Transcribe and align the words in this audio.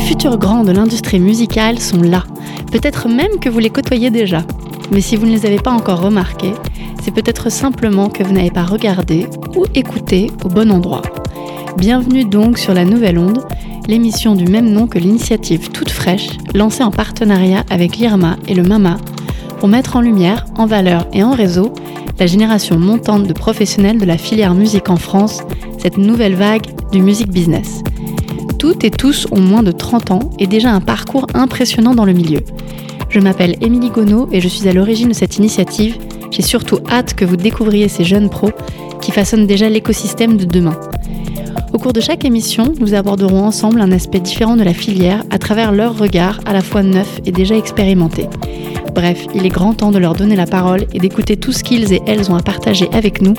futurs 0.00 0.38
grands 0.38 0.64
de 0.64 0.72
l'industrie 0.72 1.20
musicale 1.20 1.78
sont 1.78 2.02
là. 2.02 2.24
Peut-être 2.72 3.08
même 3.08 3.38
que 3.40 3.48
vous 3.48 3.58
les 3.58 3.70
côtoyez 3.70 4.10
déjà. 4.10 4.42
Mais 4.90 5.00
si 5.00 5.16
vous 5.16 5.26
ne 5.26 5.32
les 5.32 5.46
avez 5.46 5.58
pas 5.58 5.70
encore 5.70 6.00
remarqués, 6.00 6.54
c'est 7.02 7.14
peut-être 7.14 7.50
simplement 7.50 8.08
que 8.08 8.22
vous 8.22 8.32
n'avez 8.32 8.50
pas 8.50 8.64
regardé 8.64 9.26
ou 9.56 9.64
écouté 9.74 10.30
au 10.44 10.48
bon 10.48 10.70
endroit. 10.70 11.02
Bienvenue 11.76 12.24
donc 12.24 12.58
sur 12.58 12.74
la 12.74 12.84
Nouvelle 12.84 13.18
Onde, 13.18 13.44
l'émission 13.86 14.34
du 14.34 14.46
même 14.46 14.70
nom 14.70 14.86
que 14.86 14.98
l'initiative 14.98 15.70
toute 15.70 15.90
fraîche, 15.90 16.30
lancée 16.54 16.82
en 16.82 16.90
partenariat 16.90 17.64
avec 17.70 17.96
l'IRMA 17.96 18.36
et 18.48 18.54
le 18.54 18.62
MAMA, 18.62 18.96
pour 19.58 19.68
mettre 19.68 19.96
en 19.96 20.00
lumière, 20.00 20.46
en 20.56 20.66
valeur 20.66 21.06
et 21.12 21.22
en 21.22 21.32
réseau 21.32 21.72
la 22.18 22.26
génération 22.26 22.78
montante 22.78 23.26
de 23.26 23.32
professionnels 23.32 23.98
de 23.98 24.04
la 24.04 24.18
filière 24.18 24.54
musique 24.54 24.90
en 24.90 24.96
France, 24.96 25.42
cette 25.78 25.96
nouvelle 25.96 26.34
vague 26.34 26.66
du 26.92 27.00
music 27.00 27.30
business. 27.30 27.82
Toutes 28.60 28.84
et 28.84 28.90
tous 28.90 29.26
ont 29.30 29.40
moins 29.40 29.62
de 29.62 29.72
30 29.72 30.10
ans 30.10 30.30
et 30.38 30.46
déjà 30.46 30.70
un 30.70 30.82
parcours 30.82 31.26
impressionnant 31.32 31.94
dans 31.94 32.04
le 32.04 32.12
milieu. 32.12 32.40
Je 33.08 33.18
m'appelle 33.18 33.56
Émilie 33.62 33.88
Gonneau 33.88 34.28
et 34.32 34.42
je 34.42 34.48
suis 34.48 34.68
à 34.68 34.74
l'origine 34.74 35.08
de 35.08 35.14
cette 35.14 35.38
initiative. 35.38 35.96
J'ai 36.30 36.42
surtout 36.42 36.76
hâte 36.90 37.14
que 37.14 37.24
vous 37.24 37.38
découvriez 37.38 37.88
ces 37.88 38.04
jeunes 38.04 38.28
pros 38.28 38.50
qui 39.00 39.12
façonnent 39.12 39.46
déjà 39.46 39.70
l'écosystème 39.70 40.36
de 40.36 40.44
demain. 40.44 40.78
Au 41.72 41.78
cours 41.78 41.94
de 41.94 42.02
chaque 42.02 42.26
émission, 42.26 42.74
nous 42.78 42.92
aborderons 42.92 43.44
ensemble 43.44 43.80
un 43.80 43.92
aspect 43.92 44.20
différent 44.20 44.56
de 44.56 44.62
la 44.62 44.74
filière 44.74 45.24
à 45.30 45.38
travers 45.38 45.72
leur 45.72 45.96
regard 45.96 46.38
à 46.44 46.52
la 46.52 46.60
fois 46.60 46.82
neuf 46.82 47.18
et 47.24 47.32
déjà 47.32 47.56
expérimenté. 47.56 48.28
Bref, 48.94 49.24
il 49.34 49.46
est 49.46 49.48
grand 49.48 49.72
temps 49.72 49.90
de 49.90 49.98
leur 49.98 50.14
donner 50.14 50.36
la 50.36 50.46
parole 50.46 50.84
et 50.92 50.98
d'écouter 50.98 51.38
tout 51.38 51.52
ce 51.52 51.64
qu'ils 51.64 51.94
et 51.94 52.02
elles 52.06 52.30
ont 52.30 52.36
à 52.36 52.42
partager 52.42 52.90
avec 52.92 53.22
nous. 53.22 53.34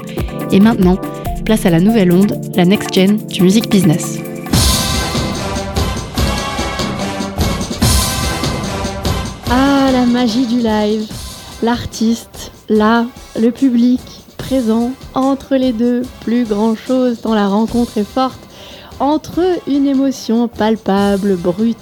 Et 0.51 0.59
maintenant, 0.59 0.97
place 1.45 1.67
à 1.67 1.69
la 1.69 1.79
nouvelle 1.79 2.11
onde, 2.11 2.41
la 2.55 2.65
next 2.65 2.91
gen 2.91 3.17
du 3.27 3.43
music 3.43 3.69
business. 3.69 4.19
Ah, 9.53 9.89
la 9.91 10.05
magie 10.05 10.45
du 10.45 10.59
live. 10.59 11.11
L'artiste, 11.61 12.53
là, 12.69 13.05
le 13.37 13.51
public, 13.51 13.99
présent, 14.37 14.91
entre 15.13 15.57
les 15.57 15.73
deux, 15.73 16.03
plus 16.21 16.45
grand 16.45 16.73
chose 16.73 17.19
tant 17.19 17.33
la 17.33 17.49
rencontre 17.49 17.97
est 17.97 18.05
forte. 18.05 18.39
Entre 19.01 19.41
une 19.67 19.87
émotion 19.87 20.47
palpable, 20.47 21.35
brute, 21.35 21.77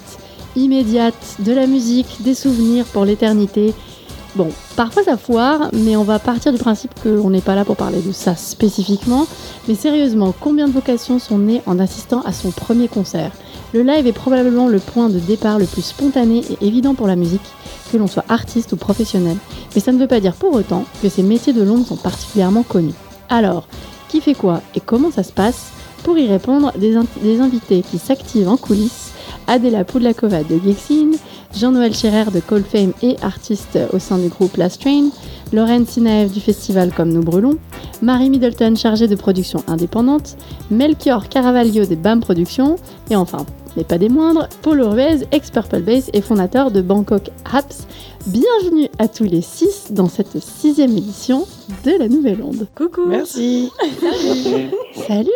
immédiate, 0.56 1.36
de 1.38 1.52
la 1.52 1.68
musique, 1.68 2.22
des 2.22 2.34
souvenirs 2.34 2.86
pour 2.86 3.04
l'éternité. 3.04 3.72
Bon, 4.36 4.48
parfois 4.76 5.02
ça 5.02 5.16
foire, 5.16 5.70
mais 5.72 5.96
on 5.96 6.04
va 6.04 6.20
partir 6.20 6.52
du 6.52 6.58
principe 6.58 6.92
qu'on 7.02 7.30
n'est 7.30 7.40
pas 7.40 7.56
là 7.56 7.64
pour 7.64 7.76
parler 7.76 8.00
de 8.00 8.12
ça 8.12 8.36
spécifiquement. 8.36 9.26
Mais 9.66 9.74
sérieusement, 9.74 10.32
combien 10.38 10.68
de 10.68 10.72
vocations 10.72 11.18
sont 11.18 11.38
nées 11.38 11.62
en 11.66 11.80
assistant 11.80 12.22
à 12.22 12.32
son 12.32 12.50
premier 12.50 12.86
concert? 12.86 13.32
Le 13.72 13.82
live 13.82 14.06
est 14.06 14.12
probablement 14.12 14.68
le 14.68 14.78
point 14.78 15.08
de 15.08 15.18
départ 15.18 15.58
le 15.58 15.66
plus 15.66 15.82
spontané 15.82 16.42
et 16.48 16.66
évident 16.66 16.94
pour 16.94 17.08
la 17.08 17.16
musique, 17.16 17.40
que 17.90 17.96
l'on 17.96 18.06
soit 18.06 18.24
artiste 18.28 18.72
ou 18.72 18.76
professionnel. 18.76 19.36
Mais 19.74 19.80
ça 19.80 19.90
ne 19.90 19.98
veut 19.98 20.06
pas 20.06 20.20
dire 20.20 20.34
pour 20.34 20.54
autant 20.54 20.84
que 21.02 21.08
ces 21.08 21.22
métiers 21.22 21.52
de 21.52 21.62
l'ombre 21.62 21.86
sont 21.86 21.96
particulièrement 21.96 22.62
connus. 22.62 22.94
Alors, 23.28 23.66
qui 24.08 24.20
fait 24.20 24.34
quoi 24.34 24.60
et 24.74 24.80
comment 24.80 25.10
ça 25.10 25.24
se 25.24 25.32
passe? 25.32 25.70
Pour 26.02 26.18
y 26.18 26.26
répondre, 26.26 26.72
des, 26.78 27.40
invités 27.40 27.82
qui 27.82 27.98
s'activent 27.98 28.48
en 28.48 28.56
coulisses 28.56 29.12
Adela 29.46 29.84
Poudlakova 29.84 30.42
de 30.44 30.58
Gexin, 30.64 31.10
Jean-Noël 31.54 31.94
Scherer 31.94 32.30
de 32.30 32.40
Cold 32.40 32.64
Fame 32.64 32.92
et 33.02 33.16
artiste 33.22 33.78
au 33.92 33.98
sein 33.98 34.18
du 34.18 34.28
groupe 34.28 34.56
Last 34.56 34.80
Train, 34.82 35.10
Lorraine 35.52 35.86
Sinaev 35.86 36.32
du 36.32 36.40
festival 36.40 36.92
Comme 36.92 37.12
nous 37.12 37.22
brûlons, 37.22 37.58
Marie 38.02 38.30
Middleton 38.30 38.76
chargée 38.76 39.08
de 39.08 39.16
production 39.16 39.62
indépendante, 39.66 40.36
Melchior 40.70 41.28
Caravaglio 41.28 41.84
des 41.84 41.96
BAM 41.96 42.20
Productions, 42.20 42.76
et 43.10 43.16
enfin, 43.16 43.44
mais 43.76 43.84
pas 43.84 43.98
des 43.98 44.08
moindres, 44.08 44.48
Paul 44.62 44.80
Ruiz, 44.82 45.26
ex-Purple 45.32 45.80
Bass 45.80 46.10
et 46.12 46.20
fondateur 46.20 46.70
de 46.70 46.80
Bangkok 46.80 47.30
Apps. 47.52 47.86
Bienvenue 48.26 48.88
à 48.98 49.08
tous 49.08 49.24
les 49.24 49.40
six 49.40 49.92
dans 49.92 50.08
cette 50.08 50.38
sixième 50.40 50.90
édition 50.90 51.46
de 51.84 51.92
la 51.98 52.08
Nouvelle 52.08 52.42
Onde. 52.42 52.66
Coucou 52.74 53.06
Merci 53.06 53.70
Salut 54.00 54.70
Salut 55.06 55.30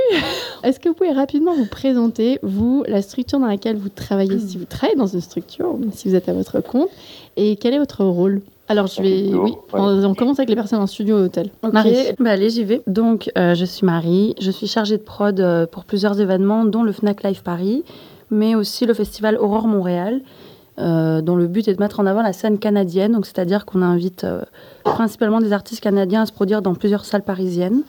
Est-ce 0.63 0.81
que 0.81 0.89
vous 0.89 0.95
pouvez 0.95 1.13
rapidement 1.13 1.55
vous 1.55 1.67
présenter, 1.67 2.39
vous, 2.43 2.85
la 2.89 3.03
structure 3.03 3.39
dans 3.39 3.47
laquelle 3.47 3.77
vous 3.77 3.89
travaillez, 3.89 4.39
si 4.39 4.59
vous 4.59 4.65
travaillez 4.65 4.99
dans 4.99 5.07
une 5.07 5.21
structure, 5.21 5.79
si 5.93 6.09
vous 6.09 6.15
êtes 6.15 6.29
à 6.29 6.35
votre 6.35 6.61
compte, 6.61 6.91
et 7.37 7.57
quel 7.57 7.75
est 7.75 7.79
votre 7.79 8.05
rôle? 8.05 8.43
Alors, 8.67 8.87
je 8.87 9.03
vais. 9.03 9.31
Oui, 9.35 9.53
on, 9.75 10.15
commence 10.15 10.39
avec 10.39 10.49
les 10.49 10.55
personnes 10.55 10.81
en 10.81 10.87
studio 10.87 11.19
au 11.19 11.25
hôtel. 11.25 11.51
Marie. 11.71 11.95
Bah, 12.19 12.31
allez, 12.31 12.49
j'y 12.49 12.65
vais. 12.65 12.81
Donc, 12.87 13.31
euh, 13.37 13.55
je 13.55 13.67
suis 13.67 13.85
Marie. 13.85 14.35
Je 14.41 14.51
suis 14.51 14.67
chargée 14.67 14.97
de 14.97 15.03
prod 15.03 15.39
euh, 15.39 15.67
pour 15.67 15.85
plusieurs 15.85 16.19
événements, 16.19 16.65
dont 16.65 16.83
le 16.83 16.93
Fnac 16.93 17.23
Live 17.23 17.43
Paris, 17.43 17.85
mais 18.31 18.55
aussi 18.55 18.87
le 18.87 18.95
festival 18.95 19.37
Aurore 19.37 19.67
Montréal, 19.67 20.21
euh, 20.79 21.21
dont 21.21 21.37
le 21.37 21.47
but 21.47 21.69
est 21.69 21.75
de 21.75 21.81
mettre 21.81 22.01
en 22.01 22.07
avant 22.07 22.23
la 22.23 22.33
scène 22.33 22.59
canadienne. 22.59 23.13
Donc, 23.13 23.27
c'est-à-dire 23.27 23.65
qu'on 23.65 23.83
invite 23.83 24.27
principalement 24.85 25.41
des 25.41 25.53
artistes 25.53 25.83
canadiens 25.83 26.23
à 26.23 26.27
se 26.27 26.33
produire 26.33 26.63
dans 26.63 26.75
plusieurs 26.75 27.05
salles 27.05 27.23
parisiennes. 27.23 27.83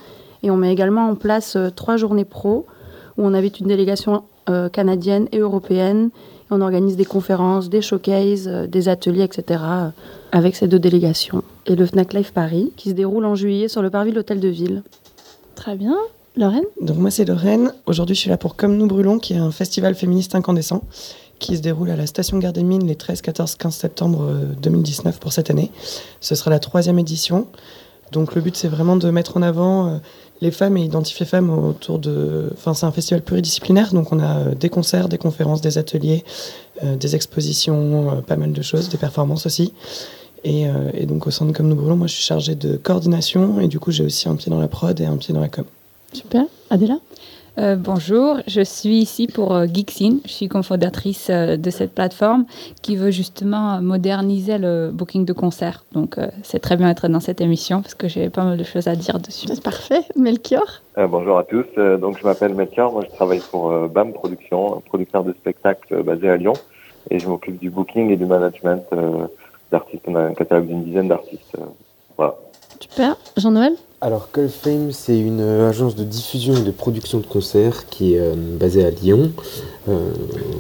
Et 0.44 0.52
on 0.52 0.58
met 0.58 0.72
également 0.72 1.08
en 1.10 1.16
place 1.16 1.58
trois 1.76 1.98
journées 1.98 2.26
pro, 2.26 2.66
où 3.18 3.26
on 3.26 3.34
invite 3.34 3.60
une 3.60 3.68
délégation 3.68 4.24
canadienne 4.72 5.28
et 5.32 5.40
européenne 5.40 6.12
on 6.52 6.62
organise 6.62 6.96
des 6.96 7.06
conférences, 7.06 7.70
des 7.70 7.82
showcases, 7.82 8.48
euh, 8.48 8.68
des 8.68 8.88
ateliers, 8.90 9.24
etc. 9.24 9.62
Euh, 9.64 9.90
avec 10.32 10.56
ces 10.56 10.68
deux 10.68 10.80
délégations. 10.80 11.44
Et 11.66 11.76
le 11.76 11.86
FNAC 11.86 12.14
Live 12.14 12.34
Paris, 12.34 12.72
qui 12.76 12.90
se 12.90 12.94
déroule 12.94 13.26
en 13.26 13.36
juillet 13.36 13.68
sur 13.68 13.82
le 13.82 13.90
parvis 13.90 14.12
de 14.12 14.16
l'Hôtel 14.16 14.40
de 14.40 14.48
Ville. 14.48 14.84
Très 15.56 15.76
bien. 15.76 15.96
Lorraine 16.38 16.64
Donc 16.82 16.98
moi 16.98 17.12
c'est 17.12 17.26
Lorraine. 17.26 17.74
Aujourd'hui 17.86 18.16
je 18.16 18.22
suis 18.22 18.30
là 18.30 18.38
pour 18.38 18.56
Comme 18.56 18.78
nous 18.78 18.88
brûlons, 18.88 19.20
qui 19.20 19.34
est 19.34 19.38
un 19.38 19.52
festival 19.52 19.96
féministe 19.96 20.36
incandescent 20.36 20.84
qui 21.40 21.58
se 21.58 21.62
déroule 21.62 21.90
à 21.90 21.96
la 21.96 22.08
station 22.08 22.38
Gare 22.38 22.54
des 22.54 22.64
Mines 22.64 22.88
les 22.88 22.96
13, 22.96 23.22
14, 23.22 23.56
15 23.56 23.76
septembre 23.76 24.32
2019 24.62 25.16
euh, 25.16 25.20
pour 25.20 25.34
cette 25.34 25.50
année. 25.50 25.72
Ce 26.22 26.34
sera 26.36 26.50
la 26.50 26.60
troisième 26.60 26.98
édition. 27.00 27.48
Donc 28.12 28.36
le 28.36 28.42
but 28.42 28.56
c'est 28.56 28.68
vraiment 28.68 28.96
de 28.96 29.10
mettre 29.10 29.38
en 29.38 29.42
avant 29.42 30.00
les 30.42 30.52
femmes 30.52 30.78
et 30.78 30.84
identifier 30.84 31.26
femmes 31.26 31.50
autour 31.50 32.00
de. 32.00 32.50
Enfin, 32.54 32.74
c'est 32.74 32.86
un 32.86 32.92
festival 32.92 33.22
pluridisciplinaire, 33.22 33.94
donc 33.94 34.12
on 34.12 34.20
a 34.20 34.40
euh, 34.40 34.56
des 34.56 34.70
concerts, 34.70 35.10
des 35.10 35.18
conférences, 35.18 35.62
des 35.62 35.78
ateliers, 35.78 36.24
euh, 36.84 36.96
des 36.96 37.16
expositions, 37.16 38.12
euh, 38.12 38.22
pas 38.22 38.36
mal 38.36 38.52
de 38.52 38.62
choses, 38.62 38.90
des 38.90 38.98
performances 38.98 39.46
aussi. 39.46 39.74
Et, 40.44 40.66
et, 40.94 41.08
donc 41.08 41.26
au 41.26 41.32
centre 41.32 41.54
Comme 41.54 41.70
nous 41.70 41.76
brûlons, 41.76 41.96
moi 41.96 42.06
je 42.06 42.14
suis 42.14 42.24
chargée 42.24 42.54
de 42.54 42.78
coordination 42.78 43.60
et 43.60 43.68
du 43.68 43.80
coup 43.80 43.90
j'ai 43.90 44.04
aussi 44.04 44.30
un 44.30 44.36
pied 44.36 44.52
dans 44.52 44.60
la 44.60 44.68
prod 44.68 45.00
et 45.02 45.06
un 45.06 45.18
pied 45.18 45.34
dans 45.34 45.40
la 45.40 45.50
com. 45.50 45.66
Super. 46.16 46.46
Adela 46.70 46.96
euh, 47.58 47.78
bonjour, 47.78 48.40
je 48.48 48.60
suis 48.60 48.98
ici 48.98 49.28
pour 49.28 49.56
euh, 49.56 49.66
Geeksin. 49.66 50.18
Je 50.26 50.32
suis 50.32 50.50
cofondatrice 50.50 51.30
euh, 51.30 51.56
de 51.56 51.70
cette 51.70 51.96
plateforme 51.96 52.44
qui 52.82 52.98
veut 52.98 53.12
justement 53.12 53.82
moderniser 53.82 54.58
le 54.58 54.92
booking 54.92 55.24
de 55.24 55.32
concert. 55.32 55.86
Donc 55.94 56.18
c'est 56.44 56.60
très 56.60 56.76
bien 56.76 56.90
d'être 56.90 57.08
dans 57.08 57.22
cette 57.22 57.40
émission 57.40 57.82
parce 57.82 57.96
que 57.96 58.10
j'ai 58.10 58.30
pas 58.30 58.44
mal 58.44 58.58
de 58.58 58.64
choses 58.66 58.90
à 58.90 58.96
dire 58.98 59.20
dessus. 59.20 59.48
C'est 59.48 59.64
parfait. 59.64 60.02
Melchior 60.18 60.82
Bonjour 60.98 61.38
à 61.38 61.46
tous. 61.46 61.66
donc 62.02 62.18
je 62.20 62.26
m'appelle 62.26 62.54
Melchior. 62.56 62.92
Moi 62.92 63.06
je 63.10 63.16
travaille 63.16 63.42
pour 63.50 63.72
BAM 63.88 64.12
Productions, 64.12 64.76
un 64.76 64.82
producteur 64.82 65.24
de 65.24 65.32
spectacles 65.32 66.04
basé 66.04 66.30
à 66.30 66.36
Lyon. 66.36 66.54
Et 67.10 67.20
je 67.20 67.30
m'occupe 67.30 67.58
du 67.58 67.70
booking 67.70 68.10
et 68.10 68.18
du 68.18 68.26
management 68.26 68.84
d'artistes. 69.72 70.04
On 70.08 70.16
a 70.16 70.24
un 70.24 70.34
catalogue 70.34 70.68
d'une 70.68 70.84
dizaine 70.84 71.08
d'artistes. 71.08 71.56
voilà. 72.18 72.36
Super. 72.82 73.16
Jean-Noël 73.38 73.76
alors, 74.06 74.30
Fame, 74.50 74.92
c'est 74.92 75.18
une 75.18 75.42
agence 75.42 75.96
de 75.96 76.04
diffusion 76.04 76.56
et 76.56 76.62
de 76.62 76.70
production 76.70 77.18
de 77.18 77.26
concerts 77.26 77.88
qui 77.90 78.14
est 78.14 78.20
euh, 78.20 78.36
basée 78.36 78.86
à 78.86 78.92
Lyon, 78.92 79.32
euh, 79.90 80.12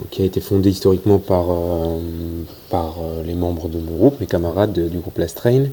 qui 0.09 0.23
a 0.23 0.25
été 0.25 0.41
fondée 0.41 0.71
historiquement 0.71 1.19
par, 1.19 1.51
euh, 1.51 1.99
par 2.71 2.95
les 3.23 3.35
membres 3.35 3.69
de 3.69 3.77
mon 3.77 3.97
groupe, 3.97 4.19
mes 4.19 4.25
camarades 4.25 4.73
du 4.73 4.97
groupe 4.97 5.19
La 5.19 5.27
Strain. 5.27 5.65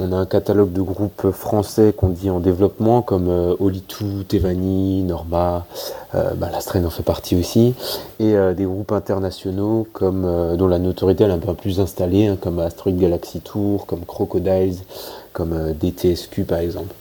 on 0.00 0.12
a 0.12 0.16
un 0.16 0.24
catalogue 0.24 0.72
de 0.72 0.80
groupes 0.80 1.30
français 1.30 1.92
qu'on 1.94 2.08
dit 2.08 2.30
en 2.30 2.40
développement, 2.40 3.02
comme 3.02 3.28
Olitou, 3.60 4.24
Tevani, 4.26 5.02
Norma, 5.02 5.66
bah, 6.14 6.48
La 6.50 6.60
Strain 6.60 6.82
en 6.86 6.90
fait 6.90 7.02
partie 7.02 7.36
aussi, 7.36 7.74
et 8.18 8.34
des 8.56 8.64
groupes 8.64 8.92
internationaux 8.92 9.86
comme, 9.92 10.56
dont 10.56 10.66
la 10.66 10.78
notoriété 10.78 11.24
est 11.24 11.30
un 11.30 11.38
peu 11.38 11.52
plus 11.52 11.80
installée, 11.80 12.28
hein, 12.28 12.38
comme 12.40 12.58
Asteroid 12.58 12.92
Galaxy 12.92 13.40
Tour, 13.40 13.84
comme 13.84 14.06
Crocodiles 14.06 14.78
comme 15.38 15.52
euh, 15.52 15.72
DTSQ 15.72 16.42
par 16.42 16.58
exemple. 16.58 16.94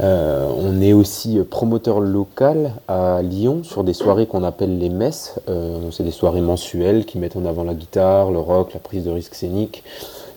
Euh, 0.00 0.48
on 0.56 0.80
est 0.80 0.92
aussi 0.92 1.38
promoteur 1.50 2.00
local 2.00 2.72
à 2.86 3.20
Lyon 3.20 3.62
sur 3.64 3.84
des 3.84 3.92
soirées 3.92 4.26
qu'on 4.26 4.44
appelle 4.44 4.78
les 4.78 4.88
messes. 4.88 5.34
Euh, 5.48 5.90
c'est 5.90 6.04
des 6.04 6.12
soirées 6.12 6.40
mensuelles 6.40 7.04
qui 7.04 7.18
mettent 7.18 7.36
en 7.36 7.44
avant 7.44 7.64
la 7.64 7.74
guitare, 7.74 8.30
le 8.30 8.38
rock, 8.38 8.72
la 8.74 8.80
prise 8.80 9.04
de 9.04 9.10
risque 9.10 9.34
scénique. 9.34 9.82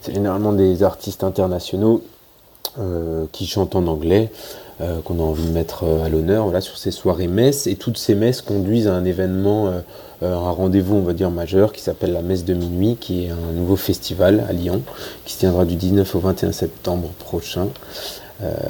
C'est 0.02 0.12
généralement 0.12 0.52
des 0.52 0.82
artistes 0.82 1.24
internationaux 1.24 2.02
qui 3.32 3.46
chantent 3.46 3.76
en 3.76 3.86
anglais, 3.86 4.32
qu'on 4.78 5.18
a 5.18 5.22
envie 5.22 5.44
de 5.44 5.52
mettre 5.52 5.84
à 6.04 6.08
l'honneur 6.08 6.44
voilà, 6.44 6.60
sur 6.60 6.76
ces 6.76 6.90
soirées 6.90 7.28
messes. 7.28 7.66
Et 7.66 7.76
toutes 7.76 7.98
ces 7.98 8.14
messes 8.14 8.42
conduisent 8.42 8.88
à 8.88 8.94
un 8.94 9.04
événement, 9.04 9.72
un 10.22 10.50
rendez-vous, 10.50 10.96
on 10.96 11.02
va 11.02 11.12
dire, 11.12 11.30
majeur 11.30 11.72
qui 11.72 11.80
s'appelle 11.82 12.12
la 12.12 12.22
messe 12.22 12.44
de 12.44 12.54
minuit, 12.54 12.96
qui 13.00 13.26
est 13.26 13.30
un 13.30 13.52
nouveau 13.54 13.76
festival 13.76 14.44
à 14.48 14.52
Lyon, 14.52 14.82
qui 15.24 15.34
se 15.34 15.38
tiendra 15.38 15.64
du 15.64 15.76
19 15.76 16.14
au 16.14 16.18
21 16.18 16.52
septembre 16.52 17.10
prochain. 17.18 17.68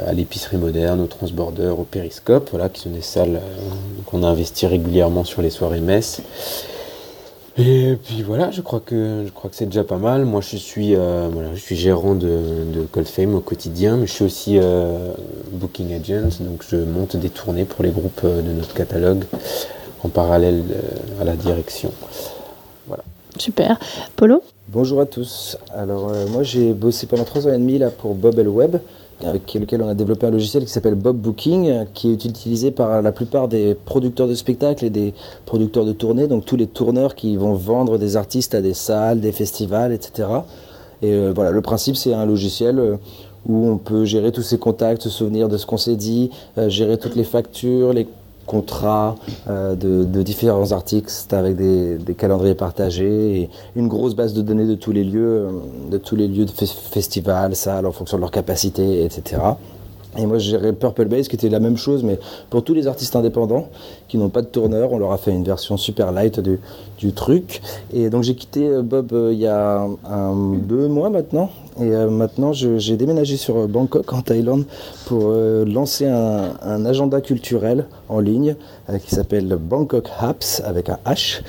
à 0.07 0.13
l'épicerie 0.13 0.59
moderne, 0.59 1.01
au 1.01 1.07
transborder, 1.07 1.69
au 1.69 1.85
périscope, 1.85 2.51
qui 2.73 2.81
sont 2.83 2.91
des 2.91 3.01
salles 3.01 3.41
qu'on 4.07 4.23
a 4.23 4.27
investi 4.27 4.67
régulièrement 4.67 5.25
sur 5.25 5.41
les 5.41 5.51
soirées 5.51 5.81
messes. 5.81 6.21
Et 7.59 7.99
puis 8.03 8.23
voilà, 8.23 8.51
je 8.51 8.63
crois 8.63 8.81
que 8.81 9.25
je 9.27 9.31
crois 9.31 9.51
que 9.51 9.57
c'est 9.57 9.67
déjà 9.67 9.85
pas 9.85 9.99
mal. 9.99 10.25
Moi, 10.25 10.41
je 10.41 10.57
suis 10.57 10.97
euh, 10.97 11.29
voilà, 11.31 11.55
je 11.55 11.61
suis 11.61 11.77
gérant 11.77 12.15
de, 12.15 12.39
de 12.73 12.83
Coldfame 12.91 13.35
au 13.35 13.41
quotidien, 13.41 13.97
mais 13.97 14.07
je 14.07 14.13
suis 14.13 14.25
aussi 14.25 14.59
euh, 14.59 15.13
booking 15.53 15.93
agent, 15.93 16.39
donc 16.41 16.65
je 16.67 16.77
monte 16.77 17.17
des 17.17 17.29
tournées 17.29 17.65
pour 17.67 17.85
les 17.85 17.91
groupes 17.91 18.23
euh, 18.25 18.41
de 18.41 18.53
notre 18.53 18.73
catalogue 18.73 19.25
en 20.03 20.09
parallèle 20.09 20.63
à 21.21 21.25
la 21.25 21.37
direction. 21.37 21.93
Super. 23.39 23.79
Polo? 24.17 24.43
Bonjour 24.69 25.01
à 25.01 25.07
tous. 25.07 25.57
Alors 25.75 26.11
euh, 26.11 26.27
moi 26.29 26.43
j'ai 26.43 26.73
bossé 26.73 27.07
pendant 27.07 27.25
trois 27.25 27.47
ans 27.47 27.53
et 27.53 27.59
demi 27.59 27.79
là 27.79 27.91
pour 27.91 28.15
Bob 28.15 28.39
et 28.39 28.43
le 28.43 28.51
Web, 28.51 28.77
avec 29.25 29.55
lequel 29.55 29.83
on 29.83 29.89
a 29.89 29.95
développé 29.95 30.27
un 30.27 30.31
logiciel 30.31 30.65
qui 30.65 30.71
s'appelle 30.71 30.95
Bob 30.95 31.17
Booking, 31.17 31.69
euh, 31.69 31.85
qui 31.93 32.11
est 32.11 32.25
utilisé 32.25 32.71
par 32.71 33.03
la 33.03 33.13
plupart 33.13 33.49
des 33.49 33.75
producteurs 33.75 34.29
de 34.29 34.35
spectacles 34.35 34.85
et 34.85 34.91
des 34.91 35.15
producteurs 35.47 35.85
de 35.85 35.93
tournées, 35.93 36.27
donc 36.27 36.45
tous 36.45 36.57
les 36.57 36.67
tourneurs 36.67 37.15
qui 37.15 37.37
vont 37.37 37.55
vendre 37.55 37.99
des 37.99 38.17
artistes 38.17 38.55
à 38.55 38.61
des 38.61 38.75
salles, 38.75 39.21
des 39.21 39.33
festivals, 39.33 39.93
etc. 39.93 40.29
Et 41.03 41.13
euh, 41.13 41.33
voilà, 41.35 41.51
le 41.51 41.61
principe 41.61 41.97
c'est 41.97 42.13
un 42.13 42.27
logiciel 42.27 42.79
euh, 42.79 42.97
où 43.47 43.69
on 43.69 43.79
peut 43.79 44.05
gérer 44.05 44.31
tous 44.31 44.43
ses 44.43 44.59
contacts, 44.59 45.03
se 45.03 45.11
souvenir 45.11 45.49
de 45.49 45.57
ce 45.57 45.67
qu'on 45.67 45.77
s'est 45.77 45.97
dit, 45.97 46.31
gérer 46.69 46.97
toutes 46.97 47.17
les 47.17 47.25
factures, 47.25 47.93
les 47.93 48.07
contrats 48.47 49.17
euh, 49.49 49.75
de, 49.75 50.23
différents 50.23 50.73
artistes 50.73 51.33
avec 51.33 51.57
des, 51.57 51.97
des 51.99 52.15
calendriers 52.15 52.55
partagés 52.55 53.41
et 53.43 53.51
une 53.77 53.89
grosse 53.89 54.15
base 54.15 54.35
de 54.35 54.43
données 54.43 54.67
de 54.67 54.75
tous 54.75 54.93
les 54.93 55.05
lieux, 55.05 55.47
euh, 55.47 55.51
de 55.91 55.99
tous 55.99 56.17
les 56.17 56.29
lieux 56.29 56.45
de 56.45 56.51
fes- 56.51 56.75
festivals, 56.91 57.57
salles 57.57 57.87
en 57.87 57.93
fonction 57.93 58.17
de 58.19 58.23
leur 58.23 58.31
capacité, 58.31 59.05
etc. 59.05 59.41
Et 60.19 60.27
moi, 60.27 60.39
gérais 60.39 60.75
Purple 60.75 61.07
Base, 61.07 61.29
qui 61.29 61.37
était 61.37 61.49
la 61.49 61.61
même 61.61 61.77
chose, 61.77 62.05
mais 62.05 62.19
pour 62.51 62.63
tous 62.63 62.75
les 62.75 62.87
artistes 62.87 63.17
indépendants 63.17 63.69
qui 64.09 64.19
n'ont 64.19 64.29
pas 64.29 64.43
de 64.43 64.47
tourneur, 64.47 64.93
on 64.93 64.99
leur 64.99 65.13
a 65.13 65.17
fait 65.17 65.31
une 65.33 65.45
version 65.45 65.79
super 65.79 66.13
light 66.13 66.39
du, 66.39 66.61
du 66.99 67.13
truc. 67.13 67.63
Et 67.95 68.11
donc, 68.11 68.23
j'ai 68.23 68.35
quitté 68.35 68.69
euh, 68.69 68.83
Bob 68.83 69.13
euh, 69.13 69.31
il 69.33 69.39
y 69.39 69.47
a 69.47 69.87
un, 70.05 70.55
deux 70.55 70.89
mois 70.89 71.09
maintenant. 71.09 71.51
Et 71.81 71.85
euh, 71.85 72.11
maintenant, 72.11 72.53
j'ai 72.53 72.97
déménagé 72.99 73.39
sur 73.39 73.67
Bangkok, 73.67 74.13
en 74.13 74.21
Thaïlande, 74.21 74.65
pour 75.07 75.33
lancer 75.33 76.07
un, 76.07 76.53
un 76.61 76.85
agenda 76.85 77.23
culturel 77.23 77.87
en 78.11 78.21
ligne 78.21 78.57
qui 79.05 79.15
s'appelle 79.15 79.57
Bangkok 79.59 80.09
Haps, 80.21 80.63
avec 80.65 80.91
un 80.91 80.99
H 81.07 81.41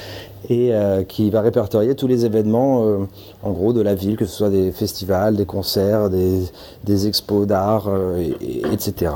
et 0.49 0.73
euh, 0.73 1.03
qui 1.03 1.29
va 1.29 1.41
répertorier 1.41 1.95
tous 1.95 2.07
les 2.07 2.25
événements 2.25 2.83
euh, 2.85 2.97
en 3.43 3.51
gros 3.51 3.73
de 3.73 3.81
la 3.81 3.95
ville, 3.95 4.17
que 4.17 4.25
ce 4.25 4.35
soit 4.35 4.49
des 4.49 4.71
festivals, 4.71 5.35
des 5.35 5.45
concerts, 5.45 6.09
des, 6.09 6.39
des 6.83 7.07
expos 7.07 7.47
d'art, 7.47 7.87
euh, 7.87 8.17
et- 8.19 8.35
et- 8.59 8.61
etc. 8.73 9.11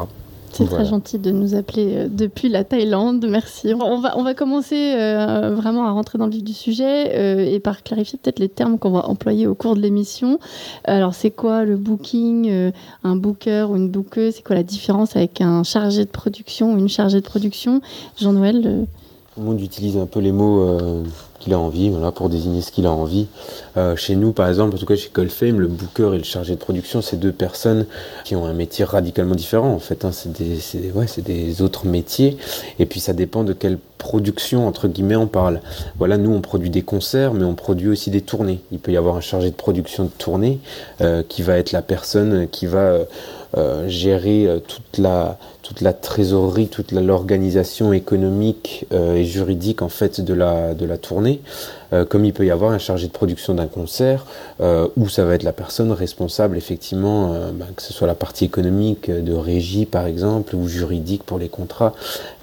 C'est 0.53 0.63
Voilà. 0.63 0.85
très 0.85 0.89
gentil 0.89 1.19
de 1.19 1.29
nous 1.29 1.53
appeler 1.53 2.07
depuis 2.09 2.49
la 2.49 2.63
Thaïlande. 2.63 3.27
Merci. 3.29 3.73
On 3.79 3.99
va, 3.99 4.17
on 4.17 4.23
va 4.23 4.33
commencer 4.33 4.93
vraiment 5.55 5.85
à 5.85 5.91
rentrer 5.91 6.17
dans 6.17 6.25
le 6.25 6.31
vif 6.31 6.43
du 6.43 6.53
sujet 6.53 7.53
et 7.53 7.59
par 7.59 7.83
clarifier 7.83 8.17
peut-être 8.17 8.39
les 8.39 8.49
termes 8.49 8.79
qu'on 8.79 8.89
va 8.89 9.07
employer 9.07 9.45
au 9.45 9.53
cours 9.53 9.75
de 9.75 9.81
l'émission. 9.81 10.39
Alors, 10.85 11.13
c'est 11.13 11.29
quoi 11.29 11.63
le 11.63 11.75
booking, 11.75 12.71
un 13.03 13.15
booker 13.17 13.67
ou 13.69 13.75
une 13.75 13.89
bookeuse? 13.89 14.35
C'est 14.35 14.43
quoi 14.43 14.55
la 14.55 14.63
différence 14.63 15.15
avec 15.15 15.41
un 15.41 15.61
chargé 15.63 16.05
de 16.05 16.09
production 16.09 16.73
ou 16.73 16.77
une 16.79 16.89
chargée 16.89 17.19
de 17.19 17.25
production? 17.25 17.81
Jean-Noël 18.19 18.87
Tout 19.37 19.43
le 19.43 19.49
monde 19.49 19.61
utilise 19.61 19.97
un 19.97 20.07
peu 20.07 20.19
les 20.19 20.31
mots 20.31 20.61
euh, 20.61 21.03
qu'il 21.39 21.53
a 21.53 21.59
envie, 21.59 21.91
voilà, 21.91 22.11
pour 22.11 22.27
désigner 22.27 22.61
ce 22.63 22.71
qu'il 22.71 22.87
a 22.87 22.91
envie. 22.91 23.27
Euh, 23.77 23.95
chez 23.95 24.15
nous, 24.15 24.31
par 24.31 24.47
exemple, 24.49 24.73
en 24.73 24.79
tout 24.79 24.87
cas 24.87 24.95
chez 24.95 25.09
Colfame, 25.09 25.59
le 25.59 25.67
booker 25.67 26.15
et 26.15 26.17
le 26.17 26.23
chargé 26.23 26.55
de 26.55 26.59
production, 26.59 27.03
c'est 27.03 27.17
deux 27.17 27.31
personnes 27.31 27.85
qui 28.23 28.35
ont 28.35 28.47
un 28.47 28.53
métier 28.53 28.83
radicalement 28.83 29.35
différent. 29.35 29.71
En 29.71 29.77
fait, 29.77 30.05
hein, 30.05 30.11
c'est 30.11 30.31
des, 30.33 31.61
autres 31.61 31.85
métiers. 31.85 32.35
Et 32.79 32.87
puis 32.87 32.99
ça 32.99 33.13
dépend 33.13 33.43
de 33.43 33.53
quelle 33.53 33.77
production 33.99 34.67
entre 34.67 34.87
guillemets 34.87 35.15
on 35.15 35.27
parle. 35.27 35.61
Voilà, 35.99 36.17
nous 36.17 36.31
on 36.31 36.41
produit 36.41 36.71
des 36.71 36.81
concerts, 36.81 37.35
mais 37.35 37.43
on 37.43 37.53
produit 37.53 37.89
aussi 37.89 38.09
des 38.09 38.21
tournées. 38.21 38.61
Il 38.71 38.79
peut 38.79 38.91
y 38.91 38.97
avoir 38.97 39.17
un 39.17 39.21
chargé 39.21 39.51
de 39.51 39.55
production 39.55 40.05
de 40.05 40.09
tournée 40.09 40.59
euh, 41.01 41.21
qui 41.27 41.43
va 41.43 41.57
être 41.57 41.73
la 41.73 41.83
personne 41.83 42.47
qui 42.47 42.65
va 42.65 43.01
euh, 43.55 43.87
gérer 43.87 44.45
euh, 44.45 44.59
toute 44.59 44.97
la 44.99 45.93
trésorerie, 45.93 46.67
toute 46.67 46.91
l'organisation 46.91 47.93
économique 47.93 48.85
euh, 48.91 49.15
et 49.15 49.23
juridique 49.23 49.81
en 49.81 49.87
fait 49.87 50.19
de 50.19 50.33
la 50.33 50.97
tournée. 50.97 51.41
Comme 52.09 52.25
il 52.25 52.33
peut 52.33 52.45
y 52.45 52.51
avoir 52.51 52.71
un 52.71 52.79
chargé 52.79 53.07
de 53.07 53.13
production 53.13 53.53
d'un 53.53 53.67
concert 53.67 54.25
où 54.97 55.07
ça 55.07 55.23
va 55.23 55.35
être 55.35 55.43
la 55.43 55.53
personne 55.53 55.93
responsable 55.93 56.57
effectivement, 56.57 57.29
bah, 57.53 57.65
que 57.73 57.81
ce 57.81 57.93
soit 57.93 58.07
la 58.07 58.13
partie 58.13 58.43
économique 58.43 59.09
de 59.09 59.33
régie 59.33 59.85
par 59.85 60.05
exemple 60.05 60.57
ou 60.57 60.67
juridique 60.67 61.23
pour 61.23 61.39
les 61.39 61.47
contrats 61.47 61.93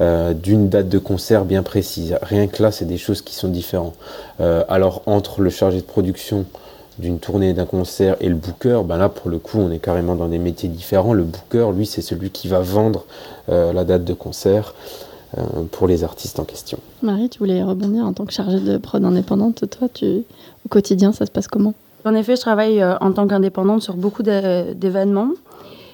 d'une 0.00 0.71
date 0.71 0.89
de 0.89 0.99
concert 0.99 1.45
bien 1.45 1.62
précise. 1.62 2.17
Rien 2.23 2.47
que 2.47 2.62
là, 2.62 2.73
c'est 2.73 2.87
des 2.87 2.97
choses 2.97 3.21
qui 3.21 3.35
sont 3.35 3.49
différentes. 3.49 3.97
Alors 4.41 5.03
entre 5.05 5.43
le 5.43 5.50
chargé 5.50 5.77
de 5.77 5.87
production 5.87 6.47
d'une 6.99 7.19
tournée, 7.19 7.52
d'un 7.55 7.64
concert 7.67 8.17
et 8.20 8.29
le 8.29 8.35
booker, 8.35 8.82
ben 8.85 8.96
là 8.96 9.08
pour 9.08 9.31
le 9.31 9.38
coup 9.38 9.58
on 9.58 9.70
est 9.70 9.79
carrément 9.79 10.14
dans 10.14 10.29
des 10.29 10.38
métiers 10.38 10.69
différents. 10.69 11.12
Le 11.12 11.25
booker, 11.25 11.70
lui, 11.75 11.87
c'est 11.87 12.02
celui 12.02 12.31
qui 12.31 12.49
va 12.49 12.61
vendre 12.61 13.05
euh, 13.49 13.73
la 13.73 13.85
date 13.85 14.05
de 14.05 14.14
concert 14.14 14.75
euh, 15.38 15.43
pour 15.73 15.87
les 15.88 16.05
artistes 16.05 16.38
en 16.38 16.44
question. 16.44 16.79
Marie, 17.02 17.29
tu 17.29 17.38
voulais 17.41 17.62
rebondir 17.62 18.05
en 18.05 18.12
tant 18.12 18.25
que 18.25 18.32
chargée 18.32 18.61
de 18.61 18.79
prod 18.79 19.05
indépendante. 19.05 19.69
Toi, 19.69 19.88
tu, 19.93 20.06
au 20.06 20.69
quotidien, 20.69 21.12
ça 21.12 21.26
se 21.26 21.31
passe 21.31 21.49
comment? 21.49 21.75
En 22.05 22.14
effet, 22.14 22.37
je 22.37 22.41
travaille 22.43 22.81
euh, 22.81 22.97
en 23.00 23.12
tant 23.12 23.26
qu'indépendante 23.26 23.82
sur 23.82 23.97
beaucoup 23.97 24.23
d'é- 24.23 24.75
d'événements. 24.75 25.31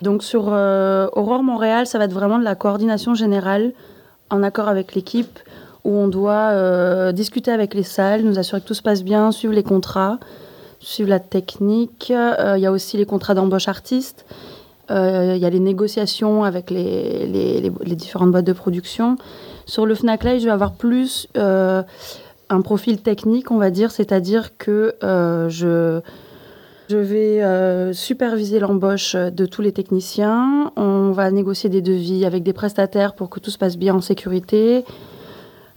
Donc 0.02 0.22
sur 0.22 0.46
euh, 0.48 1.08
Aurore 1.14 1.42
Montréal, 1.42 1.86
ça 1.86 1.98
va 1.98 2.04
être 2.04 2.12
vraiment 2.12 2.38
de 2.38 2.44
la 2.44 2.54
coordination 2.54 3.14
générale 3.14 3.72
en 4.30 4.42
accord 4.42 4.68
avec 4.68 4.94
l'équipe 4.94 5.38
où 5.84 5.90
on 5.90 6.08
doit 6.08 6.50
euh, 6.52 7.12
discuter 7.12 7.50
avec 7.50 7.74
les 7.74 7.82
salles, 7.82 8.22
nous 8.22 8.38
assurer 8.38 8.60
que 8.60 8.66
tout 8.66 8.74
se 8.74 8.82
passe 8.82 9.02
bien, 9.02 9.32
suivre 9.32 9.54
les 9.54 9.62
contrats, 9.62 10.18
suivre 10.80 11.08
la 11.10 11.20
technique. 11.20 12.10
Euh, 12.14 12.54
Il 12.56 12.62
y 12.62 12.66
a 12.66 12.72
aussi 12.72 12.96
les 12.96 13.06
contrats 13.06 13.34
d'embauche 13.34 13.68
artistes. 13.68 14.24
Euh, 14.90 15.34
Il 15.36 15.40
y 15.42 15.46
a 15.46 15.50
les 15.50 15.60
négociations 15.60 16.42
avec 16.44 16.70
les, 16.70 17.26
les- 17.26 17.96
différentes 17.96 18.32
boîtes 18.32 18.46
de 18.46 18.52
production. 18.52 19.16
Sur 19.66 19.86
le 19.86 19.94
Fnac 19.94 20.22
je 20.24 20.44
vais 20.44 20.50
avoir 20.50 20.72
plus 20.72 21.28
euh, 21.36 21.82
un 22.48 22.60
profil 22.62 23.00
technique, 23.00 23.50
on 23.52 23.58
va 23.58 23.70
dire, 23.70 23.90
c'est-à-dire 23.92 24.56
que 24.58 24.96
euh, 25.04 25.48
je, 25.48 26.00
je 26.88 26.96
vais 26.96 27.92
superviser 27.94 28.58
l'embauche 28.58 29.14
de 29.14 29.46
tous 29.46 29.62
les 29.62 29.70
techniciens. 29.70 30.72
On 30.76 31.12
va 31.12 31.30
négocier 31.30 31.70
des 31.70 31.82
devis 31.82 32.24
avec 32.24 32.42
des 32.42 32.52
prestataires 32.52 33.14
pour 33.14 33.30
que 33.30 33.38
tout 33.38 33.50
se 33.50 33.58
passe 33.58 33.76
bien 33.76 33.94
en 33.94 34.00
sécurité. 34.00 34.84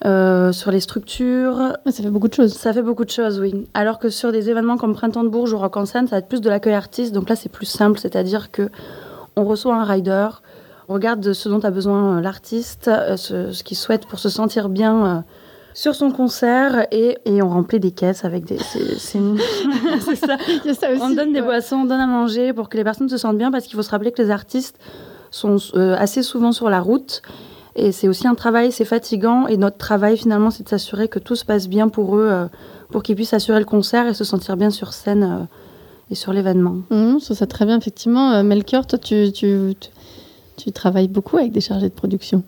Euh, 0.05 0.51
sur 0.51 0.69
les 0.71 0.81
structures, 0.81 1.55
Ouais, 1.85 1.91
Ça 1.93 2.03
fait 2.03 2.09
beaucoup 2.09 2.27
de 2.27 2.33
choses. 2.33 2.53
ça 2.53 2.73
fait 2.73 2.81
beaucoup 2.81 3.05
de 3.05 3.09
choses, 3.09 3.39
oui. 3.39 3.67
Alors 3.73 3.99
que 3.99 4.09
sur 4.09 4.31
des 4.33 4.49
événements 4.49 4.75
comme 4.77 4.93
Printemps 4.93 5.23
de 5.23 5.29
Bourges 5.29 5.53
ou 5.53 5.57
Rock 5.57 5.77
en 5.77 5.85
scène, 5.85 6.07
ça 6.07 6.15
va 6.15 6.19
être 6.19 6.27
plus 6.27 6.41
de 6.41 6.49
l'accueil 6.49 6.73
artiste. 6.73 7.13
Donc 7.13 7.29
là, 7.29 7.35
c'est 7.37 7.47
plus 7.49 7.65
simple, 7.65 7.97
c'est-à-dire 7.99 8.51
que 8.51 8.69
on 9.37 9.45
reçoit 9.45 9.75
un 9.75 9.85
rider, 9.85 10.27
on 10.89 10.93
regarde 10.95 11.31
ce 11.31 11.47
dont 11.47 11.59
a 11.61 11.71
besoin 11.71 12.17
euh, 12.17 12.21
l'artiste, 12.21 12.89
euh, 12.89 13.15
ce, 13.15 13.51
ce 13.53 13.63
qu'il 13.63 13.77
souhaite 13.77 14.05
pour 14.05 14.19
se 14.19 14.27
sentir 14.29 14.67
bien 14.69 15.23
sur 15.73 15.95
son 15.95 16.11
concert, 16.11 16.85
et, 16.91 17.17
et 17.25 17.41
on 17.41 17.49
remplit 17.49 17.79
des 17.79 17.91
caisses 17.91 18.25
avec 18.25 18.43
des. 18.45 18.57
C'est 18.59 18.99
c'est- 18.99 19.19
c'est 20.05 20.15
ça. 20.17 20.35
Il 20.47 20.67
y 20.67 20.69
a 20.69 20.73
ça 20.73 20.87
aussi. 20.91 21.01
On 21.01 21.11
donne 21.15 21.31
des 21.33 21.41
boissons, 21.41 21.77
on 21.77 21.85
donne 21.85 22.01
à 22.01 22.07
manger 22.07 22.51
pour 22.53 22.67
que 22.69 22.75
les 22.77 22.83
personnes 22.83 23.07
se 23.09 23.17
sentent 23.17 23.37
bien, 23.37 23.51
parce 23.51 23.65
qu'il 23.65 23.75
faut 23.77 23.81
se 23.83 23.89
rappeler 23.89 24.11
que 24.11 24.21
les 24.21 24.31
artistes 24.31 24.77
sont 25.31 25.55
euh, 25.75 25.95
assez 25.97 26.21
souvent 26.23 26.51
sur 26.51 26.69
la 26.69 26.81
route. 26.81 27.21
Et 27.75 27.91
c'est 27.91 28.07
aussi 28.07 28.27
un 28.27 28.35
travail, 28.35 28.71
c'est 28.71 28.85
fatigant. 28.85 29.47
Et 29.47 29.57
notre 29.57 29.77
travail, 29.77 30.17
finalement, 30.17 30.51
c'est 30.51 30.63
de 30.63 30.69
s'assurer 30.69 31.07
que 31.07 31.19
tout 31.19 31.35
se 31.35 31.45
passe 31.45 31.67
bien 31.67 31.89
pour 31.89 32.17
eux, 32.17 32.27
euh, 32.29 32.45
pour 32.91 33.03
qu'ils 33.03 33.15
puissent 33.15 33.33
assurer 33.33 33.59
le 33.59 33.65
concert 33.65 34.07
et 34.07 34.13
se 34.13 34.23
sentir 34.23 34.57
bien 34.57 34.69
sur 34.69 34.93
scène 34.93 35.23
euh, 35.23 35.45
et 36.11 36.15
sur 36.15 36.33
l'événement. 36.33 36.77
Mmh, 36.91 37.19
ça, 37.19 37.35
ça 37.35 37.47
très 37.47 37.65
bien, 37.65 37.77
effectivement. 37.77 38.31
Euh, 38.33 38.43
Melchior, 38.43 38.85
toi, 38.85 38.99
tu, 38.99 39.31
tu, 39.31 39.75
tu, 39.79 39.89
tu 40.57 40.71
travailles 40.71 41.07
beaucoup 41.07 41.37
avec 41.37 41.51
des 41.51 41.61
chargés 41.61 41.89
de 41.89 41.95
production. 41.95 42.43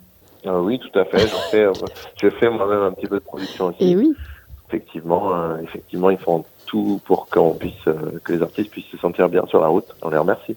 Euh, 0.46 0.60
oui, 0.60 0.79
tout 0.79 1.00
à 1.00 1.05
fait. 1.05 1.20
Je 1.20 1.36
fais, 1.50 1.63
euh, 1.63 1.74
je 2.22 2.29
fais 2.29 2.50
moi-même 2.50 2.84
un 2.84 2.91
petit 2.91 3.08
peu 3.08 3.15
de 3.15 3.24
production 3.24 3.67
aussi. 3.67 3.77
Et 3.84 3.96
oui, 3.96 4.13
Effectivement, 4.67 5.34
euh, 5.34 5.58
effectivement, 5.63 6.10
ils 6.10 6.17
font 6.17 6.44
tout 6.65 7.00
pour 7.05 7.27
qu'on 7.27 7.53
puisse, 7.53 7.74
euh, 7.88 8.20
que 8.24 8.34
les 8.34 8.41
artistes 8.41 8.72
puissent 8.72 8.89
se 8.91 8.98
sentir 8.98 9.29
bien 9.29 9.46
sur 9.48 9.62
la 9.62 9.67
route. 9.67 9.86
On 10.01 10.10
les 10.10 10.17
remercie. 10.17 10.55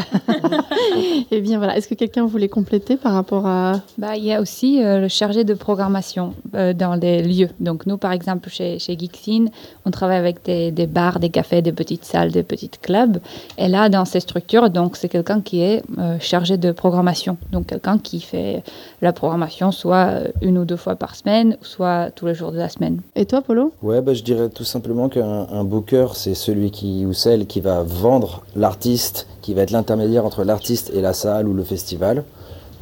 eh 1.30 1.40
bien 1.40 1.58
voilà. 1.58 1.76
Est-ce 1.76 1.88
que 1.88 1.94
quelqu'un 1.94 2.26
voulait 2.26 2.48
compléter 2.48 2.96
par 2.96 3.12
rapport 3.12 3.46
à... 3.46 3.80
Bah, 3.98 4.16
il 4.16 4.24
y 4.24 4.32
a 4.32 4.40
aussi 4.40 4.82
euh, 4.82 5.00
le 5.00 5.08
chargé 5.08 5.44
de 5.44 5.54
programmation 5.54 6.34
euh, 6.54 6.72
dans 6.72 6.94
les 6.94 7.22
lieux. 7.22 7.50
Donc 7.60 7.86
nous, 7.86 7.96
par 7.96 8.12
exemple, 8.12 8.48
chez, 8.50 8.78
chez 8.78 8.96
Geeksin, 8.98 9.46
on 9.84 9.90
travaille 9.90 10.18
avec 10.18 10.44
des, 10.44 10.70
des 10.70 10.86
bars, 10.86 11.20
des 11.20 11.30
cafés, 11.30 11.62
des 11.62 11.72
petites 11.72 12.04
salles, 12.04 12.30
des 12.30 12.42
petits 12.42 12.70
clubs. 12.70 13.18
Et 13.58 13.68
là, 13.68 13.88
dans 13.88 14.04
ces 14.04 14.20
structures, 14.20 14.70
donc 14.70 14.96
c'est 14.96 15.08
quelqu'un 15.08 15.40
qui 15.40 15.62
est 15.62 15.82
euh, 15.98 16.16
chargé 16.20 16.56
de 16.56 16.72
programmation. 16.72 17.36
Donc 17.52 17.66
quelqu'un 17.66 17.98
qui 17.98 18.20
fait 18.20 18.62
la 19.02 19.12
programmation 19.12 19.72
soit 19.72 20.20
une 20.42 20.58
ou 20.58 20.64
deux 20.64 20.76
fois 20.76 20.96
par 20.96 21.14
semaine, 21.14 21.56
soit 21.62 22.10
tous 22.14 22.26
les 22.26 22.34
jours 22.34 22.52
de 22.52 22.58
la 22.58 22.68
semaine. 22.68 23.00
Et 23.16 23.26
toi, 23.26 23.42
Polo? 23.42 23.72
Ouais, 23.82 24.00
bah, 24.00 24.14
je 24.14 24.22
dirais 24.22 24.48
tout 24.48 24.64
simplement 24.64 25.08
qu'un 25.08 25.46
un 25.50 25.64
booker, 25.64 26.08
c'est 26.14 26.34
celui 26.34 26.70
qui 26.70 27.04
ou 27.06 27.12
celle 27.12 27.46
qui 27.46 27.60
va 27.60 27.82
vendre 27.82 28.42
l'artiste, 28.56 29.26
qui 29.50 29.54
va 29.54 29.62
être 29.62 29.72
l'intermédiaire 29.72 30.24
entre 30.24 30.44
l'artiste 30.44 30.92
et 30.94 31.00
la 31.00 31.12
salle 31.12 31.48
ou 31.48 31.54
le 31.54 31.64
festival. 31.64 32.22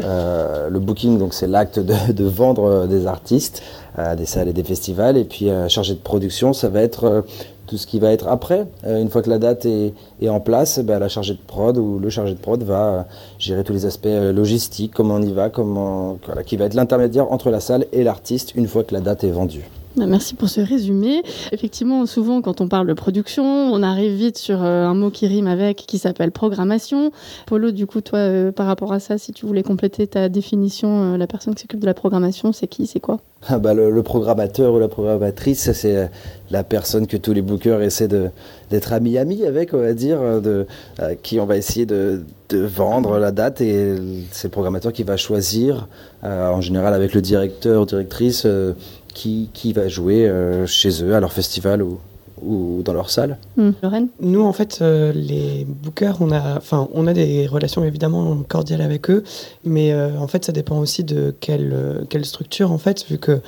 Euh, 0.04 0.68
le 0.68 0.78
booking, 0.78 1.18
donc 1.18 1.32
c'est 1.32 1.46
l'acte 1.46 1.78
de, 1.80 2.25
vendre 2.25 2.87
des 2.87 3.06
artistes 3.06 3.62
à 3.96 4.14
des 4.14 4.26
salles 4.26 4.48
et 4.48 4.52
des 4.52 4.64
festivals. 4.64 5.16
Et 5.16 5.25
puis 5.25 5.48
euh, 5.48 5.66
chargé 5.68 5.94
de 5.94 5.98
production, 5.98 6.52
ça 6.52 6.68
va 6.68 6.82
être 6.82 7.04
euh, 7.04 7.22
tout 7.66 7.78
ce 7.78 7.87
qui 7.87 8.00
va 8.00 8.12
être 8.12 8.28
après. 8.28 8.66
Euh, 8.84 9.00
une 9.00 9.08
fois 9.08 9.22
que 9.22 9.30
la 9.30 9.38
date 9.38 9.66
est, 9.66 10.28
en 10.28 10.40
place, 10.40 10.80
ben, 10.80 10.98
la 10.98 11.08
chargée 11.08 11.34
de 11.34 11.38
prod 11.46 11.76
ou 11.78 11.98
le 11.98 12.10
chargé 12.10 12.34
de 12.34 12.38
prod 12.38 12.62
va 12.62 12.82
euh, 12.82 13.02
gérer 13.38 13.62
tous 13.62 13.72
les 13.72 13.87
aspects 13.87 14.06
euh, 14.06 14.32
logistiques, 14.32 14.92
comment 14.94 15.14
on 15.14 15.22
y 15.22 15.32
va, 15.32 15.48
comment, 15.50 16.18
voilà, 16.26 16.42
qui 16.42 16.58
va 16.58 16.66
être 16.66 16.75
l'intermédiaire 16.75 17.30
entre 17.32 17.50
la 17.50 17.60
salle 17.60 17.87
et 17.92 18.02
l'artiste 18.02 18.54
une 18.56 18.66
fois 18.66 18.82
que 18.84 18.94
la 18.94 19.00
date 19.00 19.25
est 19.25 19.30
vendue. 19.30 19.64
Bah, 19.97 20.07
Merci 20.07 20.35
pour 20.35 20.49
ce 20.49 20.61
résumé. 20.61 21.23
Effectivement, 21.52 22.04
souvent, 22.07 22.42
quand 22.42 22.61
on 22.61 22.68
parle 22.68 22.87
de 22.87 22.92
production, 22.92 23.45
on 23.45 23.83
arrive 23.83 24.12
vite 24.12 24.38
sur 24.38 24.62
euh, 24.62 24.85
un 24.85 24.95
mot 24.95 25.11
qui 25.11 25.26
rime 25.26 25.47
avec, 25.47 25.78
qui 25.78 25.99
s'appelle 25.99 26.30
programmation. 26.30 27.11
Polo, 27.47 27.71
du 27.71 27.87
coup, 27.87 28.00
toi, 28.00 28.18
euh, 28.18 28.52
par 28.52 28.66
rapport 28.66 28.92
à 28.92 29.00
ça, 29.00 29.18
si 29.18 29.33
tu 29.33 29.47
voulais 29.47 29.62
compléter 29.62 30.07
ta 30.07 30.28
définition, 30.28 31.14
euh, 31.14 31.16
la 31.16 31.26
personne 31.26 31.54
qui 31.54 31.62
s'occupe 31.62 31.80
de 31.80 31.87
la 31.87 31.95
programmation, 31.95 32.52
c'est 32.52 32.66
qui, 32.66 32.87
c'est 32.87 33.00
quoi? 33.00 33.21
Ah 33.49 33.59
bah, 33.59 33.73
le, 33.73 33.90
le 33.90 34.02
programmateur 34.02 34.75
ou 34.75 34.78
la 34.78 34.88
programmatrice, 34.88 35.73
c'est 35.73 36.11
la 36.50 36.64
personne 36.64 37.07
que 37.07 37.16
tous 37.16 37.33
les 37.33 37.42
bookers 37.42 37.83
essaient 37.83 38.09
d'être 38.09 38.92
ami-ami 38.92 39.45
avec, 39.45 39.75
on 39.75 39.78
va 39.78 39.95
dire, 39.95 40.18
euh, 40.21 40.64
qui 41.23 41.38
on 41.38 41.47
va 41.47 41.57
essayer 41.57 41.87
de, 41.87 42.23
vendre 42.50 43.18
la 43.18 43.30
date 43.30 43.61
et 43.61 43.95
c'est 44.33 44.49
le 44.49 44.52
programmateur 44.52 44.92
qui 44.92 45.02
va 45.02 45.18
choisir, 45.18 45.87
en 46.23 46.62
général 46.62 46.95
avec 46.95 47.12
le 47.12 47.21
directeur 47.21 47.83
ou 47.83 47.85
directrice, 47.85 48.47
qui, 49.18 49.50
qui 49.52 49.72
va 49.72 49.88
jouer 49.88 50.28
euh, 50.28 50.64
chez 50.64 51.02
eux, 51.02 51.12
à 51.12 51.18
leur 51.18 51.32
festival 51.32 51.82
ou, 51.82 51.98
ou 52.40 52.82
dans 52.84 52.92
leur 52.92 53.10
salle. 53.10 53.37
Hmm, 53.56 53.70
Lorraine 53.82 54.08
Nous, 54.20 54.42
en 54.42 54.52
fait, 54.52 54.78
euh, 54.80 55.12
les 55.12 55.66
bookers, 55.68 56.18
on 56.20 56.30
a, 56.30 56.56
enfin, 56.56 56.88
on 56.94 57.08
a 57.08 57.12
des 57.12 57.48
relations 57.48 57.84
évidemment 57.84 58.37
cordiales 58.48 58.80
avec 58.80 59.10
eux, 59.10 59.25
mais 59.64 59.92
euh, 59.92 60.16
en 60.20 60.28
fait, 60.28 60.44
ça 60.44 60.52
dépend 60.52 60.78
aussi 60.78 61.02
de 61.02 61.34
quelle, 61.40 61.72
euh, 61.75 62.04
quelle 62.08 62.25
structure, 62.25 62.70
en 62.70 62.78
fait, 62.78 63.06
vu 63.10 63.18
que 63.18 63.40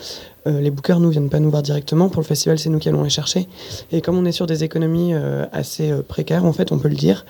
euh, 0.47 0.61
les 0.61 0.71
bookers, 0.71 1.01
nous, 1.01 1.11
viennent 1.11 1.29
pas 1.29 1.41
nous 1.41 1.51
voir 1.51 1.63
directement. 1.63 2.09
Pour 2.09 2.23
le 2.23 2.27
festival, 2.27 2.59
c'est 2.59 2.71
nous 2.71 2.79
qui 2.79 2.89
allons 2.89 3.03
les 3.03 3.11
chercher. 3.11 3.49
Et 3.93 4.01
comme 4.01 4.17
on 4.17 4.25
est 4.25 4.33
sur 4.33 4.47
des 4.47 4.65
économies 4.65 5.15
euh, 5.15 5.47
assez 5.53 5.91
euh, 5.91 6.03
précaires, 6.03 6.45
en 6.45 6.53
fait, 6.53 6.73
on 6.73 6.79
peut 6.79 6.89
le 6.89 6.97
dire, 6.97 7.25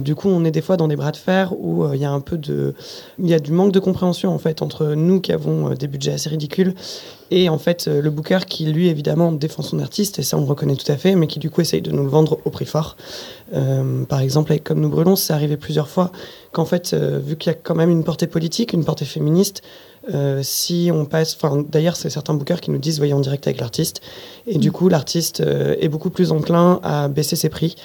du 0.00 0.14
coup, 0.14 0.28
on 0.28 0.44
est 0.44 0.50
des 0.50 0.60
fois 0.60 0.76
dans 0.76 0.88
des 0.88 0.96
bras 0.96 1.12
de 1.12 1.16
fer 1.16 1.54
où 1.58 1.86
il 1.94 2.00
y 2.00 2.04
a 2.04 2.10
un 2.10 2.20
peu 2.20 2.36
de, 2.36 2.74
il 3.18 3.28
y 3.28 3.34
a 3.34 3.38
du 3.38 3.52
manque 3.52 3.72
de 3.72 3.80
compréhension, 3.80 4.34
en 4.34 4.38
fait, 4.38 4.60
entre 4.60 4.94
nous 4.94 5.20
qui 5.20 5.32
avons 5.32 5.70
des 5.70 5.86
budgets 5.86 6.12
assez 6.12 6.28
ridicules 6.28 6.74
et 7.30 7.48
en 7.48 7.56
fait 7.56 7.86
le 7.86 8.10
booker 8.10 8.40
qui 8.46 8.66
lui 8.66 8.88
évidemment 8.88 9.32
défend 9.32 9.62
son 9.62 9.78
artiste 9.78 10.18
et 10.18 10.22
ça 10.22 10.36
on 10.36 10.40
le 10.40 10.46
reconnaît 10.46 10.76
tout 10.76 10.90
à 10.92 10.98
fait 10.98 11.16
mais 11.16 11.26
qui 11.26 11.38
du 11.38 11.48
coup 11.48 11.62
essaye 11.62 11.80
de 11.80 11.90
nous 11.90 12.02
le 12.02 12.10
vendre 12.10 12.38
au 12.44 12.50
prix 12.50 12.66
fort 12.66 12.96
Euh, 13.54 14.04
par 14.06 14.20
exemple 14.20 14.50
avec 14.52 14.64
comme 14.64 14.80
nous 14.80 14.88
brûlons 14.88 15.14
c'est 15.14 15.34
arrivé 15.34 15.58
plusieurs 15.58 15.88
fois 15.88 16.10
qu'en 16.52 16.64
fait 16.64 16.94
euh, 16.94 17.18
vu 17.18 17.36
qu'il 17.36 17.52
y 17.52 17.54
a 17.54 17.58
quand 17.58 17.74
même 17.74 17.90
une 17.90 18.02
portée 18.02 18.26
politique 18.26 18.72
une 18.72 18.82
portée 18.82 19.04
féministe 19.04 19.62
euh, 20.14 20.40
si 20.42 20.90
on 20.90 21.04
passe 21.04 21.34
enfin 21.34 21.62
d'ailleurs 21.68 21.96
c'est 21.96 22.08
certains 22.08 22.32
bookers 22.32 22.62
qui 22.62 22.70
nous 22.70 22.78
disent 22.78 23.02
en 23.12 23.20
direct 23.20 23.46
avec 23.46 23.60
l'artiste 23.60 24.00
et 24.46 24.58
du 24.58 24.72
coup 24.72 24.88
l'artiste 24.88 25.40
euh, 25.40 25.76
est 25.80 25.88
beaucoup 25.88 26.10
plus 26.10 26.32
enclin 26.32 26.80
à 26.82 27.08
baisser 27.08 27.36
ses 27.36 27.48
prix 27.48 27.76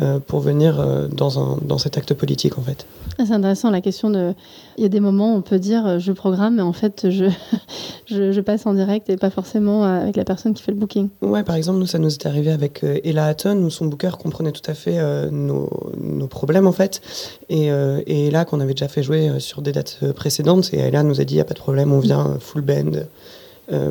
euh, 0.00 0.18
pour 0.18 0.40
venir 0.40 0.78
euh, 0.78 1.08
dans 1.08 1.38
un 1.38 1.58
dans 1.62 1.78
cet 1.78 1.96
acte 1.96 2.14
politique 2.14 2.58
en 2.58 2.62
fait 2.62 2.86
Ah, 3.18 3.24
C'est 3.26 3.32
intéressant 3.32 3.70
la 3.70 3.80
question 3.80 4.10
de. 4.10 4.34
Il 4.76 4.82
y 4.82 4.86
a 4.86 4.90
des 4.90 5.00
moments 5.00 5.34
où 5.34 5.36
on 5.36 5.42
peut 5.42 5.58
dire 5.58 5.98
je 5.98 6.12
programme, 6.12 6.56
mais 6.56 6.62
en 6.62 6.72
fait 6.72 7.06
je, 7.10 7.26
je, 8.06 8.32
je 8.32 8.40
passe 8.40 8.66
en 8.66 8.74
direct 8.74 9.08
et 9.08 9.16
pas 9.16 9.30
forcément 9.30 9.84
avec 9.84 10.16
la 10.16 10.24
personne 10.24 10.54
qui 10.54 10.62
fait 10.62 10.72
le 10.72 10.78
booking. 10.78 11.08
Ouais, 11.22 11.42
par 11.42 11.56
exemple, 11.56 11.78
nous, 11.78 11.86
ça 11.86 11.98
nous 11.98 12.12
est 12.12 12.26
arrivé 12.26 12.50
avec 12.50 12.84
Ella 13.04 13.26
Hatton, 13.26 13.58
où 13.58 13.70
son 13.70 13.86
booker 13.86 14.12
comprenait 14.18 14.52
tout 14.52 14.68
à 14.70 14.74
fait 14.74 14.98
euh, 14.98 15.30
nos, 15.30 15.70
nos 16.00 16.26
problèmes, 16.26 16.66
en 16.66 16.72
fait. 16.72 17.00
Et, 17.48 17.70
euh, 17.70 18.02
et 18.06 18.30
là, 18.30 18.44
qu'on 18.44 18.60
avait 18.60 18.74
déjà 18.74 18.88
fait 18.88 19.02
jouer 19.02 19.40
sur 19.40 19.62
des 19.62 19.72
dates 19.72 20.12
précédentes, 20.14 20.72
et 20.72 20.78
Ella 20.78 21.02
nous 21.02 21.20
a 21.20 21.24
dit, 21.24 21.34
il 21.34 21.38
n'y 21.38 21.42
a 21.42 21.44
pas 21.44 21.54
de 21.54 21.58
problème, 21.58 21.92
on 21.92 22.00
vient 22.00 22.36
full 22.40 22.62
band 22.62 23.02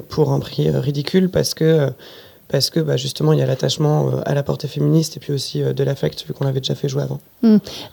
pour 0.09 0.31
un 0.31 0.39
prix 0.39 0.69
euh, 0.69 0.79
ridicule, 0.79 1.29
parce 1.29 1.53
que, 1.53 1.63
euh, 1.63 1.89
parce 2.47 2.69
que 2.69 2.79
bah, 2.79 2.97
justement, 2.97 3.33
il 3.33 3.39
y 3.39 3.41
a 3.41 3.45
l'attachement 3.45 4.07
euh, 4.07 4.21
à 4.25 4.33
la 4.33 4.43
portée 4.43 4.67
féministe, 4.67 5.17
et 5.17 5.19
puis 5.19 5.33
aussi 5.33 5.61
euh, 5.63 5.73
de 5.73 5.83
l'affect, 5.83 6.25
vu 6.27 6.33
qu'on 6.33 6.45
l'avait 6.45 6.59
déjà 6.61 6.75
fait 6.75 6.87
jouer 6.89 7.03
avant. 7.03 7.19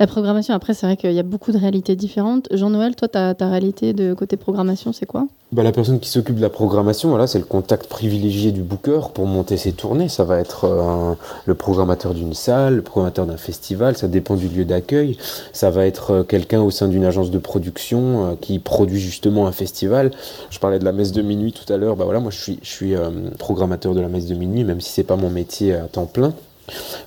La 0.00 0.06
programmation, 0.06 0.54
après, 0.54 0.72
c'est 0.74 0.86
vrai 0.86 0.96
qu'il 0.96 1.12
y 1.12 1.18
a 1.18 1.22
beaucoup 1.24 1.52
de 1.52 1.58
réalités 1.58 1.94
différentes. 1.94 2.48
Jean-Noël, 2.52 2.94
toi, 2.96 3.08
ta, 3.08 3.34
ta 3.34 3.50
réalité 3.50 3.92
de 3.92 4.14
côté 4.14 4.36
programmation, 4.38 4.92
c'est 4.92 5.04
quoi? 5.06 5.26
Bah, 5.52 5.62
la 5.62 5.72
personne 5.72 6.00
qui 6.00 6.08
s'occupe 6.08 6.36
de 6.36 6.40
la 6.40 6.48
programmation, 6.48 7.10
voilà, 7.10 7.26
c'est 7.26 7.38
le 7.38 7.44
contact 7.44 7.86
privilégié 7.86 8.52
du 8.52 8.62
booker 8.62 9.10
pour 9.12 9.26
monter 9.26 9.58
ses 9.58 9.72
tournées. 9.72 10.08
Ça 10.08 10.24
va 10.24 10.38
être 10.38 10.64
euh, 10.64 10.80
un- 11.12 11.16
le 11.44 11.54
programmateur 11.54 12.14
d'une 12.14 12.32
salle, 12.32 12.76
le 12.76 12.82
programmateur 12.82 13.26
d'un 13.26 13.36
festival, 13.36 13.94
ça 13.96 14.08
dépend 14.08 14.36
du 14.36 14.48
lieu 14.48 14.64
d'accueil. 14.64 15.18
Ça 15.52 15.68
va 15.68 15.84
être 15.84 16.10
euh, 16.12 16.22
quelqu'un 16.22 16.62
au 16.62 16.70
sein 16.70 16.88
d'une 16.88 17.04
agence 17.04 17.30
de 17.30 17.38
production 17.38 18.30
euh, 18.30 18.34
qui 18.40 18.58
produit 18.58 19.00
justement 19.00 19.46
un 19.46 19.52
festival. 19.52 20.10
Je 20.48 20.58
parlais 20.58 20.78
de 20.78 20.84
la 20.86 20.92
messe 20.92 21.12
de 21.12 21.20
minuit 21.20 21.52
tout 21.52 21.70
à 21.70 21.76
l'heure. 21.76 21.96
Bah 21.96 22.04
voilà, 22.04 22.20
moi 22.20 22.30
je 22.30 22.40
suis, 22.40 22.58
je 22.62 22.70
suis 22.70 22.94
euh, 22.96 23.10
programmateur 23.38 23.92
de 23.94 24.00
la 24.00 24.08
messe 24.08 24.24
de 24.26 24.34
minuit, 24.34 24.41
même 24.46 24.80
si 24.80 24.90
c'est 24.92 25.04
pas 25.04 25.16
mon 25.16 25.30
métier 25.30 25.74
à 25.74 25.82
temps 25.82 26.06
plein. 26.06 26.34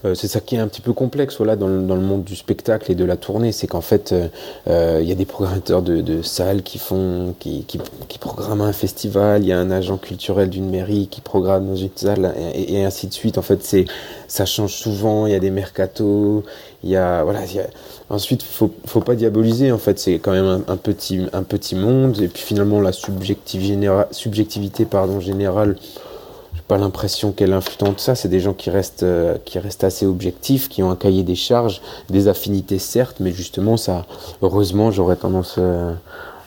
Euh, 0.03 0.15
c'est 0.15 0.27
ça 0.27 0.39
qui 0.39 0.55
est 0.55 0.59
un 0.59 0.67
petit 0.67 0.81
peu 0.81 0.93
complexe 0.93 1.37
voilà, 1.37 1.55
dans, 1.55 1.67
le, 1.67 2.01
monde 2.01 2.23
du 2.23 2.35
spectacle 2.35 2.91
et 2.91 2.95
de 2.95 3.05
la 3.05 3.17
tournée, 3.17 3.51
c'est 3.51 3.67
qu'en 3.67 3.81
fait, 3.81 4.11
euh, 4.11 4.27
euh, 4.67 4.99
il 5.01 5.07
y 5.07 5.11
a 5.11 5.15
des 5.15 5.25
programmateurs 5.25 5.81
de, 5.81 6.21
salles 6.21 6.61
qui 6.63 6.77
font, 6.77 7.35
qui, 7.39 7.63
qui, 7.63 7.79
programment 8.19 8.63
un 8.63 8.73
festival, 8.73 9.43
il 9.43 9.47
y 9.47 9.51
a 9.51 9.59
un 9.59 9.71
agent 9.71 9.97
culturel 9.97 10.49
d'une 10.49 10.69
mairie 10.69 11.07
qui 11.09 11.21
programme 11.21 11.67
dans 11.67 11.75
une 11.75 11.89
salle, 11.95 12.33
et, 12.53 12.83
ainsi 12.83 13.07
de 13.07 13.13
suite. 13.13 13.37
En 13.37 13.41
fait, 13.41 13.63
c'est, 13.63 13.85
ça 14.27 14.45
change 14.45 14.73
souvent, 14.73 15.25
il 15.25 15.31
y 15.31 15.35
a 15.35 15.39
des 15.39 15.51
mercatos, 15.51 16.43
il 16.83 16.89
y 16.89 16.95
a, 16.95 17.23
voilà, 17.23 17.45
il 17.45 17.55
y. 17.55 17.61
Ensuite, 18.09 18.43
faut, 18.43 18.69
pas 19.01 19.15
diaboliser, 19.15 19.71
en 19.71 19.79
fait, 19.79 19.97
c'est 19.97 20.19
quand 20.19 20.31
même 20.31 20.63
un, 20.67 20.77
petit, 20.77 21.21
un 21.33 21.43
petit 21.43 21.75
monde, 21.75 22.19
et 22.21 22.27
puis 22.27 22.43
finalement, 22.43 22.79
la 22.79 22.91
subjective 22.91 23.63
généra- 23.63 24.07
subjectivité 24.11 24.85
pardon, 24.85 25.19
générale, 25.19 25.75
pas 26.67 26.77
l'impression 26.77 27.31
qu'elle 27.31 27.53
influe 27.53 27.77
tant 27.77 27.91
de 27.91 27.99
ça. 27.99 28.15
C'est 28.15 28.29
des 28.29 28.39
gens 28.39 28.53
qui 28.53 28.69
restent, 28.69 29.03
euh, 29.03 29.37
qui 29.45 29.59
restent 29.59 29.83
assez 29.83 30.05
objectifs, 30.05 30.67
qui 30.69 30.81
ont 30.83 30.89
un 30.91 30.95
cahier 30.95 31.23
des 31.23 31.35
charges, 31.35 31.81
des 32.09 32.27
affinités 32.27 32.79
certes, 32.79 33.17
mais 33.19 33.31
justement, 33.31 33.77
ça, 33.77 34.05
heureusement, 34.41 34.91
j'aurais 34.91 35.15
tendance 35.15 35.55
euh, 35.59 35.93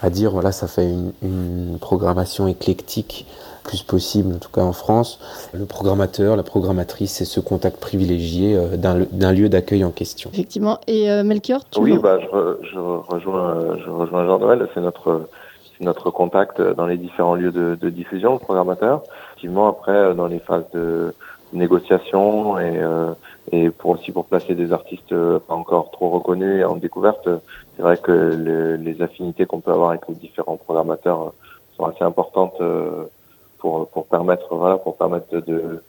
à 0.03 0.11
dire, 0.11 0.31
voilà, 0.33 0.53
ça 0.53 0.67
fait 0.67 0.89
une, 0.89 1.13
une 1.23 1.79
programmation 1.81 2.47
éclectique 2.49 3.27
plus 3.65 3.83
possible, 3.83 4.35
en 4.35 4.39
tout 4.39 4.51
cas 4.51 4.63
en 4.63 4.73
France. 4.73 5.19
Le 5.53 5.67
programmateur, 5.67 6.37
la 6.37 6.43
programmatrice, 6.43 7.13
c'est 7.13 7.27
ce 7.27 7.39
contact 7.39 7.77
privilégié 7.79 8.57
euh, 8.57 8.77
d'un 8.79 9.01
d'un 9.13 9.33
lieu 9.33 9.51
d'accueil 9.51 9.85
en 9.85 9.91
question. 9.91 10.31
Effectivement. 10.33 10.79
Et 10.87 11.11
euh, 11.11 11.23
Melchior, 11.23 11.61
tu 11.71 11.79
Oui, 11.81 11.99
bah, 11.99 12.19
je, 12.19 12.27
re- 12.27 12.57
je 12.63 12.79
rejoins, 12.79 13.77
je 13.85 13.91
rejoins 13.91 14.27
Jean-Noël. 14.27 14.67
C'est 14.73 14.81
notre, 14.81 15.29
c'est 15.77 15.85
notre 15.85 16.11
contact 16.11 16.63
dans 16.63 16.87
les 16.87 16.97
différents 16.97 17.35
lieux 17.35 17.53
de, 17.53 17.77
de 17.79 17.91
diffusion, 17.91 18.33
le 18.33 18.39
programmateur. 18.39 19.03
Effectivement, 19.39 19.69
après, 19.69 19.93
euh, 19.93 20.15
dans 20.15 20.27
les 20.27 20.41
phases 20.41 20.69
de 20.75 21.15
négociation 21.53 22.59
et, 22.59 22.77
euh, 22.77 23.13
et 23.53 23.71
pour 23.71 23.91
aussi 23.93 24.11
pour 24.11 24.25
placer 24.25 24.57
des 24.57 24.73
artistes 24.73 25.13
euh, 25.13 25.39
pas 25.39 25.55
encore 25.55 25.93
trop 25.93 26.11
reconnus 26.11 26.65
en 26.67 26.75
découverte, 26.75 27.29
c'est 27.77 27.83
vrai 27.83 27.99
que 27.99 28.11
le- 28.11 28.75
les 28.75 29.01
affinités 29.01 29.47
qu'on 29.47 29.61
peut 29.61 29.71
avoir 29.71 29.91
avec 29.91 30.03
les 30.09 30.17
différents 30.17 30.57
programmateurs 30.57 31.33
sont 31.77 31.85
assez 31.85 32.03
importantes 32.03 32.61
pour, 33.61 33.89
permettre, 34.11 34.57
voilà, 34.57 34.77
pour 34.77 34.97
permettre 34.97 35.37
de, 35.47 35.83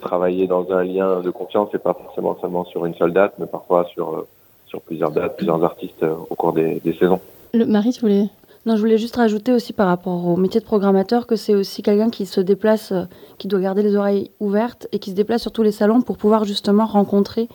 travailler 0.00 0.46
dans 0.46 0.70
un 0.70 0.84
lien 0.84 1.20
de 1.20 1.30
confiance 1.30 1.70
et 1.74 1.78
pas 1.78 1.94
forcément 1.94 2.36
seulement 2.42 2.66
sur 2.66 2.84
une 2.84 2.94
seule 2.94 3.12
date, 3.14 3.32
mais 3.38 3.46
parfois 3.46 3.86
sur, 3.94 4.26
sur 4.66 4.82
plusieurs 4.82 5.10
dates, 5.12 5.36
plusieurs 5.38 5.64
artistes 5.64 6.04
au 6.30 6.34
cours 6.34 6.52
des, 6.52 6.78
des 6.80 6.92
saisons. 6.94 7.20
le, 7.54 7.64
Marie, 7.64 7.92
tu 7.92 8.00
voulais. 8.02 8.26
Non, 8.64 8.76
je 8.76 8.80
voulais 8.80 8.98
juste 8.98 9.16
rajouter 9.16 9.52
aussi 9.52 9.72
par 9.72 9.88
rapport 9.88 10.24
au 10.24 10.36
métier 10.36 10.60
de 10.60 10.64
programmateur 10.64 11.26
que 11.26 11.34
c'est 11.34 11.54
aussi 11.54 11.82
quelqu'un 11.82 12.10
qui 12.10 12.26
se 12.26 12.40
déplace, 12.40 12.92
euh, 12.92 13.04
qui 13.38 13.48
doit 13.48 13.58
garder 13.58 13.82
les 13.82 13.96
oreilles 13.96 14.30
ouvertes 14.38 14.86
et 14.92 15.00
qui 15.00 15.10
se 15.10 15.16
déplace 15.16 15.42
sur 15.42 15.50
tous 15.50 15.64
les 15.64 15.72
salons 15.72 16.00
pour 16.00 16.16
pouvoir 16.16 16.44
justement 16.44 16.86
rencontrer 16.86 17.48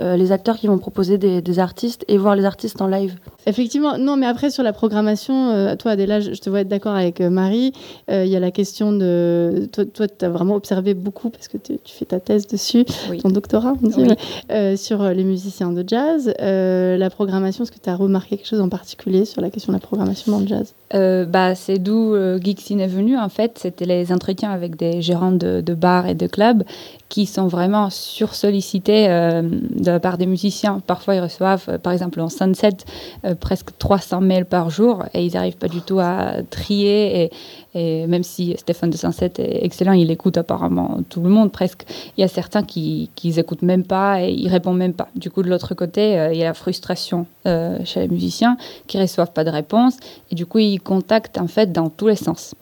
euh, 0.00 0.16
les 0.16 0.32
acteurs 0.32 0.56
qui 0.56 0.66
vont 0.66 0.78
proposer 0.78 1.18
des, 1.18 1.42
des 1.42 1.58
artistes 1.58 2.04
et 2.08 2.18
voir 2.18 2.36
les 2.36 2.44
artistes 2.44 2.80
en 2.80 2.86
live. 2.86 3.14
Effectivement, 3.46 3.96
non, 3.98 4.16
mais 4.16 4.26
après 4.26 4.50
sur 4.50 4.62
la 4.62 4.72
programmation, 4.72 5.50
euh, 5.50 5.76
toi 5.76 5.92
Adéla, 5.92 6.20
je, 6.20 6.34
je 6.34 6.40
te 6.40 6.50
vois 6.50 6.60
être 6.60 6.68
d'accord 6.68 6.94
avec 6.94 7.20
euh, 7.20 7.30
Marie. 7.30 7.72
Euh, 8.10 8.24
Il 8.24 8.30
y 8.30 8.36
a 8.36 8.40
la 8.40 8.50
question 8.50 8.92
de. 8.92 9.68
Toi, 9.72 9.84
toi 9.86 10.06
tu 10.08 10.24
as 10.24 10.28
vraiment 10.28 10.54
observé 10.54 10.94
beaucoup 10.94 11.30
parce 11.30 11.48
que 11.48 11.56
tu, 11.58 11.78
tu 11.82 11.94
fais 11.94 12.04
ta 12.04 12.20
thèse 12.20 12.46
dessus, 12.46 12.84
Oui. 13.10 13.18
ton 13.18 13.30
doctorat, 13.30 13.74
on 13.82 13.88
dit, 13.88 13.94
Oui. 13.98 14.08
euh, 14.50 14.76
sur 14.76 15.02
les 15.02 15.24
musiciens 15.24 15.72
de 15.72 15.82
jazz. 15.86 16.32
Euh, 16.40 16.96
la 16.96 17.10
programmation, 17.10 17.64
est-ce 17.64 17.72
que 17.72 17.78
tu 17.82 17.90
as 17.90 17.96
remarqué 17.96 18.36
quelque 18.36 18.46
chose 18.48 18.60
en 18.60 18.68
particulier 18.68 19.24
sur 19.24 19.40
la 19.40 19.50
question 19.50 19.72
de 19.72 19.78
la 19.78 19.80
programmation 19.80 20.32
dans 20.32 20.40
le 20.40 20.46
jazz? 20.46 20.74
Euh, 20.94 21.24
bah, 21.24 21.54
c'est 21.54 21.78
d'où 21.78 22.14
euh, 22.14 22.38
Geeksin 22.42 22.78
est 22.78 22.86
venu. 22.86 23.16
En 23.18 23.28
fait, 23.28 23.58
c'était 23.58 23.84
les 23.84 24.12
entretiens 24.12 24.50
avec 24.50 24.76
des 24.76 25.02
gérants 25.02 25.32
de, 25.32 25.60
de 25.60 25.74
bars 25.74 26.06
et 26.06 26.14
de 26.14 26.26
clubs 26.26 26.62
qui 27.08 27.24
sont 27.24 27.46
vraiment 27.46 27.88
sursollicités 27.90 29.08
euh, 29.08 29.42
de 29.42 29.90
la 29.90 30.00
part 30.00 30.18
des 30.18 30.26
musiciens. 30.26 30.80
Parfois, 30.86 31.14
ils 31.14 31.20
reçoivent, 31.20 31.64
euh, 31.68 31.78
par 31.78 31.92
exemple, 31.92 32.20
en 32.20 32.28
Sunset, 32.28 32.76
euh, 33.24 33.34
presque 33.34 33.70
300 33.78 34.20
mails 34.20 34.44
par 34.44 34.68
jour 34.68 35.04
et 35.14 35.24
ils 35.24 35.32
n'arrivent 35.32 35.56
pas 35.56 35.68
du 35.68 35.80
tout 35.80 35.98
à 36.00 36.42
trier. 36.50 37.24
Et, 37.24 37.30
même 37.74 38.24
si 38.24 38.56
Stéphane 38.58 38.90
de 38.90 38.96
Sanset 38.96 39.34
est 39.38 39.64
excellent, 39.64 39.92
il 39.92 40.10
écoute 40.10 40.36
apparemment 40.36 40.98
tout 41.08 41.20
le 41.20 41.28
monde 41.28 41.52
presque. 41.52 41.84
Il 42.16 42.20
y 42.20 42.24
a 42.24 42.28
certains 42.28 42.64
qui 42.64 43.08
n'écoutent 43.22 43.62
même 43.62 43.84
pas 43.84 44.20
et 44.20 44.32
ils 44.32 44.48
répondent 44.48 44.78
même 44.78 44.94
pas. 44.94 45.06
Du 45.14 45.30
coup, 45.30 45.44
de 45.44 45.48
l'autre 45.48 45.74
côté, 45.74 46.18
euh, 46.18 46.32
il 46.32 46.38
y 46.38 46.42
a 46.42 46.46
la 46.46 46.54
frustration 46.54 47.26
chez 47.44 48.00
les 48.00 48.08
musiciens 48.08 48.58
qui 48.88 49.00
reçoivent 49.00 49.32
pas 49.32 49.44
de 49.44 49.50
réponse 49.50 49.96
et 50.30 50.34
du 50.34 50.44
coup, 50.44 50.58
ils 50.58 50.80
contactent 50.80 51.38
en 51.38 51.46
fait 51.46 51.70
dans 51.70 51.88
tous 51.88 52.08
les 52.08 52.16
sens. 52.16 52.54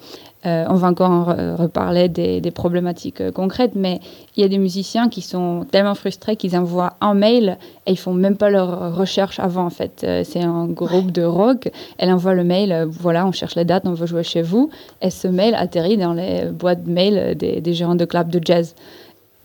Euh, 0.46 0.64
on 0.68 0.74
va 0.74 0.88
encore 0.88 1.10
en 1.10 1.24
reparler 1.56 2.08
des, 2.08 2.50
problématiques 2.52 3.20
euh, 3.20 3.32
concrètes, 3.32 3.72
mais 3.74 4.00
il 4.36 4.42
y 4.42 4.44
a 4.44 4.48
des 4.48 4.58
musiciens 4.58 5.08
qui 5.08 5.20
sont 5.20 5.66
tellement 5.70 5.94
frustrés 5.94 6.36
qu'ils 6.36 6.56
envoient 6.56 6.94
un 7.00 7.14
mail 7.14 7.58
et 7.86 7.92
ils 7.92 7.98
font 7.98 8.14
même 8.14 8.36
pas 8.36 8.48
leur 8.48 8.94
recherche 8.94 9.40
avant 9.40 9.64
en 9.66 9.70
fait. 9.70 10.04
Euh, 10.04 10.22
c'est 10.24 10.42
un 10.42 10.66
groupe 10.66 11.10
de 11.10 11.24
rock, 11.24 11.68
elle 11.98 12.12
envoie 12.12 12.34
le 12.34 12.44
mail, 12.44 12.86
voilà, 12.88 13.26
on 13.26 13.32
cherche 13.32 13.56
les 13.56 13.64
dates, 13.64 13.86
on 13.86 13.94
veut 13.94 14.06
jouer 14.06 14.22
chez 14.22 14.42
vous, 14.42 14.70
et 15.02 15.10
ce 15.10 15.26
mail 15.26 15.54
atterrit 15.54 15.96
dans 15.96 16.12
les 16.12 16.44
boîtes 16.44 16.86
mail 16.86 17.36
des, 17.36 17.60
des 17.60 17.74
gérants 17.74 17.96
de 17.96 18.04
clubs 18.04 18.30
de 18.30 18.40
jazz. 18.42 18.74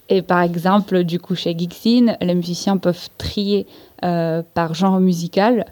Et 0.09 0.21
par 0.21 0.41
exemple, 0.41 1.03
du 1.03 1.19
coup, 1.19 1.35
chez 1.35 1.57
Geeksin, 1.57 2.17
les 2.21 2.35
musiciens 2.35 2.77
peuvent 2.77 3.07
trier 3.17 3.65
par 4.01 4.73
genre 4.73 4.99
musical 4.99 5.65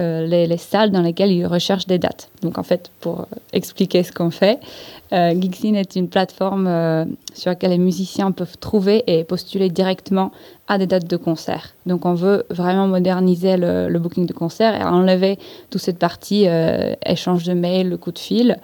euh, 0.00 0.26
les, 0.26 0.46
les 0.46 0.56
salles 0.56 0.90
dans 0.90 1.02
lesquelles 1.02 1.32
ils 1.32 1.46
recherchent 1.46 1.86
des 1.86 1.98
dates. 1.98 2.30
Donc 2.42 2.58
en 2.58 2.62
fait, 2.62 2.90
pour 3.00 3.20
euh, 3.20 3.24
expliquer 3.52 4.02
ce 4.02 4.12
qu'on 4.12 4.30
fait, 4.30 4.58
euh, 5.12 5.30
est 5.30 5.96
une 5.96 6.08
plateforme 6.08 6.66
euh, 6.66 7.04
sur 7.34 7.50
laquelle 7.50 7.70
les 7.70 7.78
musiciens 7.78 8.32
peuvent 8.32 8.56
trouver 8.58 9.04
et 9.06 9.24
postuler 9.24 9.68
directement 9.68 10.32
à 10.68 10.78
des 10.78 10.86
dates 10.86 11.08
de 11.08 11.16
concert. 11.16 11.74
Donc 11.86 12.06
on 12.06 12.14
veut 12.14 12.44
vraiment 12.50 12.86
moderniser 12.86 13.56
le, 13.56 13.88
le 13.88 13.98
booking 13.98 14.26
de 14.26 14.32
concert 14.32 14.74
et 14.74 14.84
enlever 14.84 15.38
toute 15.70 15.80
cette 15.80 15.98
partie 15.98 16.46
échange 17.04 17.44
de 17.44 17.52
mails, 17.52 17.96
coup 17.98 18.12
de 18.12 18.18
fil. 18.18 18.58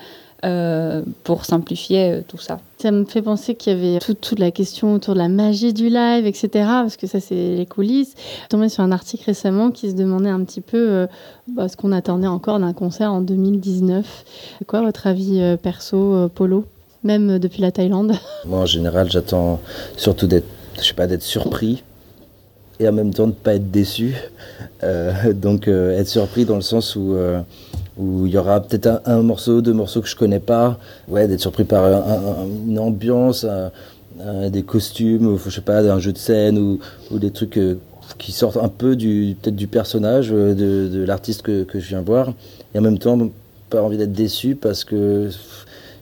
Euh, 0.44 1.02
pour 1.24 1.44
simplifier 1.44 2.12
euh, 2.12 2.20
tout 2.26 2.38
ça. 2.38 2.60
Ça 2.78 2.92
me 2.92 3.04
fait 3.04 3.22
penser 3.22 3.56
qu'il 3.56 3.72
y 3.72 3.76
avait 3.76 3.98
toute, 3.98 4.20
toute 4.20 4.38
la 4.38 4.52
question 4.52 4.94
autour 4.94 5.14
de 5.14 5.18
la 5.18 5.28
magie 5.28 5.72
du 5.72 5.88
live, 5.88 6.26
etc. 6.26 6.48
Parce 6.54 6.96
que 6.96 7.06
ça, 7.06 7.18
c'est 7.18 7.56
les 7.56 7.66
coulisses. 7.66 8.14
Je 8.16 8.22
suis 8.22 8.48
tombée 8.48 8.68
sur 8.68 8.84
un 8.84 8.92
article 8.92 9.24
récemment 9.26 9.70
qui 9.70 9.90
se 9.90 9.96
demandait 9.96 10.28
un 10.28 10.44
petit 10.44 10.60
peu 10.60 10.78
euh, 10.78 11.06
bah, 11.48 11.68
ce 11.68 11.76
qu'on 11.76 11.90
attendait 11.90 12.28
encore 12.28 12.60
d'un 12.60 12.72
concert 12.72 13.12
en 13.12 13.20
2019. 13.20 14.24
C'est 14.58 14.64
quoi 14.64 14.82
votre 14.82 15.06
avis 15.08 15.40
euh, 15.40 15.56
perso, 15.56 16.14
euh, 16.14 16.28
Polo 16.28 16.64
Même 17.02 17.30
euh, 17.30 17.38
depuis 17.38 17.62
la 17.62 17.72
Thaïlande? 17.72 18.12
Moi, 18.46 18.60
en 18.60 18.66
général, 18.66 19.10
j'attends 19.10 19.60
surtout 19.96 20.28
d'être, 20.28 20.46
je 20.78 20.84
sais 20.84 20.94
pas, 20.94 21.08
d'être 21.08 21.22
surpris 21.22 21.82
et 22.80 22.88
en 22.88 22.92
même 22.92 23.12
temps 23.12 23.26
de 23.26 23.32
pas 23.32 23.54
être 23.54 23.70
déçu. 23.70 24.14
Euh, 24.82 25.32
donc, 25.32 25.68
euh, 25.68 25.98
être 25.98 26.08
surpris 26.08 26.44
dans 26.44 26.56
le 26.56 26.62
sens 26.62 26.96
où 26.96 27.14
euh, 27.14 27.40
où 27.98 28.26
il 28.26 28.32
y 28.32 28.38
aura 28.38 28.60
peut-être 28.60 29.02
un, 29.04 29.22
morceau, 29.22 29.60
deux 29.60 29.72
morceaux 29.72 30.00
que 30.00 30.08
je 30.08 30.16
connais 30.16 30.40
pas. 30.40 30.78
Ouais, 31.08 31.26
d'être 31.28 31.40
surpris 31.40 31.64
par 31.64 31.84
un- 31.84 31.92
un- 31.92 32.46
une 32.66 32.78
ambiance, 32.78 33.44
des 34.50 34.62
costumes, 34.62 35.26
ou, 35.26 35.38
je 35.38 35.50
sais 35.50 35.60
pas, 35.60 35.78
un 35.78 35.98
jeu 35.98 36.12
de 36.12 36.18
scène 36.18 36.58
ou, 36.58 37.18
des 37.18 37.30
trucs 37.30 37.56
euh, 37.58 37.78
qui 38.18 38.32
sortent 38.32 38.56
un 38.56 38.68
peu 38.68 38.96
du 38.96 39.36
peut-être 39.40 39.56
du 39.56 39.66
personnage 39.66 40.30
euh, 40.32 40.54
de, 40.54 41.04
l'artiste 41.04 41.42
que, 41.42 41.66
je 41.72 41.88
viens 41.88 42.00
voir. 42.00 42.32
Et 42.74 42.78
en 42.78 42.82
même 42.82 42.98
temps, 42.98 43.18
pas 43.70 43.82
envie 43.82 43.98
d'être 43.98 44.12
déçu 44.12 44.54
parce 44.54 44.84
que 44.84 45.28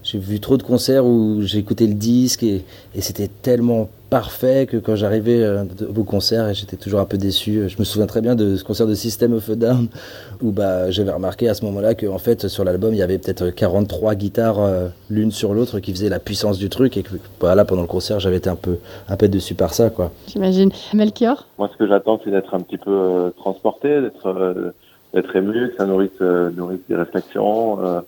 j'ai 0.07 0.19
vu 0.19 0.39
trop 0.39 0.57
de 0.57 0.63
concerts 0.63 1.05
où 1.05 1.43
j'ai 1.43 1.59
écouté 1.59 1.87
le 1.87 1.95
disque 1.95 2.43
et, 2.45 2.65
et 2.95 3.01
c'était 3.01 3.29
tellement 3.43 3.89
parfait 4.09 4.67
que 4.71 4.77
quand 4.77 4.95
j'arrivais 4.95 5.43
euh, 5.43 5.65
au 5.97 6.05
concert, 6.05 6.55
j'étais 6.55 6.77
toujours 6.77 7.01
un 7.01 7.05
peu 7.07 7.17
déçu. 7.19 7.69
Je 7.69 7.77
me 7.77 7.83
souviens 7.83 8.07
très 8.07 8.21
bien 8.21 8.37
de 8.37 8.55
ce 8.55 8.63
concert 8.63 8.87
de 8.87 8.95
System 8.95 9.33
of 9.33 9.51
a 9.51 9.57
Down 9.57 9.89
où 10.43 10.53
bah, 10.53 10.93
j'avais 10.93 11.11
remarqué 11.11 11.49
à 11.49 11.55
ce 11.55 11.65
moment-là 11.65 11.97
qu'en 11.97 12.19
fait 12.19 12.47
sur 12.47 12.63
l'album 12.63 12.95
il 12.95 12.99
y 12.99 13.03
avait 13.03 13.19
peut-être 13.19 13.51
43 13.51 14.15
guitares 14.15 14.61
euh, 14.61 14.87
l'une 15.11 15.33
sur 15.33 15.55
l'autre 15.55 15.81
qui 15.81 15.91
faisaient 15.91 16.09
la 16.09 16.21
puissance 16.21 16.57
du 16.59 16.69
truc 16.69 16.97
et 16.97 17.03
que 17.03 17.11
voilà 17.41 17.65
pendant 17.65 17.83
le 17.83 17.89
concert 17.89 18.21
j'avais 18.21 18.37
été 18.37 18.49
un 18.49 18.55
peu 18.55 18.79
un 19.09 19.17
peu 19.17 19.27
déçu 19.27 19.55
par 19.55 19.75
ça 19.75 19.91
quoi. 19.91 20.13
J'imagine. 20.29 20.71
Melchior? 20.95 21.47
Moi, 21.59 21.69
ce 21.73 21.77
que 21.77 21.89
j'attends, 21.89 22.21
c'est 22.25 22.31
d'être 22.31 22.55
un 22.55 22.61
petit 22.61 22.79
peu 22.79 22.91
euh, 22.93 23.31
transporté, 23.31 24.01
d'être 24.01 24.27
euh, 24.29 24.71
d'être 25.15 25.35
ému, 25.35 25.71
que 25.71 25.77
ça 25.79 25.87
nourrisse, 25.87 26.11
euh, 26.21 26.51
nourrisse 26.51 26.81
des 26.89 26.95
réflexions. 26.95 27.85
euh, 27.85 28.01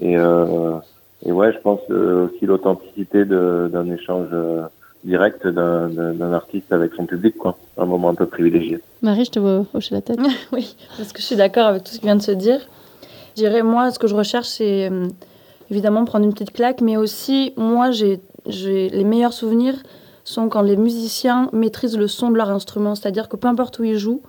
et, 0.00 0.16
euh, 0.16 0.74
et 1.24 1.32
ouais, 1.32 1.52
je 1.52 1.58
pense 1.58 1.80
euh, 1.90 2.26
aussi 2.26 2.46
l'authenticité 2.46 3.24
d'un 3.24 3.90
échange 3.90 4.28
euh, 4.32 4.62
direct 5.04 5.46
d'un 5.46 6.32
artiste 6.32 6.72
avec 6.72 6.94
son 6.94 7.06
public, 7.06 7.36
quoi. 7.36 7.58
Un 7.76 7.84
moment 7.84 8.08
un 8.08 8.14
peu 8.14 8.26
privilégié. 8.26 8.80
Marie, 9.02 9.26
je 9.26 9.30
te 9.30 9.38
vois 9.38 9.64
hocher 9.74 9.94
la 9.94 10.00
tête. 10.00 10.18
oui, 10.52 10.74
parce 10.96 11.12
que 11.12 11.20
je 11.20 11.26
suis 11.26 11.36
d'accord 11.36 11.66
avec 11.66 11.84
tout 11.84 11.92
ce 11.92 11.98
qui 11.98 12.06
vient 12.06 12.16
de 12.16 12.22
se 12.22 12.32
dire. 12.32 12.60
Je 13.36 13.42
dirais, 13.42 13.62
moi, 13.62 13.90
ce 13.90 13.98
que 13.98 14.06
je 14.06 14.14
recherche, 14.14 14.48
c'est 14.48 14.90
euh, 14.90 15.08
évidemment 15.70 16.04
prendre 16.04 16.24
une 16.24 16.32
petite 16.32 16.52
claque, 16.52 16.80
mais 16.80 16.96
aussi, 16.96 17.52
moi, 17.56 17.90
j'ai 17.90 18.20
les 18.46 19.04
meilleurs 19.04 19.34
souvenirs 19.34 19.74
sont 20.24 20.48
quand 20.48 20.62
les 20.62 20.76
musiciens 20.76 21.50
maîtrisent 21.52 21.98
le 21.98 22.08
son 22.08 22.30
de 22.30 22.36
leur 22.36 22.50
instrument. 22.50 22.94
C'est-à-dire 22.94 23.28
que 23.28 23.36
peu 23.36 23.48
importe 23.48 23.78
où 23.78 23.84
ils 23.84 23.98
jouent, 23.98 24.22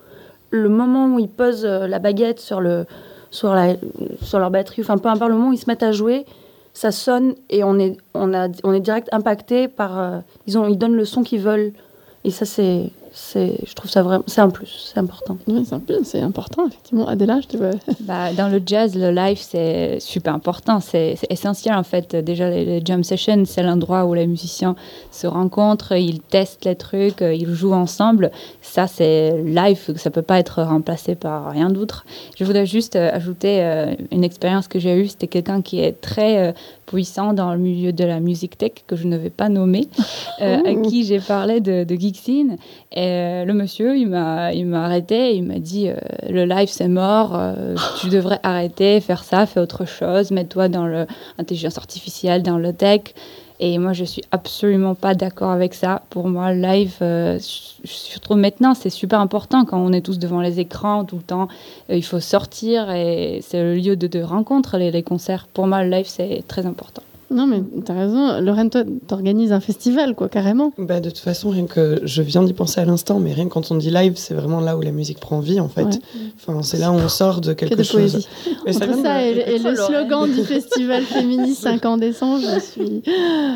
le 0.50 0.68
moment 0.68 1.08
où 1.08 1.20
ils 1.20 1.30
posent 1.30 1.66
la 1.66 2.00
baguette 2.00 2.42
sur, 2.42 2.60
le, 2.60 2.86
sur, 3.30 3.54
la, 3.54 3.76
sur 4.22 4.40
leur 4.40 4.52
batterie, 4.52 4.82
enfin 4.82 4.98
peu 4.98 5.08
importe 5.08 5.30
le 5.30 5.38
moment 5.38 5.50
où 5.50 5.54
ils 5.54 5.58
se 5.58 5.70
mettent 5.70 5.84
à 5.84 5.94
jouer, 5.94 6.26
ça 6.74 6.92
sonne 6.92 7.36
et 7.50 7.64
on 7.64 7.78
est, 7.80 7.98
on 8.14 8.34
a, 8.34 8.48
on 8.64 8.74
est 8.74 8.80
direct 8.80 9.10
impacté 9.12 9.68
par. 9.68 10.00
euh, 10.00 10.20
ils, 10.48 10.58
ont, 10.58 10.68
ils 10.68 10.78
donnent 10.78 10.96
le 10.96 11.06
son 11.06 11.24
qu'ils 11.24 11.42
veulent. 11.42 11.74
Et 12.24 12.32
ça, 12.32 12.46
c'est. 12.46 12.92
C'est 13.14 13.58
je 13.68 13.74
trouve 13.74 13.90
ça 13.92 14.04
vraiment. 14.04 14.24
C'est 14.28 14.42
un 14.42 14.50
plus, 14.50 14.68
c'est 14.94 15.00
important. 15.00 15.38
Oui, 15.48 15.64
c'est 15.68 15.76
un 15.76 15.80
peu- 15.80 16.00
c'est 16.04 16.22
important, 16.22 16.68
effectivement. 16.68 17.08
Adéla, 17.08 17.40
je 17.42 17.48
te 17.48 17.58
vois. 17.58 17.72
Bah, 18.02 18.34
dans 18.34 18.48
le 18.48 18.62
jazz, 18.66 18.96
le 18.96 19.12
live, 19.12 19.38
c'est 19.40 20.00
super 20.00 20.34
important. 20.34 20.80
C'est 20.80 21.16
essentiel, 21.30 21.76
en 21.76 21.84
fait. 21.84 22.16
Déjà, 22.16 22.50
les, 22.50 22.66
les 22.66 22.82
jam 22.84 23.04
sessions, 23.04 23.44
c'est 23.46 23.64
l'endroit 23.64 24.06
où 24.06 24.14
les 24.14 24.28
musiciens 24.28 24.76
se 25.12 25.28
rencontrent, 25.28 25.92
ils 25.94 26.22
testent 26.22 26.66
les 26.66 26.76
trucs, 26.76 27.22
euh, 27.22 27.34
ils 27.34 27.54
jouent 27.54 27.74
ensemble. 27.74 28.32
Ça, 28.62 28.88
c'est 28.88 29.42
live, 29.44 29.94
ça 29.98 30.10
peut 30.10 30.22
pas 30.22 30.40
être 30.40 30.64
remplacé 30.64 31.16
par 31.16 31.52
rien 31.52 31.70
d'autre. 31.70 32.06
Je 32.38 32.44
voudrais 32.46 32.66
juste 32.66 32.96
euh, 32.96 33.10
ajouter 33.14 33.62
euh, 33.62 33.94
une 34.12 34.24
expérience 34.24 34.68
que 34.68 34.80
j'ai 34.80 34.96
eue. 34.96 35.08
C'était 35.08 35.28
quelqu'un 35.28 35.62
qui 35.62 35.80
est 35.82 36.00
très 36.02 36.54
puissant 36.86 37.34
dans 37.34 37.54
le 37.54 37.60
milieu 37.60 37.94
de 37.94 38.04
la 38.04 38.20
musique 38.20 38.58
tech, 38.58 38.72
que 38.86 38.96
je 38.98 39.08
ne 39.08 39.16
vais 39.18 39.30
pas 39.30 39.48
nommer, 39.50 39.88
euh, 40.42 40.58
à 40.66 40.76
qui 40.76 41.06
j'ai 41.06 41.20
parlé 41.20 41.62
de, 41.62 41.84
de 41.86 41.96
Geeksin. 41.96 42.58
Et 42.94 43.01
euh, 43.02 43.46
le 43.46 43.54
monsieur, 43.54 43.98
il 43.98 44.08
m'a, 44.08 44.54
il 44.54 44.66
m'a 44.66 44.86
arrêté, 44.86 45.36
il 45.36 45.44
m'a 45.44 45.60
dit 45.60 45.90
euh, 45.90 45.96
le 46.30 46.46
live 46.46 46.70
c'est 46.70 46.88
mort, 46.88 47.32
euh, 47.36 47.76
tu 48.00 48.10
devrais 48.10 48.40
arrêter, 48.44 49.00
faire 49.02 49.24
ça, 49.24 49.46
fais 49.46 49.60
autre 49.60 49.86
chose, 49.86 50.32
mets-toi 50.32 50.68
dans 50.68 50.86
l'intelligence 50.86 51.78
artificielle, 51.78 52.44
dans 52.44 52.58
le 52.58 52.74
tech. 52.74 53.02
Et 53.64 53.78
moi, 53.78 53.94
je 53.94 54.04
suis 54.04 54.24
absolument 54.32 54.96
pas 54.96 55.14
d'accord 55.14 55.52
avec 55.52 55.76
ça. 55.76 56.02
Pour 56.10 56.28
moi, 56.28 56.52
le 56.52 56.62
live, 56.62 56.98
trouve 58.22 58.38
maintenant, 58.38 58.74
c'est 58.74 58.90
super 58.90 59.20
important 59.20 59.66
quand 59.66 59.78
on 59.78 59.94
est 59.94 60.02
tous 60.02 60.18
devant 60.18 60.42
les 60.42 60.60
écrans 60.60 61.06
tout 61.06 61.18
le 61.18 61.22
temps. 61.22 61.48
Il 61.88 62.04
faut 62.04 62.20
sortir 62.20 62.90
et 62.90 63.40
c'est 63.44 63.62
le 63.62 63.76
lieu 63.76 63.96
de, 63.96 64.24
rencontre, 64.24 64.80
les 64.80 65.04
concerts. 65.04 65.46
Pour 65.54 65.68
moi, 65.68 65.84
le 65.84 65.92
live, 65.92 66.08
c'est 66.08 66.44
très 66.48 66.66
important. 66.66 67.04
Non, 67.32 67.48
mais 67.48 67.62
t'as 67.86 67.94
raison. 67.94 68.40
Lorraine, 68.42 68.70
toi, 68.70 68.84
t'organises 69.08 69.52
un 69.52 69.60
festival, 69.60 70.16
quoi, 70.16 70.28
carrément. 70.30 70.74
Bah, 70.78 71.00
de 71.00 71.10
toute 71.10 71.20
façon, 71.20 71.50
rien 71.50 71.66
que 71.66 72.02
je 72.04 72.22
viens 72.22 72.44
d'y 72.44 72.54
penser 72.54 72.82
à 72.82 72.86
l'instant, 72.86 73.20
mais 73.20 73.34
rien 73.34 73.46
que 73.48 73.54
quand 73.54 73.72
on 73.72 73.76
dit 73.76 73.90
live, 73.90 74.14
c'est 74.16 74.34
vraiment 74.34 74.60
là 74.60 74.76
où 74.78 74.82
la 74.82 74.92
musique 74.92 75.20
prend 75.20 75.40
vie 75.40 75.60
en 75.60 75.70
fait. 75.70 75.84
Ouais. 75.86 76.00
Enfin, 76.48 76.62
c'est 76.64 76.78
là 76.78 76.92
où 76.92 76.96
on 76.96 77.08
sort 77.10 77.42
de 77.42 77.54
Que 77.54 77.66
quelque 77.66 77.78
de 77.80 77.84
chose. 77.84 78.12
poésie. 78.12 78.28
Mais 78.66 78.76
Entre 78.76 79.02
ça 79.02 79.22
et, 79.24 79.34
le- 79.36 79.50
et 79.50 79.58
le 79.60 79.72
Lorraine. 79.74 79.76
slogan 80.08 80.32
du 80.32 80.44
festival 80.44 81.04
féministe 81.04 81.66
incandescent, 81.68 82.38
je 82.40 82.60
suis 82.60 83.02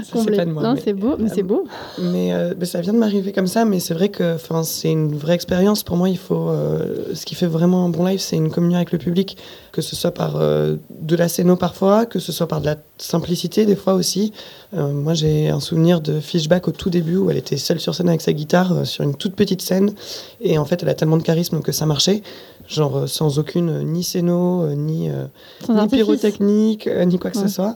c'est 0.04 0.12
comblée. 0.12 0.38
pas 0.38 0.46
de 0.46 0.52
moi, 0.52 0.64
non, 0.64 0.74
mais- 0.76 0.82
c'est 0.84 0.94
beau, 0.94 1.16
mais 1.20 1.30
c'est 1.30 1.44
beau. 1.44 1.66
Mais, 2.02 2.34
euh, 2.34 2.54
mais 2.58 2.66
ça 2.66 2.82
vient 2.82 2.94
de 2.94 2.98
m'arriver 2.98 3.32
comme 3.32 3.48
ça, 3.48 3.66
mais 3.66 3.80
c'est 3.80 3.94
vrai 3.94 4.10
que 4.10 4.36
enfin, 4.36 4.64
c'est 4.64 4.92
une 4.92 5.16
vraie 5.16 5.36
expérience. 5.36 5.84
Pour 5.84 5.98
moi, 5.98 6.10
il 6.10 6.18
faut. 6.18 6.50
euh, 6.50 7.14
ce 7.14 7.26
qui 7.26 7.36
fait 7.36 7.48
vraiment 7.48 7.86
un 7.86 7.90
bon 7.90 8.06
live, 8.06 8.20
c'est 8.20 8.36
une 8.38 8.50
communion 8.52 8.78
avec 8.78 8.92
le 8.92 8.98
public, 8.98 9.38
que 9.72 9.82
ce 9.82 9.96
soit 9.96 10.12
par 10.12 10.36
euh, 10.38 10.76
de 11.02 11.16
la 11.16 11.28
scéno 11.28 11.56
parfois, 11.56 12.06
que 12.06 12.20
ce 12.20 12.32
soit 12.32 12.48
par 12.48 12.62
de 12.62 12.66
la 12.66 12.76
simplicité 12.98 13.66
des 13.66 13.76
fois 13.76 13.94
aussi. 13.94 14.32
Euh, 14.74 14.92
moi, 14.92 15.14
j'ai 15.14 15.50
un 15.50 15.60
souvenir 15.60 16.02
de 16.02 16.20
Fishback 16.20 16.68
au 16.68 16.72
tout 16.72 16.90
début 16.90 17.18
où 17.18 17.30
elle 17.30 17.38
était 17.38 17.58
seule 17.58 17.80
sur 17.80 17.94
scène 17.94 18.10
avec 18.10 18.22
sa 18.22 18.34
guitare 18.34 18.72
euh, 18.74 18.84
sur 18.86 19.04
une 19.04 19.16
toute 19.16 19.36
petite 19.36 19.62
scène, 19.62 19.94
et 20.42 20.58
en 20.58 20.66
fait, 20.66 20.82
elle 20.84 20.90
a 20.90 20.94
tellement 20.94 21.18
de 21.18 21.24
charisme 21.24 21.62
que 21.62 21.72
ça 21.72 21.86
marchait, 21.86 22.22
genre 22.68 22.98
euh, 22.98 23.08
sans 23.08 23.38
aucune 23.40 23.84
ni 23.84 24.04
scéno, 24.04 24.68
ni. 24.76 25.10
ni 25.10 25.88
pyrotechnique, 25.92 26.88
ni 27.06 27.20
quoi 27.20 27.32
que 27.32 27.38
Ouais. 27.38 27.48
ce 27.48 27.54
soit. 27.54 27.76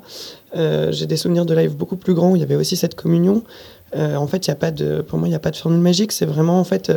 J'ai 0.91 1.05
des 1.05 1.17
souvenirs 1.17 1.45
de 1.45 1.53
live 1.53 1.75
beaucoup 1.75 1.95
plus 1.97 2.13
grands 2.13 2.32
où 2.32 2.36
il 2.36 2.39
y 2.39 2.43
avait 2.43 2.55
aussi 2.55 2.75
cette 2.75 2.95
communion. 2.95 3.43
En 3.95 4.27
fait, 4.27 4.45
il 4.47 4.49
y 4.49 4.51
a 4.51 4.55
pas 4.55 4.71
de, 4.71 5.01
pour 5.01 5.19
moi, 5.19 5.27
il 5.27 5.32
n'y 5.32 5.36
a 5.36 5.39
pas 5.39 5.51
de 5.51 5.55
formule 5.58 5.79
magique. 5.82 6.12
C'est 6.12 6.25
vraiment 6.25 6.60
en 6.60 6.63
fait 6.63 6.91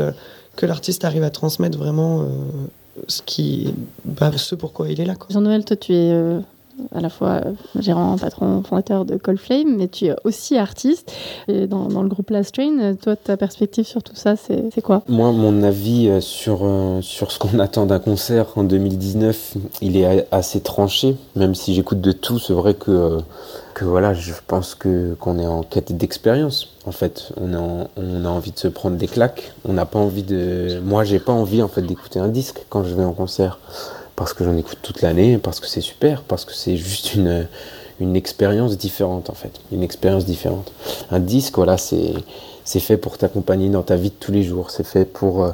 que 0.57 0.67
l'artiste 0.67 1.05
arrive 1.05 1.23
à 1.23 1.31
transmettre 1.31 1.77
vraiment 1.79 2.27
ce 3.09 3.21
qui, 3.23 3.75
bah, 4.05 4.31
ce 4.37 4.55
pourquoi 4.55 4.89
il 4.89 5.01
est 5.01 5.05
là. 5.05 5.15
Jean-Noël, 5.31 5.65
toi, 5.65 5.77
tu 5.77 5.93
es 5.95 6.15
à 6.95 7.01
la 7.01 7.09
fois 7.09 7.41
euh, 7.45 7.53
gérant, 7.79 8.17
patron, 8.19 8.63
fondateur 8.63 9.05
de 9.05 9.17
Coldflame, 9.17 9.77
mais 9.77 9.89
tu 9.89 10.07
es 10.07 10.15
aussi 10.25 10.57
artiste. 10.57 11.13
Et 11.49 11.67
dans, 11.67 12.03
le 12.03 12.09
groupe 12.09 12.31
Last 12.31 12.55
Train, 12.55 12.79
euh, 12.81 12.95
toi, 12.95 13.17
ta 13.17 13.37
perspective 13.37 13.85
sur 13.87 14.03
tout 14.03 14.17
ça, 14.17 14.35
c'est 14.37 14.83
quoi? 14.83 15.03
Moi, 15.09 15.33
mon 15.33 15.63
avis 15.63 16.09
euh, 16.09 16.21
sur, 16.21 16.69
sur 17.01 17.31
ce 17.33 17.39
qu'on 17.39 17.59
attend 17.59 17.87
d'un 17.87 17.99
concert 17.99 18.47
en 18.57 18.65
2019, 18.65 19.55
il 19.81 19.97
est 19.97 20.27
assez 20.31 20.61
tranché, 20.61 21.17
même 21.37 21.55
si 21.55 21.75
j'écoute 21.75 22.01
de 22.01 22.13
tout. 22.13 22.39
C'est 22.39 22.53
vrai 22.55 22.75
que, 22.75 23.19
que 23.75 23.85
voilà, 23.85 24.15
je 24.15 24.33
pense 24.47 24.75
que 24.75 25.15
qu'on 25.15 25.39
est 25.39 25.47
en 25.47 25.63
quête 25.63 25.97
d'expérience. 25.97 26.69
En 26.85 26.93
fait, 26.93 27.33
on 27.41 27.55
a, 27.55 27.59
en- 27.59 27.89
on 27.97 28.25
a 28.25 28.29
envie 28.29 28.51
de 28.53 28.59
se 28.59 28.69
prendre 28.69 28.97
des 28.97 29.07
claques. 29.07 29.53
On 29.65 29.73
n'a 29.75 29.87
pas 29.87 29.99
envie 29.99 30.23
de. 30.25 30.81
Moi, 30.85 31.05
j'ai 31.05 31.19
pas 31.21 31.33
envie 31.33 31.63
en 31.63 31.69
fait 31.69 31.83
d'écouter 31.83 32.19
un 32.19 32.29
disque 32.29 32.65
quand 32.69 32.83
je 32.85 32.95
vais 32.95 33.05
en 33.05 33.13
concert, 33.13 33.59
parce 34.17 34.35
que 34.35 34.45
j'en 34.45 34.57
écoute 34.57 34.79
toute 34.83 35.03
l'année, 35.03 35.39
parce 35.39 35.61
que 35.61 35.67
c'est 35.67 35.81
super, 35.81 36.23
parce 36.23 36.45
que 36.45 36.53
c'est 36.53 36.77
juste 36.77 37.15
une 37.15 38.17
expérience 38.17 38.77
différente 38.77 39.31
en 39.31 39.35
fait, 39.35 39.61
une 39.71 39.83
expérience 39.83 40.25
différente. 40.25 40.73
Un 41.11 41.21
disque, 41.21 41.57
voilà, 41.57 41.79
c'est 41.79 42.15
c'est 42.65 42.81
fait 42.81 42.97
pour 42.97 43.19
t'accompagner 43.19 43.69
dans 43.69 43.83
ta 43.83 43.97
vie 43.97 44.11
de 44.11 44.15
tous 44.15 44.33
les 44.33 44.43
jours. 44.43 44.71
C'est 44.71 44.87
fait 44.87 45.05
pour, 45.05 45.45
euh, 45.45 45.53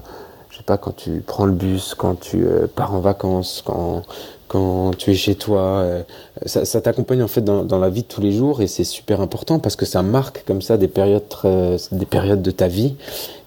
je 0.51 0.59
sais 0.59 0.63
pas, 0.63 0.77
quand 0.77 0.95
tu 0.97 1.23
prends 1.27 1.47
le 1.47 1.53
bus, 1.53 1.95
quand 1.95 2.21
tu 2.21 2.45
euh, 2.45 2.67
pars 2.67 2.95
en 2.95 3.01
vacances, 3.01 3.63
quand, 3.65 4.03
quand 4.49 4.97
tu 4.97 5.11
es 5.11 5.15
chez 5.15 5.35
toi. 5.35 5.61
euh, 5.81 6.03
ça 6.47 6.81
t'accompagne 6.81 7.23
en 7.23 7.29
fait 7.29 7.43
dans, 7.43 7.79
la 7.79 7.91
vie 7.91 8.03
de 8.03 8.07
tous 8.09 8.21
les 8.21 8.33
jours 8.33 8.63
et 8.63 8.67
c'est 8.67 8.85
super 8.85 9.21
important 9.21 9.59
parce 9.59 9.77
que 9.77 9.85
ça 9.85 10.03
marque 10.03 10.45
comme 10.47 10.63
ça 10.63 10.77
des 10.77 10.89
périodes, 10.89 11.29
très- 11.29 11.77
des 11.93 12.07
périodes 12.07 12.43
de 12.43 12.51
ta 12.51 12.69
vie. 12.69 12.95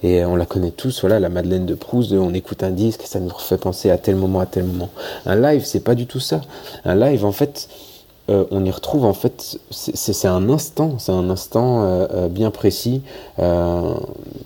Et 0.03 0.25
on 0.25 0.35
la 0.35 0.45
connaît 0.45 0.71
tous, 0.71 1.01
voilà, 1.01 1.19
la 1.19 1.29
Madeleine 1.29 1.65
de 1.65 1.75
Proust, 1.75 2.11
on 2.11 2.33
écoute 2.33 2.63
un 2.63 2.71
disque 2.71 3.01
ça 3.05 3.19
nous 3.19 3.29
refait 3.33 3.57
penser 3.57 3.89
à 3.89 3.97
tel 3.97 4.15
moment, 4.15 4.39
à 4.39 4.45
tel 4.45 4.63
moment. 4.63 4.89
Un 5.25 5.35
live, 5.35 5.63
c'est 5.65 5.81
pas 5.83 5.95
du 5.95 6.05
tout 6.05 6.19
ça. 6.19 6.41
Un 6.85 6.95
live, 6.95 7.25
en 7.25 7.31
fait, 7.31 7.67
euh, 8.31 8.45
on 8.51 8.63
y 8.65 8.71
retrouve 8.71 9.05
en 9.05 9.13
fait, 9.13 9.57
c'est- 9.71 10.25
un 10.27 10.49
instant, 10.49 10.95
c'est 10.99 11.11
un 11.11 11.29
instant 11.29 11.83
euh, 11.83 12.07
euh, 12.13 12.27
bien 12.29 12.49
précis. 12.51 13.01
Euh, 13.39 13.93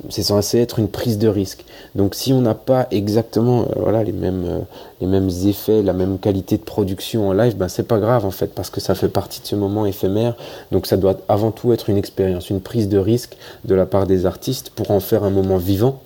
c'est 0.09 0.23
censé 0.23 0.59
être 0.59 0.79
une 0.79 0.87
prise 0.89 1.17
de 1.19 1.27
risque. 1.27 1.63
Donc 1.95 2.15
si 2.15 2.33
on 2.33 2.41
n'a 2.41 2.55
pas 2.55 2.87
exactement 2.91 3.65
voilà 3.77 4.03
les 4.03 4.11
mêmes 4.11 4.65
les 5.01 5.07
mêmes 5.07 5.29
effets, 5.45 5.81
la 5.83 5.93
même 5.93 6.17
qualité 6.19 6.57
de 6.57 6.63
production 6.63 7.29
en 7.29 7.33
live, 7.33 7.55
ben 7.57 7.67
c'est 7.67 7.87
pas 7.87 7.99
grave 7.99 8.25
en 8.25 8.31
fait 8.31 8.47
parce 8.55 8.69
que 8.69 8.81
ça 8.81 8.95
fait 8.95 9.09
partie 9.09 9.41
de 9.41 9.47
ce 9.47 9.55
moment 9.55 9.85
éphémère. 9.85 10.35
Donc 10.71 10.87
ça 10.87 10.97
doit 10.97 11.17
avant 11.29 11.51
tout 11.51 11.71
être 11.73 11.89
une 11.89 11.97
expérience, 11.97 12.49
une 12.49 12.61
prise 12.61 12.89
de 12.89 12.97
risque 12.97 13.37
de 13.65 13.75
la 13.75 13.85
part 13.85 14.07
des 14.07 14.25
artistes 14.25 14.71
pour 14.71 14.91
en 14.91 14.99
faire 14.99 15.23
un 15.23 15.29
moment 15.29 15.57
vivant. 15.57 16.01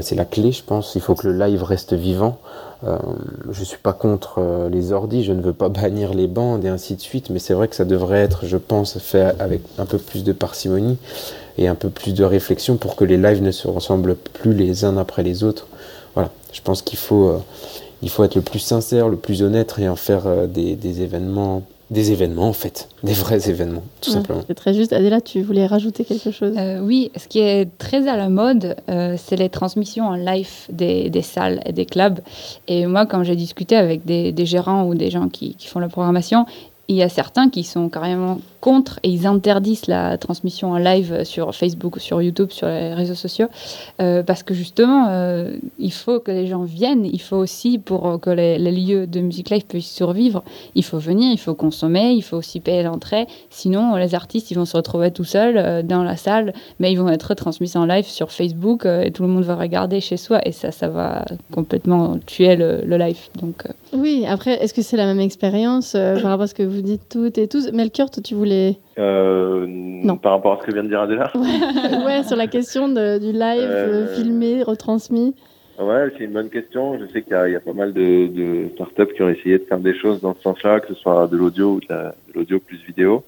C'est 0.00 0.14
la 0.14 0.24
clé, 0.24 0.52
je 0.52 0.62
pense. 0.62 0.94
Il 0.94 1.00
faut 1.00 1.16
que 1.16 1.26
le 1.26 1.36
live 1.36 1.64
reste 1.64 1.92
vivant. 1.92 2.38
Euh, 2.84 2.98
je 3.50 3.62
suis 3.62 3.78
pas 3.78 3.92
contre 3.92 4.38
euh, 4.38 4.68
les 4.68 4.92
ordis, 4.92 5.22
je 5.22 5.32
ne 5.32 5.40
veux 5.40 5.52
pas 5.52 5.68
bannir 5.70 6.14
les 6.14 6.26
bandes 6.26 6.64
et 6.64 6.68
ainsi 6.68 6.96
de 6.96 7.00
suite, 7.00 7.30
mais 7.30 7.38
c'est 7.38 7.54
vrai 7.54 7.68
que 7.68 7.76
ça 7.76 7.84
devrait 7.84 8.20
être, 8.20 8.46
je 8.46 8.56
pense, 8.56 8.98
fait 8.98 9.34
avec 9.38 9.60
un 9.78 9.86
peu 9.86 9.98
plus 9.98 10.24
de 10.24 10.32
parcimonie 10.32 10.98
et 11.58 11.68
un 11.68 11.74
peu 11.74 11.90
plus 11.90 12.14
de 12.14 12.24
réflexion 12.24 12.76
pour 12.76 12.96
que 12.96 13.04
les 13.04 13.16
lives 13.16 13.42
ne 13.42 13.50
se 13.50 13.68
ressemblent 13.68 14.16
plus 14.16 14.54
les 14.54 14.84
uns 14.84 14.96
après 14.96 15.22
les 15.22 15.44
autres. 15.44 15.66
Voilà, 16.14 16.30
je 16.52 16.60
pense 16.60 16.82
qu'il 16.82 16.98
faut, 16.98 17.28
euh, 17.28 17.38
il 18.02 18.10
faut 18.10 18.24
être 18.24 18.34
le 18.34 18.42
plus 18.42 18.58
sincère, 18.58 19.08
le 19.08 19.16
plus 19.16 19.42
honnête 19.42 19.74
et 19.78 19.88
en 19.88 19.96
faire 19.96 20.26
euh, 20.26 20.46
des, 20.46 20.76
des 20.76 21.02
événements, 21.02 21.62
des 21.92 22.10
événements 22.10 22.48
en 22.48 22.52
fait, 22.52 22.88
des 23.04 23.12
vrais 23.12 23.48
événements, 23.48 23.84
tout 24.00 24.10
Ouais, 24.10 24.16
simplement. 24.16 24.42
C'est 24.48 24.54
très 24.54 24.74
juste. 24.74 24.92
Adéla, 24.92 25.20
tu 25.20 25.42
voulais 25.42 25.66
rajouter 25.66 26.04
quelque 26.04 26.30
chose? 26.30 26.54
Euh, 26.56 26.80
oui, 26.80 27.12
ce 27.16 27.28
qui 27.28 27.38
est 27.38 27.68
très 27.78 28.08
à 28.08 28.16
la 28.16 28.28
mode, 28.28 28.76
euh, 28.88 29.16
c'est 29.18 29.36
les 29.36 29.50
transmissions 29.50 30.06
en 30.06 30.14
live 30.14 30.48
des, 30.70 31.10
des 31.10 31.22
salles 31.22 31.60
et 31.66 31.72
des 31.72 31.86
clubs. 31.86 32.20
Et 32.66 32.86
moi, 32.86 33.06
quand 33.06 33.22
j'ai 33.22 33.36
discuté 33.36 33.76
avec 33.76 34.04
des, 34.04 34.32
des 34.32 34.46
gérants 34.46 34.84
ou 34.86 34.94
des 34.94 35.10
gens 35.10 35.28
qui, 35.28 35.54
qui 35.54 35.66
font 35.68 35.78
la 35.80 35.88
programmation, 35.88 36.46
il 36.88 36.96
y 36.96 37.02
a 37.02 37.08
certains 37.08 37.48
qui 37.50 37.62
sont 37.62 37.88
carrément 37.88 38.38
contre 38.62 39.00
et 39.02 39.10
ils 39.10 39.26
interdisent 39.26 39.88
la 39.88 40.16
transmission 40.18 40.70
en 40.70 40.78
live 40.78 41.24
sur 41.24 41.52
Facebook, 41.52 41.98
sur 41.98 42.22
YouTube, 42.22 42.52
sur 42.52 42.68
les 42.68 42.94
réseaux 42.94 43.16
sociaux, 43.16 43.48
euh, 44.00 44.22
parce 44.22 44.44
que 44.44 44.54
justement, 44.54 45.08
euh, 45.08 45.56
il 45.80 45.92
faut 45.92 46.20
que 46.20 46.30
les 46.30 46.46
gens 46.46 46.62
viennent, 46.62 47.04
il 47.04 47.20
faut 47.20 47.36
aussi, 47.36 47.80
pour 47.80 48.20
que 48.20 48.30
les, 48.30 48.58
lieux 48.58 49.08
de 49.08 49.20
musique 49.20 49.50
live 49.50 49.66
puissent 49.66 49.90
survivre, 49.90 50.44
il 50.76 50.84
faut 50.84 50.98
venir, 50.98 51.32
il 51.32 51.38
faut 51.38 51.54
consommer, 51.54 52.12
il 52.12 52.22
faut 52.22 52.36
aussi 52.36 52.60
payer 52.60 52.84
l'entrée, 52.84 53.26
sinon 53.50 53.96
les 53.96 54.14
artistes, 54.14 54.52
ils 54.52 54.54
vont 54.54 54.64
se 54.64 54.76
retrouver 54.76 55.10
tout 55.10 55.24
seuls 55.24 55.58
euh, 55.58 55.82
dans 55.82 56.04
la 56.04 56.16
salle, 56.16 56.54
mais 56.78 56.92
ils 56.92 56.96
vont 57.00 57.08
être 57.08 57.34
transmis 57.34 57.72
en 57.74 57.84
live 57.84 58.06
sur 58.06 58.30
Facebook 58.30 58.86
et 58.86 59.10
tout 59.10 59.24
le 59.24 59.28
monde 59.28 59.42
va 59.42 59.56
regarder 59.56 60.00
chez 60.00 60.16
soi 60.16 60.38
et 60.46 60.52
ça, 60.52 60.70
ça 60.70 60.88
va 60.88 61.24
complètement 61.52 62.16
tuer 62.26 62.54
le, 62.54 62.96
live. 62.96 63.18
Donc, 63.40 63.64
Oui, 63.92 64.24
après, 64.28 64.62
est-ce 64.62 64.72
que 64.72 64.82
c'est 64.82 64.96
la 64.96 65.06
même 65.06 65.20
expérience 65.20 65.92
par 65.94 66.22
rapport 66.22 66.42
à 66.42 66.46
ce 66.46 66.54
que 66.54 66.62
vous 66.62 66.82
dites 66.82 67.08
toutes 67.08 67.38
et 67.38 67.48
tous? 67.48 67.72
Melchior, 67.72 68.08
tu 68.22 68.36
voulais. 68.36 68.51
Euh, 68.98 69.66
Non. 69.68 70.16
Par 70.16 70.32
rapport 70.32 70.54
à 70.54 70.60
ce 70.60 70.66
que 70.66 70.72
vient 70.72 70.82
de 70.84 70.88
dire 70.88 71.00
Adela 71.00 71.30
ouais, 72.06 72.22
sur 72.24 72.36
la 72.36 72.46
question 72.46 72.88
de- 72.88 73.18
du 73.18 73.32
live 73.32 73.68
Euh, 73.70 74.06
euh, 74.06 74.14
filmé, 74.16 74.62
retransmis. 74.62 75.34
Ouais, 75.78 76.12
c'est 76.16 76.24
une 76.24 76.32
bonne 76.32 76.50
question. 76.50 76.98
Je 76.98 77.06
sais 77.06 77.22
qu'il 77.22 77.32
y, 77.32 77.36
a- 77.36 77.48
il 77.48 77.52
y 77.52 77.56
a 77.56 77.60
pas 77.60 77.72
mal 77.72 77.92
de, 77.92 78.26
de 78.26 78.68
startups 78.74 79.14
qui 79.14 79.22
ont 79.22 79.28
essayé 79.28 79.58
de 79.58 79.64
faire 79.64 79.78
des 79.78 79.94
choses 79.98 80.20
dans 80.20 80.34
ce 80.34 80.42
sens-là, 80.42 80.80
que 80.80 80.88
ce 80.88 80.94
soit 80.94 81.26
de 81.28 81.36
l'audio 81.36 81.74
ou 81.74 81.80
de 81.80 81.86
la- 81.88 82.14
de 82.28 82.32
l'audio 82.34 82.60
plus 82.60 82.78
vidéo. 82.86 83.24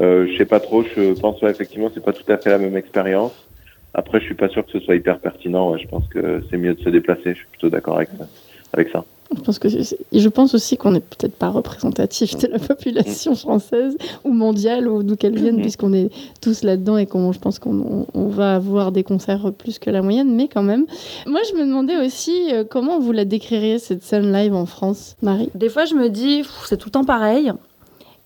Euh, 0.00 0.26
je 0.30 0.36
sais 0.38 0.44
pas 0.44 0.60
trop. 0.60 0.82
Je 0.82 1.18
pense 1.20 1.40
ouais, 1.42 1.50
effectivement, 1.50 1.90
c'est 1.92 2.04
pas 2.04 2.12
tout 2.12 2.30
à 2.30 2.36
fait 2.36 2.50
la 2.50 2.58
même 2.58 2.76
expérience. 2.76 3.32
Après, 3.92 4.18
je 4.20 4.24
suis 4.24 4.34
pas 4.34 4.48
sûr 4.48 4.64
que 4.66 4.72
ce 4.72 4.80
soit 4.80 4.94
hyper 4.96 5.18
pertinent. 5.18 5.72
Ouais, 5.72 5.78
je 5.78 5.86
pense 5.88 6.06
que 6.08 6.42
c'est 6.50 6.56
mieux 6.56 6.74
de 6.74 6.80
se 6.80 6.88
déplacer. 6.90 7.30
Je 7.30 7.38
suis 7.38 7.46
plutôt 7.50 7.70
d'accord 7.70 7.96
avec 7.96 8.08
ça. 8.18 8.26
Avec 8.72 8.88
ça. 8.88 9.04
Je 9.36 9.40
pense, 9.40 9.58
que 9.58 9.68
c'est- 9.68 9.98
et 10.12 10.20
je 10.20 10.28
pense 10.28 10.54
aussi 10.54 10.76
qu'on 10.76 10.92
n'est 10.92 11.00
peut-être 11.00 11.34
pas 11.34 11.48
représentatif 11.48 12.36
de 12.38 12.46
la 12.46 12.58
population 12.58 13.34
française 13.34 13.96
ou 14.24 14.30
mondiale 14.30 14.86
ou 14.88 15.02
d'où 15.02 15.16
qu'elle 15.16 15.36
vienne, 15.36 15.56
Mhm. 15.56 15.62
puisqu'on 15.62 15.92
est 15.92 16.10
tous 16.40 16.62
là-dedans 16.62 16.96
et 16.98 17.06
qu'on, 17.06 17.32
je 17.32 17.38
pense 17.38 17.58
qu'on 17.58 17.74
on- 17.74 18.06
on 18.14 18.28
va 18.28 18.54
avoir 18.54 18.92
des 18.92 19.02
concerts 19.02 19.52
plus 19.52 19.78
que 19.78 19.90
la 19.90 20.02
moyenne, 20.02 20.34
mais 20.34 20.46
quand 20.48 20.62
même. 20.62 20.86
Moi, 21.26 21.40
je 21.50 21.56
me 21.56 21.64
demandais 21.66 21.96
aussi 22.04 22.32
euh, 22.52 22.64
comment 22.68 23.00
vous 23.00 23.12
la 23.12 23.24
décririez 23.24 23.78
cette 23.78 24.02
scène 24.02 24.32
live 24.32 24.54
en 24.54 24.66
France, 24.66 25.16
Marie? 25.22 25.48
Des 25.54 25.68
fois, 25.68 25.84
je 25.84 25.94
me 25.94 26.08
dis, 26.10 26.42
c'est 26.66 26.76
tout 26.76 26.88
le 26.88 26.92
temps 26.92 27.04
pareil. 27.04 27.52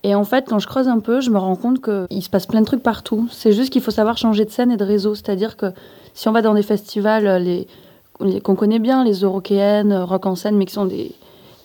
Et 0.03 0.15
en 0.15 0.23
fait, 0.23 0.45
quand 0.47 0.59
je 0.59 0.67
creuse 0.67 0.87
un 0.87 0.99
peu, 0.99 1.19
je 1.21 1.29
me 1.29 1.37
rends 1.37 1.55
compte 1.57 1.81
qu'il 1.81 2.23
se 2.23 2.29
passe 2.29 2.45
plein 2.45 2.61
de 2.61 2.65
trucs 2.65 2.83
partout. 2.83 3.27
C'est 3.31 3.51
juste 3.51 3.71
qu'il 3.73 3.81
faut 3.81 3.91
savoir 3.91 4.17
changer 4.17 4.45
de 4.45 4.49
scène 4.49 4.71
et 4.71 4.77
de 4.77 4.83
réseau. 4.85 5.13
C'est-à-dire 5.15 5.57
que 5.57 5.67
si 6.13 6.27
on 6.29 6.31
va 6.31 6.41
dans 6.41 6.53
des 6.53 6.63
festivals 6.63 7.27
euh, 7.27 7.39
les- 7.39 7.67
qu'on 8.43 8.55
connaît 8.55 8.79
bien, 8.79 9.03
les 9.03 9.21
Eurokéennes, 9.21 9.91
euh, 9.91 10.05
Rock 10.05 10.25
en 10.25 10.35
scène, 10.35 10.57
mais 10.57 10.65
qui 10.65 10.73
sont 10.73 10.85
des, 10.85 11.11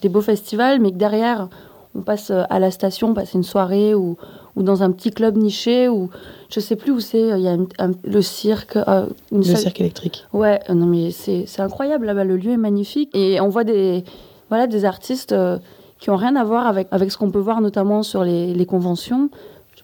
des 0.02 0.08
beaux 0.08 0.20
festivals, 0.20 0.80
mais 0.80 0.90
que 0.92 0.96
derrière, 0.96 1.48
on 1.96 2.00
passe 2.02 2.30
euh, 2.30 2.42
à 2.50 2.58
la 2.58 2.70
station, 2.70 3.10
on 3.10 3.14
passe 3.14 3.34
une 3.34 3.42
soirée 3.44 3.94
ou, 3.94 4.16
ou 4.56 4.62
dans 4.62 4.82
un 4.82 4.90
petit 4.90 5.10
club 5.10 5.36
niché 5.36 5.88
ou 5.88 6.10
je 6.50 6.60
sais 6.60 6.76
plus 6.76 6.92
où 6.92 7.00
c'est, 7.00 7.20
il 7.20 7.40
y 7.40 7.48
a 7.48 7.52
un- 7.52 7.66
un- 7.78 7.92
le 8.04 8.22
cirque. 8.22 8.76
euh, 8.76 9.06
une 9.32 9.38
Le 9.38 9.44
cirque 9.56 9.80
électrique. 9.80 10.24
Ouais, 10.32 10.60
euh, 10.70 10.74
non 10.74 10.86
mais 10.86 11.10
c'est 11.10 11.44
c'est 11.46 11.62
incroyable 11.62 12.06
là-bas, 12.06 12.24
le 12.24 12.36
lieu 12.36 12.52
est 12.52 12.56
magnifique 12.56 13.10
et 13.14 13.40
on 13.40 13.48
voit 13.48 13.64
des 13.64 14.04
voilà 14.48 14.66
des 14.66 14.84
artistes 14.84 15.32
euh, 15.32 15.58
qui 16.00 16.10
ont 16.10 16.16
rien 16.16 16.34
à 16.36 16.44
voir 16.44 16.66
avec 16.66 16.88
avec 16.90 17.10
ce 17.12 17.18
qu'on 17.18 17.30
peut 17.30 17.38
voir 17.38 17.60
notamment 17.60 18.02
sur 18.02 18.24
les, 18.24 18.52
les 18.54 18.66
conventions. 18.66 19.30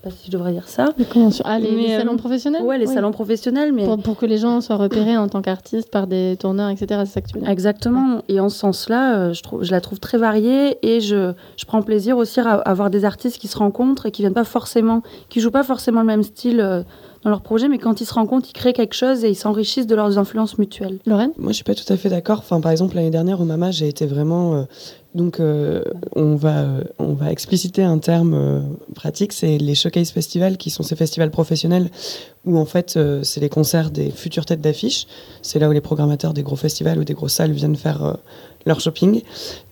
Je 0.02 0.08
sais 0.08 0.14
pas 0.14 0.20
si 0.22 0.26
je 0.28 0.32
devrais 0.32 0.52
dire 0.52 0.66
ça. 0.68 0.86
Les 0.96 1.04
conventions. 1.04 1.44
Ah, 1.46 1.58
les, 1.58 1.70
Mais, 1.72 1.82
les 1.82 1.92
euh, 1.94 1.98
salons 1.98 2.16
professionnels 2.16 2.62
Ouais, 2.62 2.78
les 2.78 2.86
Oui. 2.86 2.94
salons 2.94 3.10
professionnels, 3.12 3.72
mais 3.72 3.84
Pour, 3.84 3.98
pour 3.98 4.16
que 4.16 4.24
les 4.24 4.38
gens 4.38 4.60
soient 4.62 4.76
repérés 4.76 5.16
en 5.18 5.28
tant 5.28 5.42
qu'artistes 5.42 5.90
par 5.90 6.06
des 6.06 6.36
tourneurs, 6.40 6.70
etc. 6.70 7.02
C'est 7.04 7.12
ça 7.12 7.20
que 7.20 7.26
tu 7.28 7.34
veux 7.34 7.40
dire 7.42 7.50
exactement. 7.50 8.22
Et 8.28 8.40
en 8.40 8.48
ce 8.48 8.58
sens-là, 8.58 9.16
euh, 9.18 9.32
je 9.34 9.42
trouve 9.42 9.62
je 9.62 9.70
la 9.72 9.80
trouve 9.82 10.00
très 10.00 10.16
variée 10.16 10.78
et 10.82 11.00
je 11.00 11.32
je 11.58 11.64
prends 11.66 11.82
plaisir 11.82 12.16
aussi 12.16 12.40
à 12.40 12.54
avoir 12.54 12.88
des 12.88 13.04
artistes 13.04 13.36
qui 13.38 13.48
se 13.48 13.58
rencontrent 13.58 14.06
et 14.06 14.10
qui 14.10 14.22
viennent 14.22 14.32
pas 14.32 14.44
forcément, 14.44 15.02
qui 15.28 15.40
jouent 15.40 15.50
pas 15.50 15.64
forcément 15.64 16.00
le 16.00 16.06
même 16.06 16.22
style. 16.22 16.60
euh, 16.60 16.82
dans 17.22 17.28
leur 17.28 17.42
projet, 17.42 17.68
mais 17.68 17.76
quand 17.76 18.00
ils 18.00 18.06
se 18.06 18.14
rencontrent, 18.14 18.48
ils 18.48 18.54
créent 18.54 18.72
quelque 18.72 18.94
chose 18.94 19.24
et 19.26 19.28
ils 19.28 19.34
s'enrichissent 19.34 19.86
de 19.86 19.94
leurs 19.94 20.16
influences 20.16 20.56
mutuelles. 20.56 21.00
Lorraine? 21.04 21.32
Moi, 21.36 21.50
je 21.52 21.56
suis 21.56 21.64
pas 21.64 21.74
tout 21.74 21.84
à 21.92 21.98
fait 21.98 22.08
d'accord. 22.08 22.38
Enfin, 22.38 22.62
par 22.62 22.72
exemple, 22.72 22.96
l'année 22.96 23.10
dernière 23.10 23.42
au 23.42 23.44
Mama, 23.44 23.70
j'ai 23.72 23.88
été 23.88 24.06
vraiment. 24.06 24.54
euh, 24.54 24.62
donc, 25.14 25.40
euh, 25.40 25.82
on 26.14 26.36
va 26.36 26.58
euh, 26.58 26.84
on 26.98 27.16
expliciter 27.26 27.82
un 27.82 27.98
terme 27.98 28.34
euh, 28.34 28.60
pratique, 28.94 29.32
c'est 29.32 29.58
les 29.58 29.74
showcase 29.74 30.10
festivals, 30.10 30.56
qui 30.56 30.70
sont 30.70 30.84
ces 30.84 30.94
festivals 30.94 31.30
professionnels 31.30 31.90
où 32.46 32.56
en 32.56 32.64
fait 32.64 32.98
c'est 33.22 33.40
les 33.40 33.50
concerts 33.50 33.90
des 33.90 34.10
futures 34.10 34.46
têtes 34.46 34.62
d'affiche. 34.62 35.06
C'est 35.42 35.58
là 35.58 35.68
où 35.68 35.72
les 35.72 35.82
programmateurs 35.82 36.32
des 36.32 36.42
gros 36.42 36.56
festivals 36.56 36.98
ou 36.98 37.04
des 37.04 37.12
grosses 37.12 37.34
salles 37.34 37.52
viennent 37.52 37.76
faire 37.76 38.16
leur 38.66 38.80
shopping. 38.80 39.22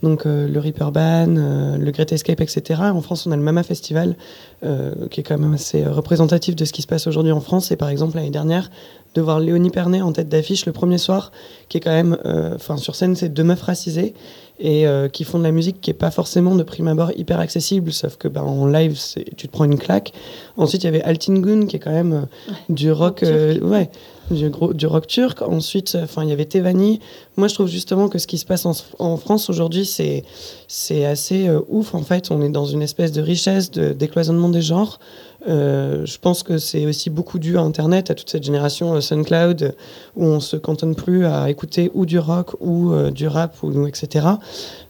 Donc 0.03 0.25
le 0.25 0.59
Reaper 0.59 0.91
euh, 0.97 1.77
le 1.77 1.91
Great 1.91 2.13
Escape, 2.13 2.41
etc. 2.41 2.81
En 2.83 3.01
France, 3.01 3.27
on 3.27 3.33
a 3.33 3.37
le 3.37 3.43
Mama 3.43 3.63
Festival, 3.63 4.17
qui 4.63 5.21
est 5.21 5.23
quand 5.23 5.39
même 5.39 5.55
assez 5.55 5.85
représentatif 5.85 6.57
de 6.57 6.65
ce 6.65 6.73
qui 6.73 6.83
se 6.83 6.87
passe 6.87 7.07
aujourd'hui 7.07 7.33
en 7.33 7.41
France. 7.41 7.71
Et 7.71 7.77
par 7.77 7.89
exemple, 7.89 8.17
l'année 8.17 8.31
dernière, 8.31 8.71
de 9.15 9.21
voir 9.21 9.41
Léonie 9.41 9.71
Pernet 9.71 10.01
en 10.01 10.13
tête 10.13 10.29
d'affiche 10.29 10.67
le 10.67 10.73
premier 10.73 10.99
soir, 10.99 11.33
qui 11.69 11.79
est 11.79 11.81
quand 11.81 11.91
même, 11.91 12.19
euh, 12.25 12.55
enfin 12.55 12.77
sur 12.77 12.95
scène, 12.95 13.17
c'est 13.17 13.29
deux 13.29 13.45
meufs 13.45 13.63
racisées 13.63 14.15
et 14.61 14.87
euh, 14.87 15.09
qui 15.09 15.25
font 15.25 15.39
de 15.39 15.45
la 15.45 15.53
musique 15.53 15.81
qui 15.81 15.91
est 15.91 15.95
pas 15.95 16.11
forcément 16.11 16.55
de 16.55 16.63
prime 16.63 16.89
abord 16.89 17.13
hyper 17.17 17.39
accessible, 17.39 17.93
sauf 17.93 18.17
que 18.17 18.27
ben 18.27 18.43
en 18.43 18.67
live, 18.67 18.99
tu 19.37 19.47
te 19.47 19.53
prends 19.53 19.65
une 19.65 19.79
claque. 19.79 20.13
Ensuite, 20.57 20.83
il 20.83 20.87
y 20.87 20.89
avait 20.89 21.03
Altingun, 21.03 21.67
qui 21.67 21.77
est 21.77 21.79
quand 21.79 21.93
même 21.93 22.13
euh, 22.13 22.53
du 22.69 22.91
rock, 22.91 23.19
turc. 23.19 23.63
ouais, 23.63 23.89
du, 24.31 24.51
gros, 24.51 24.73
du 24.75 24.87
rock 24.87 25.07
turc. 25.07 25.43
Ensuite, 25.43 25.97
enfin, 26.03 26.25
il 26.25 26.31
y 26.31 26.33
avait 26.33 26.45
Tevani. 26.45 26.99
Moi, 27.37 27.47
je 27.47 27.55
trouve 27.55 27.69
justement 27.69 28.09
que 28.09 28.19
ce 28.19 28.27
qui 28.27 28.39
se 28.39 28.45
passe 28.45 28.67
en, 28.67 28.73
en 28.99 29.17
France 29.17 29.49
aujourd'hui, 29.49 29.87
c'est 29.87 30.25
c'est 30.67 31.05
assez 31.05 31.49
euh, 31.49 31.61
ouf. 31.69 31.95
En 31.95 32.03
fait, 32.03 32.31
on 32.33 32.43
est 32.43 32.51
dans 32.51 32.67
une 32.67 32.83
espèce 32.83 33.13
de 33.13 33.23
richesse, 33.23 33.71
de 33.71 33.93
décloisonnement 33.93 34.49
des 34.49 34.63
genres. 34.63 34.99
Euh, 35.47 36.05
je 36.05 36.19
pense 36.19 36.43
que 36.43 36.59
c'est 36.59 36.87
aussi 36.87 37.11
beaucoup 37.11 37.39
dû 37.39 37.57
à 37.59 37.61
Internet, 37.61 38.11
à 38.11 38.15
toute 38.15 38.29
cette 38.29 38.43
génération 38.43 38.95
euh, 38.95 39.01
SoundCloud, 39.01 39.75
où 40.17 40.25
on 40.25 40.41
se 40.41 40.57
cantonne 40.57 40.95
plus 40.95 41.27
à 41.27 41.49
écouter 41.49 41.91
ou 41.95 42.07
du 42.07 42.19
rock 42.19 42.57
ou 42.61 42.93
euh, 42.93 43.11
du 43.11 43.29
rap 43.29 43.57
ou 43.63 43.87
etc. 43.87 44.27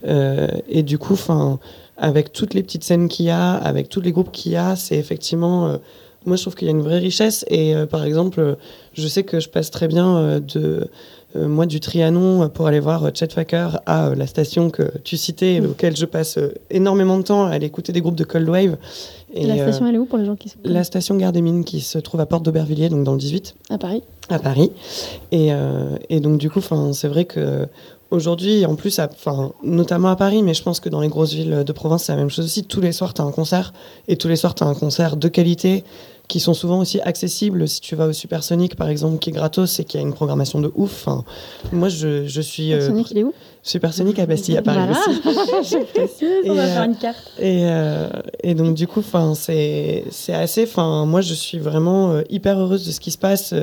Et 0.06 0.82
du 0.82 0.98
coup, 0.98 1.12
enfin, 1.14 1.58
avec 1.96 2.32
toutes 2.32 2.54
les 2.54 2.62
petites 2.62 2.84
scènes 2.84 3.08
qu'il 3.08 3.26
y 3.26 3.30
a, 3.30 3.52
avec 3.54 3.88
tous 3.88 4.00
les 4.00 4.12
groupes 4.12 4.32
qu'il 4.32 4.52
y 4.52 4.56
a, 4.56 4.76
c'est 4.76 4.96
effectivement 4.96 5.78
moi, 6.26 6.36
je 6.36 6.42
trouve 6.42 6.56
qu'il 6.56 6.66
y 6.66 6.68
a 6.70 6.72
une 6.72 6.82
vraie 6.82 6.98
richesse. 6.98 7.44
Et 7.48 7.74
par 7.90 8.04
exemple, 8.04 8.56
je 8.92 9.08
sais 9.08 9.22
que 9.22 9.40
je 9.40 9.48
passe 9.48 9.70
très 9.70 9.88
bien 9.88 10.40
de 10.40 10.88
moi 11.34 11.66
du 11.66 11.78
Trianon 11.80 12.42
euh, 12.44 12.48
pour 12.48 12.66
aller 12.66 12.80
voir 12.80 13.04
euh, 13.04 13.10
Chet 13.14 13.28
Faker 13.28 13.80
à 13.86 14.08
euh, 14.08 14.14
la 14.14 14.26
station 14.26 14.70
que 14.70 14.82
tu 15.04 15.16
citais, 15.16 15.60
Mm. 15.60 15.66
auquel 15.66 15.96
je 15.96 16.06
passe 16.06 16.38
euh, 16.38 16.54
énormément 16.70 17.18
de 17.18 17.22
temps 17.22 17.44
à 17.46 17.50
aller 17.50 17.66
écouter 17.66 17.92
des 17.92 18.00
groupes 18.00 18.16
de 18.16 18.24
Cold 18.24 18.48
Wave. 18.48 18.76
Et 19.34 19.46
la 19.46 19.54
euh, 19.54 19.62
station, 19.70 19.86
elle 19.86 19.96
est 19.96 19.98
où 19.98 20.06
pour 20.06 20.18
les 20.18 20.24
gens 20.24 20.36
qui 20.36 20.48
sont 20.48 20.56
la 20.64 20.84
station 20.84 21.16
Gare 21.16 21.32
des 21.32 21.42
Mines 21.42 21.64
qui 21.64 21.80
se 21.80 21.98
trouve 21.98 22.20
à 22.20 22.26
Porte 22.26 22.44
d'Aubervilliers, 22.44 22.88
donc 22.88 23.04
dans 23.04 23.12
le 23.12 23.18
18 23.18 23.54
à 23.70 23.78
Paris 23.78 24.02
à 24.30 24.38
Paris. 24.38 24.72
Et, 25.32 25.52
euh, 25.52 25.96
et 26.10 26.20
donc, 26.20 26.38
du 26.38 26.50
coup, 26.50 26.60
c'est 26.92 27.08
vrai 27.08 27.24
que 27.24 27.66
aujourd'hui, 28.10 28.64
en 28.66 28.74
plus, 28.74 28.98
à- 28.98 29.08
enfin, 29.12 29.52
notamment 29.62 30.08
à 30.08 30.16
Paris, 30.16 30.42
mais 30.42 30.54
je 30.54 30.62
pense 30.62 30.80
que 30.80 30.88
dans 30.88 31.00
les 31.00 31.08
grosses 31.08 31.32
villes 31.34 31.62
de 31.66 31.72
province, 31.72 32.04
c'est 32.04 32.12
la 32.12 32.18
même 32.18 32.30
chose 32.30 32.44
aussi. 32.46 32.64
Tous 32.64 32.80
les 32.80 32.92
soirs, 32.92 33.14
tu 33.14 33.22
as 33.22 33.24
un 33.24 33.32
concert. 33.32 33.72
Et 34.08 34.16
tous 34.16 34.28
les 34.28 34.36
soirs, 34.36 34.54
tu 34.54 34.64
as 34.64 34.66
un 34.66 34.74
concert 34.74 35.16
de 35.16 35.28
qualité 35.28 35.84
qui 36.26 36.40
sont 36.40 36.52
souvent 36.52 36.78
aussi 36.80 37.00
accessibles. 37.00 37.66
Si 37.66 37.80
tu 37.80 37.96
vas 37.96 38.06
au 38.06 38.12
Supersonic, 38.12 38.76
par 38.76 38.88
exemple, 38.90 39.18
qui 39.18 39.30
est 39.30 39.32
gratos 39.32 39.80
et 39.80 39.84
qui 39.84 39.96
a 39.96 40.00
une 40.02 40.12
programmation 40.12 40.60
de 40.60 40.70
ouf. 40.74 41.06
Enfin, 41.08 41.24
moi, 41.72 41.88
je, 41.88 42.26
je 42.26 42.40
suis. 42.42 42.74
euh, 42.74 42.86
Sonic, 42.86 43.10
il 43.12 43.18
est 43.18 43.24
où? 43.24 43.32
Supersonic 43.62 44.18
à 44.18 44.26
Bastille, 44.26 44.56
à 44.58 44.62
Paris 44.62 44.78
Voilà. 44.88 45.60
aussi. 45.60 45.76
Et, 46.44 46.50
On 46.50 46.54
va 46.54 46.62
euh, 46.62 46.66
faire 46.74 46.82
une 46.84 46.96
carte. 46.96 47.32
et, 47.38 47.60
euh, 47.64 48.08
et 48.42 48.54
donc 48.54 48.74
du 48.74 48.86
coup, 48.86 49.02
c'est 49.34 50.04
assez. 50.32 50.68
Moi, 50.76 51.20
je 51.22 51.34
suis 51.34 51.58
vraiment 51.58 52.12
euh, 52.12 52.22
hyper 52.30 52.58
heureuse 52.58 52.86
de 52.86 52.92
ce 52.92 53.00
qui 53.00 53.10
se 53.10 53.18
passe. 53.18 53.54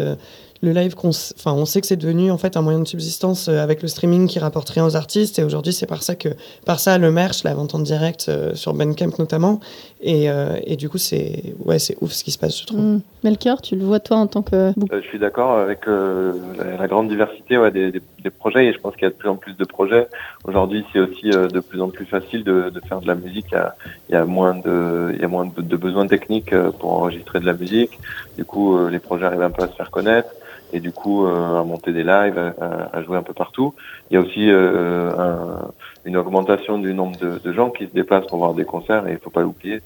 Le 0.65 0.73
live, 0.73 0.95
qu'on 0.95 1.10
enfin, 1.10 1.54
on 1.54 1.65
sait 1.65 1.80
que 1.80 1.88
c'est 1.88 1.95
devenu 1.95 2.32
en 2.32 2.38
fait 2.38 2.58
un 2.58 2.62
moyen 2.62 2.80
de 2.80 2.88
subsistance 2.88 3.47
euh, 3.47 3.60
avec 3.60 3.82
le 3.82 3.88
streaming 3.88 4.28
qui 4.28 4.39
rapporte 4.39 4.69
rien 4.69 4.86
aux 4.86 4.95
artistes. 4.95 5.39
Et 5.39 5.43
aujourd'hui, 5.43 5.71
c'est 5.71 5.86
par 5.86 6.04
ça 6.04 6.15
que, 6.15 6.30
par 6.65 6.80
ça, 6.80 6.97
le 6.97 7.12
merch, 7.12 7.43
la 7.43 7.54
vente 7.54 7.73
en 7.75 7.80
direct 7.80 8.25
euh, 8.28 8.54
sur 8.56 8.73
Bandcamp 8.73 9.12
notamment. 9.19 9.60
Et, 10.01 10.30
euh, 10.30 10.58
et 10.65 10.75
du 10.75 10.89
coup, 10.89 10.97
c'est 10.97 11.56
ouais, 11.63 11.80
c'est 11.80 11.97
ouf 12.01 12.12
ce 12.12 12.23
qui 12.23 12.32
se 12.32 12.38
passe, 12.38 12.60
je 12.60 12.65
trouve. 12.65 12.80
Mm. 12.80 13.01
Melchior, 13.23 13.62
tu 13.62 13.75
le 13.75 13.86
vois 13.86 13.99
toi 13.99 14.17
en 14.17 14.28
tant 14.28 14.41
que. 14.41 14.56
Euh, 14.56 14.73
je 14.91 15.08
suis 15.08 15.19
d'accord 15.19 15.58
avec 15.58 15.88
euh, 15.88 16.34
la, 16.58 16.78
la 16.78 16.88
grande 16.88 17.08
diversité 17.08 17.58
ouais, 17.58 17.71
des, 17.71 17.91
des, 17.91 18.01
des 18.23 18.30
projets 18.30 18.65
et 18.67 18.73
je 18.73 18.80
pense 18.80 18.93
qu'il 18.95 19.04
y 19.04 19.08
a 19.08 19.10
de 19.10 19.15
plus 19.15 19.30
en 19.30 19.36
plus 19.36 19.56
de 19.56 19.65
projets. 19.65 20.08
Aujourd'hui, 20.43 20.84
c'est 20.91 20.99
aussi 20.99 21.32
euh, 21.32 21.47
de 21.47 21.60
plus 21.60 21.82
en 21.82 21.89
plus 21.89 22.06
facile 22.06 22.43
de, 22.43 22.69
de 22.69 22.80
faire 22.82 23.01
de 23.01 23.08
la 23.08 23.15
musique. 23.15 23.47
Il 23.51 23.56
y 23.56 23.58
a, 23.58 23.75
il 24.10 24.13
y 24.13 24.15
a 24.15 24.25
moins 24.25 24.56
de, 24.56 25.12
il 25.15 25.21
y 25.21 25.23
a 25.23 25.28
moins 25.28 25.45
de, 25.45 25.62
de 25.62 25.78
besoins 25.78 26.08
techniques 26.08 26.54
pour 26.80 26.93
enregistrer 26.93 27.39
de 27.39 27.45
la 27.45 27.54
musique. 27.54 27.99
Du 28.38 28.45
coup, 28.45 28.78
euh, 28.78 28.89
les 28.89 28.99
projets 28.99 29.25
arrivent 29.25 29.41
un 29.41 29.49
peu 29.49 29.63
à 29.63 29.67
se 29.67 29.73
faire 29.73 29.91
connaître 29.91 30.30
et 30.71 30.80
du 30.80 30.91
coup 30.91 31.25
euh, 31.25 31.60
à 31.60 31.63
monter 31.63 31.93
des 31.93 32.04
lives, 32.04 32.38
à, 32.60 32.89
à 32.91 33.04
jouer 33.04 33.17
un 33.17 33.23
peu 33.23 33.34
partout. 33.34 33.75
Il 34.10 34.15
y 34.15 34.17
a 34.17 34.21
aussi 34.21 34.49
euh, 34.51 35.12
un- 35.17 35.71
une 36.06 36.17
augmentation 36.17 36.78
du 36.80 36.93
nombre 36.93 37.17
de, 37.19 37.39
de 37.39 37.54
gens 37.54 37.69
qui 37.71 37.86
se 37.88 37.91
déplacent 37.93 38.28
pour 38.28 38.39
voir 38.39 38.54
des 38.54 38.65
concerts 38.65 39.08
et 39.08 39.13
il 39.13 39.19
faut 39.19 39.30
pas 39.30 39.41
l'oublier. 39.41 39.82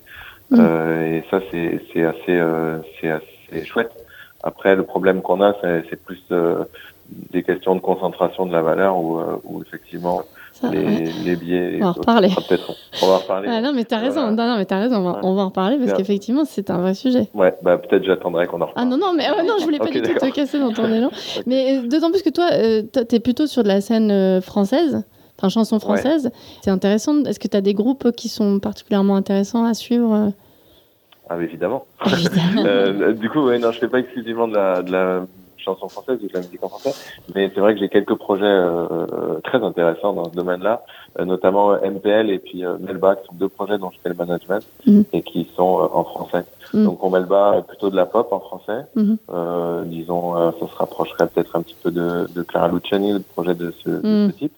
Mm. 0.52 0.58
Euh, 0.60 1.18
et 1.18 1.24
ça, 1.30 1.40
c'est 1.52 1.82
c'est 1.94 2.04
assez, 2.04 2.38
euh, 2.38 2.80
c'est 3.00 3.10
assez 3.12 3.66
chouette. 3.66 3.92
Après, 4.42 4.76
le 4.76 4.84
problème 4.84 5.22
qu'on 5.22 5.42
a, 5.42 5.54
c'est 5.62 5.84
c'est 5.90 6.02
plus 6.04 6.24
euh, 6.32 6.64
des 7.06 7.44
questions 7.44 7.76
de 7.76 7.82
concentration 7.82 8.46
de 8.46 8.52
la 8.54 8.62
valeur 8.62 8.98
où, 8.98 9.20
où 9.44 9.62
effectivement 9.62 10.24
Ça, 10.60 10.70
les, 10.72 10.80
ouais. 10.84 11.04
les 11.24 11.36
billets. 11.36 11.76
On 11.78 11.80
va 11.86 11.88
en 11.90 11.92
reparler. 11.94 12.30
Ah, 12.36 12.42
on 13.02 13.08
va 13.08 13.14
en 13.14 13.18
reparler. 13.20 13.48
Ah, 13.50 13.62
non, 13.62 13.72
mais 13.74 13.86
t'as 13.86 14.00
raison. 14.00 14.22
Voilà. 14.22 14.32
Non, 14.36 14.48
non, 14.52 14.58
mais 14.58 14.66
t'as 14.66 14.80
raison. 14.80 14.98
On 14.98 15.04
va, 15.04 15.12
Ouais. 15.14 15.20
on 15.24 15.36
va 15.36 15.42
en 15.44 15.46
reparler 15.46 15.78
parce 15.78 15.94
qu'effectivement, 15.94 16.44
c'est 16.46 16.70
un 16.70 16.80
vrai 16.80 16.94
sujet. 16.96 17.30
Ouais, 17.34 17.56
bah 17.64 17.78
peut-être 17.78 18.04
j'attendrai 18.04 18.48
qu'on 18.48 18.62
en 18.62 18.66
reparle. 18.68 18.74
Ah 18.76 18.90
non, 18.90 18.98
non, 18.98 19.14
mais 19.16 19.26
euh, 19.30 19.44
non, 19.44 19.54
je 19.60 19.64
voulais 19.64 19.78
pas 19.80 19.86
du 19.92 20.02
tout 20.02 20.14
te 20.14 20.30
casser 20.32 20.60
dans 20.60 20.74
ton 20.74 20.86
élan. 20.94 21.12
Mais 21.46 21.78
euh, 21.78 21.88
d'autant 21.88 22.12
plus 22.12 22.22
que 22.24 22.30
toi, 22.30 22.50
euh, 22.54 22.82
t'es 22.82 23.20
plutôt 23.20 23.48
sur 23.48 23.64
de 23.64 23.68
la 23.70 23.80
scène 23.80 24.12
euh, 24.12 24.42
française, 24.42 25.04
enfin 25.38 25.48
chanson 25.50 25.80
française. 25.80 26.30
C'est 26.62 26.72
intéressant. 26.72 27.24
Est-ce 27.24 27.40
que 27.40 27.48
tu 27.48 27.56
as 27.56 27.62
des 27.62 27.74
groupes 27.74 28.12
qui 28.12 28.28
sont 28.28 28.60
particulièrement 28.60 29.16
intéressants 29.16 29.64
à 29.66 29.74
suivre 29.74 30.14
euh? 30.14 30.30
Ah, 31.30 31.38
évidemment. 31.42 31.86
Évidemment. 32.06 32.64
Euh, 32.66 33.14
du 33.14 33.30
coup, 33.30 33.46
ouais, 33.46 33.60
non, 33.60 33.72
je 33.72 33.80
fais 33.80 33.88
pas 33.88 34.00
exclusivement 34.00 34.48
de 34.48 34.56
la, 34.56 34.82
de 34.82 34.92
la 34.92 35.26
chanson 35.60 35.88
française 35.90 36.20
ou 36.24 36.28
de 36.28 36.34
la 36.34 36.40
musique 36.40 36.64
en 36.64 36.70
français, 36.70 36.94
mais 37.36 37.52
c'est 37.54 37.60
vrai 37.60 37.74
que 37.74 37.80
j'ai 37.80 37.90
quelques 37.90 38.16
projets 38.16 38.46
euh, 38.46 38.86
euh, 38.92 39.40
très 39.44 39.64
intéressants 39.64 40.14
dans 40.14 40.26
ce 40.30 40.36
domaine-là, 40.36 40.84
euh, 41.20 41.26
notamment 41.26 41.72
MPL 41.74 42.30
et 42.30 42.40
puis 42.40 42.64
Melba, 42.80 43.16
qui 43.18 43.28
sont 43.28 43.36
deux 43.36 43.50
projets 43.50 43.78
dont 43.78 43.92
je 43.92 43.98
fais 44.02 44.10
le 44.10 44.16
management 44.16 44.64
Mhm. 44.86 45.04
et 45.14 45.22
qui 45.22 45.50
sont 45.56 45.90
en 45.94 46.04
français. 46.04 46.46
Mhm. 46.74 46.86
Donc, 46.86 47.04
on 47.04 47.10
Melba 47.10 47.58
est 47.58 47.62
plutôt 47.68 47.90
de 47.90 47.96
la 47.96 48.06
pop 48.06 48.32
en 48.32 48.40
français. 48.40 48.86
Mhm. 48.96 49.18
Disons, 49.86 50.34
ça 50.60 50.68
se 50.68 50.76
rapprocherait 50.76 51.28
peut-être 51.28 51.56
un 51.56 51.62
petit 51.62 51.76
peu 51.82 51.92
de, 51.92 52.28
de 52.34 52.42
Clara 52.44 52.68
Luciani, 52.68 53.14
le 53.14 53.20
projet 53.20 53.56
de 53.56 53.72
ce, 53.84 53.90
de 53.90 54.32
ce 54.32 54.38
type. 54.38 54.54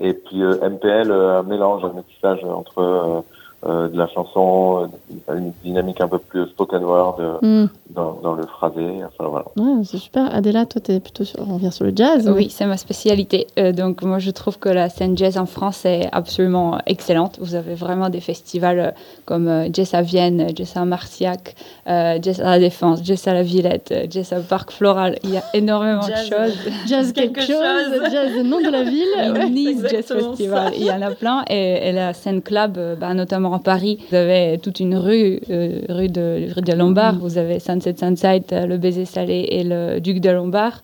Et 0.00 0.14
puis 0.14 0.40
MPL, 0.42 1.10
un 1.12 1.42
mélange, 1.42 1.84
un 1.84 1.92
métissage 1.92 2.42
entre 2.44 3.22
de 3.66 3.96
la 3.98 4.08
chanson, 4.08 4.88
euh, 5.28 5.34
une 5.36 5.52
dynamique 5.62 6.00
un 6.00 6.08
peu 6.08 6.18
plus 6.18 6.46
spoken 6.48 6.82
word 6.84 7.16
euh, 7.20 7.36
Hmm. 7.42 7.68
dans, 7.90 8.18
dans 8.22 8.34
le 8.34 8.46
phrasé. 8.46 9.00
Enfin 9.06 9.28
voilà. 9.28 9.46
Ouais, 9.58 9.84
c'est 9.84 9.98
super. 9.98 10.34
Adéla, 10.34 10.64
toi, 10.66 10.80
t'es 10.80 10.98
plutôt 11.00 11.24
sur... 11.24 11.40
on 11.48 11.54
revient 11.54 11.70
sur 11.72 11.84
le 11.84 11.92
jazz. 11.94 12.28
Oui, 12.34 12.48
c'est 12.50 12.66
ma 12.66 12.76
spécialité. 12.76 13.46
Euh, 13.58 13.72
donc 13.72 14.02
moi, 14.02 14.18
je 14.18 14.30
trouve 14.30 14.58
que 14.58 14.68
la 14.70 14.88
scène 14.88 15.16
jazz 15.16 15.36
en 15.38 15.46
France 15.46 15.84
est 15.84 16.08
absolument 16.12 16.78
excellente. 16.86 17.38
Vous 17.40 17.54
avez 17.54 17.74
vraiment 17.74 18.08
des 18.08 18.20
festivals 18.20 18.78
euh, 18.80 18.90
comme 19.26 19.48
euh, 19.48 19.68
Jazz 19.72 19.92
à 19.94 20.02
Vienne, 20.02 20.48
Jazz 20.54 20.72
à 20.76 20.84
Marciac, 20.84 21.54
euh, 21.86 22.18
Jazz 22.22 22.40
à 22.40 22.44
la 22.50 22.58
Défense, 22.58 23.00
Jazz 23.04 23.26
à 23.28 23.34
la 23.34 23.42
Villette, 23.42 23.92
euh, 23.92 24.06
Jazz 24.08 24.32
à 24.32 24.40
Parc 24.40 24.70
Floral. 24.70 25.18
Il 25.22 25.30
y 25.30 25.36
a 25.36 25.42
énormément 25.54 26.00
Jazz. 26.02 26.30
de 26.30 26.34
choses. 26.34 26.58
Jazz 26.86 27.12
quelque, 27.12 27.40
Quelque 27.40 27.52
chose, 27.52 28.10
jazz 28.10 28.30
le 28.36 28.42
nom 28.42 28.58
de 28.60 28.70
la 28.70 28.82
ville. 28.84 29.32
Ouais. 29.34 29.50
Nice 29.50 29.82
Jazz 29.90 30.06
Festival, 30.06 30.72
il 30.76 30.84
y 30.86 30.90
en 30.90 31.02
a 31.02 31.10
plein. 31.10 31.44
Et, 31.50 31.88
et 31.88 31.92
la 31.92 32.14
scène 32.14 32.40
club, 32.40 32.76
euh, 32.78 32.94
bah, 32.96 33.12
notamment 33.14 33.49
à 33.54 33.58
Paris, 33.58 33.98
vous 34.10 34.16
avez 34.16 34.58
toute 34.58 34.80
une 34.80 34.96
rue, 34.96 35.40
euh, 35.50 35.82
rue, 35.88 36.08
de, 36.08 36.52
rue 36.54 36.62
de 36.62 36.72
Lombard. 36.72 37.18
Vous 37.18 37.38
avez 37.38 37.60
Sunset 37.60 37.96
Sunset, 37.98 38.44
euh, 38.52 38.66
le 38.66 38.78
Baiser 38.78 39.04
Salé 39.04 39.46
et 39.50 39.64
le 39.64 40.00
Duc 40.00 40.20
de 40.20 40.30
Lombard. 40.30 40.82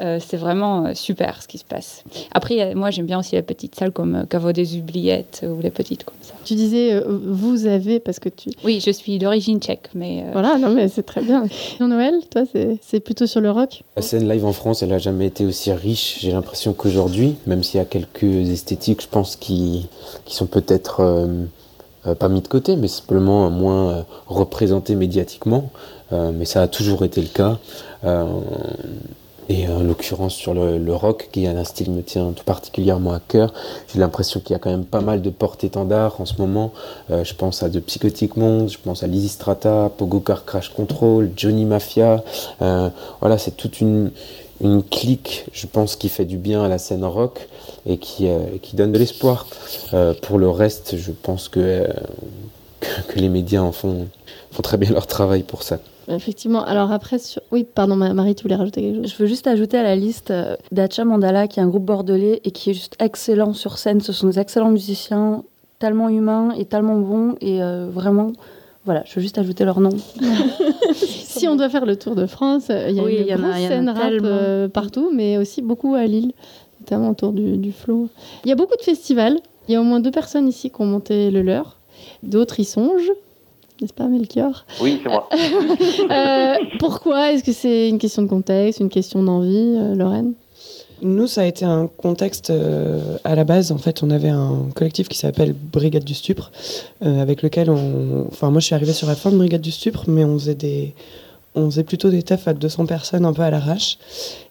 Euh, 0.00 0.18
c'est 0.24 0.36
vraiment 0.36 0.92
super 0.94 1.40
ce 1.40 1.46
qui 1.46 1.58
se 1.58 1.64
passe. 1.64 2.02
Après, 2.32 2.74
moi 2.74 2.90
j'aime 2.90 3.06
bien 3.06 3.18
aussi 3.20 3.36
les 3.36 3.42
petites 3.42 3.76
salles 3.76 3.92
comme 3.92 4.26
Caveau 4.28 4.50
des 4.50 4.76
Oubliettes 4.76 5.46
ou 5.48 5.60
les 5.60 5.70
petites 5.70 6.04
comme 6.04 6.16
ça. 6.20 6.34
Tu 6.44 6.54
disais, 6.54 6.94
euh, 6.94 7.20
vous 7.24 7.66
avez, 7.66 8.00
parce 8.00 8.18
que 8.18 8.28
tu. 8.28 8.50
Oui, 8.64 8.82
je 8.84 8.90
suis 8.90 9.18
d'origine 9.18 9.60
tchèque, 9.60 9.90
mais 9.94 10.24
euh, 10.24 10.30
Voilà, 10.32 10.58
non, 10.58 10.70
mais 10.70 10.88
c'est 10.88 11.04
très 11.04 11.22
bien. 11.22 11.46
Jean-Noël, 11.78 12.14
toi, 12.28 12.42
c'est 12.82 13.00
plutôt 13.00 13.26
sur 13.26 13.40
le 13.40 13.52
rock 13.52 13.82
La 13.96 14.02
scène 14.02 14.28
live 14.28 14.44
en 14.44 14.52
France, 14.52 14.82
elle 14.82 14.88
n'a 14.88 14.98
jamais 14.98 15.26
été 15.26 15.46
aussi 15.46 15.70
riche, 15.72 16.18
j'ai 16.20 16.32
l'impression 16.32 16.72
qu'aujourd'hui, 16.72 17.36
même 17.46 17.62
s'il 17.62 17.78
y 17.78 17.82
a 17.82 17.86
quelques 17.86 18.24
esthétiques, 18.24 19.02
je 19.02 19.08
pense, 19.08 19.36
qui, 19.36 19.86
qui 20.24 20.34
sont 20.34 20.46
peut-être 20.46 21.02
pas 22.12 22.28
mis 22.28 22.42
de 22.42 22.48
côté, 22.48 22.76
mais 22.76 22.88
simplement 22.88 23.48
moins 23.50 23.90
euh, 23.90 24.02
représentées 24.26 24.94
médiatiquement. 24.94 25.70
Euh, 26.12 26.32
mais 26.34 26.44
ça 26.44 26.62
a 26.62 26.68
toujours 26.68 27.04
été 27.04 27.22
le 27.22 27.28
cas. 27.28 27.58
Euh, 28.04 28.26
et 29.48 29.68
en 29.68 29.82
l'occurrence 29.82 30.34
sur 30.34 30.54
le, 30.54 30.94
rock, 30.94 31.28
qui 31.30 31.44
est 31.44 31.48
un 31.48 31.64
style 31.64 31.90
me 31.90 32.02
tient 32.02 32.32
tout 32.32 32.44
particulièrement 32.44 33.12
à 33.12 33.20
cœur, 33.20 33.52
j'ai 33.92 33.98
l'impression 33.98 34.40
qu'il 34.40 34.52
y 34.52 34.56
a 34.56 34.58
quand 34.58 34.70
même 34.70 34.86
pas 34.86 35.02
mal 35.02 35.20
de 35.20 35.30
porte-étendards 35.30 36.20
en 36.20 36.24
ce 36.24 36.34
moment. 36.38 36.72
Euh, 37.10 37.24
je 37.24 37.34
pense 37.34 37.62
à 37.62 37.68
The 37.68 37.80
Psychotic 37.80 38.36
Monks, 38.36 38.70
je 38.70 38.78
pense 38.82 39.02
à 39.02 39.06
Lizzy 39.06 39.28
Strata, 39.28 39.90
Pogo 39.96 40.20
Car 40.20 40.44
Crash 40.46 40.70
Control, 40.70 41.30
Johnny 41.36 41.66
Mafia. 41.66 42.24
Euh, 42.62 42.88
voilà, 43.20 43.36
c'est 43.36 43.56
toute 43.56 43.80
une, 43.80 44.10
une 44.60 44.82
clique, 44.82 45.46
je 45.52 45.66
pense, 45.66 45.96
qui 45.96 46.08
fait 46.08 46.24
du 46.24 46.36
bien 46.36 46.62
à 46.62 46.68
la 46.68 46.78
scène 46.78 47.04
rock 47.04 47.48
et 47.86 47.98
qui, 47.98 48.28
euh, 48.28 48.38
qui 48.62 48.76
donne 48.76 48.92
de 48.92 48.98
l'espoir. 48.98 49.46
Euh, 49.92 50.14
pour 50.22 50.38
le 50.38 50.48
reste, 50.48 50.96
je 50.96 51.12
pense 51.12 51.48
que, 51.48 51.60
euh, 51.60 51.86
que, 52.80 53.12
que 53.12 53.18
les 53.18 53.28
médias 53.28 53.60
en 53.60 53.72
font, 53.72 54.08
font 54.52 54.62
très 54.62 54.76
bien 54.76 54.90
leur 54.90 55.06
travail 55.06 55.42
pour 55.42 55.62
ça. 55.62 55.78
Effectivement. 56.06 56.62
Alors 56.64 56.92
après, 56.92 57.18
sur... 57.18 57.40
oui, 57.50 57.64
pardon, 57.64 57.96
Ma- 57.96 58.12
Marie, 58.12 58.34
tu 58.34 58.42
voulais 58.42 58.56
rajouter 58.56 58.82
quelque 58.82 59.02
chose? 59.02 59.12
Je 59.12 59.16
veux 59.16 59.26
juste 59.26 59.46
ajouter 59.46 59.78
à 59.78 59.82
la 59.82 59.96
liste 59.96 60.30
euh, 60.30 60.54
Dacha 60.70 61.04
Mandala, 61.04 61.48
qui 61.48 61.60
est 61.60 61.62
un 61.62 61.68
groupe 61.68 61.86
bordelais 61.86 62.42
et 62.44 62.50
qui 62.50 62.70
est 62.70 62.74
juste 62.74 62.94
excellent 63.00 63.54
sur 63.54 63.78
scène. 63.78 64.02
Ce 64.02 64.12
sont 64.12 64.28
des 64.28 64.38
excellents 64.38 64.70
musiciens, 64.70 65.42
tellement 65.78 66.10
humains 66.10 66.52
et 66.58 66.66
tellement 66.66 66.96
bons. 66.96 67.36
Et 67.40 67.62
euh, 67.62 67.88
vraiment, 67.90 68.32
voilà, 68.84 69.02
je 69.06 69.14
veux 69.16 69.20
juste 69.22 69.38
ajouter 69.38 69.64
leur 69.64 69.80
nom. 69.80 69.90
Si 70.94 71.48
on 71.48 71.56
doit 71.56 71.68
faire 71.68 71.84
le 71.84 71.96
tour 71.96 72.14
de 72.14 72.26
France, 72.26 72.68
euh, 72.70 72.86
il 72.90 72.96
y 72.96 73.00
a 73.00 73.02
Oui, 73.02 73.16
une 73.18 73.26
y 73.26 73.32
a- 73.32 73.36
grosse 73.36 73.58
y 73.58 73.64
a 73.64 73.68
scène 73.68 73.88
rap 73.88 74.08
tellement. 74.10 74.28
euh, 74.30 74.68
partout, 74.68 75.10
mais 75.12 75.36
aussi 75.36 75.62
beaucoup 75.62 75.94
à 75.94 76.04
Lille, 76.06 76.30
notamment 76.80 77.10
autour 77.10 77.32
du, 77.32 77.56
du 77.56 77.72
flot. 77.72 78.08
Il 78.44 78.48
y 78.48 78.52
a 78.52 78.54
beaucoup 78.54 78.76
de 78.76 78.82
festivals. 78.82 79.38
Il 79.68 79.72
y 79.72 79.76
a 79.76 79.80
au 79.80 79.84
moins 79.84 79.98
deux 79.98 80.12
personnes 80.12 80.46
ici 80.48 80.70
qui 80.70 80.80
ont 80.80 80.86
monté 80.86 81.30
le 81.32 81.42
leur. 81.42 81.78
D'autres 82.22 82.60
y 82.60 82.64
songent. 82.64 83.10
n'est-ce 83.80 83.92
pas 83.92 84.06
Melchior? 84.06 84.64
Oui, 84.80 85.00
c'est 85.02 85.08
moi. 85.08 85.28
Euh, 86.10 86.54
Pourquoi? 86.78 87.32
Est-ce 87.32 87.42
que 87.42 87.52
c'est 87.52 87.88
une 87.88 87.98
question 87.98 88.22
de 88.22 88.28
contexte, 88.28 88.78
une 88.80 88.88
question 88.88 89.22
d'envie, 89.22 89.74
euh, 89.76 89.94
Lorraine? 89.96 90.34
Nous, 91.02 91.26
ça 91.26 91.42
a 91.42 91.44
été 91.44 91.64
un 91.64 91.86
contexte 91.86 92.50
euh, 92.50 93.18
à 93.24 93.34
la 93.34 93.44
base. 93.44 93.72
En 93.72 93.78
fait, 93.78 94.02
on 94.02 94.10
avait 94.10 94.28
un 94.28 94.68
collectif 94.74 95.08
qui 95.08 95.18
s'appelle 95.18 95.52
Brigade 95.52 96.04
du 96.04 96.14
Stupre, 96.14 96.52
euh, 97.04 97.20
avec 97.20 97.42
lequel 97.42 97.70
on. 97.70 98.26
Enfin, 98.28 98.50
moi, 98.50 98.60
je 98.60 98.66
suis 98.66 98.74
arrivée 98.74 98.92
sur 98.92 99.06
la 99.06 99.14
fin 99.14 99.30
de 99.30 99.36
Brigade 99.36 99.60
du 99.60 99.72
Stupre, 99.72 100.04
mais 100.08 100.24
on 100.24 100.38
faisait 100.38 100.54
des. 100.54 100.94
On 101.56 101.70
faisait 101.70 101.84
plutôt 101.84 102.10
des 102.10 102.22
teufs 102.22 102.48
à 102.48 102.54
200 102.54 102.86
personnes, 102.86 103.24
un 103.24 103.32
peu 103.32 103.42
à 103.42 103.50
l'arrache. 103.50 103.98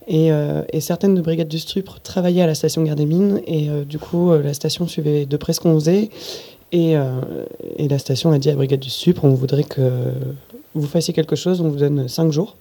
Et, 0.08 0.32
euh, 0.32 0.62
et 0.72 0.80
certaines 0.80 1.16
de 1.16 1.22
Brigade 1.22 1.50
du 1.50 1.60
Stupre 1.60 2.00
travaillaient 2.02 2.44
à 2.44 2.48
la 2.48 2.56
station 2.56 2.82
Gare 2.84 2.96
des 2.96 3.06
Mines. 3.06 3.42
Et 3.46 3.68
du 3.86 4.00
coup, 4.00 4.32
la 4.32 4.54
station 4.54 4.88
suivait 4.88 5.26
de 5.26 5.38
près 5.38 5.52
ce 5.52 5.60
qu'on 5.60 5.74
faisait. 5.76 6.10
Et, 6.72 6.96
et 7.78 7.88
la 7.90 8.00
station 8.00 8.32
a 8.32 8.40
dit 8.40 8.50
à 8.50 8.56
Brigade 8.56 8.80
du 8.80 8.90
Stupre 8.90 9.26
on 9.26 9.34
voudrait 9.34 9.66
que 9.66 9.82
vous 10.76 10.88
fassiez 10.88 11.14
quelque 11.14 11.36
chose, 11.36 11.60
on 11.60 11.70
vous 11.70 11.78
donne 11.78 12.08
5 12.08 12.32
jours. 12.32 12.56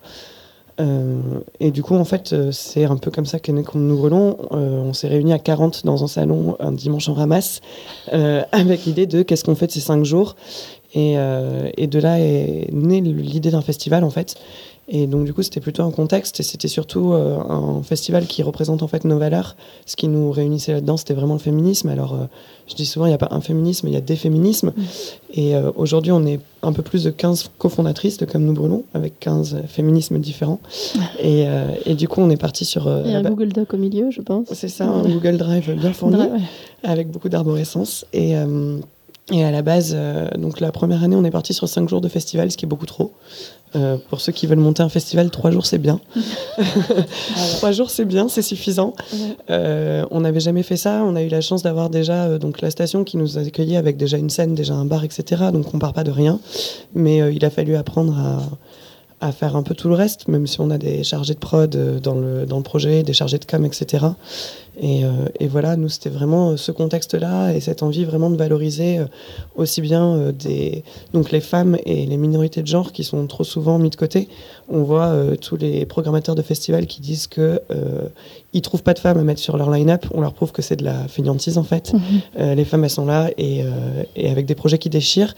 Euh, 0.83 1.21
et 1.61 1.71
du 1.71 1.83
coup, 1.83 1.95
en 1.95 2.05
fait, 2.05 2.33
euh, 2.33 2.51
c'est 2.53 2.85
un 2.85 2.97
peu 2.97 3.11
comme 3.11 3.27
ça 3.27 3.39
qu'est 3.39 3.53
nous. 3.53 3.65
Euh, 3.75 4.83
on 4.83 4.93
s'est 4.93 5.09
réunis 5.09 5.33
à 5.33 5.39
40 5.39 5.85
dans 5.85 6.03
un 6.03 6.09
salon 6.09 6.57
un 6.61 6.73
dimanche 6.73 7.09
en 7.09 7.15
ramasse, 7.15 7.61
avec 8.53 8.85
l'idée 8.85 9.07
de 9.07 9.23
qu'est-ce 9.23 9.45
qu'on 9.45 9.55
fait 9.55 9.69
de 9.69 9.73
ces 9.73 9.81
5 9.81 10.05
jours. 10.05 10.37
Et, 10.95 11.15
et 11.79 11.87
de 11.87 11.99
là 11.99 12.21
est 12.21 12.69
née 12.71 13.01
l'idée 13.01 13.51
d'un 13.51 13.63
festival, 13.63 14.05
en 14.05 14.11
fait. 14.11 14.35
Et 14.95 15.07
donc, 15.07 15.25
du 15.25 15.33
coup, 15.33 15.43
c'était 15.43 15.61
plutôt 15.61 15.83
un 15.85 15.91
contexte 15.91 16.39
et 16.41 16.43
c'était 16.43 16.69
surtout 16.69 17.15
euh, 17.15 17.39
un 17.39 17.83
festival 17.83 18.27
qui 18.27 18.43
représente 18.43 18.83
en 18.83 18.89
fait 18.89 19.05
nos 19.05 19.19
valeurs. 19.19 19.57
Ce 19.87 19.97
qui 19.97 20.07
nous 20.07 20.31
réunissait 20.31 20.73
là-dedans, 20.73 20.99
c'était 20.99 21.15
vraiment 21.15 21.33
le 21.33 21.41
féminisme. 21.41 21.89
Alors, 21.89 22.13
euh, 22.13 22.27
je 22.69 22.75
dis 22.75 22.85
souvent, 22.85 23.07
il 23.07 23.09
n'y 23.09 23.15
a 23.15 23.19
pas 23.19 23.31
un 23.31 23.41
féminisme, 23.41 23.89
il 23.89 23.95
y 23.95 23.97
a 23.97 24.03
des 24.03 24.17
féminismes. 24.17 24.75
Et 25.33 25.57
euh, 25.57 25.71
aujourd'hui, 25.77 26.13
on 26.13 26.27
est 26.27 26.41
un 26.63 26.75
peu 26.75 26.83
plus 26.83 27.05
de 27.05 27.11
15 27.11 27.53
cofondatrices 27.57 28.19
de 28.19 28.27
Comme 28.27 28.45
nous 28.45 28.53
brûlons, 28.53 28.85
avec 28.93 29.19
15 29.19 29.63
féminismes 29.67 30.19
différents. 30.19 30.61
Et, 31.19 31.47
et 31.87 31.95
du 31.95 32.07
coup, 32.07 32.21
on 32.21 32.29
est 32.29 32.37
parti 32.37 32.67
sur. 32.67 32.87
Il 33.05 33.11
y 33.11 33.15
a 33.15 33.23
la 33.23 33.31
un 33.31 33.33
Google 33.33 33.53
Doc 33.55 33.73
au 33.73 33.79
milieu, 33.79 34.11
je 34.11 34.21
pense. 34.21 34.49
c'est 34.53 34.69
ça, 34.69 34.85
un 34.85 35.09
Google 35.09 35.39
Drive 35.39 35.75
bien 35.75 35.95
fourni 35.95 36.19
avec 36.83 37.11
beaucoup 37.11 37.31
d'arborescence. 37.31 38.05
Et, 38.13 38.37
et 39.31 39.45
à 39.45 39.51
la 39.51 39.63
base, 39.63 39.93
euh, 39.95 40.29
donc 40.37 40.59
la 40.59 40.73
première 40.73 41.03
année, 41.05 41.15
on 41.15 41.25
est 41.25 41.31
parti 41.31 41.55
sur 41.55 41.69
5 41.69 41.89
jours 41.89 42.01
de 42.01 42.09
festival, 42.09 42.51
ce 42.51 42.57
qui 42.57 42.65
est 42.65 42.69
beaucoup 42.69 42.87
trop. 42.87 43.13
Euh, 43.75 43.97
pour 44.11 44.21
ceux 44.21 44.33
qui 44.33 44.47
veulent 44.47 44.59
monter 44.59 44.83
un 44.83 44.89
festival, 44.89 45.31
3 45.31 45.51
jours 45.51 45.65
c'est 45.65 45.79
bien. 45.79 46.01
3 47.57 47.73
jours 47.73 47.91
c'est 47.91 48.05
bien, 48.05 48.29
c'est 48.29 48.43
suffisant. 48.43 48.95
Ouais. 49.13 49.19
Euh, 49.51 50.05
on 50.11 50.21
n'avait 50.21 50.41
jamais 50.41 50.63
fait 50.63 50.77
ça. 50.77 51.03
On 51.05 51.17
a 51.17 51.23
eu 51.23 51.29
la 51.29 51.41
chance 51.41 51.63
d'avoir 51.63 51.89
déjà 51.89 52.25
euh, 52.25 52.39
donc 52.39 52.61
la 52.61 52.71
station 52.71 53.05
qui 53.05 53.17
nous 53.17 53.39
a 53.39 53.43
accueillis 53.43 53.77
avec 53.77 53.97
déjà 53.97 54.19
une 54.19 54.31
scène, 54.31 54.55
déjà 54.55 54.75
un 54.75 54.85
bar, 54.85 55.05
etc. 55.05 55.45
Donc 55.53 55.73
on 55.75 55.79
part 55.79 55.95
pas 55.95 56.05
de 56.05 56.11
rien. 56.11 56.39
Mais 56.95 57.35
il 57.35 57.45
a 57.45 57.51
fallu 57.51 57.77
apprendre 57.77 58.15
à, 58.19 59.27
à 59.27 59.33
faire 59.33 59.57
un 59.57 59.63
peu 59.63 59.75
tout 59.75 59.89
le 59.89 59.95
reste, 59.95 60.29
même 60.29 60.47
si 60.47 60.61
on 60.61 60.71
a 60.71 60.79
des 60.79 61.03
chargés 61.05 61.35
de 61.35 61.39
prod 61.39 61.71
dans 62.03 62.15
le, 62.15 62.45
dans 62.45 62.59
le 62.59 62.63
projet, 62.63 63.03
des 63.03 63.13
chargés 63.15 63.39
de 63.39 63.45
com, 63.47 63.65
etc. 63.65 64.07
Et, 64.83 65.05
euh, 65.05 65.11
et 65.39 65.47
voilà, 65.47 65.77
nous, 65.77 65.89
c'était 65.89 66.11
vraiment 66.11 66.51
euh, 66.51 66.57
ce 66.57 66.73
contexte-là 66.73 67.53
et 67.53 67.61
cette 67.61 67.85
envie 67.85 68.05
vraiment 68.05 68.31
de 68.31 68.37
valoriser 68.37 68.99
euh, 68.99 69.05
aussi 69.55 69.81
bien 69.81 70.33
des, 70.33 70.83
donc 71.15 71.31
les 71.31 71.41
femmes 71.41 71.79
et 71.87 72.05
les 72.05 72.17
minorités 72.17 72.63
de 72.63 72.67
genre 72.67 72.91
qui 72.91 73.05
sont 73.05 73.27
trop 73.29 73.45
souvent 73.45 73.79
mis 73.79 73.91
de 73.91 73.97
côté. 73.97 74.29
On 74.69 74.83
voit 74.83 75.15
tous 75.41 75.57
les 75.57 75.87
programmateurs 75.87 76.35
de 76.35 76.43
festivals 76.43 76.87
qui 76.87 77.01
disent 77.01 77.29
euh, 77.39 77.59
ils 78.53 78.63
trouvent 78.63 78.83
pas 78.83 78.95
de 78.95 78.99
femmes 78.99 79.19
à 79.19 79.23
mettre 79.23 79.41
sur 79.41 79.57
leur 79.57 79.71
line-up. 79.71 80.07
On 80.13 80.21
leur 80.21 80.33
prouve 80.33 80.51
que 80.51 80.63
c'est 80.63 80.77
de 80.77 80.85
la 80.85 81.07
fainéantise 81.09 81.59
en 81.59 81.63
fait. 81.63 81.93
Euh, 82.39 82.55
les 82.55 82.65
femmes, 82.65 82.85
elles 82.85 82.91
sont 82.91 83.05
là 83.07 83.31
et, 83.39 83.65
et 84.17 84.31
avec 84.31 84.47
des 84.47 84.55
projets 84.55 84.79
qui 84.79 84.89
déchirent. 84.89 85.35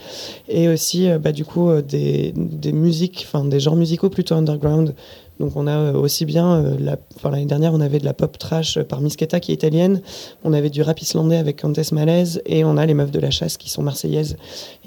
Et 0.47 0.67
aussi, 0.69 1.09
bah, 1.19 1.31
du 1.31 1.45
coup, 1.45 1.69
des, 1.81 2.33
des 2.35 2.71
musiques, 2.71 3.25
enfin 3.27 3.45
des 3.45 3.59
genres 3.59 3.75
musicaux 3.75 4.09
plutôt 4.09 4.35
underground. 4.35 4.93
Donc 5.39 5.51
on 5.55 5.67
a 5.67 5.77
euh, 5.77 5.93
aussi 5.93 6.25
bien, 6.25 6.55
euh, 6.63 6.75
la- 6.79 6.97
enfin, 7.15 7.29
l'année 7.29 7.45
dernière, 7.45 7.73
on 7.73 7.81
avait 7.81 7.99
de 7.99 8.05
la 8.05 8.13
pop 8.13 8.37
trash 8.37 8.77
euh, 8.77 8.83
par 8.83 9.01
Misketa 9.01 9.39
qui 9.39 9.51
est 9.51 9.55
italienne. 9.55 10.01
On 10.43 10.53
avait 10.53 10.69
du 10.69 10.81
rap 10.81 11.01
islandais 11.01 11.37
avec 11.37 11.61
Countess 11.61 11.91
Malaise. 11.91 12.41
Et 12.45 12.63
on 12.63 12.77
a 12.77 12.85
les 12.85 12.93
meufs 12.93 13.11
de 13.11 13.19
la 13.19 13.31
chasse 13.31 13.57
qui 13.57 13.69
sont 13.69 13.81
marseillaises 13.83 14.37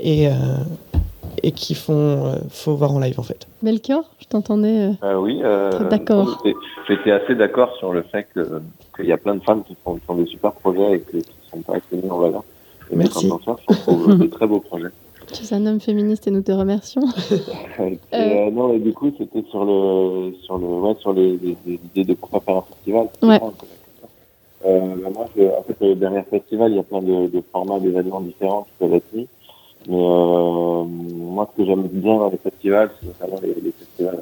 et, 0.01 0.29
euh, 0.29 0.33
et 1.43 1.53
qui 1.53 1.75
font, 1.75 2.27
euh, 2.27 2.37
faut 2.49 2.75
voir 2.75 2.93
en 2.93 2.99
live 3.01 3.21
en 3.21 3.23
fait. 3.23 3.47
Melchior, 3.63 4.05
je 4.21 4.27
t'entendais. 4.27 4.89
euh, 4.89 4.93
Euh, 5.05 5.17
oui. 5.17 5.41
Euh, 5.45 5.89
d'accord. 5.89 6.41
j'étais- 6.45 6.57
J'étais 6.89 7.11
assez 7.11 7.35
d'accord 7.35 7.77
sur 7.79 7.93
le 7.93 8.01
fait 8.01 8.27
que- 8.35 8.63
qu'il 8.97 9.05
y 9.05 9.13
a 9.13 9.19
plein 9.19 9.35
de 9.35 9.43
femmes 9.43 9.63
qui 9.65 9.77
font, 9.85 9.97
qui 9.97 10.01
font 10.07 10.15
des 10.15 10.25
super 10.27 10.53
projets 10.53 10.95
et 10.95 11.01
que- 11.01 11.19
qui 11.19 11.19
ne 11.19 11.51
sont 11.51 11.61
pas 11.61 11.75
assez 11.75 12.09
en 12.09 12.17
valeur. 12.19 12.43
Et 12.91 12.97
Merci. 12.97 13.27
mettre 13.27 13.47
en 13.51 13.57
je 13.69 13.77
trouve 13.81 14.19
des 14.19 14.31
très 14.31 14.47
beaux 14.47 14.61
projets. 14.61 14.89
Tu 15.33 15.45
es 15.45 15.53
un 15.55 15.67
homme 15.67 15.81
féministe 15.81 16.27
et 16.27 16.31
nous 16.31 16.43
te 16.43 16.53
remercions. 16.53 17.03
Et, 17.81 17.99
euh, 18.15 18.51
non, 18.51 18.73
et 18.73 18.79
du 18.79 18.93
coup, 18.93 19.13
c'était 19.17 19.43
sur 19.51 19.65
le, 19.65 20.33
sur 20.43 20.59
le, 20.59 20.67
ouais, 20.67 20.95
sur 20.99 21.13
les, 21.13 21.39
les, 21.95 22.05
de 22.05 22.15
pourquoi 22.15 22.41
faire 22.41 22.57
un 22.57 22.63
festival. 22.63 23.09
Ouais. 23.23 23.41
Euh, 24.67 24.81
bah, 25.03 25.11
moi, 25.15 25.27
je, 25.37 25.43
en 25.45 25.63
fait, 25.63 25.77
le 25.87 25.95
dernier 25.95 26.23
festival, 26.23 26.73
il 26.73 26.77
y 26.77 26.81
a 26.81 26.83
plein 26.83 27.03
de, 27.03 27.29
de 27.29 27.43
formats, 27.53 27.79
d'événements 27.79 28.21
différents 28.21 28.63
qui 28.63 28.71
peuvent 28.79 28.95
être 28.95 29.13
mis. 29.13 29.29
Mais 29.89 29.97
euh, 29.97 30.85
moi, 30.85 31.49
ce 31.53 31.63
que 31.63 31.67
j'aime 31.69 31.83
bien 31.89 32.17
dans 32.19 32.31
les 32.31 32.39
festivals, 32.39 32.91
c'est 33.01 33.07
notamment 33.07 33.41
les, 33.43 33.55
les 33.61 33.73
festivals 33.73 34.19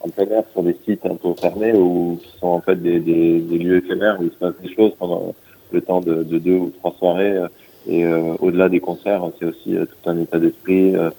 en 0.00 0.08
plein 0.08 0.26
air 0.36 0.44
sur 0.52 0.62
des 0.62 0.76
sites 0.84 1.04
un 1.04 1.16
peu 1.16 1.34
fermés 1.34 1.72
ou 1.74 2.18
qui 2.22 2.38
sont 2.38 2.48
en 2.48 2.60
fait 2.60 2.76
des, 2.76 3.00
des, 3.00 3.40
des 3.40 3.58
lieux 3.58 3.78
éphémères 3.78 4.18
où 4.20 4.24
il 4.24 4.30
se 4.30 4.36
passe 4.36 4.54
des 4.62 4.72
choses 4.74 4.92
pendant 4.98 5.34
le 5.72 5.80
temps 5.80 6.00
de, 6.00 6.22
de 6.22 6.38
deux 6.38 6.56
ou 6.56 6.72
trois 6.78 6.94
soirées. 6.98 7.38
Et 7.86 8.04
euh, 8.04 8.34
au-delà 8.40 8.68
des 8.68 8.80
concerts, 8.80 9.22
c'est 9.38 9.44
aussi 9.44 9.76
euh, 9.76 9.84
tout 9.84 10.10
un 10.10 10.18
état 10.18 10.38
d'esprit, 10.38 10.96
euh, 10.96 11.10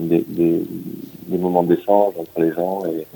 des, 0.00 0.24
des, 0.28 0.62
des 1.26 1.38
moments 1.38 1.62
d'échange 1.62 2.14
entre 2.18 2.40
les 2.40 2.52
gens. 2.52 2.82
Et, 2.86 3.06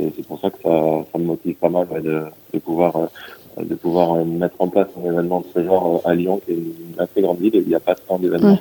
et 0.00 0.12
c'est 0.16 0.26
pour 0.26 0.40
ça 0.40 0.50
que 0.50 0.56
ça, 0.62 0.70
ça 1.12 1.18
me 1.18 1.24
motive 1.24 1.54
pas 1.56 1.68
mal 1.68 1.86
ouais, 1.90 2.00
de, 2.00 2.22
de 2.52 2.58
pouvoir, 2.58 2.96
euh, 2.96 3.62
de 3.62 3.74
pouvoir 3.74 4.24
mettre 4.24 4.56
en 4.58 4.68
place 4.68 4.88
un 4.98 5.12
événement 5.12 5.40
de 5.40 5.46
ce 5.54 5.64
genre 5.64 6.00
à 6.04 6.14
Lyon, 6.14 6.40
qui 6.44 6.52
est 6.52 6.54
une 6.54 6.98
assez 6.98 7.20
grande 7.20 7.38
ville, 7.38 7.54
et 7.56 7.60
il 7.60 7.68
n'y 7.68 7.74
a 7.74 7.80
pas 7.80 7.94
tant 7.94 8.18
d'événements 8.18 8.58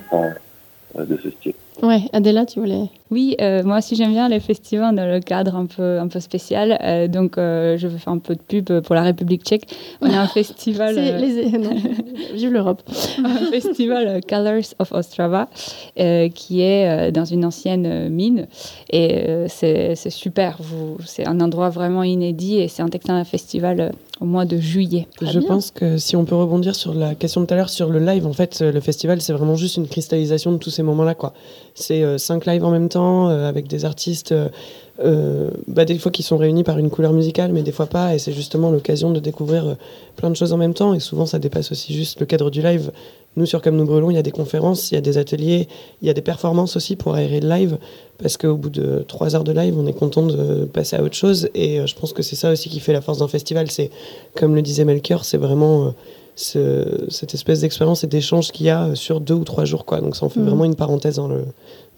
de 0.96 1.18
ce 1.18 1.30
style. 1.32 1.54
Ouais, 1.82 2.02
Adéla, 2.14 2.46
tu 2.46 2.60
voulais. 2.60 2.90
Oui, 3.10 3.36
euh, 3.42 3.62
moi 3.64 3.78
aussi 3.80 3.96
j'aime 3.96 4.12
bien 4.12 4.28
les 4.30 4.40
festivals 4.40 4.96
dans 4.96 5.06
le 5.06 5.20
cadre 5.20 5.56
un 5.56 5.66
peu, 5.66 6.00
un 6.00 6.08
peu 6.08 6.20
spécial. 6.20 6.78
Euh, 6.82 7.08
donc 7.08 7.38
euh, 7.38 7.78
je 7.78 7.88
vais 7.88 7.98
faire 7.98 8.14
un 8.14 8.18
peu 8.20 8.36
de 8.36 8.42
pub 8.42 8.80
pour 8.82 8.96
la 8.96 9.02
République 9.04 9.44
tchèque. 9.44 9.68
On 10.02 10.10
a 10.12 10.20
un 10.20 10.28
festival, 10.40 10.96
C'est 10.96 11.14
euh, 11.14 11.18
les... 11.18 11.58
non. 11.58 11.76
Vive 12.34 12.54
l'Europe. 12.54 12.82
un 13.24 13.52
festival 13.52 14.08
euh, 14.08 14.20
Colors 14.28 14.74
of 14.80 14.92
Ostrava 14.94 15.50
euh, 16.00 16.30
qui 16.30 16.62
est 16.62 16.88
euh, 17.10 17.12
dans 17.12 17.26
une 17.26 17.44
ancienne 17.46 17.86
euh, 17.86 18.10
mine. 18.10 18.48
Et 18.92 19.28
euh, 19.28 19.46
c'est 19.50 19.96
c'est 19.96 20.10
super. 20.10 20.58
Vous- 20.60 20.98
C'est 21.06 21.28
un 21.28 21.40
endroit 21.42 21.70
vraiment 21.70 22.04
inédit 22.04 22.58
et 22.60 22.68
c'est 22.68 22.82
un 22.84 22.88
excellent 22.90 23.24
festival 23.26 23.80
euh, 23.80 23.90
au 24.22 24.26
mois 24.26 24.46
de 24.46 24.58
juillet. 24.58 25.08
Très 25.18 25.28
je 25.32 25.40
bien. 25.40 25.48
pense 25.50 25.70
que 25.72 25.98
si 25.98 26.16
on 26.16 26.26
peut 26.26 26.36
rebondir 26.36 26.76
sur 26.76 26.94
la 26.94 27.14
question 27.16 27.42
de 27.42 27.46
tout 27.48 27.54
à 27.54 27.58
l'heure 27.58 27.70
sur 27.70 27.90
le 27.90 28.00
live, 28.00 28.26
en 28.26 28.34
fait, 28.34 28.62
le 28.62 28.80
festival, 28.80 29.22
c'est 29.22 29.34
vraiment 29.34 29.56
juste 29.56 29.78
une 29.78 29.88
cristallisation 29.88 30.52
de 30.52 30.58
tous 30.58 30.70
ces 30.70 30.82
moments-là, 30.84 31.14
quoi. 31.16 31.34
C'est 31.76 32.04
euh, 32.04 32.18
cinq 32.18 32.46
lives 32.46 32.64
en 32.64 32.72
même 32.72 32.90
temps, 32.90 33.30
euh, 33.30 33.50
avec 33.50 33.68
des 33.68 33.86
artistes, 33.86 34.34
euh, 35.04 35.50
bah, 35.68 35.86
des 35.86 35.98
fois 35.98 36.12
qui 36.12 36.22
sont 36.22 36.38
réunis 36.38 36.64
par 36.64 36.78
une 36.78 36.90
couleur 36.90 37.14
musicale, 37.14 37.52
mais 37.52 37.64
des 37.64 37.72
fois 37.72 37.88
pas, 37.88 38.14
et 38.14 38.20
c'est 38.20 38.32
justement 38.32 38.70
l'occasion 38.70 39.12
de 39.12 39.20
découvrir 39.20 39.76
plein 40.16 40.30
de 40.30 40.36
choses 40.36 40.54
en 40.54 40.58
même 40.58 40.76
temps, 40.76 40.94
et 40.94 41.00
souvent 41.00 41.26
ça 41.26 41.40
dépasse 41.40 41.72
aussi 41.72 41.94
juste 41.94 42.20
le 42.20 42.26
cadre 42.28 42.52
du 42.52 42.62
live. 42.62 42.92
Nous, 43.36 43.48
sur 43.48 43.64
Comme 43.64 43.76
nous 43.76 43.86
brûlons, 43.86 44.12
il 44.12 44.14
y 44.14 44.20
a 44.20 44.24
des 44.24 44.32
conférences, 44.32 44.92
il 44.92 44.96
y 44.96 44.98
a 45.00 45.02
des 45.02 45.18
ateliers, 45.18 45.68
il 46.04 46.08
y 46.08 46.12
a 46.12 46.14
des 46.14 46.22
performances 46.22 46.76
aussi 46.76 46.96
pour 46.96 47.16
aérer 47.16 47.40
le 47.40 47.50
live, 47.50 47.80
parce 48.20 48.38
qu'au 48.38 48.56
bout 48.56 48.70
de 48.70 49.04
trois 49.08 49.36
heures 49.36 49.44
de 49.44 49.52
live, 49.52 49.76
on 49.76 49.88
est 49.88 49.94
content 49.94 50.28
de 50.28 50.66
passer 50.66 50.96
à 50.96 51.02
autre 51.02 51.16
chose, 51.16 51.50
et 51.56 51.86
je 51.88 51.96
pense 51.96 52.14
que 52.14 52.22
c'est 52.22 52.36
ça 52.36 52.52
aussi 52.52 52.70
qui 52.70 52.80
fait 52.80 52.94
la 52.94 53.02
force 53.02 53.18
d'un 53.18 53.28
festival, 53.28 53.72
c'est, 53.72 53.90
comme 54.36 54.54
le 54.54 54.62
disait 54.62 54.86
Melchior, 54.86 55.26
c'est 55.26 55.38
vraiment... 55.38 55.96
ce- 56.36 57.06
cette 57.10 57.34
espèce 57.34 57.62
d'expérience 57.62 58.04
et 58.04 58.08
d'échange 58.08 58.52
qu'il 58.52 58.66
y 58.66 58.70
a 58.70 58.86
euh, 58.86 58.96
sur 58.96 59.20
deux 59.20 59.34
ou 59.36 59.44
trois 59.44 59.66
jours. 59.66 59.86
Quoi. 59.86 60.02
Donc 60.02 60.16
ça 60.16 60.26
en 60.26 60.30
fait 60.30 60.40
Mhm. 60.40 60.48
vraiment 60.48 60.66
une 60.66 60.76
parenthèse 60.76 61.16
dans, 61.18 61.28
le, 61.28 61.46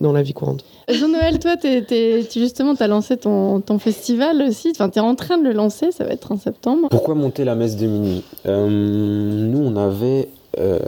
dans 0.02 0.12
la 0.12 0.22
vie 0.22 0.34
courante. 0.34 0.64
Jean-Noël, 0.90 1.40
toi, 1.40 1.56
t'es- 1.58 1.82
t'es- 1.84 2.26
tu 2.30 2.40
justement, 2.40 2.76
tu 2.76 2.84
as 2.84 2.88
lancé 2.88 3.18
ton, 3.18 3.62
ton 3.62 3.80
festival 3.80 4.42
aussi. 4.42 4.70
Enfin, 4.72 4.90
tu 4.90 5.00
es 5.00 5.02
en 5.02 5.16
train 5.16 5.38
de 5.38 5.44
le 5.44 5.54
lancer, 5.54 5.92
ça 5.92 6.04
va 6.04 6.12
être 6.12 6.32
en 6.32 6.38
septembre. 6.38 6.88
Pourquoi 6.90 7.16
monter 7.16 7.44
la 7.46 7.56
messe 7.56 7.78
de 7.78 7.88
minuit 7.88 8.24
Euh, 8.46 8.68
Nous, 8.70 9.60
on 9.60 9.76
avait 9.78 10.28
euh, 10.60 10.80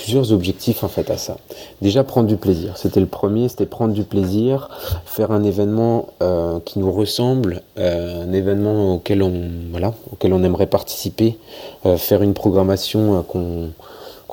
plusieurs 0.00 0.32
objectifs 0.32 0.82
en 0.82 0.88
fait 0.88 1.10
à 1.10 1.18
ça. 1.18 1.36
Déjà, 1.82 2.04
prendre 2.04 2.26
du 2.26 2.36
plaisir. 2.36 2.78
C'était 2.78 3.00
le 3.00 3.06
premier, 3.06 3.50
c'était 3.50 3.66
prendre 3.66 3.92
du 3.92 4.04
plaisir, 4.04 4.70
faire 5.04 5.30
un 5.30 5.44
événement 5.44 6.08
euh, 6.22 6.58
qui 6.64 6.78
nous 6.78 6.90
ressemble, 6.90 7.60
euh, 7.76 8.24
un 8.24 8.32
événement 8.32 8.94
auquel 8.94 9.22
on, 9.22 9.32
voilà, 9.70 9.92
auquel 10.10 10.32
on 10.32 10.42
aimerait 10.42 10.68
participer, 10.68 11.36
euh, 11.84 11.98
faire 11.98 12.22
une 12.22 12.32
programmation 12.32 13.22
qu'on 13.28 13.72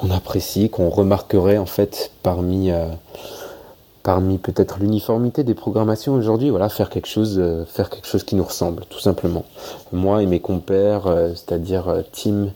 apprécie, 0.09 0.69
qu'on 0.69 0.89
remarquerait 0.89 1.57
en 1.57 1.65
fait 1.65 2.11
parmi 2.23 2.71
parmi 4.03 4.37
peut-être 4.37 4.77
l'uniformité 4.79 5.43
des 5.43 5.53
programmations 5.53 6.13
aujourd'hui, 6.13 6.49
voilà, 6.49 6.69
faire 6.69 6.89
quelque 6.89 7.09
chose, 7.09 7.43
faire 7.67 7.89
quelque 7.89 8.07
chose 8.07 8.23
qui 8.23 8.35
nous 8.35 8.43
ressemble, 8.45 8.85
tout 8.89 9.01
simplement. 9.01 9.43
Moi 9.91 10.23
et 10.23 10.27
mes 10.27 10.39
compères, 10.39 11.13
c'est-à-dire 11.35 12.03
Tim, 12.13 12.51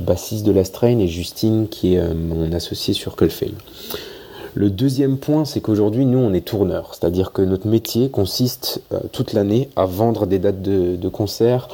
bassiste 0.00 0.44
de 0.44 0.52
la 0.52 0.64
Strain, 0.64 0.98
et 0.98 1.08
Justine, 1.08 1.68
qui 1.68 1.94
est 1.94 2.00
euh, 2.00 2.14
mon 2.14 2.52
associé 2.52 2.94
sur 2.94 3.16
Culfame. 3.16 3.54
Le 4.54 4.70
deuxième 4.70 5.18
point, 5.18 5.44
c'est 5.44 5.60
qu'aujourd'hui, 5.60 6.06
nous, 6.06 6.18
on 6.18 6.32
est 6.32 6.40
tourneurs, 6.40 6.94
c'est-à-dire 6.94 7.32
que 7.32 7.42
notre 7.42 7.68
métier 7.68 8.08
consiste 8.08 8.80
euh, 8.92 9.00
toute 9.12 9.34
l'année 9.34 9.68
à 9.76 9.84
vendre 9.84 10.26
des 10.26 10.38
dates 10.38 10.62
de, 10.62 10.96
de 10.96 11.08
concert 11.08 11.68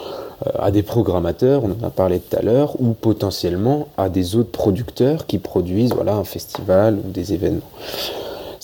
euh, 0.46 0.50
à 0.58 0.72
des 0.72 0.82
programmateurs, 0.82 1.62
on 1.64 1.70
en 1.80 1.86
a 1.86 1.90
parlé 1.90 2.18
tout 2.18 2.36
à 2.36 2.42
l'heure, 2.42 2.80
ou 2.80 2.92
potentiellement 2.92 3.86
à 3.96 4.08
des 4.08 4.34
autres 4.34 4.50
producteurs 4.50 5.26
qui 5.26 5.38
produisent 5.38 5.94
voilà, 5.94 6.16
un 6.16 6.24
festival 6.24 6.98
ou 7.04 7.10
des 7.10 7.32
événements. 7.32 7.60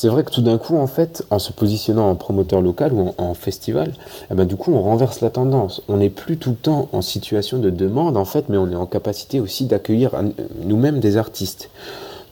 C'est 0.01 0.07
vrai 0.07 0.23
que 0.23 0.31
tout 0.31 0.43
d'un 0.43 0.59
coup, 0.59 0.77
en 0.77 0.87
fait, 0.87 1.27
en 1.31 1.41
se 1.41 1.53
positionnant 1.53 2.09
en 2.09 2.15
promoteur 2.15 2.61
local 2.61 2.93
ou 2.93 3.15
en, 3.19 3.35
festival, 3.35 3.95
eh 4.31 4.35
ben, 4.35 4.45
du 4.45 4.55
coup, 4.55 4.73
on 4.73 4.81
renverse 4.81 5.23
la 5.23 5.29
tendance. 5.29 5.83
On 5.89 5.97
n'est 5.97 6.09
plus 6.09 6.37
tout 6.37 6.51
le 6.51 6.57
temps 6.57 6.89
en 6.93 7.03
situation 7.03 7.59
de 7.59 7.69
demande, 7.69 8.17
en 8.17 8.25
fait, 8.25 8.49
mais 8.49 8.59
on 8.59 8.71
est 8.71 8.77
en 8.77 8.87
capacité 8.87 9.41
aussi 9.41 9.65
d'accueillir 9.65 10.15
euh, 10.15 10.23
nous-mêmes 10.63 11.01
des 11.01 11.17
artistes. 11.17 11.71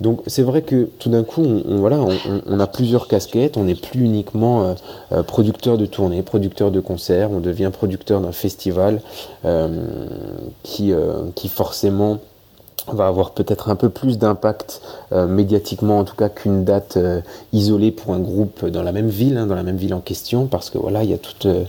Donc 0.01 0.21
c'est 0.29 0.45
vrai 0.45 0.63
que 0.63 0.89
tout 1.01 1.09
d'un 1.09 1.25
coup, 1.25 1.43
on, 1.43 2.61
a 2.61 2.67
plusieurs 2.69 3.09
casquettes. 3.09 3.57
On 3.57 3.65
n'est 3.65 3.75
plus 3.75 4.05
uniquement 4.05 4.63
euh, 4.63 4.75
euh, 5.11 5.23
producteur 5.25 5.77
de 5.77 5.87
tournée, 5.87 6.23
producteur 6.23 6.71
de 6.71 6.79
concerts. 6.79 7.33
On 7.33 7.41
devient 7.41 7.73
producteur 7.73 8.21
d'un 8.21 8.31
festival 8.31 9.01
qui 10.63 10.93
forcément 11.49 12.19
va 12.95 13.07
avoir 13.07 13.33
peut-être 13.33 13.69
un 13.69 13.77
peu 13.77 13.89
plus 13.89 14.19
d'impact 14.19 14.81
euh, 15.13 15.27
médiatiquement 15.27 15.99
en 15.99 16.05
tout 16.05 16.15
cas 16.15 16.29
qu'une 16.29 16.65
date 16.65 16.97
euh, 16.97 17.21
isolée 17.53 17.91
pour 17.91 18.15
un 18.15 18.19
groupe 18.19 18.67
dans 18.67 18.83
la 18.83 18.93
même 18.93 19.09
ville, 19.09 19.37
hein, 19.37 19.47
dans 19.47 19.55
la 19.55 19.63
même 19.63 19.77
ville 19.77 19.95
en 19.95 20.01
question, 20.01 20.47
parce 20.47 20.71
que 20.71 20.79
voilà, 20.79 21.05
il 21.05 21.11
y 21.11 21.15
a 21.15 21.19
tout, 21.19 21.47
euh, 21.47 21.65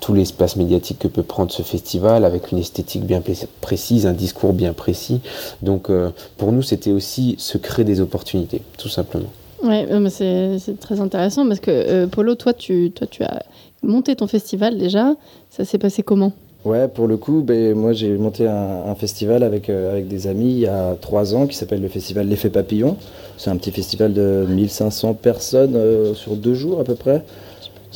tout 0.00 0.14
l'espace 0.14 0.56
médiatique 0.56 0.98
que 0.98 1.08
peut 1.08 1.22
prendre 1.22 1.50
ce 1.50 1.62
festival 1.62 2.24
avec 2.24 2.52
une 2.52 2.58
esthétique 2.58 3.04
bien 3.04 3.22
précise, 3.60 4.06
un 4.06 4.12
discours 4.12 4.52
bien 4.52 4.72
précis. 4.72 5.20
Donc 5.62 5.90
pour 6.36 6.52
nous, 6.52 6.62
c'était 6.62 6.92
aussi 6.92 7.36
se 7.38 7.58
créer 7.58 7.84
des 7.84 8.00
opportunités, 8.00 8.62
tout 8.78 8.88
simplement. 8.88 9.28
Ouais, 9.62 9.86
c'est 10.10 10.78
très 10.80 11.00
intéressant 11.00 11.46
parce 11.46 11.60
que 11.60 12.06
Polo, 12.06 12.34
toi 12.34 12.52
tu, 12.52 12.90
toi, 12.90 13.06
tu 13.06 13.22
as 13.22 13.42
monté 13.82 14.16
ton 14.16 14.26
festival 14.26 14.76
déjà. 14.78 15.14
Ça 15.50 15.64
s'est 15.64 15.78
passé 15.78 16.02
comment? 16.02 16.32
Ouais, 16.64 16.88
pour 16.88 17.06
le 17.06 17.18
coup, 17.18 17.42
ben, 17.42 17.74
moi 17.74 17.92
j'ai 17.92 18.16
monté 18.16 18.46
un, 18.46 18.94
festival 18.94 19.42
avec, 19.42 19.68
euh, 19.68 19.92
avec 19.92 20.08
des 20.08 20.26
amis 20.26 20.50
il 20.50 20.58
y 20.60 20.66
a 20.66 20.96
trois 20.98 21.34
ans 21.34 21.46
qui 21.46 21.56
s'appelle 21.56 21.82
le 21.82 21.88
festival 21.88 22.26
L'Effet 22.26 22.48
Papillon. 22.48 22.96
C'est 23.36 23.50
un 23.50 23.56
petit 23.56 23.70
festival 23.70 24.14
de 24.14 24.46
1500 24.48 25.12
personnes 25.14 25.76
euh, 25.76 26.14
sur 26.14 26.36
deux 26.36 26.54
jours 26.54 26.80
à 26.80 26.84
peu 26.84 26.94
près. 26.94 27.22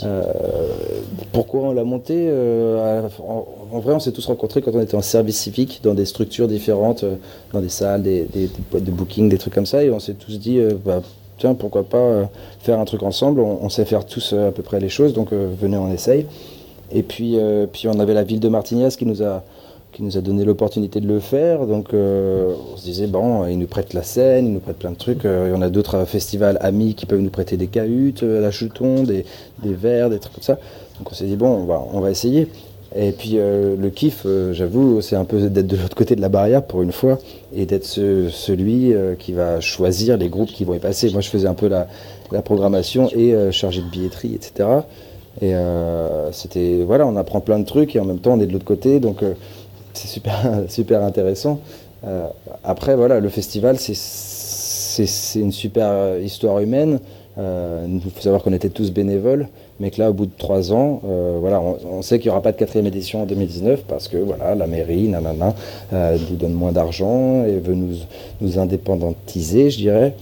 Euh, 0.04 0.22
pourquoi 1.32 1.62
on 1.62 1.72
l'a 1.72 1.84
monté 1.84 2.30
en, 2.30 3.78
vrai, 3.80 3.94
on 3.94 4.00
s'est 4.00 4.12
tous 4.12 4.26
rencontrés 4.26 4.60
quand 4.60 4.72
on 4.74 4.80
était 4.80 4.96
en 4.96 5.02
service 5.02 5.38
civique 5.38 5.80
dans 5.82 5.94
des 5.94 6.04
structures 6.04 6.46
différentes, 6.46 7.06
dans 7.54 7.60
des 7.60 7.70
salles, 7.70 8.02
des, 8.02 8.24
des, 8.24 8.48
des, 8.48 8.50
boîtes 8.70 8.84
de 8.84 8.90
booking, 8.90 9.30
des 9.30 9.38
trucs 9.38 9.54
comme 9.54 9.66
ça, 9.66 9.82
et 9.82 9.90
on 9.90 9.98
s'est 9.98 10.14
tous 10.14 10.38
dit, 10.38 10.60
bah, 10.84 11.02
tiens, 11.38 11.54
pourquoi 11.54 11.82
pas 11.82 12.28
faire 12.60 12.78
un 12.78 12.84
truc 12.84 13.02
ensemble 13.02 13.40
on, 13.40 13.68
sait 13.68 13.84
faire 13.84 14.06
tous 14.06 14.34
à 14.34 14.52
peu 14.52 14.62
près 14.62 14.78
les 14.78 14.88
choses, 14.88 15.14
donc 15.14 15.32
venez, 15.32 15.76
on 15.76 15.92
essaye. 15.92 16.26
Et 16.92 17.02
puis, 17.02 17.38
euh, 17.38 17.66
puis 17.70 17.88
on 17.88 17.98
avait 18.00 18.14
la 18.14 18.24
ville 18.24 18.40
de 18.40 18.48
Martignas 18.48 18.96
qui 18.98 19.06
nous 19.06 19.22
a, 19.22 19.44
qui 19.92 20.02
nous 20.02 20.16
a 20.16 20.20
donné 20.20 20.44
l'opportunité 20.44 21.00
de 21.00 21.08
le 21.08 21.20
faire. 21.20 21.66
Donc 21.66 21.92
euh, 21.92 22.54
on 22.72 22.76
se 22.76 22.84
disait, 22.84 23.06
bon, 23.06 23.46
ils 23.46 23.58
nous 23.58 23.66
prêtent 23.66 23.94
la 23.94 24.02
scène, 24.02 24.46
ils 24.46 24.52
nous 24.52 24.60
prêtent 24.60 24.78
plein 24.78 24.90
de 24.90 24.96
trucs. 24.96 25.24
Euh, 25.24 25.52
on 25.56 25.62
a 25.62 25.70
d'autres 25.70 26.04
festivals 26.04 26.58
amis 26.60 26.94
qui 26.94 27.06
peuvent 27.06 27.20
nous 27.20 27.30
prêter 27.30 27.56
des 27.56 27.66
cahutes, 27.66 28.22
euh, 28.22 28.40
la 28.40 28.50
chuton, 28.50 29.02
des, 29.02 29.24
verres, 29.64 30.10
des 30.10 30.18
trucs 30.18 30.34
comme 30.34 30.42
ça. 30.42 30.58
Donc 30.98 31.10
on 31.10 31.14
s'est 31.14 31.26
dit, 31.26 31.36
bon, 31.36 31.66
on 31.92 32.00
va, 32.00 32.10
essayer. 32.10 32.48
Et 32.96 33.12
puis 33.12 33.32
euh, 33.34 33.76
le 33.76 33.90
kiff, 33.90 34.22
euh, 34.24 34.52
j'avoue, 34.52 35.00
c'est 35.02 35.16
un 35.16 35.24
peu 35.24 35.48
d'être 35.48 35.66
de 35.66 35.76
l'autre 35.76 35.96
côté 35.96 36.16
de 36.16 36.22
la 36.22 36.30
barrière 36.30 36.64
pour 36.64 36.82
une 36.82 36.92
fois 36.92 37.18
et 37.54 37.66
d'être 37.66 37.84
ce, 37.84 38.30
celui 38.30 38.94
euh, 38.94 39.14
qui 39.14 39.32
va 39.32 39.60
choisir 39.60 40.16
les 40.16 40.28
groupes 40.28 40.48
qui 40.48 40.64
vont 40.64 40.74
y 40.74 40.78
passer. 40.78 41.10
Moi, 41.10 41.20
je 41.20 41.28
faisais 41.28 41.48
un 41.48 41.54
peu 41.54 41.68
la, 41.68 41.86
la 42.32 42.40
programmation 42.40 43.10
et 43.14 43.34
chargé 43.52 43.82
de 43.82 43.86
billetterie, 43.88 44.34
etc. 44.34 44.68
Et 45.40 45.54
euh, 45.54 46.32
c'était 46.32 46.82
voilà, 46.84 47.06
on 47.06 47.16
apprend 47.16 47.40
plein 47.40 47.58
de 47.58 47.64
trucs 47.64 47.94
et 47.94 48.00
en 48.00 48.04
même 48.04 48.18
temps 48.18 48.32
on 48.34 48.40
est 48.40 48.46
de 48.46 48.52
l'autre 48.52 48.64
côté, 48.64 48.98
donc 48.98 49.22
euh, 49.22 49.34
c'est 49.94 50.08
super 50.08 50.34
super 50.68 51.02
intéressant. 51.02 51.60
Euh, 52.06 52.26
après 52.64 52.96
voilà, 52.96 53.20
le 53.20 53.28
festival 53.28 53.76
c'est 53.78 55.40
une 55.40 55.52
super 55.52 56.18
histoire 56.18 56.58
humaine. 56.60 56.98
Il 57.40 58.00
faut 58.00 58.20
savoir 58.20 58.42
qu'on 58.42 58.52
était 58.52 58.68
tous 58.68 58.90
bénévoles, 58.90 59.46
mais 59.78 59.92
que 59.92 60.00
là 60.00 60.10
au 60.10 60.12
bout 60.12 60.26
de 60.26 60.32
trois 60.36 60.72
ans, 60.72 61.02
voilà, 61.40 61.60
on, 61.60 61.78
on 61.88 62.02
sait 62.02 62.18
qu'il 62.18 62.26
n'y 62.26 62.32
aura 62.32 62.42
pas 62.42 62.50
de 62.50 62.56
quatrième 62.56 62.86
édition 62.86 63.22
en 63.22 63.26
2019 63.26 63.84
parce 63.86 64.08
que 64.08 64.16
voilà, 64.16 64.56
la 64.56 64.66
mairie, 64.66 65.06
nanana, 65.06 65.54
nous 65.92 66.34
donne 66.34 66.54
moins 66.54 66.72
d'argent 66.72 67.44
et 67.44 67.60
veut 67.60 67.76
nous 67.76 67.94
nous 68.40 68.58
indépendantiser, 68.58 69.70
je 69.70 69.76
dirais. 69.76 70.14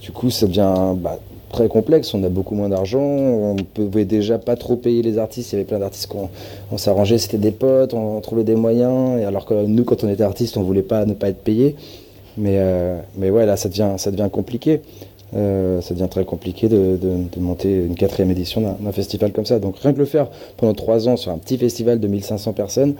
Du 0.00 0.12
coup, 0.12 0.30
ça 0.30 0.46
devient 0.46 0.94
bah, 0.96 1.18
très 1.52 1.68
complexe, 1.68 2.12
on 2.14 2.24
a 2.24 2.28
beaucoup 2.28 2.54
moins 2.54 2.68
d'argent, 2.68 3.00
on 3.00 3.56
pouvait 3.56 4.04
déjà 4.04 4.38
pas 4.38 4.56
trop 4.56 4.76
payer 4.76 5.02
les 5.02 5.18
artistes, 5.18 5.52
il 5.52 5.56
y 5.56 5.58
avait 5.58 5.66
plein 5.66 5.78
d'artistes 5.78 6.08
qu'on 6.08 6.30
on 6.72 6.78
s'arrangeait, 6.78 7.18
c'était 7.18 7.38
des 7.38 7.52
potes, 7.52 7.94
on, 7.94 8.20
trouvait 8.20 8.42
des 8.42 8.56
moyens, 8.56 9.20
et 9.20 9.24
alors 9.24 9.44
que 9.44 9.54
nous 9.64 9.84
quand 9.84 10.02
on 10.02 10.08
était 10.08 10.24
artiste 10.24 10.56
on 10.56 10.62
voulait 10.62 10.82
pas 10.82 11.04
ne 11.04 11.14
pas 11.14 11.28
être 11.28 11.42
payé, 11.42 11.76
mais, 12.36 12.56
euh, 12.56 12.98
mais 13.16 13.30
ouais 13.30 13.46
là 13.46 13.56
ça 13.56 13.68
devient, 13.68 13.94
ça 13.98 14.10
devient 14.10 14.28
compliqué, 14.32 14.80
euh, 15.34 15.80
ça 15.80 15.94
devient 15.94 16.08
très 16.10 16.24
compliqué 16.24 16.68
de, 16.68 16.98
de, 17.00 17.40
monter 17.40 17.72
une 17.72 17.94
quatrième 17.94 18.30
édition 18.30 18.76
d'un 18.80 18.92
festival 18.92 19.32
comme 19.32 19.46
ça, 19.46 19.58
donc 19.58 19.78
rien 19.78 19.92
que 19.92 19.98
le 19.98 20.06
faire 20.06 20.28
pendant 20.56 20.74
trois 20.74 21.08
ans 21.08 21.16
sur 21.16 21.30
un 21.30 21.38
petit 21.38 21.58
festival 21.58 22.00
de 22.00 22.08
1500 22.08 22.54
personnes, 22.54 22.94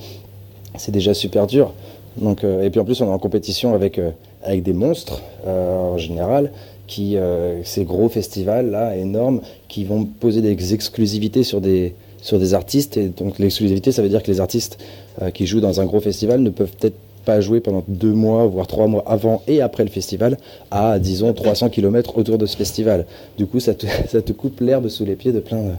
c'est 0.77 0.93
déjà 0.93 1.15
super 1.15 1.47
dur. 1.47 1.73
Donc, 2.19 2.45
euh, 2.45 2.63
et 2.63 2.71
puis 2.71 2.79
en 2.79 2.85
plus 2.85 3.01
on 3.01 3.07
est 3.07 3.13
en 3.13 3.19
compétition 3.19 3.75
avec, 3.75 3.99
euh, 3.99 4.11
avec 4.43 4.63
des 4.63 4.75
monstres 4.75 5.23
en 5.47 5.97
général, 5.97 6.53
euh, 7.01 7.63
ces 7.65 7.85
gros 7.85 8.09
festivals 8.09 8.71
là 8.71 8.97
énormes 8.97 9.41
qui 9.69 9.85
vont 9.85 10.05
poser 10.05 10.41
des 10.41 10.75
exclusivités 10.75 11.43
sur 11.43 11.61
des, 11.61 11.95
sur 12.21 12.39
des 12.39 12.55
artistes. 12.55 12.97
Et 12.97 13.09
donc 13.09 13.39
l'exclusivité, 13.39 13.93
ça 13.93 14.03
veut 14.03 14.09
dire 14.09 14.23
que 14.23 14.31
les 14.31 14.41
artistes 14.41 14.79
euh, 15.21 15.31
qui 15.31 15.47
jouent 15.47 15.61
dans 15.61 15.81
un 15.81 15.85
gros 15.85 16.01
festival 16.01 16.41
ne 16.41 16.51
peuvent 16.51 16.73
peut-être 16.79 16.97
pas 17.25 17.41
jouer 17.41 17.61
pendant 17.61 17.85
deux 17.87 18.13
mois, 18.13 18.47
voire 18.47 18.67
trois 18.67 18.89
mois 18.89 19.05
avant 19.07 19.43
et 19.47 19.61
après 19.61 19.85
le 19.85 19.91
festival, 19.91 20.39
à 20.71 20.99
disons 20.99 21.33
300 21.33 21.71
km 21.71 22.19
autour 22.19 22.39
de 22.39 22.47
ce 22.47 22.57
festival. 22.57 23.07
Du 23.39 23.47
coup, 23.47 23.61
ça 23.61 23.75
te, 23.75 23.87
ça 24.09 24.23
te 24.23 24.33
coupe 24.33 24.61
l'herbe 24.61 24.89
sous 24.89 25.05
les 25.05 25.17
pieds 25.17 25.33
de 25.33 25.41
plein, 25.41 25.79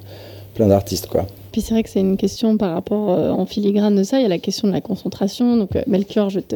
plein 0.54 0.68
d'artistes, 0.68 1.08
quoi. 1.08 1.28
Puis 1.54 1.62
c'est 1.62 1.76
vrai 1.76 1.84
que 1.84 1.90
c'est 1.90 2.00
une 2.00 2.18
question 2.18 2.58
par 2.58 2.74
rapport 2.74 3.12
euh, 3.12 3.30
en 3.30 3.46
filigrane 3.46 3.96
de 3.96 4.02
ça. 4.02 4.18
Il 4.18 4.24
y 4.24 4.26
a 4.26 4.30
la 4.30 4.40
question 4.40 4.68
de 4.68 4.74
la 4.74 4.82
concentration. 4.82 5.56
Donc, 5.56 5.76
euh, 5.76 5.84
Melchior, 5.86 6.32
je 6.32 6.40
te 6.40 6.56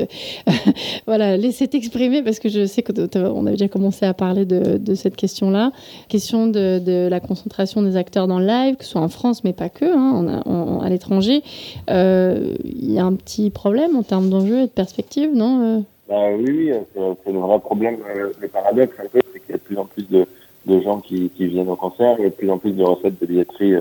voilà, 1.05 1.37
laisser 1.37 1.67
t'exprimer 1.67 2.23
parce 2.23 2.39
que 2.39 2.49
je 2.49 2.65
sais 2.65 2.81
qu'on 2.81 3.45
avait 3.45 3.51
déjà 3.51 3.67
commencé 3.67 4.07
à 4.07 4.15
parler 4.15 4.45
de, 4.45 4.95
cette 4.95 5.15
question-là. 5.15 5.71
Question 6.09 6.47
de, 6.47 7.07
la 7.07 7.19
concentration 7.19 7.83
des 7.83 7.95
acteurs 7.95 8.27
dans 8.27 8.39
le 8.39 8.47
live, 8.47 8.75
que 8.77 8.85
ce 8.85 8.91
soit 8.91 9.01
en 9.01 9.07
France, 9.07 9.43
mais 9.43 9.53
pas 9.53 9.69
que, 9.69 9.85
hein, 9.85 10.41
à 10.83 10.89
l'étranger. 10.89 11.43
Euh, 11.91 12.55
il 12.65 12.91
y 12.91 12.97
a 12.97 13.05
un 13.05 13.13
petit 13.13 13.51
problème 13.51 13.95
en 13.95 14.01
termes 14.01 14.31
d'enjeux 14.31 14.61
et 14.61 14.65
de 14.65 14.71
perspectives, 14.71 15.29
non 15.31 15.61
euh? 15.61 15.79
Bah, 16.09 16.29
Oui, 16.39 16.71
c'est 16.95 17.31
le 17.31 17.37
vrai 17.37 17.59
problème. 17.59 17.97
Le 18.41 18.47
paradoxe, 18.47 18.95
c'est 19.13 19.39
qu'il 19.41 19.51
y 19.51 19.53
a 19.53 19.57
de 19.57 19.61
plus 19.61 19.77
en 19.77 19.85
plus 19.85 20.09
de, 20.09 20.25
de 20.65 20.81
gens 20.81 20.99
qui, 21.01 21.29
qui, 21.29 21.45
viennent 21.45 21.69
au 21.69 21.75
concert. 21.75 22.15
Il 22.17 22.23
y 22.23 22.25
a 22.25 22.29
de 22.29 22.33
plus 22.33 22.49
en 22.49 22.57
plus 22.57 22.71
de 22.71 22.83
recettes 22.83 23.21
de 23.21 23.25
billetterie 23.27 23.75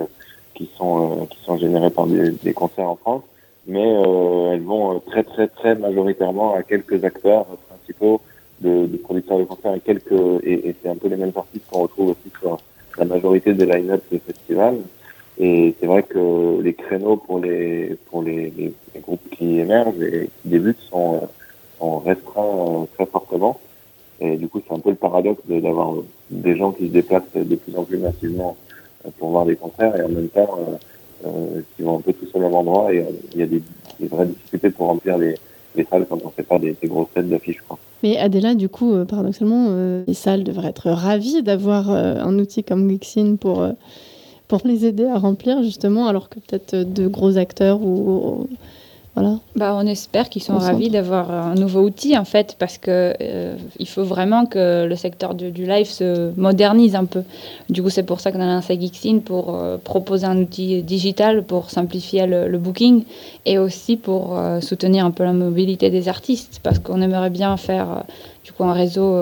qui 0.56 0.68
sont 0.76 1.22
euh, 1.22 1.26
qui 1.26 1.38
sont 1.44 1.56
générées 1.58 1.90
par 1.90 2.06
des, 2.06 2.52
concerts 2.54 2.88
en 2.88 2.96
France, 2.96 3.22
mais 3.66 3.84
euh, 3.84 4.52
elles 4.52 4.62
vont 4.62 4.98
très 5.00 5.22
très 5.22 5.46
très 5.48 5.74
majoritairement 5.74 6.54
à 6.54 6.62
quelques 6.62 7.04
acteurs 7.04 7.46
principaux 7.68 8.20
de, 8.60 8.86
producteurs 9.04 9.38
de 9.38 9.44
concerts 9.44 9.74
et 9.74 9.80
quelques 9.80 10.42
et, 10.42 10.74
c'est 10.82 10.88
un 10.88 10.96
peu 10.96 11.08
les 11.08 11.16
mêmes 11.16 11.32
artistes 11.36 11.66
qu'on 11.70 11.82
retrouve 11.82 12.10
aussi 12.10 12.32
sur 12.40 12.58
la 12.98 13.04
majorité 13.04 13.52
des 13.52 13.66
line-up 13.66 14.02
des 14.10 14.18
festivals. 14.18 14.78
Et 15.38 15.74
c'est 15.78 15.86
vrai 15.86 16.02
que 16.02 16.62
les 16.62 16.72
créneaux 16.72 17.16
pour 17.16 17.38
les 17.38 17.98
pour 18.06 18.22
les, 18.22 18.72
groupes 19.02 19.28
qui 19.30 19.58
émergent 19.60 20.00
et 20.02 20.30
qui 20.40 20.48
débutent 20.48 20.80
sont, 20.90 21.28
sont 21.78 21.98
restreints 21.98 22.86
très 22.94 23.04
fortement. 23.04 23.60
Et 24.18 24.38
du 24.38 24.48
coup, 24.48 24.62
c'est 24.66 24.74
un 24.74 24.78
peu 24.78 24.88
le 24.88 24.96
paradoxe 24.96 25.42
d'avoir 25.46 25.92
des 26.30 26.56
gens 26.56 26.72
qui 26.72 26.86
se 26.86 26.92
déplacent 26.92 27.34
de 27.34 27.54
plus 27.54 27.76
en 27.76 27.84
plus 27.84 27.98
massivement 27.98 28.56
pour 29.18 29.30
voir 29.30 29.46
des 29.46 29.56
concerts 29.56 29.96
et 29.96 30.02
en 30.02 30.08
même 30.08 30.28
temps 30.28 30.58
euh, 30.58 31.26
euh, 31.26 31.60
qui 31.76 31.82
vont 31.82 31.98
un 31.98 32.00
peu 32.00 32.12
tous 32.12 32.28
au 32.34 32.40
même 32.40 32.54
endroit 32.54 32.92
et 32.92 32.98
euh, 32.98 33.10
il 33.34 33.40
y 33.40 33.42
a 33.42 33.46
des, 33.46 33.62
vraies 34.00 34.26
difficultés 34.26 34.70
pour 34.70 34.86
remplir 34.86 35.16
les, 35.18 35.34
les 35.76 35.84
salles 35.84 36.06
quand 36.08 36.18
on 36.22 36.26
ne 36.26 36.32
fait 36.32 36.42
pas 36.42 36.58
des, 36.58 36.76
grosses 36.84 37.08
têtes 37.14 37.28
d'affiches. 37.28 37.62
Mais 38.02 38.16
Adéla, 38.18 38.54
du 38.54 38.68
coup, 38.68 38.92
euh, 38.92 39.04
paradoxalement, 39.04 39.66
euh, 39.70 40.04
les 40.06 40.14
salles 40.14 40.44
devraient 40.44 40.68
être 40.68 40.90
ravies 40.90 41.42
d'avoir 41.42 41.90
euh, 41.90 42.16
un 42.20 42.38
outil 42.38 42.64
comme 42.64 42.88
Gixin 42.88 43.36
pour, 43.36 43.62
euh, 43.62 43.72
pour 44.48 44.60
les 44.64 44.86
aider 44.86 45.06
à 45.06 45.18
remplir, 45.18 45.62
justement, 45.62 46.06
alors 46.06 46.28
que 46.28 46.38
peut-être 46.40 46.74
de 46.76 47.06
gros 47.08 47.38
acteurs 47.38 47.80
ou 47.82 48.48
voilà. 49.16 49.38
Bah, 49.54 49.74
on 49.74 49.86
espère 49.86 50.28
qu'ils 50.28 50.42
sont 50.42 50.58
ravis 50.58 50.90
d'avoir 50.90 51.30
un 51.30 51.54
nouveau 51.54 51.80
outil 51.80 52.18
en 52.18 52.26
fait 52.26 52.54
parce 52.58 52.76
que 52.76 53.14
euh, 53.18 53.56
il 53.78 53.88
faut 53.88 54.04
vraiment 54.04 54.44
que 54.44 54.84
le 54.84 54.94
secteur 54.94 55.34
du, 55.34 55.50
du, 55.50 55.64
live 55.64 55.86
se 55.86 56.38
modernise 56.38 56.94
un 56.94 57.06
peu. 57.06 57.22
Du 57.70 57.82
coup, 57.82 57.88
c'est 57.88 58.02
pour 58.02 58.20
ça 58.20 58.30
qu'on 58.30 58.42
a 58.42 58.46
lancé 58.46 58.78
Geeksin 58.78 59.20
pour 59.24 59.54
euh, 59.54 59.78
proposer 59.82 60.26
un 60.26 60.36
outil 60.36 60.82
digital 60.82 61.44
pour 61.44 61.70
simplifier 61.70 62.26
le, 62.26 62.46
le 62.46 62.58
booking 62.58 63.04
et 63.46 63.58
aussi 63.58 63.96
pour 63.96 64.36
euh, 64.36 64.60
soutenir 64.60 65.06
un 65.06 65.10
peu 65.12 65.24
la 65.24 65.32
mobilité 65.32 65.88
des 65.88 66.10
artistes 66.10 66.60
parce 66.62 66.78
qu'on 66.78 67.00
aimerait 67.00 67.30
bien 67.30 67.56
faire 67.56 68.04
du 68.44 68.52
coup 68.52 68.64
un 68.64 68.74
réseau 68.74 69.18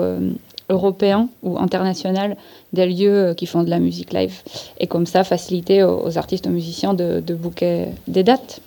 européen 0.69 1.29
ou 1.41 1.57
international 1.57 2.35
des 2.73 2.85
lieux 2.85 3.33
qui 3.37 3.45
font 3.45 3.63
de 3.63 3.69
la 3.69 3.79
musique 3.79 4.11
live. 4.11 4.41
Et 4.77 4.87
comme 4.87 5.05
ça, 5.05 5.23
faciliter 5.23 5.83
aux, 5.83 6.17
artistes, 6.17 6.47
aux 6.47 6.51
musiciens 6.51 6.93
de, 6.93 7.23
de 7.25 7.33
booker 7.33 7.85
des 8.09 8.23
dates. 8.23 8.59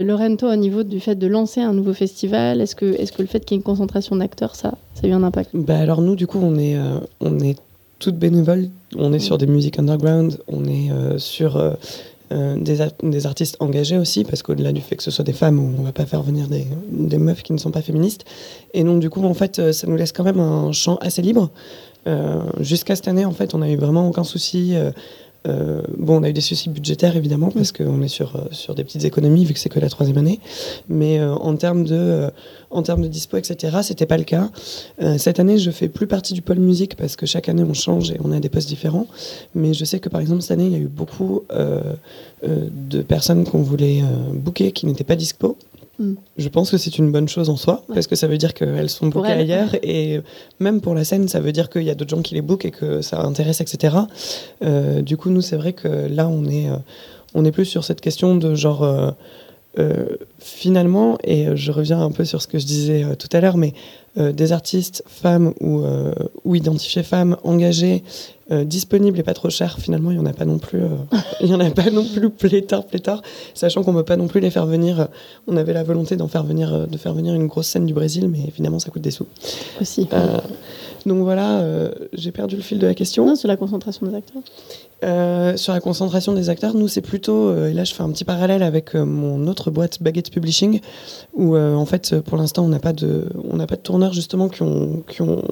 Lorento, 0.00 0.50
au 0.50 0.56
niveau 0.56 0.82
du 0.82 1.00
fait 1.00 1.14
de 1.14 1.26
lancer 1.26 1.60
un 1.60 1.72
nouveau 1.72 1.94
festival, 1.94 2.60
est-ce 2.60 2.74
que, 2.74 2.86
est 2.86 3.14
que 3.14 3.22
le 3.22 3.28
fait 3.28 3.44
qu'il 3.44 3.54
y 3.54 3.56
ait 3.56 3.60
une 3.60 3.64
concentration 3.64 4.16
d'acteurs, 4.16 4.54
ça, 4.54 4.74
ça 4.94 5.02
a 5.04 5.06
eu 5.06 5.12
un 5.12 5.22
impact? 5.22 5.50
Bah 5.54 5.78
Alors 5.78 6.00
nous, 6.00 6.16
du 6.16 6.26
coup, 6.26 6.40
on 6.42 6.56
est, 6.58 6.76
euh, 6.76 6.98
on 7.20 7.38
est 7.40 7.58
toutes 7.98 8.16
bénévoles. 8.16 8.68
On 8.96 9.12
est 9.12 9.18
sur 9.18 9.38
des 9.38 9.46
musiques 9.46 9.78
underground, 9.78 10.38
on 10.48 10.64
est 10.64 10.90
euh, 10.90 11.18
sur 11.18 11.56
euh, 11.56 11.74
des, 12.30 12.78
des, 13.02 13.26
artistes 13.26 13.56
engagés 13.60 13.96
aussi, 13.96 14.24
parce 14.24 14.42
qu'au-delà 14.42 14.72
du 14.72 14.80
fait 14.80 14.96
que 14.96 15.02
ce 15.02 15.10
soit 15.10 15.24
des 15.24 15.32
femmes, 15.32 15.60
on 15.60 15.80
ne 15.80 15.84
va 15.84 15.92
pas 15.92 16.06
faire 16.06 16.22
venir 16.22 16.48
des, 16.48 16.66
des, 16.90 17.18
meufs 17.18 17.42
qui 17.42 17.52
ne 17.52 17.58
sont 17.58 17.70
pas 17.70 17.82
féministes. 17.82 18.24
Et 18.72 18.82
donc, 18.82 19.00
du 19.00 19.10
coup, 19.10 19.24
en 19.24 19.34
fait, 19.34 19.72
ça 19.72 19.86
nous 19.86 19.96
laisse 19.96 20.12
quand 20.12 20.24
même 20.24 20.40
un 20.40 20.72
champ 20.72 20.96
assez 21.00 21.22
libre. 21.22 21.50
Jusqu'à 22.60 22.96
cette 22.96 23.08
année, 23.08 23.24
en 23.24 23.32
fait, 23.32 23.54
on 23.54 23.58
n'a 23.58 23.70
eu 23.70 23.76
vraiment 23.76 24.06
aucun 24.08 24.24
souci. 24.24 24.74
Bon, 25.46 26.20
on 26.20 26.22
a 26.22 26.30
eu 26.30 26.32
des 26.32 26.40
soucis 26.40 26.70
budgétaires 26.70 27.16
évidemment 27.16 27.50
parce 27.50 27.72
qu'on 27.72 28.00
est 28.02 28.08
sur, 28.08 28.36
euh, 28.36 28.44
sur 28.50 28.74
des 28.74 28.84
petites 28.84 29.04
économies 29.04 29.44
vu 29.44 29.54
que 29.54 29.60
c'est 29.60 29.68
que 29.68 29.80
la 29.80 29.88
troisième 29.88 30.18
année. 30.18 30.40
Mais 30.88 31.18
euh, 31.18 31.34
en 31.34 31.56
termes 31.56 31.84
de 31.84 32.30
en 32.70 32.82
termes 32.82 33.02
de 33.02 33.08
dispo, 33.08 33.36
etc., 33.36 33.78
c'était 33.82 34.06
pas 34.06 34.16
le 34.16 34.24
cas. 34.24 34.50
cette 35.16 35.38
année, 35.38 35.58
je 35.58 35.70
fais 35.70 35.88
plus 35.88 36.08
partie 36.08 36.34
du 36.34 36.42
pôle 36.42 36.58
musique 36.58 36.96
parce 36.96 37.14
que 37.14 37.24
chaque 37.24 37.48
année 37.48 37.62
on 37.62 37.72
change 37.72 38.10
et 38.10 38.16
on 38.24 38.32
a 38.32 38.40
des 38.40 38.48
postes 38.48 38.66
différents. 38.68 39.06
Mais 39.54 39.74
je 39.74 39.84
sais 39.84 40.00
que 40.00 40.08
par 40.08 40.20
exemple 40.20 40.42
cette 40.42 40.50
année, 40.50 40.66
il 40.66 40.72
y 40.72 40.74
a 40.74 40.78
eu 40.78 40.88
beaucoup 40.88 41.44
de 42.42 43.02
personnes 43.02 43.44
qu'on 43.44 43.62
voulait 43.62 44.02
booker 44.32 44.72
qui 44.72 44.86
n'étaient 44.86 45.04
pas 45.04 45.14
dispo. 45.14 45.56
Mm. 45.98 46.14
Je 46.36 46.48
pense 46.48 46.70
que 46.70 46.76
c'est 46.76 46.98
une 46.98 47.12
bonne 47.12 47.28
chose 47.28 47.50
en 47.50 47.56
soi, 47.56 47.84
parce 47.92 48.06
que 48.06 48.16
ça 48.16 48.26
veut 48.26 48.38
dire 48.38 48.54
qu'elles 48.54 48.90
sont 48.90 49.08
bookées 49.08 49.32
ailleurs, 49.32 49.74
et 49.82 50.20
même 50.60 50.80
pour 50.80 50.94
la 50.94 51.04
scène, 51.04 51.28
ça 51.28 51.40
veut 51.40 51.52
dire 51.52 51.70
qu'il 51.70 51.82
y 51.82 51.90
a 51.90 51.94
d'autres 51.94 52.10
gens 52.10 52.22
qui 52.22 52.34
les 52.34 52.42
bookent 52.42 52.64
et 52.64 52.70
que 52.70 53.02
ça 53.02 53.20
intéresse, 53.22 53.60
etc. 53.60 53.96
Euh, 54.62 55.02
du 55.02 55.16
coup, 55.16 55.30
nous, 55.30 55.40
c'est 55.40 55.56
vrai 55.56 55.72
que 55.72 55.88
là, 55.88 56.28
on 56.28 56.44
est, 56.46 56.68
euh, 56.68 56.76
on 57.34 57.44
est 57.44 57.52
plus 57.52 57.64
sur 57.64 57.84
cette 57.84 58.00
question 58.00 58.36
de 58.36 58.54
genre, 58.54 58.84
euh, 59.78 60.04
finalement, 60.38 61.18
et 61.24 61.56
je 61.56 61.72
reviens 61.72 62.00
un 62.00 62.10
peu 62.10 62.24
sur 62.24 62.42
ce 62.42 62.48
que 62.48 62.58
je 62.58 62.66
disais 62.66 63.04
tout 63.16 63.28
à 63.32 63.40
l'heure, 63.40 63.56
mais 63.56 63.72
des 64.16 64.52
artistes 64.52 65.02
femmes 65.08 65.52
ou, 65.60 65.82
ou 66.44 66.54
identifiées 66.54 67.02
femmes 67.02 67.36
engagées 67.42 68.04
euh, 68.50 68.64
disponible 68.64 69.18
et 69.18 69.22
pas 69.22 69.32
trop 69.32 69.48
cher, 69.48 69.78
finalement, 69.78 70.10
il 70.10 70.18
n'y 70.18 70.22
en 70.22 70.26
a 70.26 70.34
pas 70.34 70.44
non 70.44 70.58
plus, 70.58 70.82
euh, 70.82 70.88
il 71.40 71.48
y 71.48 71.54
en 71.54 71.60
a 71.60 71.70
pas 71.70 71.90
non 71.90 72.04
plus 72.04 72.28
pléthore, 72.28 72.86
pléthore, 72.86 73.22
sachant 73.54 73.82
qu'on 73.82 73.92
ne 73.92 73.98
peut 73.98 74.04
pas 74.04 74.18
non 74.18 74.26
plus 74.26 74.40
les 74.40 74.50
faire 74.50 74.66
venir. 74.66 75.00
Euh, 75.00 75.06
on 75.46 75.56
avait 75.56 75.72
la 75.72 75.82
volonté 75.82 76.16
d'en 76.16 76.28
faire 76.28 76.44
venir, 76.44 76.86
de 76.86 76.98
faire 76.98 77.14
venir 77.14 77.34
une 77.34 77.46
grosse 77.46 77.68
scène 77.68 77.86
du 77.86 77.94
Brésil, 77.94 78.28
mais 78.28 78.50
finalement, 78.50 78.78
ça 78.78 78.90
coûte 78.90 79.00
des 79.00 79.10
sous. 79.10 79.26
Aussi. 79.80 80.06
donc 81.06 81.18
voilà, 81.22 81.64
j'ai 82.12 82.32
perdu 82.32 82.56
le 82.56 82.62
fil 82.62 82.78
de 82.78 82.86
la 82.86 82.94
question. 82.94 83.24
Non, 83.24 83.34
sur 83.34 83.48
la 83.48 83.56
concentration 83.56 84.06
des 84.06 84.14
acteurs. 84.14 85.56
sur 85.58 85.72
la 85.72 85.80
concentration 85.80 86.34
des 86.34 86.50
acteurs, 86.50 86.74
nous, 86.74 86.88
c'est 86.88 87.00
plutôt, 87.00 87.54
et 87.66 87.72
là, 87.72 87.84
je 87.84 87.94
fais 87.94 88.02
un 88.02 88.10
petit 88.10 88.24
parallèle 88.24 88.62
avec 88.62 88.94
mon 88.94 89.46
autre 89.46 89.70
boîte 89.70 90.02
Baguette 90.02 90.30
Publishing, 90.30 90.80
où 91.34 91.56
en 91.56 91.86
fait, 91.86 92.20
pour 92.20 92.36
l'instant, 92.36 92.64
on 92.64 92.68
n'a 92.68 92.78
pas 92.78 92.92
de, 92.92 93.26
on 93.50 93.56
n'a 93.56 93.66
pas 93.66 93.76
de 93.76 93.82
tourneurs 93.82 94.12
justement 94.12 94.48
qui 94.48 94.62
ont, 94.62 95.02
qui 95.08 95.22
ont 95.22 95.42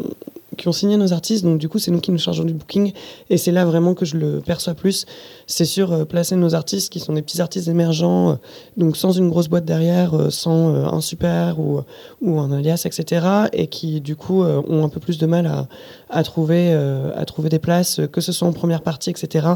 qui 0.63 0.69
ont 0.69 0.73
signé 0.73 0.97
nos 0.97 1.13
artistes. 1.13 1.43
Donc, 1.43 1.59
du 1.59 1.69
coup, 1.69 1.81
c'est 1.81 1.91
nous 1.91 1.99
qui 1.99 2.13
nous 2.13 2.19
chargeons 2.19 2.45
du 2.45 2.55
booking. 2.55 2.93
Et 3.31 3.37
c'est 3.37 3.51
là 3.51 3.65
vraiment 3.65 3.95
que 3.95 4.05
je 4.05 4.17
le 4.17 4.41
perçois 4.41 4.75
plus. 4.75 5.07
C'est 5.49 5.65
sur 5.65 5.93
euh, 5.93 6.05
placer 6.05 6.37
nos 6.37 6.55
artistes 6.55 6.93
qui 6.93 7.01
sont 7.01 7.15
des 7.15 7.23
petits 7.23 7.41
artistes 7.41 7.67
émergents, 7.67 8.31
euh, 8.31 8.35
donc 8.77 8.97
sans 8.97 9.11
une 9.11 9.29
grosse 9.29 9.49
boîte 9.49 9.65
derrière, 9.65 10.15
euh, 10.15 10.31
sans 10.31 10.69
un 10.73 11.01
super 11.01 11.59
ou, 11.59 11.81
ou 12.21 12.39
un 12.39 12.53
alias, 12.53 12.83
etc. 12.85 13.27
Et 13.53 13.67
qui, 13.67 14.01
du 14.01 14.15
coup, 14.15 14.45
ont 14.45 14.85
un 14.85 14.89
peu 14.89 15.01
plus 15.01 15.19
de 15.19 15.27
mal 15.27 15.47
à, 15.47 15.67
à 16.09 16.23
trouver, 16.23 16.73
à 16.73 17.25
trouver 17.25 17.49
des 17.49 17.59
places, 17.59 18.01
que 18.13 18.21
ce 18.21 18.31
soit 18.31 18.47
en 18.47 18.53
première 18.53 18.83
partie, 18.83 19.11
etc. 19.11 19.49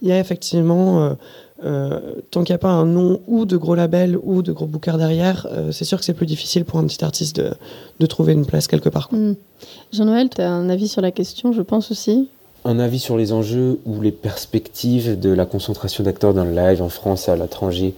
Il 0.00 0.08
y 0.08 0.12
a 0.12 0.18
effectivement 0.18 1.14
euh, 1.62 2.16
tant 2.30 2.42
qu'il 2.42 2.52
n'y 2.52 2.56
a 2.56 2.58
pas 2.58 2.70
un 2.70 2.84
nom 2.84 3.20
ou 3.28 3.44
de 3.44 3.56
gros 3.56 3.74
label 3.74 4.18
ou 4.22 4.42
de 4.42 4.52
gros 4.52 4.66
bookers 4.66 4.98
derrière, 4.98 5.46
euh, 5.50 5.70
c'est 5.70 5.84
sûr 5.84 5.98
que 5.98 6.04
c'est 6.04 6.14
plus 6.14 6.26
difficile 6.26 6.64
pour 6.64 6.78
un 6.78 6.86
petit 6.86 7.04
artiste 7.04 7.36
de, 7.36 7.52
de 8.00 8.06
trouver 8.06 8.32
une 8.32 8.44
place 8.44 8.66
quelque 8.66 8.88
part. 8.88 9.08
Hmm. 9.12 9.34
Jean-Noël, 9.92 10.28
tu 10.30 10.40
as 10.40 10.50
un 10.50 10.68
avis 10.68 10.88
sur 10.88 11.00
la 11.00 11.12
question, 11.12 11.52
je 11.52 11.62
pense 11.62 11.90
aussi? 11.90 12.28
Un 12.64 12.78
avis 12.78 12.98
sur 12.98 13.16
les 13.16 13.32
enjeux 13.32 13.78
ou 13.84 14.00
les 14.00 14.10
perspectives 14.10 15.20
de 15.20 15.30
la 15.30 15.46
concentration 15.46 16.02
d'acteurs 16.02 16.32
dans 16.32 16.44
le 16.44 16.54
live 16.54 16.82
en 16.82 16.88
France 16.88 17.28
et 17.28 17.30
à 17.30 17.36
l'étranger? 17.36 17.94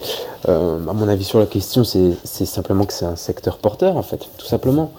Euh, 0.49 0.79
à 0.89 0.93
mon 0.93 1.09
avis 1.09 1.25
sur 1.25 1.39
la 1.39 1.47
question, 1.47 1.85
c'est 1.85 2.17
simplement 2.25 2.85
que 2.85 2.93
c'est 2.93 3.05
un 3.07 3.17
secteur 3.17 3.59
porteur, 3.59 3.97
en 3.97 4.03
fait, 4.03 4.29
tout 4.37 4.47
simplement. 4.47 4.93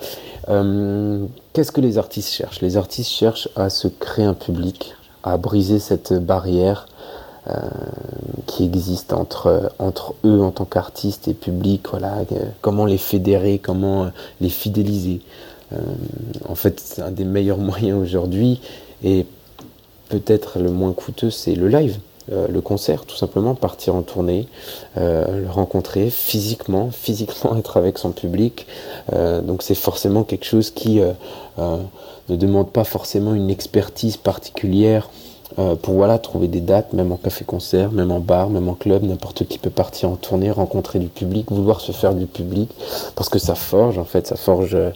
Qu'est-ce 1.52 1.74
que 1.74 1.82
les 1.82 1.98
artistes 1.98 2.30
cherchent? 2.30 2.62
Les 2.62 2.78
artistes 2.78 3.12
cherchent 3.12 3.50
à 3.58 3.70
se 3.70 3.90
créer 3.90 4.24
un 4.24 4.34
public, 4.34 4.94
à 5.24 5.36
briser 5.36 5.80
cette 5.80 6.14
barrière 6.14 6.88
euh, 6.88 6.94
qui 8.46 8.64
existe 8.64 9.14
entre, 9.14 9.72
eux 10.26 10.42
en 10.42 10.52
tant 10.52 10.66
qu'artistes 10.66 11.28
et 11.28 11.34
public, 11.34 11.88
voilà, 11.90 12.20
euh, 12.32 12.46
comment 12.62 12.86
les 12.86 12.98
fédérer, 12.98 13.60
comment 13.60 14.06
euh, 14.06 14.10
les 14.42 14.50
fidéliser. 14.50 15.22
en 16.48 16.56
fait, 16.56 16.80
c'est 16.80 17.02
un 17.02 17.12
des 17.12 17.26
meilleurs 17.26 17.58
moyens 17.72 18.02
aujourd'hui 18.02 18.62
et 19.04 19.26
peut-être 20.10 20.60
le 20.60 20.72
moins 20.72 20.94
coûteux, 20.94 21.30
c'est 21.30 21.56
le 21.56 21.68
live. 21.68 22.00
le 22.30 22.62
concert, 22.62 23.06
tout 23.06 23.16
simplement, 23.16 23.56
partir 23.56 23.96
en 23.96 24.02
tournée, 24.02 24.48
le 24.96 25.48
rencontrer 25.50 26.10
physiquement, 26.10 26.90
physiquement 27.06 27.58
être 27.58 27.78
avec 27.78 27.98
son 27.98 28.12
public. 28.12 28.66
donc 29.12 29.62
c'est 29.62 29.76
forcément 29.76 30.24
quelque 30.24 30.46
chose 30.46 30.72
qui 30.72 31.02
ne 31.60 32.36
demande 32.36 32.72
pas 32.72 32.86
forcément 32.86 33.34
une 33.34 33.50
expertise 33.50 34.16
particulière 34.18 35.10
euh, 35.60 35.76
pour 35.76 35.96
voilà, 35.96 36.20
trouver 36.20 36.48
des 36.48 36.62
dates, 36.62 36.94
même 36.94 37.12
en 37.12 37.18
café-concert, 37.18 37.92
même 37.92 38.12
en 38.12 38.20
bar, 38.20 38.50
même 38.50 38.70
en 38.70 38.74
club, 38.74 39.04
n'importe 39.04 39.48
qui 39.48 39.58
peut 39.58 39.70
partir 39.70 40.10
en 40.10 40.16
tournée, 40.16 40.52
rencontrer 40.52 41.00
du 41.00 41.08
public, 41.08 41.52
vouloir 41.52 41.82
se 41.82 41.92
faire 41.92 42.14
du 42.14 42.28
public, 42.28 42.70
parce 43.16 43.30
que 43.30 43.40
ça 43.40 43.56
forge, 43.56 43.98
en 43.98 44.04
fait, 44.04 44.28
ça 44.28 44.36
forge 44.36 44.76
euh, 44.76 44.92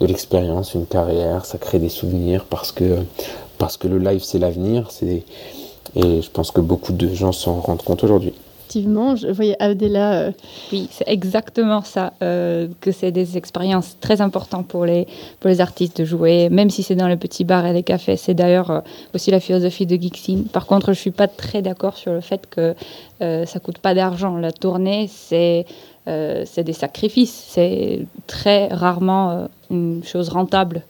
de 0.00 0.06
l'expérience, 0.06 0.74
une 0.74 0.86
carrière, 0.86 1.46
ça 1.46 1.58
crée 1.58 1.78
des 1.78 1.88
souvenirs, 1.88 2.44
parce 2.48 2.72
que, 2.72 2.98
parce 3.58 3.76
que 3.76 3.88
le 3.88 3.98
live, 3.98 4.22
c'est 4.22 4.38
l'avenir, 4.38 4.88
et 5.02 5.22
je 5.94 6.30
pense 6.30 6.50
que 6.50 6.60
beaucoup 6.60 6.92
de 6.92 7.08
gens 7.14 7.32
s'en 7.32 7.60
rendent 7.60 7.82
compte 7.82 8.04
aujourd'hui 8.04 8.34
effectivement, 8.72 9.16
je 9.16 9.28
voyais 9.28 9.56
Abdella. 9.62 10.12
Euh, 10.14 10.32
oui, 10.72 10.88
c'est 10.90 11.06
exactement 11.06 11.82
ça, 11.82 12.14
euh, 12.22 12.68
que 12.80 12.90
c'est 12.90 13.10
des 13.10 13.36
expériences 13.36 13.96
très 14.00 14.22
importantes 14.22 14.66
pour 14.66 14.86
les, 14.86 15.06
pour 15.40 15.50
les 15.50 15.60
artistes 15.60 16.00
de 16.00 16.06
jouer, 16.06 16.48
même 16.48 16.70
si 16.70 16.82
c'est 16.82 16.94
dans 16.94 17.08
les 17.08 17.18
petits 17.18 17.44
bars 17.44 17.66
et 17.66 17.74
les 17.74 17.82
cafés. 17.82 18.16
C'est 18.16 18.32
d'ailleurs 18.32 18.70
euh, 18.70 18.80
aussi 19.14 19.30
la 19.30 19.40
philosophie 19.40 19.84
de 19.84 19.96
Geeksin. 19.96 20.44
Par 20.52 20.66
contre, 20.66 20.86
je 20.86 20.90
ne 20.92 21.02
suis 21.02 21.10
pas 21.10 21.28
très 21.28 21.60
d'accord 21.60 21.98
sur 21.98 22.12
le 22.12 22.20
fait 22.20 22.46
que 22.48 22.74
ça 23.20 23.60
coûte 23.60 23.78
pas 23.78 23.94
d'argent. 23.94 24.36
La 24.36 24.50
tournée, 24.50 25.08
c'est 25.08 25.64
c'est 26.06 26.64
des 26.64 26.72
sacrifices. 26.72 27.44
C'est 27.50 28.04
très 28.26 28.66
rarement 28.66 29.48
une 29.70 30.02
chose 30.02 30.28
rentable. 30.28 30.82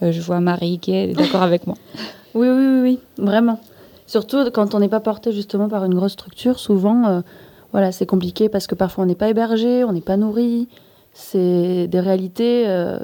je 0.00 0.20
vois 0.22 0.40
Marie 0.40 0.78
qui 0.78 0.94
est 0.94 1.08
d'accord 1.08 1.42
avec 1.42 1.66
moi. 1.66 1.76
Oui, 2.34 2.48
oui, 2.48 2.66
oui, 2.66 2.80
oui, 2.82 2.98
vraiment. 3.18 3.60
Surtout 4.08 4.50
quand 4.50 4.74
on 4.74 4.80
n'est 4.80 4.88
pas 4.88 5.00
porté 5.00 5.32
justement 5.32 5.68
par 5.68 5.84
une 5.84 5.94
grosse 5.94 6.12
structure, 6.12 6.58
souvent, 6.58 7.06
euh, 7.06 7.20
voilà, 7.72 7.92
c'est 7.92 8.06
compliqué 8.06 8.48
parce 8.48 8.66
que 8.66 8.74
parfois 8.74 9.04
on 9.04 9.06
n'est 9.06 9.14
pas 9.14 9.28
hébergé, 9.28 9.84
on 9.84 9.92
n'est 9.92 10.00
pas 10.00 10.16
nourri. 10.16 10.66
C'est 11.12 11.86
des 11.88 12.00
réalités 12.00 12.64
euh, 12.66 12.98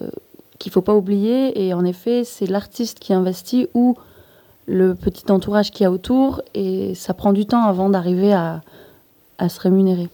qu'il 0.58 0.72
faut 0.72 0.80
pas 0.80 0.94
oublier. 0.94 1.62
Et 1.62 1.74
en 1.74 1.84
effet, 1.84 2.24
c'est 2.24 2.46
l'artiste 2.46 3.00
qui 3.00 3.12
investit 3.12 3.68
ou 3.74 3.96
le 4.64 4.94
petit 4.94 5.30
entourage 5.30 5.72
qui 5.72 5.82
y 5.82 5.86
a 5.86 5.90
autour. 5.90 6.40
Et 6.54 6.94
ça 6.94 7.12
prend 7.12 7.34
du 7.34 7.44
temps 7.44 7.64
avant 7.64 7.90
d'arriver 7.90 8.32
à, 8.32 8.62
à 9.36 9.50
se 9.50 9.60
rémunérer. 9.60 10.08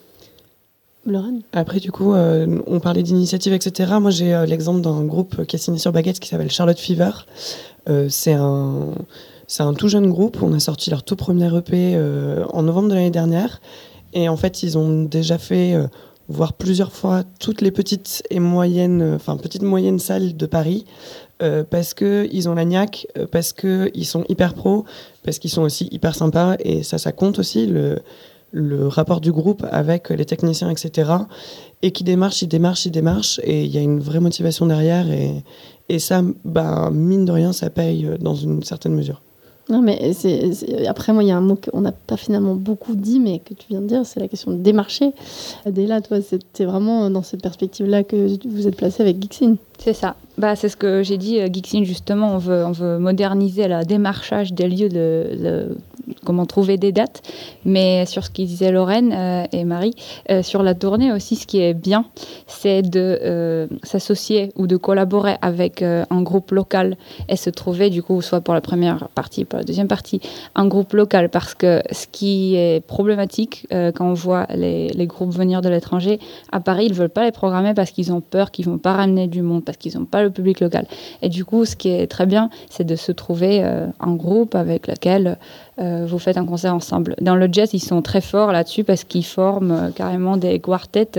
Lorraine? 1.06 1.42
Après, 1.52 1.78
du 1.78 1.92
coup, 1.92 2.14
euh, 2.14 2.60
on 2.66 2.80
parlait 2.80 3.04
d'initiatives, 3.04 3.52
etc. 3.52 3.92
Moi, 4.00 4.10
j'ai 4.10 4.44
l'exemple 4.44 4.80
d'un 4.80 5.04
groupe 5.04 5.44
qui 5.44 5.54
est 5.54 5.60
signé 5.60 5.78
sur 5.78 5.92
Baguette 5.92 6.18
qui 6.18 6.28
s'appelle 6.28 6.50
Charlotte 6.50 6.80
Fever. 6.80 7.12
c'est 8.08 8.34
un 8.34 8.88
c'est 9.50 9.64
un 9.64 9.74
tout 9.74 9.88
jeune 9.88 10.08
groupe. 10.08 10.38
On 10.42 10.52
a 10.52 10.60
sorti 10.60 10.90
leur 10.90 11.02
tout 11.02 11.16
premier 11.16 11.52
EP 11.56 11.96
euh, 11.96 12.44
en 12.52 12.62
novembre 12.62 12.88
de 12.88 12.94
l'année 12.94 13.10
dernière. 13.10 13.60
Et 14.12 14.28
en 14.28 14.36
fait, 14.36 14.62
ils 14.62 14.78
ont 14.78 15.02
déjà 15.02 15.38
fait, 15.38 15.74
euh, 15.74 15.88
voir 16.28 16.52
plusieurs 16.52 16.92
fois, 16.92 17.24
toutes 17.40 17.60
les 17.60 17.72
petites 17.72 18.22
et 18.30 18.38
moyennes, 18.38 19.02
euh, 19.02 19.16
enfin, 19.16 19.36
petites 19.36 19.62
moyennes 19.62 19.98
salles 19.98 20.36
de 20.36 20.46
Paris. 20.46 20.86
parce 21.70 21.94
qu'ils 21.94 22.48
ont 22.50 22.54
la 22.54 22.66
niaque, 22.66 23.06
parce 23.32 23.54
qu'ils 23.54 24.04
sont 24.04 24.24
hyper 24.28 24.52
pros, 24.52 24.84
parce 25.24 25.38
qu'ils 25.38 25.50
sont 25.50 25.62
aussi 25.62 25.88
hyper 25.90 26.14
sympas. 26.14 26.56
Et 26.60 26.82
ça, 26.82 26.98
ça 26.98 27.12
compte 27.12 27.38
aussi, 27.38 27.66
le, 27.66 28.86
rapport 28.88 29.20
du 29.20 29.32
groupe 29.32 29.66
avec 29.72 30.10
les 30.10 30.26
techniciens, 30.26 30.70
etc. 30.70 31.10
Et 31.82 31.92
qui 31.92 32.04
démarche, 32.04 32.42
ils 32.42 32.48
démarchent, 32.48 32.84
ils 32.84 32.92
démarchent. 32.92 33.40
Et 33.42 33.64
il 33.64 33.74
y 33.74 33.78
a 33.78 33.80
une 33.80 34.00
vraie 34.00 34.20
motivation 34.20 34.66
derrière. 34.66 35.06
Et, 35.88 35.98
ça, 35.98 36.22
bah, 36.44 36.90
mine 36.92 37.24
de 37.24 37.32
rien, 37.32 37.52
ça 37.52 37.70
paye 37.70 38.06
dans 38.20 38.34
une 38.34 38.62
certaine 38.62 38.94
mesure. 38.94 39.22
Non, 39.70 39.80
mais 39.82 40.12
c'est, 40.14 40.52
c'est- 40.52 40.86
après, 40.86 41.12
moi, 41.12 41.22
il 41.22 41.28
y 41.28 41.32
a 41.32 41.36
un 41.36 41.40
mot 41.40 41.56
qu'on 41.56 41.80
n'a 41.80 41.92
pas 41.92 42.16
finalement 42.16 42.54
beaucoup 42.56 42.96
dit, 42.96 43.20
mais 43.20 43.38
que 43.38 43.54
tu 43.54 43.66
viens 43.68 43.80
de 43.80 43.86
dire, 43.86 44.04
c'est 44.04 44.18
la 44.20 44.26
question 44.28 44.50
de 44.50 44.56
démarcher. 44.56 45.12
Dès 45.64 45.86
là, 45.86 46.00
toi, 46.00 46.20
c'était 46.20 46.64
vraiment 46.64 47.08
dans 47.08 47.22
cette 47.22 47.40
perspective-là 47.42 48.02
que 48.02 48.36
vous 48.48 48.66
êtes 48.66 48.76
placé 48.76 49.02
avec 49.02 49.22
Gixin. 49.22 49.56
C'est 49.82 49.94
ça. 49.94 50.14
Bah, 50.36 50.56
c'est 50.56 50.68
ce 50.68 50.76
que 50.76 51.02
j'ai 51.02 51.16
dit, 51.18 51.38
euh, 51.40 51.48
Geeksin, 51.52 51.84
justement, 51.84 52.34
on 52.34 52.38
veut, 52.38 52.64
on 52.64 52.72
veut 52.72 52.98
moderniser 52.98 53.66
le 53.68 53.84
démarchage 53.84 54.52
des 54.52 54.68
lieux, 54.68 54.88
de, 54.88 55.26
le- 55.38 55.76
comment 56.24 56.46
trouver 56.46 56.76
des 56.78 56.92
dates. 56.92 57.22
Mais 57.64 58.06
sur 58.06 58.24
ce 58.24 58.30
qu'ils 58.30 58.46
disaient 58.46 58.72
Lorraine 58.72 59.12
euh, 59.12 59.44
et 59.52 59.64
Marie, 59.64 59.94
euh, 60.30 60.42
sur 60.42 60.62
la 60.62 60.74
tournée 60.74 61.12
aussi, 61.12 61.36
ce 61.36 61.46
qui 61.46 61.60
est 61.60 61.74
bien, 61.74 62.06
c'est 62.46 62.82
de 62.82 63.18
euh, 63.22 63.66
s'associer 63.82 64.52
ou 64.56 64.66
de 64.66 64.76
collaborer 64.76 65.36
avec 65.42 65.82
un 65.82 66.22
groupe 66.22 66.52
local 66.52 66.96
et 67.28 67.36
se 67.36 67.50
trouver, 67.50 67.90
du 67.90 68.02
coup, 68.02 68.20
soit 68.22 68.40
pour 68.40 68.54
la 68.54 68.60
première 68.60 69.08
partie, 69.14 69.44
pour 69.44 69.58
la 69.58 69.64
deuxième 69.64 69.88
partie, 69.88 70.20
un 70.54 70.66
groupe 70.68 70.92
local. 70.92 71.28
Parce 71.28 71.54
que 71.54 71.82
ce 71.90 72.06
qui 72.10 72.54
est 72.54 72.84
problématique 72.86 73.66
quand 73.70 74.06
on 74.10 74.14
voit 74.14 74.46
les, 74.54 74.88
les 74.88 75.06
groupes 75.06 75.32
venir 75.32 75.60
de 75.60 75.68
l'étranger, 75.68 76.18
à 76.52 76.60
Paris, 76.60 76.86
ils 76.86 76.92
ne 76.92 76.96
veulent 76.96 77.08
pas 77.10 77.24
les 77.24 77.32
programmer 77.32 77.74
parce 77.74 77.90
qu'ils 77.90 78.12
ont 78.12 78.20
peur 78.20 78.50
qu'ils 78.50 78.66
ne 78.66 78.72
vont 78.72 78.78
pas 78.78 78.94
ramener 78.94 79.26
du 79.26 79.42
monde, 79.42 79.64
parce 79.70 79.76
qu'ils 79.78 79.96
n'ont 79.98 80.04
pas 80.04 80.22
le 80.22 80.30
public 80.30 80.60
local. 80.60 80.84
Et 81.22 81.28
du 81.28 81.44
coup, 81.44 81.64
ce 81.64 81.76
qui 81.76 81.88
est 81.90 82.06
très 82.06 82.26
bien, 82.26 82.50
c'est 82.70 82.84
de 82.84 82.96
se 82.96 83.12
trouver 83.12 83.62
euh, 83.62 83.86
un 84.00 84.14
groupe 84.14 84.54
avec 84.54 84.86
lequel 84.88 85.38
euh, 85.80 86.06
vous 86.08 86.18
faites 86.18 86.36
un 86.36 86.44
concert 86.44 86.74
ensemble. 86.74 87.14
Dans 87.20 87.36
le 87.36 87.48
jazz, 87.50 87.70
ils 87.72 87.78
sont 87.92 88.02
très 88.02 88.20
forts 88.20 88.52
là-dessus 88.52 88.84
parce 88.84 89.04
qu'ils 89.04 89.24
forment 89.24 89.70
euh, 89.72 89.90
carrément 89.90 90.36
des 90.36 90.58
quartets 90.58 91.18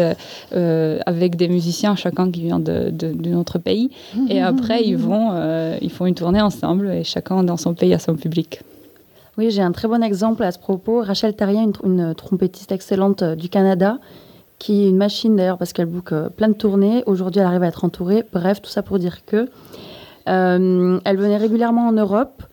euh, 0.54 1.00
avec 1.06 1.36
des 1.36 1.48
musiciens, 1.48 1.96
chacun 1.96 2.30
qui 2.30 2.42
vient 2.42 2.60
de- 2.60 2.90
de- 2.92 3.14
d'un 3.14 3.38
autre 3.38 3.58
pays. 3.58 3.90
Et 4.30 4.42
après, 4.42 4.84
ils 4.84 4.98
vont, 4.98 5.30
ils 5.82 5.92
font 5.92 6.06
une 6.06 6.16
tournée 6.16 6.42
ensemble 6.42 6.92
et 6.92 7.04
chacun 7.04 7.44
dans 7.44 7.58
son 7.58 7.74
pays 7.74 7.94
a 7.94 8.00
son 8.00 8.16
public. 8.16 8.62
Oui, 9.38 9.50
j'ai 9.50 9.62
un 9.62 9.72
très 9.72 9.88
bon 9.88 10.04
exemple 10.04 10.44
à 10.44 10.52
ce 10.52 10.60
propos. 10.60 11.02
Rachel 11.02 11.34
Tarien, 11.34 11.64
une, 11.64 11.72
tr- 11.72 11.86
une 11.86 12.14
trompettiste 12.16 12.72
excellente 12.74 13.24
du 13.24 13.48
Canada, 13.50 13.98
qui 14.62 14.84
est 14.86 14.90
une 14.90 14.98
machine 14.98 15.36
d'ailleurs 15.36 15.58
parce 15.58 15.74
qu'elle 15.74 15.88
book 15.88 16.12
euh, 16.12 16.30
plein 16.30 16.48
de 16.48 16.54
tournées. 16.54 17.02
Aujourd'hui, 17.08 17.42
elle 17.42 17.48
arrive 17.48 17.64
à 17.64 17.68
être 17.68 17.84
entourée. 17.84 18.24
Bref, 18.32 18.62
tout 18.62 18.70
ça 18.70 18.84
pour 18.84 19.00
dire 19.00 19.26
que 19.26 19.50
euh, 20.30 21.00
elle 21.04 21.18
venait 21.18 21.38
régulièrement 21.38 21.88
en 21.88 21.92
Europe. 21.94 22.44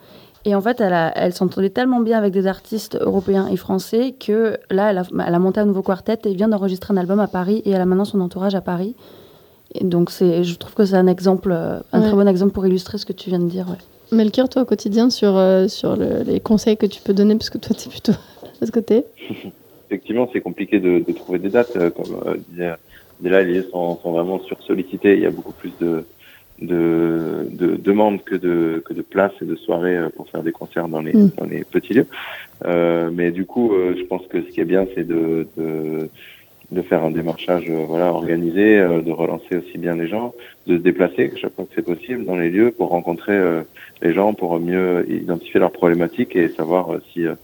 Et 0.46 0.54
en 0.54 0.61
fait, 0.62 0.80
elle, 0.80 0.94
a- 0.94 1.12
elle 1.16 1.34
s'entendait 1.34 1.68
tellement 1.68 2.00
bien 2.00 2.16
avec 2.16 2.32
des 2.32 2.46
artistes 2.46 2.96
européens 2.98 3.46
et 3.48 3.56
français 3.56 4.14
que 4.18 4.56
là, 4.70 4.90
elle 4.90 4.98
a, 4.98 5.02
elle 5.26 5.34
a 5.34 5.38
monté 5.38 5.61
un 5.61 5.66
nouveau 5.66 5.82
quartet 5.82 6.18
et 6.24 6.32
vient 6.34 6.48
d'enregistrer 6.48 6.94
un 6.94 6.96
album 6.96 7.20
à 7.20 7.26
Paris 7.26 7.61
et 7.66 7.70
elle 7.72 7.80
a 7.80 7.84
maintenant 7.84 8.06
son 8.06 8.20
entourage 8.22 8.54
à 8.54 8.62
Paris. 8.62 8.94
Et 9.74 9.84
donc, 9.84 10.11
c'est, 10.11 10.44
je 10.44 10.56
trouve 10.56 10.72
que 10.74 10.86
c'est 10.86 10.96
un 10.96 11.09
exemple, 11.09 11.50
euh, 11.52 11.80
un 11.92 12.00
Ouais. 12.00 12.06
très 12.06 12.16
bon 12.16 12.26
exemple 12.26 12.52
pour 12.52 12.66
illustrer 12.66 12.96
ce 12.96 13.04
que 13.04 13.12
tu 13.12 13.28
viens 13.28 13.38
de 13.40 13.48
dire. 13.50 13.66
Ouais. 13.68 14.16
Melchior, 14.16 14.48
toi, 14.48 14.62
au 14.62 14.64
quotidien, 14.64 15.11
sur, 15.11 15.36
euh, 15.36 15.68
sur 15.68 15.94
le- 15.94 16.22
les 16.26 16.40
conseils 16.40 16.78
que 16.78 16.86
tu 16.86 17.02
peux 17.02 17.12
donner, 17.12 17.34
parce 17.34 17.50
que 17.50 17.59
toi, 17.59 17.76
tu 17.76 17.88
es 17.88 17.90
plutôt 17.90 18.12
de 18.62 18.64
ce 18.66 18.70
côté. 18.72 19.04
Effectivement, 19.89 20.28
c'est 20.32 20.41
compliqué 20.41 20.80
de, 20.80 20.99
de 21.01 21.12
trouver 21.12 21.39
des 21.39 21.49
dates. 21.49 21.76
euh, 21.76 21.91
Comme 21.91 22.14
euh, 22.26 22.36
disait 22.51 22.72
Adela, 23.20 23.43
les 23.43 23.55
lieux 23.55 23.68
sont, 23.70 23.97
sont 24.03 24.12
vraiment 24.12 24.39
sursollicités. 24.41 25.14
Il 25.14 25.20
y 25.20 25.26
a 25.26 25.30
beaucoup 25.30 25.53
plus 25.53 25.72
de, 25.80 26.05
de, 26.61 27.47
de 27.51 27.76
demandes 27.76 28.22
que 28.22 28.34
de, 28.34 28.82
que 28.84 28.93
de 28.93 29.03
places 29.03 29.32
et 29.41 29.45
de 29.45 29.57
soirées 29.57 29.97
euh, 29.97 30.09
pour 30.14 30.28
faire 30.28 30.43
des 30.43 30.53
concerts 30.53 30.89
dans 30.89 31.01
les, 31.01 31.12
Mm. 31.14 31.30
dans 31.39 31.47
les 31.47 31.64
petits 31.64 31.95
lieux. 31.95 32.07
Euh, 32.66 33.11
mais 33.12 33.30
du 33.30 33.45
coup, 33.47 33.72
euh, 33.72 33.95
je 33.99 34.05
pense 34.05 34.26
que 34.26 34.43
ce 34.43 34.49
qui 34.49 34.61
est 34.61 34.64
bien, 34.64 34.86
c'est 34.95 35.07
de, 35.07 35.47
de, 35.57 36.09
de 36.70 36.82
faire 36.82 37.03
un 37.05 37.11
démarchage 37.12 37.64
euh, 37.70 37.84
voilà, 37.89 38.12
organisé, 38.12 38.78
euh, 38.78 39.01
de 39.01 39.11
relancer 39.12 39.57
aussi 39.57 39.78
bien 39.78 39.95
les 39.97 40.09
gens, 40.09 40.34
de 40.66 40.76
se 40.76 40.82
déplacer 40.82 41.32
chaque 41.36 41.55
fois 41.55 41.64
que 41.64 41.70
c'est 41.74 41.84
possible 41.84 42.24
dans 42.24 42.36
les 42.36 42.51
lieux 42.51 42.72
pour 42.72 42.89
rencontrer 42.91 43.32
euh, 43.36 43.62
les 44.03 44.12
gens, 44.12 44.34
pour 44.34 44.59
mieux 44.61 45.07
identifier 45.11 45.61
leurs 45.61 45.72
problématiques 45.72 46.36
et 46.36 46.49
savoir 46.51 46.89
si, 47.12 47.26
euh, 47.26 47.34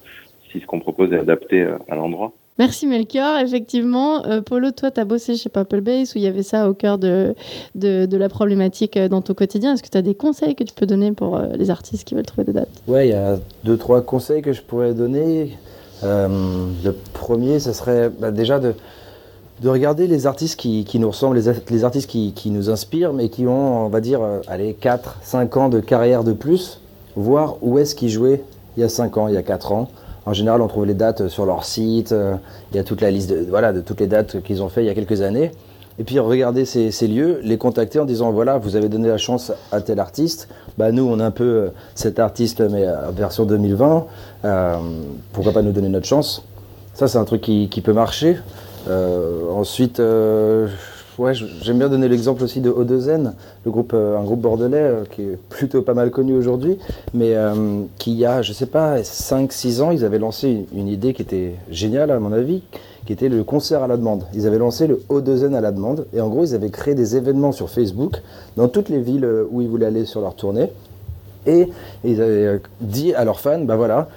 si 0.55 0.61
ce 0.61 0.67
qu'on 0.67 0.81
propose 0.81 1.13
est 1.13 1.19
adapté 1.19 1.63
euh, 1.63 1.77
à 1.89 1.97
l'endroit. 1.97 2.33
Merci 2.59 2.87
Melchior. 2.87 3.39
Effectivement, 3.41 4.25
euh, 4.27 4.41
Polo, 4.41 4.71
toi, 4.71 4.93
tu 4.93 5.01
as 5.01 5.05
bossé 5.05 5.35
chez 5.35 5.49
Purple 5.49 5.81
Base 5.81 6.15
où 6.15 6.19
il 6.19 6.23
y 6.23 6.29
avait 6.29 6.45
ça 6.45 6.69
au 6.71 6.75
cœur 6.75 6.99
de, 6.99 7.35
de, 7.75 8.07
de 8.07 8.17
la 8.17 8.29
problématique 8.29 8.97
euh, 8.97 9.09
dans 9.09 9.23
ton 9.23 9.35
quotidien. 9.35 9.75
Est-ce 9.75 9.83
que 9.83 9.89
tu 9.89 9.99
as 9.99 10.03
des 10.03 10.15
conseils 10.15 10.55
que 10.55 10.63
tu 10.63 10.73
peux 10.73 10.87
donner 10.87 11.11
pour 11.11 11.37
euh, 11.37 11.49
les 11.59 11.71
artistes 11.71 12.07
qui 12.07 12.15
veulent 12.15 12.25
trouver 12.25 12.45
des 12.45 12.53
dates? 12.53 12.69
Ouais, 12.87 13.09
il 13.09 13.11
y 13.11 13.15
a 13.15 13.39
deux, 13.65 13.77
trois 13.77 14.03
conseils 14.03 14.41
que 14.41 14.53
je 14.53 14.63
pourrais 14.63 14.95
donner. 14.95 15.59
Euh, 16.05 16.29
le 16.85 16.93
premier, 17.13 17.59
ce 17.59 17.73
serait 17.73 18.09
bah, 18.11 18.31
déjà 18.31 18.61
de, 18.61 18.75
de 19.61 19.69
regarder 19.69 20.07
les 20.07 20.27
artistes 20.29 20.59
qui, 20.59 20.85
qui 20.85 21.01
nous 21.01 21.09
ressemblent, 21.09 21.37
les, 21.37 21.85
artistes 21.85 22.09
qui, 22.09 22.33
qui 22.35 22.51
nous 22.51 22.71
inspirent, 22.71 23.13
mais 23.13 23.31
qui 23.31 23.49
ont, 23.49 23.87
on 23.87 23.89
va 23.89 24.01
dire, 24.01 24.23
euh, 24.23 24.41
allez, 24.47 24.75
4, 24.75 25.19
5 25.23 25.57
ans 25.57 25.69
de 25.69 25.81
carrière 25.81 26.23
de 26.23 26.33
plus, 26.33 26.81
voir 27.17 27.57
où 27.63 27.81
est-ce 27.81 27.97
qu'ils 27.97 28.11
jouaient 28.11 28.43
il 28.77 28.81
y 28.81 28.85
a 28.85 28.89
5 28.89 29.17
ans, 29.19 29.29
il 29.29 29.35
y 29.35 29.37
a 29.37 29.43
4 29.43 29.73
ans. 29.73 29.89
En 30.27 30.33
général, 30.33 30.63
on 30.63 30.69
trouve 30.69 30.87
les 30.87 30.95
dates 30.95 31.29
sur 31.29 31.47
leur 31.47 31.65
site, 31.65 32.13
euh, 32.13 32.37
il 32.73 32.77
y 32.77 32.81
a 32.81 32.85
toute 32.85 33.01
la 33.01 33.11
liste 33.11 33.31
de, 33.31 33.47
voilà, 33.49 33.73
de 33.73 33.81
toutes 33.81 34.01
les 34.01 34.07
dates 34.07 34.43
qu'ils 34.43 34.63
ont 34.63 34.69
fait 34.69 34.83
il 34.83 34.87
y 34.87 34.91
a 34.91 34.95
quelques 34.95 35.21
années. 35.21 35.51
Et 35.99 36.05
puis 36.05 36.19
regarder 36.19 36.65
ces, 36.65 37.07
lieux, 37.07 37.39
les 37.43 37.57
contacter 37.57 38.01
en 38.01 38.05
disant 38.05 38.33
voilà, 38.33 38.59
vous 38.59 38.75
avez 38.75 38.89
donné 38.89 39.07
la 39.07 39.19
chance 39.19 39.53
à 39.71 39.81
tel 39.81 40.01
artiste. 40.01 40.49
Bah 40.77 40.91
nous, 40.91 41.05
on 41.05 41.21
a 41.21 41.25
un 41.25 41.31
peu 41.31 41.45
euh, 41.45 41.69
cet 41.95 42.19
artiste, 42.19 42.61
mais 42.61 42.85
euh, 42.85 43.11
version 43.13 43.45
2020. 43.45 44.07
Euh, 44.45 44.77
pourquoi 45.33 45.53
pas 45.53 45.63
nous 45.63 45.71
donner 45.71 45.89
notre 45.89 46.07
chance? 46.07 46.45
Ça, 46.95 47.07
c'est 47.07 47.19
un 47.19 47.25
truc 47.25 47.43
qui, 47.43 47.81
peut 47.83 47.93
marcher. 47.93 48.39
Ensuite, 48.89 50.01
ouais, 51.19 51.35
j'aime 51.35 51.79
bien 51.79 51.89
donner 51.89 52.09
l'exemple 52.09 52.43
aussi 52.43 52.61
de 52.61 52.71
O2N, 52.71 53.33
le 53.65 53.71
groupe, 53.71 53.93
euh, 53.95 54.19
un 54.19 54.25
groupe 54.25 54.41
bordelais 54.41 54.77
euh, 54.79 55.05
qui 55.11 55.23
est 55.23 55.39
plutôt 55.49 55.83
pas 55.83 55.95
mal 55.95 56.11
connu 56.11 56.35
aujourd'hui, 56.35 56.79
mais 57.13 57.35
euh, 57.35 57.83
qui 57.99 58.13
il 58.13 58.19
y 58.19 58.27
a, 58.27 58.43
je 58.43 58.53
sais 58.53 58.67
pas, 58.67 59.01
5-6 59.01 59.83
ans, 59.83 59.91
ils 59.91 60.05
avaient 60.05 60.19
lancé 60.19 60.67
une, 60.73 60.89
idée 60.89 61.15
qui 61.15 61.23
était 61.23 61.55
géniale 61.71 62.11
à 62.11 62.21
mon 62.21 62.33
avis, 62.33 62.63
qui 63.07 63.13
était 63.13 63.29
le 63.29 63.43
concert 63.43 63.83
à 63.83 63.89
la 63.89 63.97
demande. 63.97 64.25
Ils 64.35 64.47
avaient 64.47 64.59
lancé 64.59 64.87
le 64.87 65.03
O2N 65.11 65.55
à 65.55 65.61
la 65.61 65.73
demande, 65.73 66.07
et 66.13 66.21
en 66.21 66.29
gros, 66.29 66.45
ils 66.45 66.55
avaient 66.55 66.71
créé 66.71 66.95
des 66.95 67.17
événements 67.17 67.53
sur 67.53 67.71
Facebook 67.71 68.23
dans 68.57 68.69
toutes 68.69 68.89
les 68.89 69.01
villes 69.01 69.29
où 69.51 69.61
ils 69.63 69.69
voulaient 69.69 69.87
aller 69.87 70.05
sur 70.05 70.21
leur 70.21 70.35
tournée. 70.37 70.71
Et 71.47 71.69
ils 72.05 72.23
avaient 72.23 72.61
dit 72.81 73.15
à 73.15 73.25
leurs 73.25 73.41
fans, 73.41 73.61
bah 73.61 73.77
voilà, 73.77 74.09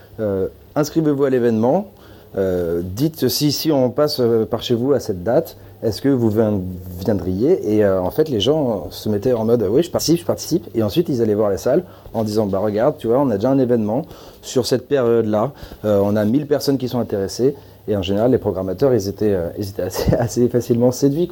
inscrivez-vous 0.75 1.25
à 1.25 1.29
l'événement, 1.29 1.91
dites 2.37 3.27
si, 3.27 3.51
si 3.51 3.71
on 3.71 3.89
passe 3.89 4.21
par 4.49 4.61
chez 4.61 4.75
vous 4.75 4.93
à 4.93 4.99
cette 4.99 5.23
date, 5.23 5.57
est-ce 5.83 6.01
que 6.01 6.09
vous 6.09 6.29
vien- 6.29 6.59
viendriez 7.05 7.75
Et 7.75 7.83
euh, 7.85 8.01
en 8.01 8.09
fait, 8.09 8.29
les 8.29 8.39
gens 8.39 8.87
se 8.89 9.09
mettaient 9.09 9.33
en 9.33 9.45
mode, 9.45 9.63
oui, 9.69 9.83
je 9.83 9.91
participe, 9.91 10.19
je 10.19 10.25
participe. 10.25 10.67
Et 10.73 10.81
ensuite, 10.81 11.07
ils 11.09 11.21
allaient 11.21 11.35
voir 11.35 11.51
les 11.51 11.57
salles 11.57 11.83
en 12.13 12.23
disant, 12.23 12.47
bah 12.47 12.59
regarde, 12.59 12.95
tu 12.97 13.07
vois, 13.07 13.19
on 13.19 13.29
a 13.29 13.35
déjà 13.35 13.51
un 13.51 13.59
événement 13.59 14.03
sur 14.41 14.65
cette 14.65 14.87
période-là, 14.87 15.51
euh, 15.85 16.01
on 16.03 16.15
a 16.15 16.25
1000 16.25 16.47
personnes 16.47 16.77
qui 16.77 16.87
sont 16.87 16.99
intéressées. 16.99 17.55
Et 17.87 17.95
en 17.95 18.01
général, 18.01 18.31
les 18.31 18.37
programmateurs, 18.37 18.93
ils 18.93 19.07
étaient, 19.07 19.33
euh, 19.33 19.49
assez, 20.19 20.49
facilement 20.49 20.91
séduits. 20.91 21.29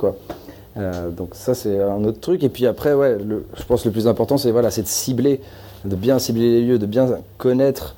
Euh, 0.77 1.09
donc 1.09 1.29
ça, 1.33 1.55
c'est 1.55 1.81
un 1.81 2.03
autre 2.03 2.19
truc. 2.19 2.43
Et 2.43 2.49
puis 2.49 2.67
après, 2.67 2.91
je 2.91 3.63
pense 3.63 3.81
que 3.81 3.87
le 3.89 3.93
plus 3.93 4.07
important, 4.07 4.37
c'est 4.37 4.51
voilà, 4.51 4.69
c'est 4.69 4.83
de 4.83 4.87
cibler, 4.87 5.41
de 5.85 5.95
bien 5.95 6.19
cibler 6.19 6.51
les 6.51 6.61
lieux, 6.61 6.77
de 6.79 6.85
bien 6.85 7.07
connaître 7.39 7.95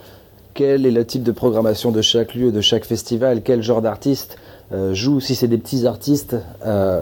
quel 0.54 0.86
est 0.86 0.91
le 0.91 1.06
type 1.06 1.24
de 1.24 1.32
programmation 1.32 1.91
de 1.91 2.02
chaque 2.02 2.34
lieu, 2.34 2.52
de 2.52 2.62
chaque 2.62 2.86
festival, 2.86 3.41
quel 3.43 3.62
genre 3.62 3.82
d'artiste 3.82 4.38
euh, 4.72 4.93
joue. 4.93 5.20
Si 5.20 5.36
c'est 5.36 5.47
des 5.47 5.57
petits 5.57 5.86
artistes, 5.86 6.36
euh, 6.65 7.01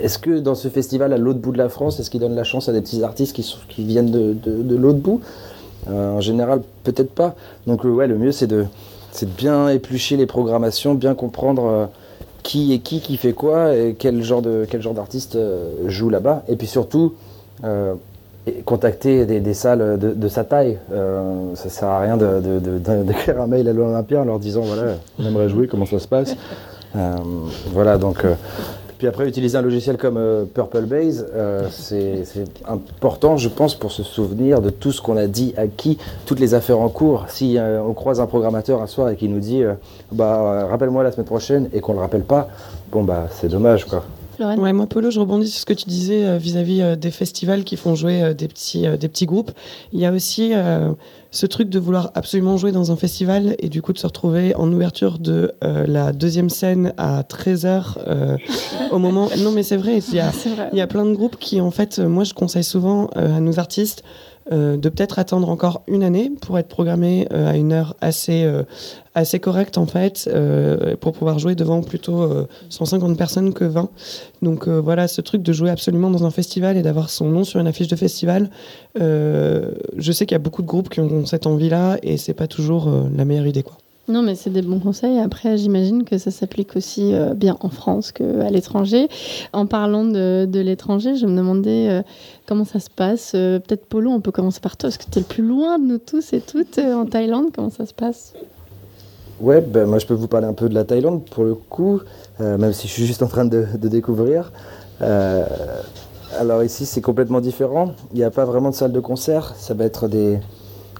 est-ce 0.00 0.18
que 0.18 0.38
dans 0.38 0.54
ce 0.54 0.68
festival 0.68 1.12
à 1.12 1.18
l'autre 1.18 1.38
bout 1.38 1.52
de 1.52 1.58
la 1.58 1.68
France, 1.68 2.00
est-ce 2.00 2.10
qu'ils 2.10 2.20
donnent 2.20 2.34
la 2.34 2.44
chance 2.44 2.68
à 2.68 2.72
des 2.72 2.80
petits 2.80 3.02
artistes 3.02 3.34
qui, 3.34 3.84
viennent 3.84 4.10
de, 4.10 4.76
l'autre 4.76 4.98
bout? 4.98 5.20
Euh, 5.88 6.12
En 6.12 6.20
général, 6.20 6.62
peut-être 6.84 7.10
pas. 7.10 7.34
Donc 7.66 7.84
ouais, 7.84 8.06
le 8.06 8.18
mieux, 8.18 8.32
c'est 8.32 8.46
de, 8.46 8.66
bien 9.36 9.68
éplucher 9.68 10.16
les 10.16 10.26
programmations, 10.26 10.94
bien 10.94 11.14
comprendre 11.14 11.88
qui 12.42 12.74
est 12.74 12.78
qui, 12.78 13.00
qui 13.00 13.16
fait 13.16 13.32
quoi, 13.32 13.74
et 13.74 13.96
quel 13.98 14.22
genre 14.22 14.42
de 14.42 14.66
quel 14.68 14.82
genre 14.82 14.94
d'artiste 14.94 15.38
joue 15.86 16.10
là-bas. 16.10 16.44
Et 16.48 16.56
puis 16.56 16.66
surtout, 16.66 17.14
et 18.46 18.62
contacter 18.62 19.24
des, 19.26 19.54
salles 19.54 19.98
de, 19.98 20.28
sa 20.28 20.44
taille. 20.44 20.78
Euh, 20.92 21.54
ça 21.54 21.68
sert 21.68 21.88
à 21.88 22.00
rien 22.00 22.16
d'écrire 22.16 23.40
un 23.40 23.46
mail 23.46 23.68
à 23.68 23.72
l'Olympia 23.72 24.20
en 24.20 24.24
leur 24.24 24.38
disant 24.38 24.62
voilà, 24.62 24.94
on 25.18 25.24
aimerait 25.24 25.48
jouer, 25.48 25.66
comment 25.66 25.86
ça 25.86 25.98
se 25.98 26.08
passe. 26.08 26.36
Euh, 26.96 27.16
voilà, 27.72 27.98
donc. 27.98 28.24
euh, 28.24 28.34
puis 28.98 29.06
après, 29.06 29.28
utiliser 29.28 29.58
un 29.58 29.62
logiciel 29.62 29.98
comme 29.98 30.16
euh, 30.16 30.46
Purple 30.46 30.86
Base, 30.86 31.26
c'est 31.70 32.24
important, 32.66 33.36
je 33.36 33.50
pense, 33.50 33.74
pour 33.74 33.92
se 33.92 34.02
souvenir 34.02 34.62
de 34.62 34.70
tout 34.70 34.90
ce 34.90 35.02
qu'on 35.02 35.18
a 35.18 35.26
dit, 35.26 35.52
à 35.58 35.66
qui, 35.66 35.98
toutes 36.24 36.40
les 36.40 36.54
affaires 36.54 36.80
en 36.80 36.88
cours. 36.88 37.26
Si 37.28 37.58
on 37.60 37.92
croise 37.92 38.20
un 38.20 38.26
programmateur 38.26 38.80
un 38.80 38.86
soir 38.86 39.10
et 39.10 39.16
qui 39.16 39.28
nous 39.28 39.40
dit 39.40 39.62
bah, 40.12 40.66
rappelle-moi 40.70 41.02
la 41.02 41.12
semaine 41.12 41.26
prochaine 41.26 41.68
et 41.74 41.80
qu'on 41.80 41.92
ne 41.92 41.98
le 41.98 42.02
rappelle 42.04 42.24
pas, 42.24 42.48
bon, 42.90 43.04
bah, 43.04 43.26
c'est 43.30 43.48
dommage, 43.48 43.84
quoi. 43.84 44.02
Florence 44.36 44.58
Ouais, 44.58 44.72
moi, 44.72 44.86
Polo, 44.86 45.10
je 45.10 45.18
rebondis 45.18 45.48
sur 45.48 45.60
ce 45.60 45.66
que 45.66 45.72
tu 45.72 45.86
disais 45.88 46.24
euh, 46.24 46.38
vis-à-vis 46.38 46.82
euh, 46.82 46.96
des 46.96 47.10
festivals 47.10 47.64
qui 47.64 47.76
font 47.76 47.94
jouer 47.94 48.22
euh, 48.22 48.34
des, 48.34 48.48
petits, 48.48 48.86
des 48.98 49.08
petits 49.08 49.26
groupes. 49.26 49.50
Il 49.92 50.00
y 50.00 50.06
a 50.06 50.12
aussi 50.12 50.50
euh, 50.54 50.92
ce 51.30 51.46
truc 51.46 51.68
de 51.68 51.78
vouloir 51.78 52.10
absolument 52.14 52.56
jouer 52.56 52.72
dans 52.72 52.92
un 52.92 52.96
festival 52.96 53.56
et 53.58 53.68
du 53.68 53.82
coup 53.82 53.92
de 53.92 53.98
se 53.98 54.06
retrouver 54.06 54.54
en 54.56 54.70
ouverture 54.72 55.18
de 55.18 55.52
euh, 55.64 55.86
la 55.86 56.12
deuxième 56.12 56.50
scène 56.50 56.92
à 56.96 57.22
13h 57.22 58.38
au 58.90 58.98
moment. 58.98 59.28
Non, 59.38 59.52
mais 59.52 59.62
c'est 59.62 59.76
vrai, 59.76 59.98
il 59.98 60.14
y 60.14 60.20
a, 60.20 60.30
il 60.72 60.78
y 60.78 60.82
a 60.82 60.86
plein 60.86 61.04
de 61.04 61.12
groupes 61.14 61.36
qui, 61.38 61.60
en 61.60 61.70
fait, 61.70 61.98
moi, 61.98 62.24
je 62.24 62.34
conseille 62.34 62.64
souvent 62.64 63.06
à 63.14 63.40
nos 63.40 63.58
artistes 63.58 64.02
de 64.50 64.88
peut-être 64.88 65.18
attendre 65.18 65.48
encore 65.48 65.82
une 65.88 66.02
année 66.02 66.30
pour 66.40 66.58
être 66.58 66.68
programmé 66.68 67.26
à 67.32 67.56
une 67.56 67.72
heure 67.72 67.96
assez, 68.00 68.48
assez 69.14 69.40
correcte 69.40 69.76
en 69.78 69.86
fait, 69.86 70.30
pour 71.00 71.12
pouvoir 71.12 71.38
jouer 71.38 71.54
devant 71.54 71.82
plutôt 71.82 72.46
150 72.68 73.16
personnes 73.18 73.52
que 73.52 73.64
20. 73.64 73.88
Donc 74.42 74.68
voilà, 74.68 75.08
ce 75.08 75.20
truc 75.20 75.42
de 75.42 75.52
jouer 75.52 75.70
absolument 75.70 76.10
dans 76.10 76.24
un 76.24 76.30
festival 76.30 76.76
et 76.76 76.82
d'avoir 76.82 77.10
son 77.10 77.26
nom 77.26 77.44
sur 77.44 77.58
une 77.60 77.66
affiche 77.66 77.88
de 77.88 77.96
festival, 77.96 78.50
je 78.94 80.12
sais 80.12 80.26
qu'il 80.26 80.34
y 80.34 80.36
a 80.36 80.40
beaucoup 80.40 80.62
de 80.62 80.68
groupes 80.68 80.90
qui 80.90 81.00
ont 81.00 81.26
cette 81.26 81.46
envie-là 81.46 81.98
et 82.02 82.16
c'est 82.16 82.34
pas 82.34 82.46
toujours 82.46 82.88
la 83.16 83.24
meilleure 83.24 83.46
idée 83.46 83.62
quoi. 83.62 83.76
Non, 84.08 84.22
mais 84.22 84.36
c'est 84.36 84.50
des 84.50 84.62
bons 84.62 84.78
conseils. 84.78 85.18
Après, 85.18 85.56
j'imagine 85.58 86.04
que 86.04 86.16
ça 86.16 86.30
s'applique 86.30 86.76
aussi 86.76 87.12
euh, 87.12 87.34
bien 87.34 87.56
en 87.60 87.70
France 87.70 88.12
qu'à 88.12 88.50
l'étranger. 88.50 89.08
En 89.52 89.66
parlant 89.66 90.04
de, 90.04 90.48
l'étranger, 90.60 91.16
je 91.16 91.26
me 91.26 91.36
demandais 91.36 91.88
euh, 91.90 92.02
comment 92.46 92.64
ça 92.64 92.78
se 92.78 92.88
passe. 92.88 93.32
Euh, 93.34 93.58
peut-être 93.58 93.84
Polo, 93.86 94.10
on 94.10 94.20
peut 94.20 94.30
commencer 94.30 94.60
par 94.60 94.76
toi, 94.76 94.90
parce 94.90 94.98
que 94.98 95.10
tu 95.10 95.18
es 95.18 95.22
le 95.22 95.26
plus 95.26 95.42
loin 95.42 95.80
de 95.80 95.86
nous 95.86 95.98
tous 95.98 96.32
et 96.32 96.40
toutes 96.40 96.78
en 96.78 97.04
Thaïlande. 97.04 97.46
Comment 97.52 97.70
ça 97.70 97.84
se 97.84 97.94
passe? 97.94 98.32
Ouais, 99.40 99.60
ben, 99.60 99.86
moi 99.86 99.98
je 99.98 100.06
peux 100.06 100.14
vous 100.14 100.28
parler 100.28 100.46
un 100.46 100.54
peu 100.54 100.68
de 100.68 100.74
la 100.74 100.84
Thaïlande 100.84 101.24
pour 101.28 101.44
le 101.44 101.54
coup, 101.54 102.00
même 102.38 102.72
si 102.72 102.86
je 102.86 102.92
suis 102.92 103.06
juste 103.06 103.22
en 103.22 103.26
train 103.26 103.44
de, 103.44 103.66
de 103.76 103.88
découvrir. 103.88 104.50
alors 106.38 106.62
ici, 106.62 106.86
c'est 106.86 107.02
complètement 107.02 107.40
différent. 107.40 107.92
Il 108.12 108.18
n'y 108.18 108.24
a 108.24 108.30
pas 108.30 108.44
vraiment 108.44 108.70
de 108.70 108.74
salle 108.74 108.92
de 108.92 109.00
concert. 109.00 109.54
Ça 109.56 109.74
va 109.74 109.84
être 109.84 110.08
des 110.08 110.38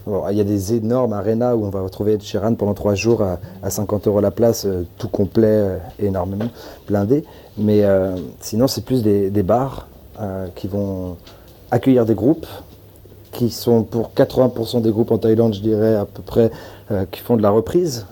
il 0.07 0.37
y 0.37 0.41
a 0.41 0.45
des 0.45 0.75
énormes 0.75 1.13
arénas 1.13 1.57
où 1.57 1.65
on 1.65 1.71
va 1.71 1.81
retrouver 1.81 2.19
Sheeran 2.21 2.55
pendant 2.55 2.75
trois 2.75 2.95
jours 2.95 3.23
à, 3.23 3.71
50 3.71 4.07
euros 4.07 4.21
la 4.21 4.31
place, 4.31 4.65
euh, 4.65 4.85
tout 4.99 5.09
complet, 5.09 5.47
euh, 5.49 5.79
énormément 5.99 6.49
blindé. 6.87 7.25
Mais 7.59 7.85
euh, 7.85 8.15
sinon, 8.41 8.69
c'est 8.69 8.85
plus 8.85 9.03
des, 9.03 9.31
bars 9.43 9.89
qui 10.55 10.67
vont 10.67 11.17
accueillir 11.71 12.07
des 12.07 12.15
groupes 12.15 12.47
qui 13.33 13.51
sont 13.51 13.83
pour 13.83 14.13
80% 14.17 14.81
des 14.81 14.91
groupes 14.91 15.11
en 15.11 15.19
Thaïlande, 15.19 15.53
je 15.53 15.61
dirais 15.61 15.95
à 15.95 16.07
peu 16.07 16.23
près, 16.23 16.51
qui 17.11 17.21
font 17.21 17.37
de 17.37 17.43
la 17.43 17.51
reprise. 17.51 18.07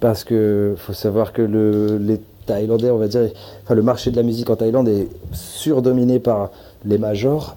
Parce 0.00 0.24
qu'il 0.24 0.74
faut 0.76 0.92
savoir 0.92 1.32
que 1.32 1.40
le, 1.40 1.98
les 1.98 2.20
Thaïlandais, 2.46 2.90
on 2.90 2.98
va 2.98 3.06
dire, 3.06 3.30
enfin, 3.62 3.74
le 3.74 3.82
marché 3.82 4.10
de 4.10 4.16
la 4.16 4.24
musique 4.24 4.50
en 4.50 4.56
Thaïlande 4.56 4.88
est 4.88 5.06
surdominé 5.32 6.18
par 6.18 6.50
les 6.84 6.98
majors 6.98 7.54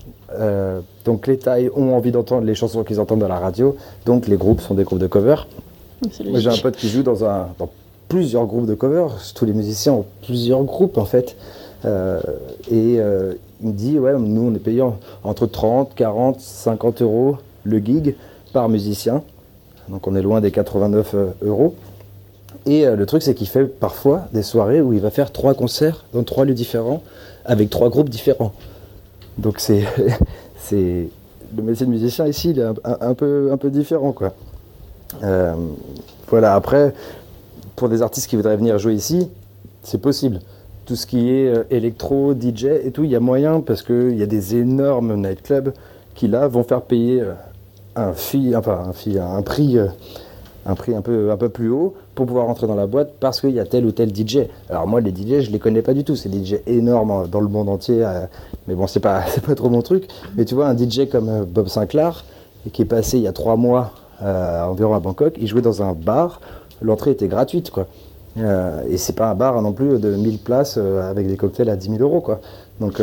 donc 1.07 1.25
les 1.25 1.37
Thaïs 1.37 1.71
ont 1.73 1.95
envie 1.95 2.11
d'entendre 2.11 2.45
les 2.45 2.53
chansons 2.53 2.83
qu'ils 2.83 2.99
entendent 2.99 3.21
dans 3.21 3.29
la 3.29 3.39
radio, 3.39 3.77
donc 4.05 4.27
les 4.27 4.35
groupes 4.35 4.59
sont 4.59 4.73
des 4.73 4.83
groupes 4.83 4.99
de 4.99 5.07
cover. 5.07 5.37
J'ai 6.19 6.49
un 6.49 6.57
pote 6.57 6.75
qui 6.75 6.89
joue 6.89 7.01
dans, 7.01 7.23
un, 7.23 7.47
dans 7.57 7.69
plusieurs 8.09 8.45
groupes 8.45 8.65
de 8.65 8.75
cover, 8.75 9.07
tous 9.33 9.45
les 9.45 9.53
musiciens 9.53 9.93
ont 9.93 10.05
plusieurs 10.25 10.63
groupes 10.65 10.97
en 10.97 11.05
fait. 11.05 11.37
Euh, 11.85 12.19
et 12.69 12.99
euh, 12.99 13.35
il 13.61 13.69
me 13.69 13.73
dit, 13.73 13.97
ouais, 13.97 14.19
nous 14.19 14.41
on 14.51 14.53
est 14.53 14.59
payant 14.59 14.97
entre 15.23 15.45
30, 15.45 15.95
40, 15.95 16.41
50 16.41 17.01
euros 17.01 17.37
le 17.63 17.77
gig 17.77 18.15
par 18.51 18.67
musicien. 18.67 19.23
Donc 19.87 20.07
on 20.07 20.15
est 20.15 20.21
loin 20.21 20.41
des 20.41 20.51
89 20.51 21.15
euros. 21.41 21.73
Et 22.65 22.85
le 22.85 23.05
truc, 23.05 23.23
c'est 23.23 23.33
qu'il 23.33 23.47
fait 23.47 23.63
parfois 23.63 24.27
des 24.33 24.43
soirées 24.43 24.81
où 24.81 24.91
il 24.91 24.99
va 24.99 25.09
faire 25.09 25.31
trois 25.31 25.53
concerts 25.53 26.03
dans 26.13 26.23
trois 26.23 26.43
lieux 26.43 26.53
différents 26.53 27.01
avec 27.45 27.69
trois 27.69 27.87
groupes 27.87 28.09
différents. 28.09 28.51
Donc 29.37 29.59
c'est, 29.59 29.83
c'est 30.67 31.09
le 31.55 31.63
métier 31.63 31.85
de 31.85 31.91
musicien 31.91 32.27
ici, 32.27 32.51
il 32.51 32.59
est 32.59 32.65
un, 32.83 33.13
peu, 33.13 33.49
un 33.51 33.57
peu 33.57 33.69
différent 33.69 34.11
quoi. 34.11 34.33
Euh, 35.23 35.53
voilà. 36.27 36.55
Après, 36.55 36.93
pour 37.75 37.89
des 37.89 38.01
artistes 38.01 38.29
qui 38.29 38.35
voudraient 38.35 38.57
venir 38.57 38.77
jouer 38.77 38.93
ici, 38.93 39.29
c'est 39.83 40.01
possible. 40.01 40.41
Tout 40.85 40.95
ce 40.95 41.05
qui 41.05 41.31
est 41.31 41.47
euh, 41.47 41.63
électro, 41.69 42.33
DJ 42.33 42.65
et 42.65 42.91
tout, 42.91 43.03
il 43.03 43.11
y 43.11 43.15
a 43.15 43.19
moyen 43.19 43.61
parce 43.61 43.81
qu'il 43.81 44.17
y 44.17 44.23
a 44.23 44.25
des 44.25 44.55
énormes 44.55 45.15
nightclubs 45.15 45.73
qui 46.15 46.27
là 46.27 46.47
vont 46.47 46.63
faire 46.63 46.81
payer 46.81 47.21
euh, 47.21 47.33
un, 47.95 48.13
fee, 48.13 48.55
enfin, 48.55 48.83
un, 48.87 48.93
fee, 48.93 49.17
un 49.17 49.41
prix 49.41 49.77
un 50.67 50.75
prix 50.75 50.93
un 50.93 51.01
peu, 51.01 51.31
un 51.31 51.37
peu 51.37 51.49
plus 51.49 51.69
haut 51.69 51.93
pour 52.13 52.25
pouvoir 52.25 52.45
rentrer 52.45 52.67
dans 52.67 52.75
la 52.75 52.87
boîte 52.87 53.13
parce 53.19 53.39
qu'il 53.39 53.51
y 53.51 53.59
a 53.59 53.65
tel 53.65 53.85
ou 53.85 53.91
tel 53.91 54.13
DJ. 54.13 54.39
Alors 54.69 54.85
moi, 54.85 54.99
les 54.99 55.11
DJ, 55.11 55.45
je 55.45 55.51
les 55.51 55.59
connais 55.59 55.81
pas 55.81 55.93
du 55.93 56.03
tout. 56.03 56.15
C'est 56.15 56.29
des 56.29 56.43
DJ 56.43 56.57
énormes 56.67 57.11
hein, 57.11 57.23
dans 57.31 57.39
le 57.39 57.47
monde 57.47 57.69
entier. 57.69 58.03
Euh, 58.03 58.25
mais 58.67 58.75
bon, 58.75 58.85
c'est 58.85 58.99
pas, 58.99 59.23
pas 59.45 59.55
trop 59.55 59.69
mon 59.69 59.81
truc. 59.81 60.07
Mais 60.35 60.43
tu 60.43 60.55
vois, 60.55 60.67
un 60.67 60.77
DJ 60.77 61.09
comme 61.09 61.29
euh, 61.29 61.43
Bob 61.47 61.67
Sinclair, 61.69 62.25
qui 62.73 62.81
est 62.81 62.85
passé 62.85 63.17
il 63.17 63.23
y 63.23 63.27
a 63.27 63.31
trois 63.31 63.55
mois 63.55 63.93
euh, 64.21 64.63
environ 64.65 64.93
à 64.93 64.99
Bangkok, 64.99 65.35
il 65.39 65.47
jouait 65.47 65.61
dans 65.61 65.81
un 65.81 65.93
bar. 65.93 66.41
L'entrée 66.81 67.11
était 67.11 67.27
gratuite, 67.27 67.71
quoi. 67.71 67.87
et 68.37 68.97
c'est 68.97 69.15
pas 69.15 69.31
un 69.31 69.35
bar 69.35 69.59
non 69.63 69.71
plus 69.71 69.99
de 69.99 70.15
1000 70.15 70.37
places 70.37 70.77
avec 70.77 71.27
des 71.27 71.37
cocktails 71.37 71.69
à 71.69 71.75
10 71.75 71.89
000 71.89 72.01
euros, 72.03 72.21
quoi. 72.21 72.39
Donc, 72.79 73.01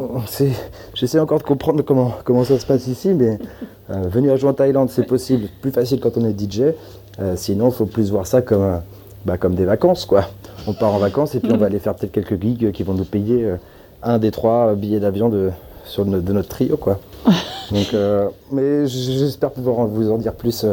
j'essaie 0.94 1.18
encore 1.18 1.40
de 1.40 1.44
comprendre 1.44 1.82
comment, 1.82 2.12
comment 2.24 2.42
ça 2.44 2.58
se 2.58 2.64
passe 2.64 2.86
ici, 2.86 3.12
mais 3.12 3.38
euh, 3.90 4.08
venir 4.08 4.36
jouer 4.36 4.50
en 4.50 4.54
Thaïlande, 4.54 4.90
c'est 4.90 5.04
possible, 5.04 5.48
plus 5.60 5.70
facile 5.70 6.00
quand 6.00 6.16
on 6.16 6.24
est 6.24 6.38
DJ. 6.38 6.74
Euh, 7.18 7.34
sinon, 7.36 7.68
il 7.68 7.72
faut 7.72 7.86
plus 7.86 8.10
voir 8.10 8.26
ça 8.26 8.42
comme, 8.42 8.62
euh, 8.62 8.78
bah, 9.24 9.38
comme 9.38 9.54
des 9.54 9.64
vacances, 9.64 10.04
quoi. 10.04 10.24
On 10.66 10.72
part 10.72 10.92
en 10.92 10.98
vacances 10.98 11.34
et 11.34 11.40
puis 11.40 11.52
on 11.52 11.56
va 11.58 11.66
aller 11.66 11.78
faire 11.78 11.94
peut-être 11.94 12.12
quelques 12.12 12.40
gigs 12.40 12.72
qui 12.72 12.82
vont 12.82 12.94
nous 12.94 13.04
payer 13.04 13.54
un 14.02 14.18
des 14.18 14.30
trois 14.30 14.74
billets 14.74 15.00
d'avion 15.00 15.28
de, 15.28 15.50
sur 15.84 16.04
de 16.04 16.32
notre 16.32 16.48
trio, 16.48 16.76
quoi. 16.76 16.98
Donc, 17.70 17.94
mais 18.52 18.86
j'espère 18.86 19.50
pouvoir 19.50 19.86
vous 19.86 20.10
en 20.10 20.18
dire 20.18 20.34
plus 20.34 20.64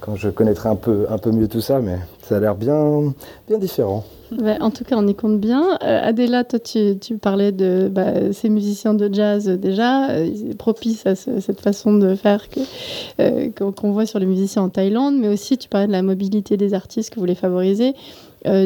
quand 0.00 0.16
je 0.16 0.28
connaîtrai 0.28 0.68
un 0.68 0.76
peu, 0.76 1.06
un 1.08 1.18
peu 1.18 1.30
mieux 1.30 1.48
tout 1.48 1.62
ça, 1.62 1.80
mais 1.80 1.98
ça 2.28 2.36
a 2.36 2.40
l'air 2.40 2.54
bien, 2.54 3.14
bien 3.48 3.58
différent 3.58 4.04
en 4.60 4.70
tout 4.70 4.84
cas, 4.84 4.96
on 4.98 5.06
y 5.06 5.14
compte 5.14 5.40
bien. 5.40 5.78
Euh, 5.82 6.00
Adéla, 6.02 6.44
toi, 6.44 6.58
tu, 6.58 7.18
parlais 7.20 7.52
de 7.52 7.88
bah, 7.90 8.32
ces 8.32 8.48
musiciens 8.48 8.94
de 8.94 9.12
jazz 9.12 9.48
euh, 9.48 9.56
déjà, 9.56 10.10
euh, 10.10 10.54
propices 10.58 11.06
à 11.06 11.14
cette 11.14 11.60
façon 11.60 11.94
de 11.94 12.14
faire 12.14 12.48
que, 12.48 13.70
qu'on 13.70 13.92
voit 13.92 14.06
sur 14.06 14.18
les 14.18 14.26
musiciens 14.26 14.62
en 14.62 14.68
Thaïlande, 14.68 15.16
mais 15.18 15.28
aussi 15.28 15.58
tu 15.58 15.68
parlais 15.68 15.86
de 15.86 15.92
la 15.92 16.02
mobilité 16.02 16.56
des 16.56 16.74
artistes 16.74 17.10
que 17.10 17.16
vous 17.16 17.22
voulez 17.22 17.34
favoriser. 17.34 17.94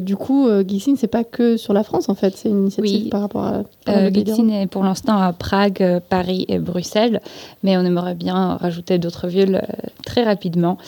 du 0.02 0.16
coup, 0.16 0.46
euh, 0.48 0.64
c'est 0.96 1.06
pas 1.06 1.24
que 1.24 1.56
sur 1.56 1.72
la 1.72 1.84
France 1.84 2.08
en 2.08 2.14
fait, 2.14 2.36
c'est 2.36 2.48
une 2.48 2.62
initiative 2.62 3.08
par 3.10 3.20
rapport 3.20 3.44
à. 3.44 3.62
Euh, 3.88 4.10
est 4.10 4.66
pour 4.66 4.82
l'instant 4.82 5.16
à 5.16 5.32
Prague, 5.32 6.00
Paris 6.08 6.44
et 6.48 6.58
Bruxelles, 6.58 7.20
mais 7.62 7.76
on 7.76 7.84
aimerait 7.84 8.14
bien 8.14 8.56
rajouter 8.56 8.98
d'autres 8.98 9.28
villes 9.28 9.62
très 10.04 10.24
rapidement 10.24 10.78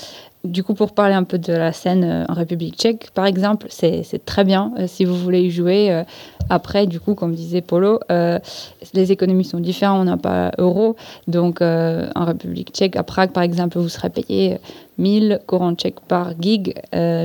du 0.44 0.64
coup, 0.64 0.74
pour 0.74 0.92
parler 0.92 1.14
un 1.14 1.22
peu 1.22 1.38
de 1.38 1.52
la 1.52 1.72
scène 1.72 2.04
euh, 2.04 2.24
en 2.28 2.34
République 2.34 2.76
tchèque, 2.76 3.10
par 3.14 3.26
exemple, 3.26 3.68
c'est 3.70 4.24
très 4.24 4.42
bien 4.42 4.72
euh, 4.78 4.86
si 4.88 5.04
vous 5.04 5.16
voulez 5.16 5.42
y 5.42 5.50
jouer. 5.50 5.92
Euh, 5.92 6.02
après, 6.50 6.86
du 6.86 6.98
coup, 6.98 7.14
comme 7.14 7.34
disait 7.34 7.60
Polo, 7.60 8.00
les 8.10 9.12
économies 9.12 9.44
sont 9.44 9.60
différentes, 9.60 10.00
on 10.00 10.04
n'a 10.04 10.16
pas 10.16 10.50
euro. 10.58 10.96
Donc, 11.28 11.62
en 11.62 12.24
République 12.24 12.72
tchèque, 12.72 12.96
à 12.96 13.04
Prague, 13.04 13.30
par 13.30 13.44
exemple, 13.44 13.78
vous 13.78 13.88
serez 13.88 14.10
payé 14.10 14.58
1000 14.98 15.40
courants 15.46 15.74
tchèques 15.74 16.00
par 16.00 16.32
gig. 16.40 16.74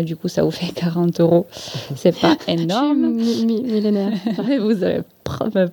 du 0.03 0.15
coup, 0.15 0.27
ça 0.27 0.43
vous 0.43 0.51
fait 0.51 0.73
40 0.73 1.19
euros. 1.21 1.45
C'est 1.95 2.17
pas 2.19 2.35
énorme. 2.47 3.11
millénaire. 3.11 4.11
vous 4.59 4.83
avez 4.83 5.01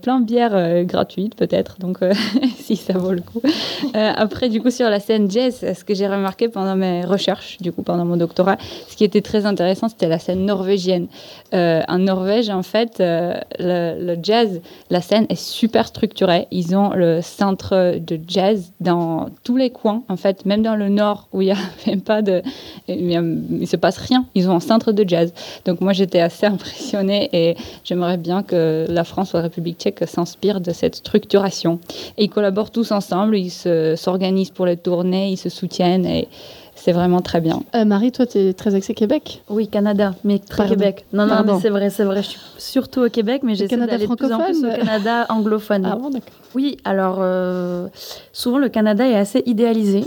plein 0.01 0.21
de 0.21 0.27
bières 0.27 0.55
euh, 0.55 0.85
gratuites 0.85 1.35
peut-être, 1.35 1.79
donc 1.79 2.03
euh, 2.03 2.13
si 2.57 2.77
ça 2.77 2.95
vaut 2.95 3.13
le 3.13 3.21
coup. 3.21 3.41
Euh, 3.45 4.13
après, 4.17 4.49
du 4.49 4.61
coup, 4.61 4.71
sur 4.71 4.89
la 4.89 5.01
scène 5.01 5.31
jazz, 5.31 5.65
ce 5.77 5.85
que 5.85 5.95
j'ai 5.95 6.07
remarqué 6.07 6.49
pendant 6.49 6.77
mes 6.77 7.05
recherches, 7.05 7.59
du 7.61 7.73
coup, 7.73 7.83
pendant 7.83 8.05
mon 8.05 8.17
doctorat, 8.17 8.57
ce 8.89 8.97
qui 8.97 9.05
était 9.05 9.21
très 9.21 9.47
intéressant, 9.47 9.89
c'était 9.89 10.09
la 10.09 10.19
scène 10.19 10.45
norvégienne. 10.45 11.07
en 11.53 11.99
Norvège, 11.99 12.51
en 12.51 12.63
fait, 12.63 12.97
le, 13.01 14.17
jazz, 14.23 14.61
la 14.91 15.01
scène 15.01 15.27
est 15.29 15.41
super 15.41 15.87
structurée. 15.87 16.47
Ils 16.51 16.77
ont 16.77 16.91
le 16.91 17.21
centre 17.23 17.99
de 17.99 18.19
jazz 18.27 18.73
dans 18.81 19.29
tous 19.45 19.57
les 19.57 19.71
coins, 19.71 20.03
en 20.09 20.17
fait, 20.17 20.45
même 20.47 20.63
dans 20.63 20.77
le 20.77 20.89
nord 20.89 21.29
où 21.33 21.43
il 21.43 21.47
n'y 21.47 21.53
a 21.53 21.57
même 21.87 22.01
pas 22.01 22.23
de, 22.23 22.43
il, 22.89 23.59
il 23.61 23.67
se 23.67 23.77
passe 23.77 23.99
rien. 23.99 24.27
Ils 24.35 24.49
ont 24.49 24.57
un 24.57 24.61
centre 24.61 24.93
de 24.93 25.09
jazz. 25.09 25.33
Donc 25.65 25.81
moi, 25.81 25.93
j'étais 25.93 26.21
assez 26.21 26.47
impressionnée 26.47 27.29
et 27.33 27.57
j'aimerais 27.85 28.17
bien 28.17 28.43
que 28.43 28.87
la 28.89 29.05
France 29.05 29.31
soit 29.31 29.41
République 29.41 29.79
tchèque 29.79 30.05
s'inspire 30.07 30.61
de 30.61 30.73
cette 30.73 30.97
structuration. 30.97 31.79
Et 32.19 32.25
ils 32.25 32.31
collaborent 32.31 32.71
tous 32.71 32.93
ensemble, 32.93 33.37
ils 33.37 33.51
s'organisent 33.97 34.51
pour 34.51 34.67
les 34.67 34.77
tournées, 34.77 35.31
ils 35.31 35.37
se 35.37 35.49
soutiennent 35.49 36.07
et 36.07 36.29
c'est 36.77 36.93
vraiment 36.93 37.21
très 37.21 37.41
bien. 37.41 37.63
Euh, 37.75 37.85
Marie, 37.85 38.13
toi, 38.13 38.27
tu 38.27 38.37
es 38.39 38.53
très 38.53 38.75
axée 38.75 38.95
Québec? 38.95 39.43
Oui, 39.49 39.69
Canada, 39.69 40.15
mais 40.25 40.39
très 40.39 40.69
Québec. 40.69 41.07
Non, 41.13 41.25
non, 41.25 41.43
mais 41.47 41.53
c'est 41.63 41.71
vrai, 41.71 41.89
c'est 41.89 42.05
vrai. 42.05 42.23
Je 42.23 42.29
suis 42.29 42.41
surtout 42.59 43.03
au 43.03 43.09
Québec, 43.09 43.43
mais 43.43 43.55
j'essaie 43.55 43.77
d'aller 43.77 44.07
de 44.07 44.15
plus 44.15 44.33
en 44.33 44.39
plus 44.41 44.65
au 44.65 44.69
Canada 44.69 45.25
anglophone. 45.29 45.89
Ah 45.91 45.97
bon, 45.97 46.11
d'accord. 46.11 46.35
Oui, 46.55 46.77
alors 46.85 47.19
euh, 47.21 47.87
souvent 48.33 48.59
le 48.59 48.69
Canada 48.69 49.07
est 49.09 49.17
assez 49.17 49.43
idéalisé. 49.47 50.05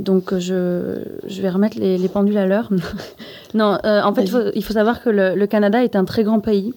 Donc 0.00 0.36
je, 0.38 0.98
je 1.26 1.42
vais 1.42 1.48
remettre 1.48 1.78
les, 1.78 2.08
pendules 2.08 2.36
à 2.36 2.46
l'heure. 2.46 2.68
non, 3.54 3.78
euh, 3.84 4.02
en 4.02 4.14
fait, 4.14 4.24
il 4.54 4.62
faut, 4.62 4.72
savoir 4.72 5.02
que 5.02 5.10
le, 5.10 5.46
Canada 5.46 5.82
est 5.82 5.96
un 5.96 6.04
très 6.04 6.24
grand 6.24 6.40
pays. 6.40 6.74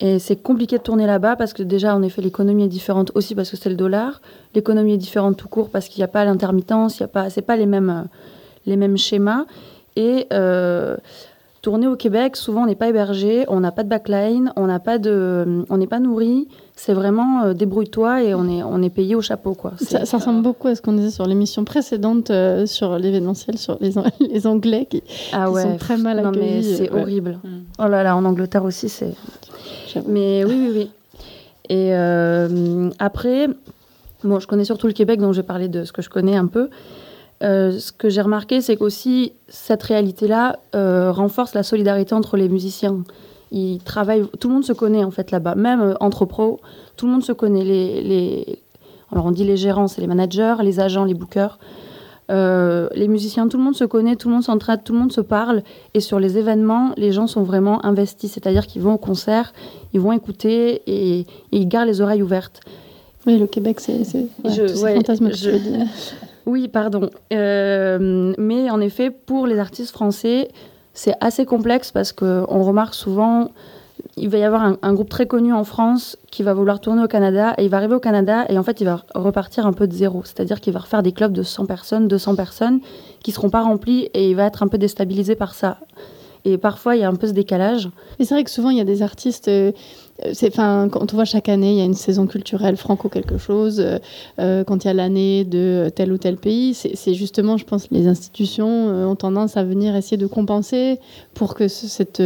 Et 0.00 0.18
c'est 0.18 0.36
compliqué 0.36 0.78
de 0.78 0.82
tourner 0.82 1.06
là-bas 1.06 1.36
parce 1.36 1.52
que 1.52 1.62
déjà, 1.62 1.94
en 1.94 2.02
effet, 2.02 2.22
l'économie 2.22 2.64
est 2.64 2.68
différente 2.68 3.12
aussi 3.14 3.34
parce 3.34 3.50
que 3.50 3.56
c'est 3.56 3.70
le 3.70 3.76
dollar. 3.76 4.20
L'économie 4.54 4.94
est 4.94 4.98
différente 4.98 5.36
tout 5.36 5.48
court 5.48 5.70
parce 5.70 5.88
qu'il 5.88 6.00
n'y 6.00 6.04
a 6.04 6.08
pas 6.08 6.24
l'intermittence, 6.24 6.98
il 6.98 7.02
y 7.02 7.04
a 7.04 7.08
pas, 7.08 7.30
c'est 7.30 7.42
pas 7.42 7.56
les 7.56 7.66
mêmes, 7.66 8.06
les 8.66 8.76
mêmes 8.76 8.98
schémas. 8.98 9.44
Et 9.94 10.26
euh, 10.32 10.96
tourner 11.60 11.86
au 11.86 11.96
Québec, 11.96 12.36
souvent 12.36 12.64
on 12.64 12.66
n'est 12.66 12.74
pas 12.74 12.88
hébergé, 12.88 13.44
on 13.48 13.60
n'a 13.60 13.70
pas 13.70 13.84
de 13.84 13.88
backline, 13.88 14.52
on 14.56 14.66
n'a 14.66 14.80
pas 14.80 14.98
de, 14.98 15.64
on 15.70 15.76
n'est 15.76 15.86
pas 15.86 16.00
nourri. 16.00 16.48
C'est 16.74 16.94
vraiment 16.94 17.42
euh, 17.44 17.52
débrouille-toi 17.54 18.22
et 18.24 18.34
on 18.34 18.48
est, 18.48 18.62
on 18.62 18.82
est 18.82 18.90
payé 18.90 19.14
au 19.14 19.20
chapeau 19.20 19.54
quoi. 19.54 19.72
Ça, 19.80 20.04
ça 20.06 20.16
ressemble 20.16 20.42
beaucoup 20.42 20.68
à 20.68 20.74
ce 20.74 20.82
qu'on 20.82 20.94
disait 20.94 21.10
sur 21.10 21.26
l'émission 21.26 21.64
précédente 21.64 22.30
euh, 22.30 22.66
sur 22.66 22.98
l'événementiel 22.98 23.58
sur 23.58 23.76
les, 23.80 23.98
An- 23.98 24.04
les 24.20 24.46
Anglais 24.46 24.86
qui, 24.90 25.02
ah 25.32 25.46
qui 25.46 25.52
ouais. 25.52 25.62
sont 25.62 25.76
très 25.76 25.96
mal 25.98 26.16
Non 26.22 26.30
mais 26.32 26.38
accueillis. 26.38 26.76
c'est 26.76 26.90
Ouais. 26.90 27.02
horrible. 27.02 27.38
Mm. 27.44 27.48
Oh 27.78 27.86
là 27.88 28.02
là, 28.02 28.16
en 28.16 28.24
Angleterre 28.24 28.64
aussi 28.64 28.88
c'est. 28.88 29.14
Mais 30.06 30.44
oui 30.44 30.54
oui 30.58 30.70
oui. 30.74 30.90
Et 31.68 31.94
euh, 31.94 32.90
après, 32.98 33.48
bon, 34.24 34.40
je 34.40 34.46
connais 34.46 34.64
surtout 34.64 34.86
le 34.88 34.92
Québec, 34.92 35.20
donc 35.20 35.32
je 35.34 35.40
vais 35.40 35.46
parler 35.46 35.68
de 35.68 35.84
ce 35.84 35.92
que 35.92 36.02
je 36.02 36.08
connais 36.10 36.36
un 36.36 36.46
peu. 36.46 36.68
Euh, 37.42 37.78
ce 37.78 37.92
que 37.92 38.08
j'ai 38.08 38.20
remarqué, 38.22 38.60
c'est 38.60 38.76
qu'aussi 38.76 39.32
cette 39.48 39.82
réalité-là 39.82 40.58
euh, 40.74 41.12
renforce 41.12 41.54
la 41.54 41.62
solidarité 41.62 42.14
entre 42.14 42.36
les 42.36 42.48
musiciens. 42.48 43.02
Ils 43.52 43.78
travaillent, 43.78 44.24
tout 44.40 44.48
le 44.48 44.54
monde 44.54 44.64
se 44.64 44.72
connaît 44.72 45.04
en 45.04 45.10
fait 45.12 45.30
là-bas, 45.30 45.54
même 45.54 45.80
euh, 45.80 45.94
entre 46.00 46.24
pros, 46.24 46.60
tout 46.96 47.06
le 47.06 47.12
monde 47.12 47.22
se 47.22 47.32
connaît. 47.32 47.62
Les, 47.64 48.00
les, 48.02 48.58
alors 49.12 49.26
on 49.26 49.30
dit 49.30 49.44
les 49.44 49.56
gérants, 49.58 49.88
c'est 49.88 50.00
les 50.00 50.06
managers, 50.08 50.56
les 50.62 50.80
agents, 50.80 51.04
les 51.04 51.14
bookers, 51.14 51.58
Euh, 52.30 52.88
les 52.94 53.08
musiciens, 53.08 53.48
tout 53.48 53.58
le 53.58 53.64
monde 53.64 53.74
se 53.74 53.84
connaît, 53.84 54.16
tout 54.16 54.28
le 54.28 54.34
monde 54.34 54.44
s'entraide, 54.44 54.80
tout 54.84 54.92
le 54.94 54.98
monde 55.00 55.12
se 55.12 55.20
parle. 55.20 55.62
Et 55.92 56.00
sur 56.00 56.18
les 56.18 56.38
événements, 56.38 56.92
les 56.96 57.12
gens 57.12 57.26
sont 57.26 57.42
vraiment 57.42 57.84
investis, 57.84 58.30
c'est-à-dire 58.32 58.66
qu'ils 58.66 58.80
vont 58.80 58.94
au 58.94 58.98
concert, 58.98 59.52
ils 59.92 60.00
vont 60.00 60.12
écouter 60.12 60.80
et, 60.86 61.20
et 61.20 61.26
ils 61.52 61.68
gardent 61.68 61.88
les 61.88 62.00
oreilles 62.00 62.22
ouvertes. 62.22 62.60
Oui, 63.26 63.38
le 63.38 63.46
Québec, 63.46 63.80
c'est 63.80 63.98
ouais, 64.44 64.82
ouais, 64.82 64.94
fantasmes 64.94 65.28
que 65.30 65.36
je- 65.36 65.50
tu. 65.50 65.58
Oui, 66.46 66.68
pardon. 66.68 67.10
Euh, 67.32 68.32
mais 68.38 68.70
en 68.70 68.80
effet, 68.80 69.10
pour 69.10 69.46
les 69.46 69.58
artistes 69.58 69.92
français, 69.92 70.48
c'est 70.94 71.14
assez 71.20 71.46
complexe 71.46 71.90
parce 71.90 72.12
qu'on 72.12 72.62
remarque 72.62 72.94
souvent, 72.94 73.50
il 74.16 74.28
va 74.28 74.38
y 74.38 74.44
avoir 74.44 74.76
un, 74.82 74.92
groupe 74.94 75.08
très 75.08 75.26
connu 75.26 75.52
en 75.52 75.64
France 75.64 76.18
qui 76.30 76.42
va 76.42 76.54
vouloir 76.54 76.80
tourner 76.80 77.02
au 77.02 77.08
Canada 77.08 77.54
et 77.56 77.64
il 77.64 77.70
va 77.70 77.78
arriver 77.78 77.94
au 77.94 78.00
Canada 78.00 78.44
et 78.48 78.58
en 78.58 78.62
fait 78.62 78.80
il 78.80 78.84
va 78.84 79.02
repartir 79.14 79.66
un 79.66 79.72
peu 79.72 79.86
de 79.86 79.92
zéro. 79.92 80.22
C'est-à-dire 80.24 80.60
qu'il 80.60 80.72
va 80.72 80.80
refaire 80.80 81.02
des 81.02 81.12
clubs 81.12 81.32
de 81.32 81.42
100 81.42 81.66
personnes, 81.66 82.08
200 82.08 82.36
personnes 82.36 82.80
qui 83.22 83.32
seront 83.32 83.50
pas 83.50 83.62
remplis 83.62 84.10
et 84.14 84.30
il 84.30 84.36
va 84.36 84.44
être 84.44 84.62
un 84.62 84.68
peu 84.68 84.78
déstabilisé 84.78 85.34
par 85.34 85.54
ça. 85.54 85.78
Et 86.44 86.58
parfois 86.58 86.96
il 86.96 87.00
y 87.02 87.04
a 87.04 87.08
un 87.08 87.14
peu 87.14 87.26
ce 87.28 87.32
décalage. 87.32 87.88
Mais 88.18 88.24
c'est 88.24 88.34
vrai 88.34 88.42
que 88.44 88.50
souvent, 88.50 88.70
il 88.70 88.76
y 88.78 88.80
a 88.80 88.84
des 88.84 89.02
artistes. 89.02 89.46
euh, 89.48 89.70
enfin, 90.44 90.88
quand 90.90 91.12
on 91.12 91.16
voit 91.16 91.24
chaque 91.24 91.48
année, 91.48 91.72
il 91.72 91.78
y 91.78 91.80
a 91.80 91.84
une 91.84 91.94
saison 91.94 92.26
culturelle 92.26 92.76
franco 92.76 93.08
quelque 93.08 93.38
chose. 93.38 93.78
euh, 93.80 93.98
euh, 94.40 94.64
quand 94.64 94.84
il 94.84 94.88
y 94.88 94.90
a 94.90 94.94
l'année 94.94 95.44
de 95.44 95.90
tel 95.94 96.12
ou 96.12 96.18
tel 96.18 96.36
pays, 96.36 96.74
c'est, 96.74 97.14
justement, 97.14 97.56
je 97.58 97.64
pense, 97.64 97.88
les 97.92 98.06
institutions 98.08 98.86
ont 99.10 99.14
tendance 99.14 99.56
à 99.56 99.62
venir 99.64 99.94
essayer 99.94 100.16
de 100.16 100.26
compenser 100.26 100.98
pour 101.34 101.54
que 101.54 101.68
ce- 101.68 101.86
cette 101.86 102.20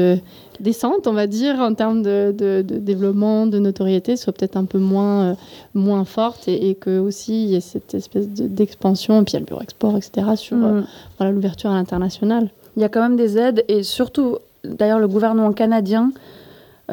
descente, 0.60 1.06
on 1.06 1.12
va 1.12 1.26
dire, 1.26 1.56
en 1.60 1.74
termes 1.74 2.02
de, 2.02 2.34
de- 2.36 2.62
de 2.66 2.78
développement, 2.78 3.46
de 3.46 3.58
notoriété, 3.58 4.16
soit 4.16 4.32
peut-être 4.32 4.56
un 4.56 4.64
peu 4.64 4.78
moins, 4.78 5.32
euh, 5.32 5.34
moins 5.74 6.04
forte 6.06 6.48
et, 6.48 6.70
et 6.70 6.74
que 6.74 6.98
aussi 6.98 7.44
il 7.44 7.50
y 7.50 7.54
ait 7.56 7.60
cette 7.60 7.92
espèce 7.94 8.28
de- 8.30 8.46
d'expansion. 8.48 9.20
Et 9.20 9.24
puis 9.24 9.32
il 9.32 9.34
y 9.34 9.36
a 9.36 9.40
le 9.40 9.46
bureau 9.46 9.60
export, 9.60 9.96
etc. 9.96 10.26
sur 10.36 10.56
euh, 10.56 10.80
Mm. 10.80 10.86
voilà, 11.18 11.32
l'ouverture 11.32 11.70
à 11.70 11.74
l'international. 11.74 12.50
Il 12.76 12.82
y 12.82 12.84
a 12.84 12.88
quand 12.88 13.00
même 13.00 13.16
des 13.16 13.38
aides 13.38 13.64
et 13.68 13.82
surtout, 13.82 14.38
d'ailleurs, 14.64 14.98
le 14.98 15.08
gouvernement 15.08 15.52
canadien 15.52 16.12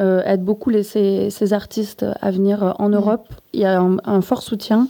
euh, 0.00 0.22
aide 0.24 0.42
beaucoup 0.42 0.70
les, 0.70 0.82
ces, 0.82 1.30
ces 1.30 1.52
artistes 1.52 2.04
à 2.20 2.30
venir 2.32 2.64
euh, 2.64 2.72
en 2.80 2.88
Europe. 2.88 3.28
Il 3.52 3.60
y 3.60 3.64
a 3.64 3.78
un, 3.80 3.98
un 4.04 4.20
fort 4.22 4.42
soutien. 4.42 4.88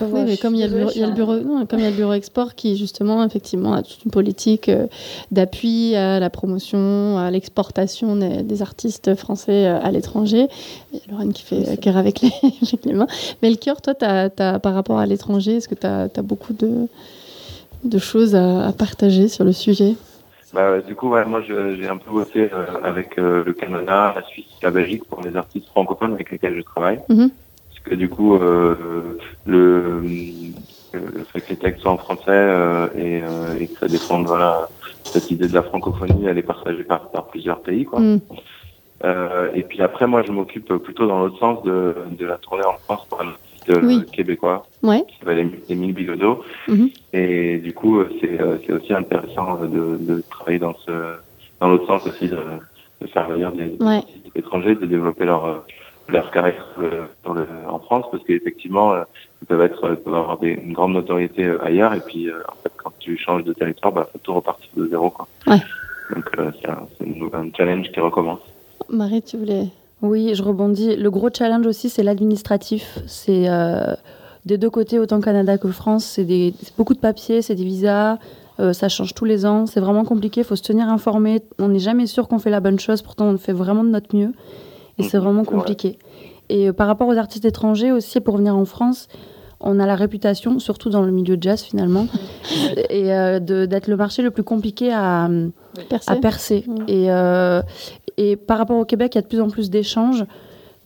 Oui, 0.00 0.22
mais 0.26 0.36
comme 0.36 0.56
il 0.56 0.60
y 0.60 0.64
a 0.64 0.66
le 0.66 0.74
bureau, 0.76 0.90
il 0.92 1.00
y 1.00 1.04
a 1.04 1.06
le 1.06 1.12
bureau, 1.12 1.36
non, 1.36 1.66
comme 1.66 1.78
il 1.78 1.84
y 1.84 1.86
a 1.86 1.90
le 1.90 1.94
bureau 1.96 2.14
export 2.14 2.56
qui 2.56 2.76
justement 2.76 3.22
effectivement 3.24 3.74
a 3.74 3.82
toute 3.82 4.04
une 4.04 4.10
politique 4.10 4.68
euh, 4.68 4.88
d'appui 5.30 5.94
à 5.94 6.18
la 6.18 6.30
promotion, 6.30 7.16
à 7.16 7.30
l'exportation 7.30 8.16
des, 8.16 8.42
des 8.42 8.60
artistes 8.62 9.14
français 9.14 9.66
euh, 9.66 9.78
à 9.80 9.92
l'étranger. 9.92 10.48
Il 10.92 10.98
y 10.98 11.02
a 11.06 11.12
Lorraine 11.12 11.32
qui 11.32 11.42
fait 11.44 11.78
cœur 11.80 11.96
avec 11.96 12.20
les, 12.20 12.32
avec 12.42 12.84
les 12.84 12.92
mains. 12.94 13.06
Melchior, 13.42 13.80
toi, 13.80 13.94
t'as- 13.94 14.30
t'as- 14.30 14.58
par 14.58 14.74
rapport 14.74 14.98
à 14.98 15.06
l'étranger, 15.06 15.58
est-ce 15.58 15.68
que 15.68 15.76
tu 15.76 15.86
as, 15.86 16.08
beaucoup 16.24 16.54
de, 16.54 16.88
de 17.84 17.98
choses 17.98 18.34
à, 18.34 18.66
à 18.66 18.72
partager 18.72 19.28
sur 19.28 19.44
le 19.44 19.52
sujet? 19.52 19.94
Bah, 20.52 20.80
du 20.80 20.96
coup, 20.96 21.08
ouais, 21.10 21.24
moi, 21.24 21.42
j'ai 21.42 21.86
un 21.86 21.96
peu 21.96 22.10
bossé 22.10 22.50
euh, 22.52 22.66
avec 22.82 23.18
euh, 23.18 23.44
le 23.44 23.52
Canada, 23.52 24.12
la 24.16 24.22
Suisse, 24.24 24.46
la 24.62 24.70
Belgique 24.70 25.04
pour 25.08 25.22
les 25.22 25.36
artistes 25.36 25.68
francophones 25.68 26.14
avec 26.14 26.30
lesquels 26.30 26.56
je 26.56 26.62
travaille. 26.62 27.00
Mhm. 27.08 27.30
Parce 27.30 27.80
que 27.84 27.94
du 27.94 28.08
coup, 28.08 28.34
euh, 28.34 29.16
le, 29.46 30.02
le 30.92 31.24
fait 31.32 31.40
que 31.42 31.50
les 31.50 31.56
textes 31.56 31.82
soient 31.82 31.92
en 31.92 31.98
français 31.98 32.30
euh, 32.30 32.88
et, 32.96 33.22
euh, 33.22 33.60
et 33.60 33.68
que 33.68 33.78
ça 33.78 33.86
défende 33.86 34.26
voilà, 34.26 34.68
cette 35.12 35.30
idée 35.30 35.46
de 35.46 35.54
la 35.54 35.62
francophonie, 35.62 36.26
elle 36.26 36.38
est 36.38 36.42
partagée 36.42 36.84
par, 36.84 37.10
par 37.10 37.28
plusieurs 37.28 37.62
pays. 37.62 37.84
Quoi. 37.84 38.00
Mm. 38.00 38.20
Euh, 39.04 39.50
et 39.54 39.62
puis 39.62 39.80
après, 39.82 40.06
moi, 40.06 40.22
je 40.22 40.32
m'occupe 40.32 40.74
plutôt 40.78 41.06
dans 41.06 41.20
l'autre 41.20 41.38
sens 41.38 41.62
de, 41.62 41.94
de 42.10 42.26
la 42.26 42.38
tournée 42.38 42.64
en 42.64 42.74
France 42.84 43.06
pour 43.08 43.20
un 43.22 43.32
artiste 43.60 43.70
euh, 43.84 43.86
Oui. 43.86 44.04
québécois 44.12 44.66
Ouais. 44.82 45.04
qui 45.08 45.18
s'appelle 45.18 45.50
Émile- 45.68 45.94
Bilodeau. 45.94 46.42
Mhm. 46.68 46.90
Et 47.12 47.58
du 47.58 47.72
coup, 47.72 47.98
euh, 48.00 48.08
c'est 48.20 48.40
euh, 48.40 48.56
c'est 48.66 48.72
aussi 48.72 48.92
intéressant 48.92 49.56
de, 49.64 49.96
de 50.00 50.22
travailler 50.30 50.58
dans 50.58 50.74
ce 50.86 50.90
dans 51.60 51.68
l'autre 51.68 51.86
sens 51.86 52.06
aussi, 52.06 52.28
de, 52.28 52.38
de 53.02 53.06
faire 53.08 53.28
venir 53.28 53.52
des, 53.52 53.66
des 53.66 53.84
Ouais. 53.84 54.02
étrangers, 54.34 54.74
de 54.74 54.86
développer 54.86 55.24
leur 55.24 55.44
euh, 55.44 55.58
leur 56.08 56.30
carrière 56.30 56.66
euh, 56.82 57.04
sur 57.22 57.34
le- 57.34 57.46
en 57.68 57.78
France, 57.78 58.06
parce 58.10 58.24
qu'effectivement, 58.24 58.92
euh, 58.94 59.02
ils 59.42 59.46
peuvent 59.46 59.60
être 59.62 59.90
ils 59.90 59.96
peuvent 59.96 60.14
avoir 60.14 60.38
des, 60.38 60.52
une 60.52 60.72
grande 60.72 60.92
notoriété 60.94 61.44
euh, 61.44 61.62
ailleurs, 61.64 61.92
et 61.94 62.00
puis 62.00 62.28
euh, 62.28 62.40
en 62.48 62.54
fait, 62.62 62.72
quand 62.82 62.92
tu 62.98 63.16
changes 63.18 63.44
de 63.44 63.52
territoire, 63.52 63.92
bah, 63.92 64.08
faut 64.12 64.18
tout 64.18 64.34
repartir 64.34 64.68
de 64.76 64.88
zéro, 64.88 65.10
quoi. 65.10 65.28
Ouais. 65.46 65.60
Donc 66.14 66.24
euh, 66.38 66.50
c'est 66.60 66.68
un, 66.70 66.86
un 67.38 67.50
challenge 67.56 67.90
qui 67.92 68.00
recommence. 68.00 68.40
Marie, 68.88 69.22
tu 69.22 69.36
voulais. 69.36 69.66
Oui, 70.02 70.34
je 70.34 70.42
rebondis. 70.42 70.96
Le 70.96 71.10
gros 71.10 71.28
challenge 71.36 71.66
aussi, 71.66 71.88
c'est 71.88 72.02
l'administratif. 72.02 72.98
C'est 73.06 73.48
euh, 73.48 73.94
des 74.46 74.56
deux 74.58 74.70
côtés, 74.70 74.98
autant 74.98 75.20
Canada 75.20 75.58
que 75.58 75.68
France. 75.68 76.04
C'est 76.04 76.24
des- 76.24 76.54
beaucoup 76.78 76.94
de 76.94 76.98
papiers, 77.00 77.42
c'est 77.42 77.54
des 77.54 77.64
visas. 77.64 78.18
euh, 78.58 78.74
ça 78.74 78.88
change 78.90 79.14
tous 79.14 79.24
les 79.24 79.46
ans. 79.46 79.64
C'est 79.66 79.80
vraiment 79.80 80.04
compliqué. 80.04 80.42
Il 80.42 80.44
faut 80.44 80.56
se 80.56 80.62
tenir 80.62 80.86
informé. 80.88 81.40
On 81.58 81.68
n'est 81.68 81.78
jamais 81.78 82.06
sûr 82.06 82.28
qu'on 82.28 82.38
fait 82.38 82.50
la 82.50 82.60
bonne 82.60 82.78
chose. 82.78 83.00
Pourtant, 83.00 83.26
on 83.26 83.38
fait 83.38 83.54
vraiment 83.54 83.84
de 83.84 83.88
notre 83.88 84.14
mieux. 84.14 84.32
Et 84.98 85.02
c'est 85.02 85.16
Mhm, 85.18 85.24
vraiment 85.24 85.44
compliqué. 85.44 85.98
Et 86.50 86.68
euh, 86.68 86.72
par 86.74 86.86
rapport 86.86 87.08
aux 87.08 87.16
artistes 87.16 87.46
étrangers 87.46 87.90
aussi, 87.92 88.20
pour 88.20 88.36
venir 88.36 88.54
en 88.56 88.66
France, 88.66 89.08
on 89.60 89.78
a 89.80 89.86
la 89.86 89.94
réputation, 89.94 90.58
surtout 90.58 90.90
dans 90.90 91.00
le 91.02 91.10
milieu 91.12 91.38
jazz 91.40 91.62
finalement, 91.62 92.06
et 92.90 93.12
euh, 93.14 93.40
de- 93.40 93.64
d'être 93.66 93.88
le 93.88 93.96
marché 93.96 94.20
le 94.22 94.30
plus 94.30 94.42
compliqué 94.42 94.92
à, 94.92 95.28
Percer 95.88 96.10
à 96.10 96.16
percer. 96.16 96.64
Mm. 96.66 96.74
Et, 96.88 97.10
euh, 97.10 97.62
et 98.22 98.36
par 98.36 98.58
rapport 98.58 98.78
au 98.78 98.84
Québec, 98.84 99.14
il 99.14 99.18
y 99.18 99.20
a 99.20 99.22
de 99.22 99.26
plus 99.26 99.40
en 99.40 99.48
plus 99.48 99.70
d'échanges, 99.70 100.24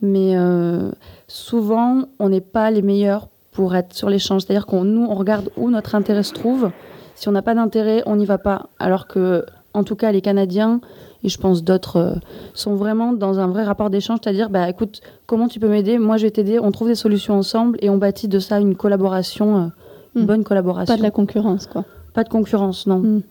mais 0.01 0.37
euh, 0.37 0.89
souvent, 1.27 2.03
on 2.19 2.29
n'est 2.29 2.39
pas 2.57 2.71
les 2.71 2.81
meilleurs 2.81 3.27
pour 3.51 3.75
être 3.75 3.93
sur 3.93 4.09
l'échange. 4.09 4.43
C'est-à-dire 4.43 4.65
qu'on 4.65 4.83
nous, 4.85 5.05
on 5.05 5.15
regarde 5.15 5.49
où 5.57 5.69
notre 5.69 5.95
intérêt 5.95 6.23
se 6.23 6.33
trouve. 6.33 6.71
Si 7.15 7.27
on 7.27 7.31
n'a 7.33 7.41
pas 7.41 7.53
d'intérêt, 7.55 8.03
on 8.05 8.15
n'y 8.15 8.25
va 8.25 8.37
pas. 8.37 8.67
Alors 8.79 9.07
que, 9.07 9.45
en 9.73 9.83
tout 9.83 9.95
cas, 9.95 10.11
les 10.13 10.21
Canadiens, 10.21 10.79
et 11.25 11.29
je 11.29 11.37
pense 11.37 11.63
d'autres, 11.63 11.97
euh, 11.97 12.15
sont 12.53 12.75
vraiment 12.75 13.11
dans 13.11 13.39
un 13.39 13.47
vrai 13.47 13.63
rapport 13.63 13.89
d'échange, 13.89 14.19
c'est-à-dire, 14.23 14.49
bah, 14.49 14.69
écoute, 14.69 15.01
comment 15.25 15.47
tu 15.49 15.59
peux 15.59 15.67
m'aider? 15.69 15.97
Moi, 15.97 16.15
je 16.17 16.23
vais 16.27 16.31
t'aider. 16.31 16.59
On 16.59 16.71
trouve 16.71 16.87
des 16.87 16.95
solutions 16.95 17.33
ensemble 17.35 17.77
et 17.81 17.89
on 17.89 17.97
bâtit 17.97 18.27
de 18.29 18.39
ça 18.39 18.59
une 18.59 18.75
collaboration, 18.75 19.57
euh, 19.57 19.67
une 20.15 20.23
Mm. 20.23 20.25
bonne 20.25 20.43
collaboration. 20.45 20.93
Pas 20.93 20.97
de 20.97 21.03
la 21.03 21.11
concurrence, 21.11 21.67
quoi. 21.67 21.83
Pas 22.15 22.23
de 22.23 22.29
concurrence, 22.29 22.87
non. 22.87 22.99
Mm. 22.99 23.21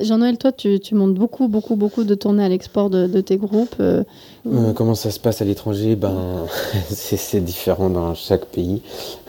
Jean-Noël, 0.00 0.38
toi, 0.38 0.50
tu, 0.50 0.80
tu 0.80 0.94
montes 0.94 1.14
beaucoup, 1.14 1.46
beaucoup, 1.46 1.76
beaucoup 1.76 2.04
de 2.04 2.14
tournées 2.14 2.44
à 2.44 2.48
l'export 2.48 2.88
de, 2.90 3.06
de 3.06 3.20
tes 3.20 3.36
groupes. 3.36 3.76
euh, 3.80 4.02
Euh, 4.50 4.72
comment 4.72 4.94
ça 4.94 5.10
se 5.10 5.20
passe 5.20 5.42
à 5.42 5.44
l'étranger? 5.44 5.94
Ben, 5.94 6.46
c'est 6.90 7.44
différent 7.44 7.90
dans 7.90 8.14
chaque 8.14 8.46
pays. 8.46 8.80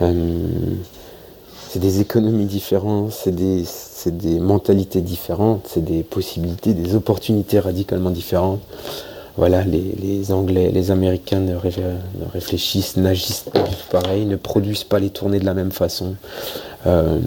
Euh, 0.01 0.39
c'est 1.69 1.79
des 1.79 1.99
économies 2.01 2.45
différentes, 2.45 3.11
c'est 3.11 3.35
des, 3.35 3.63
c'est 3.65 4.17
des 4.17 4.39
mentalités 4.39 5.01
différentes, 5.01 5.67
c'est 5.67 5.83
des 5.83 6.03
possibilités, 6.03 6.73
des 6.73 6.95
opportunités 6.95 7.59
radicalement 7.59 8.09
différentes. 8.11 8.61
Voilà, 9.37 9.63
les, 9.63 9.95
les 10.01 10.31
Anglais, 10.33 10.71
les 10.73 10.91
Américains 10.91 11.39
ne, 11.39 11.55
ré- 11.55 11.71
ne 12.19 12.25
réfléchissent, 12.31 12.97
n'agissent 12.97 13.45
pas 13.51 13.59
du 13.59 13.71
tout 13.71 13.87
pareil, 13.89 14.25
ne 14.25 14.35
produisent 14.35 14.83
pas 14.83 14.99
les 14.99 15.09
tournées 15.09 15.39
de 15.39 15.45
la 15.45 15.53
même 15.53 15.71
façon. 15.71 16.15
Euh, 16.87 17.19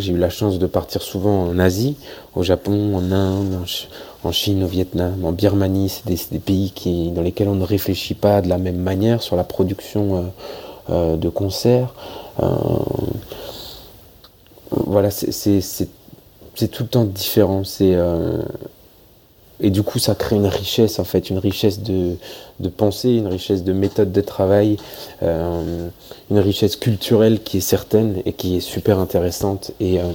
j'ai 0.00 0.12
eu 0.12 0.18
la 0.18 0.30
chance 0.30 0.58
de 0.58 0.66
partir 0.66 1.02
souvent 1.02 1.44
en 1.44 1.58
Asie, 1.58 1.96
au 2.34 2.42
Japon, 2.42 2.96
en 2.96 3.12
Inde, 3.12 3.54
en, 3.54 3.66
Ch- 3.66 3.88
en 4.24 4.32
Chine, 4.32 4.62
au 4.64 4.66
Vietnam, 4.66 5.24
en 5.24 5.32
Birmanie. 5.32 5.88
C'est 5.88 6.32
des, 6.32 6.38
pays 6.38 6.72
qui, 6.74 7.10
dans 7.10 7.22
lesquels 7.22 7.48
on 7.48 7.54
ne 7.54 7.64
réfléchit 7.64 8.14
pas 8.14 8.40
de 8.40 8.48
la 8.48 8.58
même 8.58 8.76
manière 8.78 9.22
sur 9.22 9.36
la 9.36 9.44
production 9.44 10.16
euh, 10.16 10.22
euh, 10.90 11.16
de 11.16 11.28
concerts. 11.28 11.94
Euh, 12.42 12.46
voilà, 14.70 15.10
c'est- 15.10 15.88
tout 16.70 16.82
le 16.82 16.88
temps 16.88 17.04
différent. 17.04 17.62
C'est 17.64 17.94
et 19.60 19.70
du 19.70 19.82
coup, 19.82 19.98
ça 19.98 20.14
crée 20.14 20.36
une 20.36 20.46
richesse, 20.46 20.98
en 20.98 21.04
fait, 21.04 21.30
une 21.30 21.38
richesse 21.38 21.80
de, 21.80 22.16
pensée, 22.76 23.10
une 23.10 23.26
richesse 23.26 23.64
de 23.64 23.72
méthode 23.72 24.12
de 24.12 24.20
travail, 24.20 24.76
euh, 25.22 25.88
une 26.30 26.38
richesse 26.38 26.76
culturelle 26.76 27.42
qui 27.42 27.58
est 27.58 27.62
certaine 27.62 28.22
et 28.24 28.32
qui 28.32 28.56
est 28.56 28.60
super 28.60 28.98
intéressante. 28.98 29.72
Et, 29.80 29.98
euh, 29.98 30.12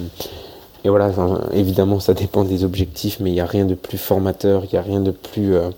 et 0.86 0.89
voilà, 0.89 1.12
évidemment, 1.52 2.00
ça 2.00 2.14
dépend 2.14 2.46
des 2.46 2.64
objectifs, 2.64 3.20
mais 3.20 3.32
il 3.32 3.34
n'y 3.34 3.41
a 3.41 3.46
rien 3.46 3.66
de 3.66 3.76
plus 3.76 3.98
formateur, 3.98 4.64
il 4.64 4.70
n'y 4.74 4.80
a 4.80 4.82
rien 4.82 5.04
euh, 5.38 5.70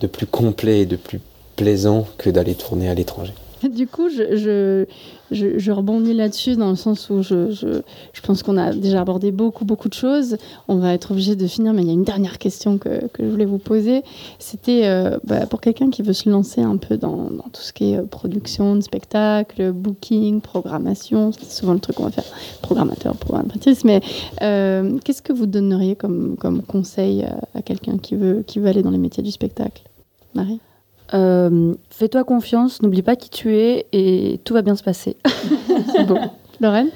de 0.00 0.06
plus 0.06 0.26
complet 0.26 0.80
et 0.80 0.86
de 0.86 0.96
plus 0.96 1.20
plaisant 1.56 2.06
que 2.18 2.28
d'aller 2.28 2.54
tourner 2.54 2.90
à 2.90 2.94
l'étranger. 2.94 3.32
Du 3.74 3.86
coup, 3.86 4.08
je, 4.08 5.70
rebondis 5.70 6.14
là-dessus 6.14 6.56
dans 6.56 6.70
le 6.70 6.76
sens 6.76 7.10
où 7.10 7.22
je, 7.22 7.80
pense 8.22 8.42
qu'on 8.42 8.56
a 8.56 8.72
déjà 8.72 9.00
abordé 9.00 9.32
beaucoup, 9.32 9.64
beaucoup 9.64 9.88
de 9.88 9.94
choses. 9.94 10.36
On 10.68 10.76
va 10.76 10.94
être 10.94 11.12
obligé 11.12 11.36
de 11.36 11.46
finir, 11.46 11.72
mais 11.72 11.82
il 11.82 11.88
y 11.88 11.90
a 11.90 11.94
une 11.94 12.04
dernière 12.04 12.38
question 12.38 12.78
que, 12.78 13.00
je 13.18 13.24
voulais 13.24 13.44
vous 13.44 13.58
poser. 13.58 14.02
C'était 14.38 14.82
euh, 14.84 15.18
bah, 15.24 15.46
pour 15.46 15.60
quelqu'un 15.60 15.90
qui 15.90 16.02
veut 16.02 16.12
se 16.12 16.28
lancer 16.28 16.60
un 16.60 16.76
peu 16.76 16.96
dans, 16.96 17.28
tout 17.52 17.62
ce 17.62 17.72
qui 17.72 17.92
est 17.92 17.98
euh, 17.98 18.04
production 18.04 18.76
de 18.76 18.80
spectacle, 18.80 19.72
booking, 19.72 20.40
programmation. 20.40 21.32
C'est 21.32 21.50
souvent 21.50 21.74
le 21.74 21.80
truc 21.80 21.96
qu'on 21.96 22.04
va 22.04 22.10
faire, 22.10 22.24
programmateur, 22.62 23.14
programmatrice. 23.16 23.84
Mais 23.84 24.00
euh, 24.42 24.98
qu'est-ce 25.04 25.22
que 25.22 25.32
vous 25.32 25.46
donneriez 25.46 25.96
comme, 25.96 26.36
conseil 26.68 27.24
à, 27.24 27.38
à 27.54 27.62
quelqu'un 27.62 27.98
qui 27.98 28.16
veut, 28.16 28.42
qui 28.46 28.58
veut 28.58 28.68
aller 28.68 28.82
dans 28.82 28.90
les 28.90 28.98
métiers 28.98 29.22
du 29.22 29.30
spectacle? 29.30 29.82
Marie? 30.34 30.60
Euh, 31.14 31.74
Fais-toi 31.90 32.24
confiance, 32.24 32.82
n'oublie 32.82 33.02
pas 33.02 33.14
qui 33.16 33.30
tu 33.30 33.56
es 33.56 33.86
et 33.92 34.40
tout 34.44 34.52
va 34.54 34.62
bien 34.62 34.74
se 34.76 34.82
passer. 34.82 35.16
C'est 35.92 36.04
beau. 36.04 36.18
Lorraine 36.60 36.88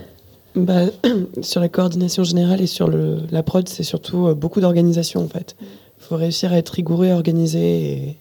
Bah, 0.57 0.83
sur 1.43 1.61
la 1.61 1.69
coordination 1.69 2.25
générale 2.25 2.61
et 2.61 2.67
sur 2.67 2.89
le, 2.89 3.19
la 3.31 3.43
prod, 3.43 3.69
c'est 3.69 3.83
surtout 3.85 4.27
euh, 4.29 4.35
beaucoup 4.35 4.61
d'organisation 4.61 5.23
en 5.23 5.29
fait. 5.29 5.57
Il 5.61 6.05
faut 6.05 6.17
réussir 6.17 6.53
à 6.53 6.57
être 6.59 6.71
rigoureux 6.71 7.07
et 7.07 7.13
organisé. 7.13 7.93
Et, 7.93 8.17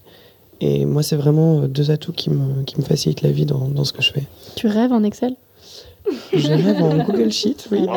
et 0.81 0.85
moi, 0.85 1.03
c'est 1.03 1.15
vraiment 1.15 1.61
euh, 1.61 1.67
deux 1.67 1.89
atouts 1.91 2.11
qui 2.13 2.29
me, 2.29 2.63
qui 2.63 2.77
me 2.77 2.83
facilitent 2.83 3.21
la 3.21 3.31
vie 3.31 3.45
dans, 3.45 3.67
dans 3.67 3.83
ce 3.83 3.93
que 3.93 4.01
je 4.01 4.11
fais. 4.11 4.23
Tu 4.55 4.67
rêves 4.67 4.91
en 4.91 5.03
Excel? 5.03 5.35
Je 6.33 6.47
rêve 6.47 6.81
en 6.81 7.03
Google 7.03 7.31
Sheet, 7.31 7.67
oui. 7.71 7.85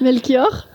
Melchior? 0.00 0.66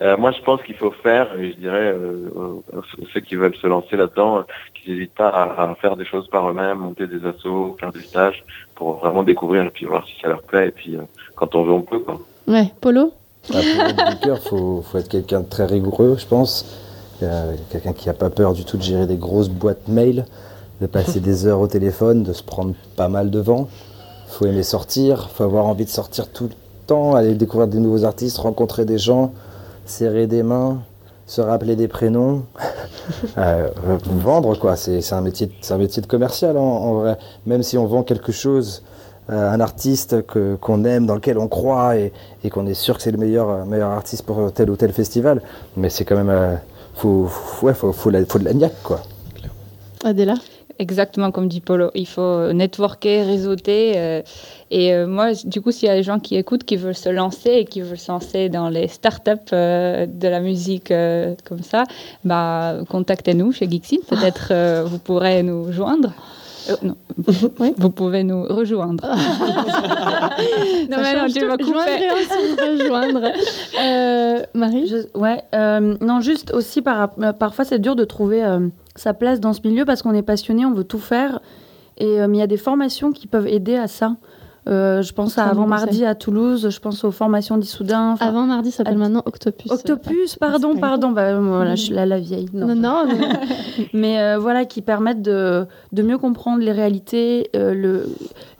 Euh, 0.00 0.16
moi, 0.16 0.30
je 0.30 0.40
pense 0.42 0.62
qu'il 0.62 0.76
faut 0.76 0.92
faire, 0.92 1.36
et 1.38 1.52
je 1.52 1.56
dirais, 1.56 1.92
euh, 1.92 2.28
euh, 2.36 2.80
ceux 3.12 3.20
qui 3.20 3.34
veulent 3.34 3.56
se 3.56 3.66
lancer 3.66 3.96
là-dedans, 3.96 4.38
euh, 4.38 4.42
qu'ils 4.74 4.94
n'hésitent 4.94 5.14
pas 5.14 5.28
à, 5.28 5.70
à 5.70 5.74
faire 5.74 5.96
des 5.96 6.04
choses 6.04 6.28
par 6.28 6.48
eux-mêmes, 6.48 6.78
monter 6.78 7.06
des 7.06 7.26
assos, 7.26 7.76
faire 7.80 7.90
des 7.90 8.02
stages, 8.02 8.44
pour 8.76 8.98
vraiment 8.98 9.24
découvrir 9.24 9.64
et 9.64 9.70
puis 9.70 9.86
voir 9.86 10.06
si 10.06 10.12
ça 10.22 10.28
leur 10.28 10.42
plaît. 10.42 10.68
Et 10.68 10.70
puis, 10.70 10.96
euh, 10.96 11.00
quand 11.34 11.54
on 11.56 11.64
veut, 11.64 11.72
on 11.72 11.82
peut. 11.82 11.98
Quoi. 11.98 12.20
Ouais, 12.46 12.72
Polo? 12.80 13.12
Bah, 13.52 13.58
pour 13.60 14.32
être 14.32 14.42
faut, 14.42 14.82
faut 14.82 14.98
être 14.98 15.08
quelqu'un 15.08 15.40
de 15.40 15.48
très 15.48 15.66
rigoureux, 15.66 16.16
je 16.18 16.26
pense. 16.26 16.64
Euh, 17.22 17.56
quelqu'un 17.70 17.92
qui 17.92 18.06
n'a 18.06 18.14
pas 18.14 18.30
peur 18.30 18.52
du 18.52 18.64
tout 18.64 18.76
de 18.76 18.82
gérer 18.82 19.06
des 19.06 19.16
grosses 19.16 19.48
boîtes 19.48 19.88
mail, 19.88 20.24
de 20.80 20.86
passer 20.86 21.18
des 21.28 21.46
heures 21.46 21.60
au 21.60 21.66
téléphone, 21.66 22.22
de 22.22 22.32
se 22.32 22.42
prendre 22.44 22.74
pas 22.96 23.08
mal 23.08 23.30
de 23.30 23.40
vent. 23.40 23.68
faut 24.28 24.46
aimer 24.46 24.62
sortir, 24.62 25.28
faut 25.30 25.42
avoir 25.42 25.66
envie 25.66 25.84
de 25.84 25.90
sortir 25.90 26.30
tout 26.30 26.44
le 26.44 26.54
temps, 26.86 27.16
aller 27.16 27.34
découvrir 27.34 27.66
des 27.66 27.78
nouveaux 27.80 28.04
artistes, 28.04 28.38
rencontrer 28.38 28.84
des 28.84 28.98
gens, 28.98 29.32
serrer 29.90 30.26
des 30.26 30.42
mains, 30.42 30.78
se 31.26 31.40
rappeler 31.40 31.76
des 31.76 31.88
prénoms, 31.88 32.44
Euh, 33.38 33.68
vendre 34.04 34.54
quoi. 34.58 34.76
C'est 34.76 35.00
c'est 35.00 35.14
un 35.14 35.22
métier, 35.22 35.50
c'est 35.62 35.72
un 35.72 35.78
métier 35.78 36.02
de 36.02 36.06
commercial 36.06 36.58
en, 36.58 36.62
en 36.62 36.94
vrai. 36.94 37.16
Même 37.46 37.62
si 37.62 37.78
on 37.78 37.86
vend 37.86 38.02
quelque 38.02 38.32
chose, 38.32 38.82
euh, 39.30 39.50
un 39.50 39.60
artiste 39.60 40.26
que 40.26 40.56
qu'on 40.56 40.84
aime, 40.84 41.06
dans 41.06 41.14
lequel 41.14 41.38
on 41.38 41.48
croit 41.48 41.96
et, 41.96 42.12
et 42.44 42.50
qu'on 42.50 42.66
est 42.66 42.74
sûr 42.74 42.96
que 42.96 43.02
c'est 43.02 43.10
le 43.10 43.16
meilleur 43.16 43.48
euh, 43.48 43.64
meilleur 43.64 43.90
artiste 43.90 44.24
pour 44.26 44.52
tel 44.52 44.68
ou 44.68 44.76
tel 44.76 44.92
festival. 44.92 45.40
Mais 45.78 45.88
c'est 45.88 46.04
quand 46.04 46.16
même, 46.16 46.28
euh, 46.28 46.54
faut, 46.96 47.26
faut, 47.28 47.66
ouais, 47.66 47.72
faut, 47.74 47.92
faut, 47.92 48.10
la- 48.10 48.26
faut 48.26 48.38
de 48.38 48.44
la 48.44 48.52
niaque 48.52 48.82
quoi. 48.82 49.00
Adela? 50.04 50.34
Exactement 50.78 51.32
comme 51.32 51.48
dit 51.48 51.60
Polo, 51.60 51.90
il 51.96 52.06
faut 52.06 52.20
euh, 52.20 52.52
networker, 52.52 53.24
réseauter. 53.24 53.94
euh, 53.96 54.22
et 54.70 54.94
euh, 54.94 55.08
moi, 55.08 55.32
du 55.44 55.60
coup, 55.60 55.72
s'il 55.72 55.88
y 55.88 55.90
a 55.90 55.96
des 55.96 56.04
gens 56.04 56.20
qui 56.20 56.36
écoutent, 56.36 56.62
qui 56.62 56.76
veulent 56.76 56.94
se 56.94 57.08
lancer 57.08 57.50
et 57.50 57.64
qui 57.64 57.80
veulent 57.80 57.98
se 57.98 58.12
lancer 58.12 58.48
dans 58.48 58.68
les 58.68 58.86
startups 58.86 59.50
de 59.50 60.28
la 60.28 60.40
musique 60.40 60.92
comme 61.44 61.62
ça, 61.62 61.84
bah, 62.24 62.76
contactez-nous 62.88 63.50
chez 63.52 63.68
Geeksin. 63.68 63.96
Peut-être 64.08 64.84
vous 64.84 64.98
pourrez 64.98 65.42
nous 65.42 65.72
joindre. 65.72 66.12
Euh, 66.70 66.74
non, 66.82 66.96
Oui. 67.60 67.72
vous 67.76 67.90
pouvez 67.90 68.22
nous 68.24 68.42
rejoindre. 68.44 69.04
non, 70.90 70.96
mais 70.98 71.14
non, 71.14 71.20
change 71.20 71.32
tu 71.34 71.46
vas 71.46 71.56
Je 71.58 71.64
couper. 71.64 72.08
aussi, 72.12 72.82
rejoindre. 72.82 73.22
Euh, 73.80 74.42
Marie 74.54 74.86
Je- 74.88 75.18
ouais, 75.18 75.42
euh, 75.54 75.96
non, 76.00 76.20
juste 76.20 76.52
aussi, 76.52 76.82
par, 76.82 77.10
parfois 77.38 77.64
c'est 77.64 77.78
dur 77.78 77.94
de 77.96 78.04
trouver 78.04 78.44
euh, 78.44 78.66
sa 78.96 79.14
place 79.14 79.38
dans 79.40 79.52
ce 79.52 79.60
milieu 79.64 79.84
parce 79.84 80.02
qu'on 80.02 80.14
est 80.14 80.22
passionné, 80.22 80.66
on 80.66 80.72
veut 80.72 80.84
tout 80.84 80.98
faire. 80.98 81.40
Et 81.98 82.20
euh, 82.20 82.26
mais 82.28 82.38
il 82.38 82.40
y 82.40 82.42
a 82.42 82.46
des 82.48 82.56
formations 82.56 83.12
qui 83.12 83.26
peuvent 83.28 83.46
aider 83.46 83.76
à 83.76 83.86
ça. 83.86 84.16
Euh, 84.68 85.00
je 85.02 85.12
pense 85.14 85.38
à 85.38 85.46
Avant. 85.46 85.66
Mardi 85.66 86.04
à 86.04 86.14
Toulouse, 86.14 86.68
je 86.70 86.80
pense 86.80 87.02
aux 87.04 87.10
formations 87.10 87.56
d'Issoudun. 87.56 88.16
Avant 88.20 88.42
mardi 88.46 88.70
s'appelle 88.70 88.94
Att- 88.94 88.98
maintenant 88.98 89.22
Octopus. 89.24 89.70
Octopus, 89.72 90.36
pardon, 90.36 90.76
pardon, 90.76 91.10
bah, 91.10 91.38
voilà, 91.40 91.74
je 91.74 91.82
suis 91.84 91.94
la, 91.94 92.04
la 92.06 92.18
vieille. 92.18 92.46
Non, 92.52 92.74
non, 92.74 93.04
mais- 93.06 93.86
Mais 93.94 94.20
euh, 94.20 94.38
voilà, 94.38 94.64
qui 94.64 94.82
permettent 94.82 95.22
de, 95.22 95.64
de 95.92 96.02
mieux 96.02 96.18
comprendre 96.18 96.62
les 96.62 96.72
réalités, 96.72 97.48
euh, 97.56 97.72
le, 97.74 98.08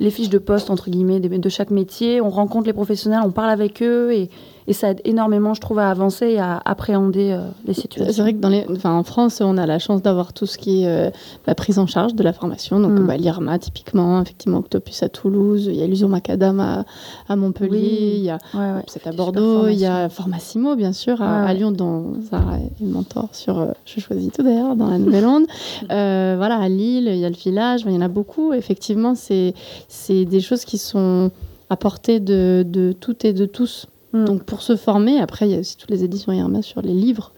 les 0.01 0.11
fiches 0.11 0.31
de 0.31 0.39
poste, 0.39 0.71
entre 0.71 0.89
guillemets, 0.91 1.21
de, 1.21 1.29
de 1.37 1.49
chaque 1.49 1.71
métier. 1.71 2.21
On 2.21 2.31
rencontre 2.31 2.67
les 2.67 2.73
professionnels, 2.73 3.21
on 3.25 3.31
parle 3.31 3.51
avec 3.51 3.83
eux 3.83 4.13
et, 4.13 4.31
et 4.69 4.73
ça 4.75 4.91
aide 4.91 5.01
énormément, 5.05 5.55
je 5.55 5.61
trouve, 5.61 5.79
à 5.81 5.91
avancer 5.91 6.27
et 6.27 6.39
à 6.39 6.61
appréhender 6.65 7.33
euh, 7.33 7.41
les 7.67 7.73
situations. 7.75 8.13
C'est 8.13 8.21
vrai 8.23 8.35
que 8.35 8.39
dans 8.39 8.51
les, 8.51 8.65
enfin, 8.71 8.93
en 8.93 9.03
France, 9.03 9.41
on 9.41 9.57
a 9.59 9.67
la 9.67 9.79
chance 9.79 10.03
d'avoir 10.03 10.33
tout 10.33 10.47
ce 10.47 10.59
qui 10.59 10.83
est 10.85 10.87
euh, 10.87 11.55
prise 11.57 11.79
en 11.79 11.87
charge 11.87 12.15
de 12.15 12.23
la 12.23 12.33
formation. 12.33 12.79
Donc, 12.79 12.93
Mm. 12.93 13.07
bah, 13.07 13.17
l'IRMA, 13.17 13.59
typiquement, 13.59 14.21
effectivement, 14.23 14.59
Octopus 14.59 15.03
à 15.03 15.09
Toulouse, 15.09 15.67
il 15.67 15.77
y 15.77 15.83
a 15.83 15.87
l'Uso 15.87 16.07
Macadam 16.07 16.61
à, 16.61 16.85
à 17.29 17.35
Montpellier, 17.37 17.71
Oui. 17.73 18.13
il 18.19 18.25
y 18.25 18.31
a 18.31 18.39
Ouais, 18.55 18.61
ouais. 18.77 18.83
c'est 18.87 19.07
à 19.07 19.13
Bordeaux, 19.13 19.67
il 19.69 19.79
y 19.79 19.87
a 19.87 20.09
Formassimo, 20.09 20.77
bien 20.77 20.93
sûr, 20.93 21.21
à, 21.23 21.25
Ouais, 21.41 21.45
ouais. 21.45 21.51
à 21.51 21.55
Lyon, 21.55 21.73
dont 21.73 22.15
Sarah 22.31 22.59
est 22.59 22.85
mentor 22.85 23.29
sur 23.33 23.59
euh, 23.59 23.67
Je 23.87 24.01
choisis 24.01 24.31
tout 24.31 24.43
d'ailleurs, 24.43 24.77
dans 24.77 24.89
la 24.89 24.99
Nouvelle-Onde. 24.99 25.47
Euh, 25.91 26.35
voilà, 26.37 26.57
à 26.59 26.69
Lille, 26.69 27.09
il 27.11 27.19
y 27.19 27.25
a 27.25 27.29
le 27.31 27.35
village, 27.35 27.83
il 27.87 27.93
y 27.93 27.97
en 27.97 28.01
a 28.03 28.09
beaucoup. 28.09 28.53
Effectivement, 28.53 29.15
c'est 29.15 29.55
c'est 29.89 30.25
des 30.27 30.41
choses 30.41 30.65
qui 30.65 30.77
sont 30.77 31.31
à 31.71 31.77
portée 31.77 32.21
de, 32.21 32.65
de 32.67 32.93
toutes 32.93 33.25
et 33.25 33.33
de 33.33 33.47
tous. 33.47 33.87
Mm. 34.13 34.25
Donc, 34.25 34.45
pour 34.45 34.63
se 34.63 34.77
former, 34.77 35.21
après, 35.21 35.49
il 35.49 35.53
y 35.53 35.57
a 35.57 35.61
aussi 35.61 35.77
toutes 35.77 35.91
les 35.91 36.05
éditions 36.05 36.33
IRMA 36.33 36.63
sur 36.63 36.83
les 36.83 36.95
livres 36.95 37.33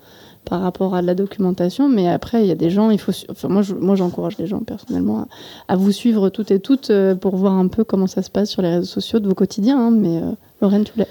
par 0.44 0.62
rapport 0.62 0.94
à 0.94 1.02
la 1.02 1.14
documentation, 1.14 1.88
mais 1.88 2.08
après, 2.08 2.42
il 2.42 2.48
y 2.48 2.50
a 2.50 2.54
des 2.54 2.70
gens, 2.70 2.90
il 2.90 2.98
faut, 2.98 3.12
enfin, 3.28 3.48
moi, 3.48 3.62
moi, 3.78 3.94
j'encourage 3.94 4.38
les 4.38 4.46
gens 4.46 4.60
personnellement 4.60 5.26
à, 5.68 5.74
à 5.74 5.76
vous 5.76 5.92
suivre 5.92 6.30
toutes 6.30 6.50
et 6.50 6.60
toutes 6.60 6.90
euh, 6.90 7.14
pour 7.14 7.36
voir 7.36 7.54
un 7.54 7.68
peu 7.68 7.84
comment 7.84 8.06
ça 8.06 8.22
se 8.22 8.30
passe 8.30 8.50
sur 8.50 8.62
les 8.62 8.70
réseaux 8.70 8.86
sociaux 8.86 9.18
de 9.18 9.28
vos 9.28 9.34
quotidiens, 9.34 9.78
hein, 9.78 9.90
mais 9.90 10.16
euh, 10.16 10.32
Lorraine, 10.60 10.84
voulais 10.92 11.06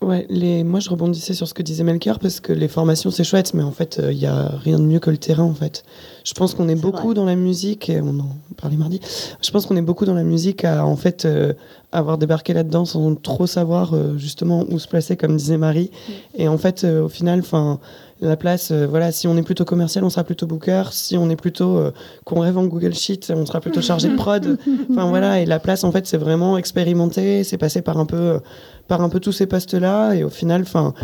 Ouais, 0.00 0.26
les... 0.28 0.64
moi 0.64 0.80
je 0.80 0.90
rebondissais 0.90 1.32
sur 1.32 1.48
ce 1.48 1.54
que 1.54 1.62
disait 1.62 1.82
Melchior 1.82 2.18
parce 2.18 2.40
que 2.40 2.52
les 2.52 2.68
formations 2.68 3.10
c'est 3.10 3.24
chouette, 3.24 3.54
mais 3.54 3.62
en 3.62 3.70
fait 3.70 4.00
il 4.10 4.18
n'y 4.18 4.26
a 4.26 4.48
rien 4.62 4.78
de 4.78 4.84
mieux 4.84 4.98
que 4.98 5.10
le 5.10 5.16
terrain 5.16 5.44
en 5.44 5.54
fait. 5.54 5.82
Je 6.24 6.32
pense 6.34 6.54
qu'on 6.54 6.68
est, 6.68 6.74
beaucoup 6.74 7.08
vrai. 7.08 7.14
dans 7.14 7.24
la 7.24 7.36
musique, 7.36 7.88
et 7.88 8.00
on 8.00 8.18
en 8.18 8.36
parlait 8.56 8.76
mardi, 8.76 9.00
je 9.42 9.50
pense 9.50 9.66
qu'on 9.66 9.76
est 9.76 9.82
beaucoup 9.82 10.04
dans 10.04 10.14
la 10.14 10.24
musique 10.24 10.64
à 10.64 10.86
en 10.86 10.96
fait 10.96 11.24
euh, 11.24 11.52
avoir 11.92 12.18
débarqué 12.18 12.52
là-dedans 12.52 12.84
sans 12.84 13.14
trop 13.14 13.46
savoir 13.46 13.94
euh, 13.94 14.18
justement 14.18 14.64
où 14.68 14.78
se 14.78 14.88
placer 14.88 15.16
comme 15.16 15.36
disait 15.36 15.58
Marie. 15.58 15.90
Et 16.36 16.48
en 16.48 16.58
fait 16.58 16.84
euh, 16.84 17.04
au 17.04 17.08
final, 17.08 17.40
enfin 17.40 17.78
la 18.28 18.36
place, 18.36 18.70
euh, 18.70 18.86
voilà, 18.86 19.12
si 19.12 19.26
on 19.26 19.36
est 19.36 19.42
plutôt 19.42 19.64
commercial, 19.64 20.04
on 20.04 20.10
sera 20.10 20.24
plutôt 20.24 20.46
booker. 20.46 20.84
Si 20.92 21.16
on 21.16 21.30
est 21.30 21.36
plutôt 21.36 21.78
euh, 21.78 21.92
qu'on 22.24 22.40
rêve 22.40 22.58
en 22.58 22.64
Google 22.64 22.94
Sheet, 22.94 23.32
on 23.34 23.46
sera 23.46 23.60
plutôt 23.60 23.80
chargé 23.80 24.08
de 24.08 24.16
prod. 24.16 24.58
Enfin 24.90 25.08
voilà, 25.08 25.40
et 25.40 25.46
la 25.46 25.58
place 25.58 25.84
en 25.84 25.92
fait 25.92 26.06
c'est 26.06 26.16
vraiment 26.16 26.56
expérimenté, 26.58 27.42
c'est 27.44 27.58
passé 27.58 27.82
par 27.82 27.98
un 27.98 28.06
peu 28.06 28.16
euh, 28.16 28.38
par 28.86 29.00
un 29.00 29.08
peu 29.08 29.20
tous 29.20 29.32
ces 29.32 29.46
postes-là. 29.46 30.14
Et 30.14 30.24
au 30.24 30.30
final, 30.30 30.62
enfin, 30.62 30.94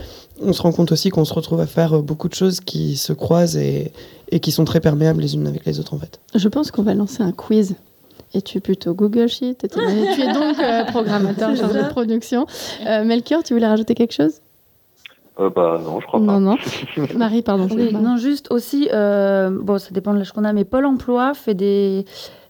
on 0.42 0.52
se 0.52 0.62
rend 0.62 0.72
compte 0.72 0.92
aussi 0.92 1.08
qu'on 1.10 1.24
se 1.24 1.32
retrouve 1.32 1.60
à 1.60 1.66
faire 1.66 2.02
beaucoup 2.02 2.28
de 2.28 2.34
choses 2.34 2.60
qui 2.60 2.96
se 2.96 3.12
croisent 3.12 3.56
et, 3.56 3.92
et 4.30 4.40
qui 4.40 4.52
sont 4.52 4.64
très 4.64 4.80
perméables 4.80 5.22
les 5.22 5.34
unes 5.34 5.46
avec 5.46 5.64
les 5.64 5.80
autres, 5.80 5.94
en 5.94 5.98
fait. 5.98 6.20
Je 6.34 6.48
pense 6.48 6.70
qu'on 6.70 6.82
va 6.82 6.94
lancer 6.94 7.22
un 7.22 7.32
quiz. 7.32 7.74
Et 8.32 8.42
tu 8.42 8.58
es 8.58 8.60
plutôt 8.60 8.94
Google 8.94 9.28
Sheet 9.28 9.64
et 9.64 9.68
tu 9.68 9.80
es, 9.80 10.14
tu 10.14 10.22
es 10.22 10.32
donc 10.32 10.58
euh, 10.58 10.84
programmateur, 10.84 11.56
chargé 11.56 11.82
de 11.82 11.88
production. 11.88 12.46
Euh, 12.86 13.04
Melchior, 13.04 13.42
tu 13.42 13.54
voulais 13.54 13.66
rajouter 13.66 13.94
quelque 13.94 14.14
chose? 14.14 14.34
Euh, 15.40 15.50
bah 15.50 15.80
non, 15.82 16.00
je 16.00 16.06
crois 16.06 16.20
pas. 16.20 16.26
Non, 16.26 16.40
non. 16.40 16.56
Marie, 17.16 17.42
pardon. 17.42 17.66
Oui, 17.74 17.92
non, 17.92 18.16
juste 18.16 18.50
aussi, 18.50 18.88
euh, 18.92 19.50
bon, 19.50 19.78
ça 19.78 19.90
dépend 19.92 20.12
de 20.12 20.18
l'âge 20.18 20.32
qu'on 20.32 20.44
a, 20.44 20.52
mais 20.52 20.64
Pôle 20.64 20.86
emploi 20.86 21.34
fait 21.34 21.54
des. 21.54 22.04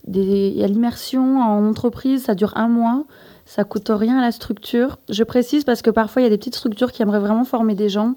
des 0.07 0.49
il 0.49 0.59
y 0.59 0.64
a 0.64 0.66
l'immersion 0.66 1.41
en 1.41 1.66
entreprise, 1.66 2.24
ça 2.24 2.34
dure 2.34 2.53
un 2.57 2.68
mois, 2.68 3.05
ça 3.45 3.64
coûte 3.64 3.91
rien 3.91 4.18
à 4.18 4.20
la 4.20 4.32
structure. 4.32 4.99
Je 5.09 5.22
précise 5.24 5.64
parce 5.64 5.82
que 5.82 5.91
parfois 5.91 6.22
il 6.22 6.24
y 6.24 6.28
a 6.28 6.30
des 6.30 6.38
petites 6.38 6.57
structures 6.57 6.93
qui 6.93 7.03
aimeraient 7.03 7.20
vraiment 7.20 7.45
former 7.45 7.74
des 7.74 7.88
gens 7.88 8.14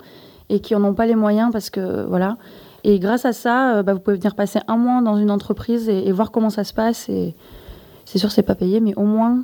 et 0.50 0.60
qui 0.60 0.76
en 0.76 0.84
ont 0.84 0.94
pas 0.94 1.06
les 1.06 1.16
moyens 1.16 1.52
parce 1.52 1.70
que 1.70 2.06
voilà. 2.06 2.38
Et 2.86 3.00
grâce 3.00 3.24
à 3.26 3.32
ça, 3.32 3.76
euh, 3.76 3.84
bah, 3.84 3.94
vous 3.94 4.00
pouvez 4.00 4.18
venir 4.18 4.36
passer 4.36 4.60
un 4.68 4.76
mois 4.76 5.02
dans 5.02 5.16
une 5.16 5.32
entreprise 5.32 5.88
et, 5.88 6.08
et 6.08 6.12
voir 6.12 6.32
comment 6.32 6.50
ça 6.50 6.64
se 6.64 6.74
passe. 6.74 7.08
Et 7.08 7.34
c'est 8.06 8.18
sûr, 8.18 8.32
c'est 8.32 8.44
pas 8.44 8.56
payé, 8.56 8.82
mais 8.82 8.94
au 8.96 9.04
moins 9.04 9.44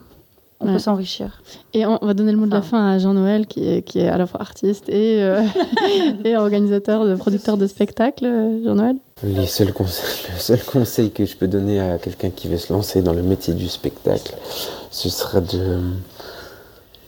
on 0.61 0.67
Ouais. 0.67 0.73
peut 0.73 0.79
s'enrichir. 0.79 1.41
Et 1.73 1.85
on 1.85 1.97
va 2.01 2.13
donner 2.13 2.31
le 2.33 2.37
mot 2.37 2.45
de 2.45 2.51
la 2.51 2.57
Enfin. 2.57 2.69
fin 2.69 2.91
à 2.91 2.99
Jean-Noël, 2.99 3.47
qui 3.47 3.67
est, 3.69 3.81
qui 3.81 3.99
est 3.99 4.09
à 4.09 4.17
la 4.17 4.27
fois 4.27 4.41
artiste 4.41 4.89
et, 4.89 5.21
euh, 5.23 5.41
et 6.25 6.35
organisateur, 6.35 7.05
de, 7.05 7.15
producteur 7.15 7.55
de 7.57 7.65
spectacles. 7.67 8.25
Jean-Noël 8.65 8.95
Les 9.23 9.47
seuls 9.47 9.71
conseils, 9.73 10.31
le 10.33 10.39
seul 10.39 10.63
conseil 10.63 11.11
que 11.11 11.25
je 11.25 11.35
peux 11.37 11.47
donner 11.47 11.79
à 11.79 11.97
quelqu'un 11.97 12.29
qui 12.29 12.47
veut 12.49 12.57
se 12.57 12.73
lancer 12.73 13.01
dans 13.01 13.13
le 13.13 13.21
métier 13.21 13.53
du 13.53 13.69
spectacle, 13.69 14.35
ce 14.91 15.07
serait 15.09 15.41
de, 15.41 15.79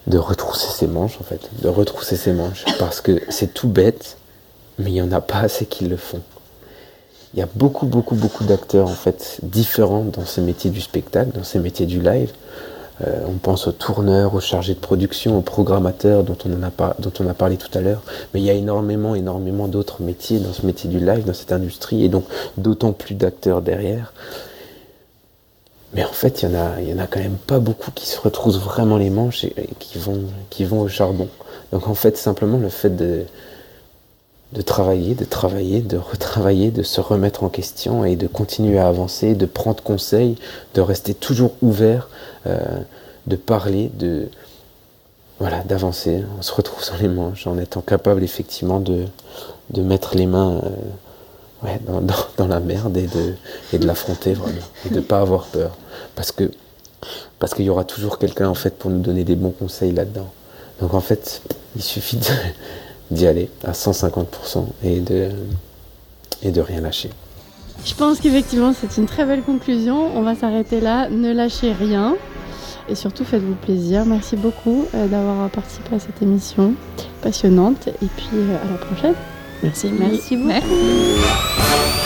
de 0.07 0.17
retrousser 0.17 0.69
ses 0.71 0.87
manches 0.87 1.17
en 1.19 1.23
fait, 1.23 1.49
de 1.61 1.67
retrousser 1.67 2.15
ses 2.15 2.33
manches 2.33 2.63
parce 2.79 3.01
que 3.01 3.21
c'est 3.29 3.53
tout 3.53 3.67
bête, 3.67 4.17
mais 4.79 4.91
il 4.91 4.93
n'y 4.93 5.01
en 5.01 5.11
a 5.11 5.21
pas 5.21 5.39
assez 5.39 5.65
qui 5.65 5.85
le 5.85 5.97
font. 5.97 6.21
Il 7.33 7.39
y 7.39 7.43
a 7.43 7.47
beaucoup, 7.55 7.85
beaucoup, 7.85 8.15
beaucoup 8.15 8.43
d'acteurs 8.43 8.87
en 8.89 8.93
fait 8.95 9.39
différents 9.43 10.03
dans 10.03 10.25
ce 10.25 10.41
métier 10.41 10.69
du 10.69 10.81
spectacle, 10.81 11.31
dans 11.33 11.43
ce 11.45 11.57
métier 11.57 11.85
du 11.85 12.01
live. 12.01 12.31
Euh, 13.03 13.21
on 13.27 13.37
pense 13.37 13.67
aux 13.67 13.71
tourneurs, 13.71 14.35
aux 14.35 14.39
chargés 14.39 14.73
de 14.73 14.79
production, 14.79 15.37
aux 15.37 15.41
programmateurs 15.41 16.23
dont 16.23 16.37
on, 16.45 16.53
en 16.53 17.27
a 17.29 17.33
parlé 17.33 17.57
tout 17.57 17.75
à 17.77 17.81
l'heure. 17.81 18.03
Mais 18.33 18.41
il 18.41 18.45
y 18.45 18.49
a 18.49 18.53
énormément, 18.53 19.15
énormément 19.15 19.67
d'autres 19.67 20.01
métiers 20.01 20.39
dans 20.39 20.53
ce 20.53 20.65
métier 20.65 20.89
du 20.89 20.99
live, 20.99 21.25
dans 21.25 21.33
cette 21.33 21.51
industrie, 21.51 22.03
et 22.03 22.09
donc 22.09 22.25
d'autant 22.57 22.93
plus 22.93 23.15
d'acteurs 23.15 23.61
derrière. 23.61 24.13
Mais 25.93 26.05
en 26.05 26.11
fait, 26.11 26.41
il 26.41 26.49
y, 26.49 26.93
en 26.93 26.99
a, 26.99 27.07
quand 27.07 27.19
même 27.19 27.35
pas 27.35 27.59
beaucoup 27.59 27.91
qui 27.91 28.07
se 28.07 28.19
retroussent 28.19 28.59
vraiment 28.59 28.97
les 28.97 29.09
manches 29.09 29.43
et, 29.43 29.53
qui 29.79 29.97
vont 30.63 30.81
au 30.81 30.87
charbon. 30.87 31.27
Donc 31.73 31.87
en 31.87 31.95
fait, 31.95 32.17
simplement 32.17 32.57
le 32.57 32.69
fait 32.69 32.95
de, 32.95 33.25
de 34.53 34.61
travailler, 34.61 35.15
de 35.15 35.25
travailler, 35.25 35.81
de 35.81 35.97
retravailler, 35.97 36.71
de 36.71 36.83
se 36.83 36.99
remettre 36.99 37.43
en 37.43 37.49
question 37.49 38.03
et 38.03 38.15
de 38.15 38.27
continuer 38.27 38.79
à 38.79 38.87
avancer, 38.87 39.33
de 39.33 39.45
prendre 39.45 39.81
conseil, 39.81 40.35
de 40.73 40.81
rester 40.81 41.13
toujours 41.13 41.53
ouvert, 41.61 42.09
euh, 42.47 42.59
de 43.27 43.35
parler, 43.35 43.89
de 43.93 44.27
voilà, 45.39 45.63
d'avancer 45.63 46.23
en 46.37 46.41
se 46.41 46.53
retroussant 46.53 46.95
les 47.01 47.07
manches, 47.07 47.47
en 47.47 47.57
étant 47.57 47.81
capable 47.81 48.23
effectivement 48.23 48.79
de, 48.79 49.05
de 49.71 49.81
mettre 49.81 50.15
les 50.15 50.27
mains 50.27 50.61
euh, 50.63 51.65
ouais, 51.65 51.79
dans, 51.87 52.01
dans, 52.01 52.13
dans, 52.37 52.47
la 52.47 52.59
merde 52.59 52.97
et 52.97 53.07
de, 53.07 53.35
et 53.73 53.79
de 53.79 53.87
l'affronter 53.87 54.33
vraiment, 54.33 54.59
et 54.85 54.89
de 54.89 54.95
ne 54.95 55.01
pas 55.01 55.21
avoir 55.21 55.45
peur. 55.45 55.77
Parce 56.15 56.31
que 56.31 56.51
parce 57.39 57.55
qu'il 57.55 57.65
y 57.65 57.69
aura 57.71 57.85
toujours 57.85 58.19
quelqu'un 58.19 58.47
en 58.47 58.53
fait 58.53 58.77
pour 58.77 58.91
nous 58.91 58.99
donner 58.99 59.23
des 59.23 59.35
bons 59.35 59.49
conseils 59.49 59.91
là-dedans. 59.91 60.29
Donc 60.79 60.93
en 60.93 61.01
fait, 61.01 61.41
il 61.75 61.81
suffit 61.81 62.19
d'y 63.11 63.27
aller 63.27 63.49
à 63.63 63.73
150% 63.73 64.65
et 64.83 64.99
de, 64.99 65.29
et 66.41 66.51
de 66.51 66.61
rien 66.61 66.81
lâcher. 66.81 67.09
Je 67.85 67.93
pense 67.93 68.19
qu'effectivement 68.19 68.73
c'est 68.73 68.97
une 68.97 69.05
très 69.05 69.25
belle 69.25 69.41
conclusion. 69.41 70.15
On 70.15 70.21
va 70.21 70.35
s'arrêter 70.35 70.81
là. 70.81 71.09
Ne 71.09 71.33
lâchez 71.33 71.73
rien. 71.73 72.15
Et 72.89 72.95
surtout 72.95 73.23
faites-vous 73.23 73.55
plaisir. 73.55 74.05
Merci 74.05 74.35
beaucoup 74.35 74.85
euh, 74.93 75.07
d'avoir 75.07 75.49
participé 75.49 75.95
à 75.95 75.99
cette 75.99 76.21
émission 76.21 76.73
passionnante. 77.21 77.87
Et 77.87 78.07
puis 78.17 78.29
euh, 78.33 78.55
à 78.55 78.71
la 78.71 78.77
prochaine. 78.77 79.15
Merci. 79.63 79.91
Merci 79.91 80.37
beaucoup. 80.37 80.49
Merci. 80.49 82.00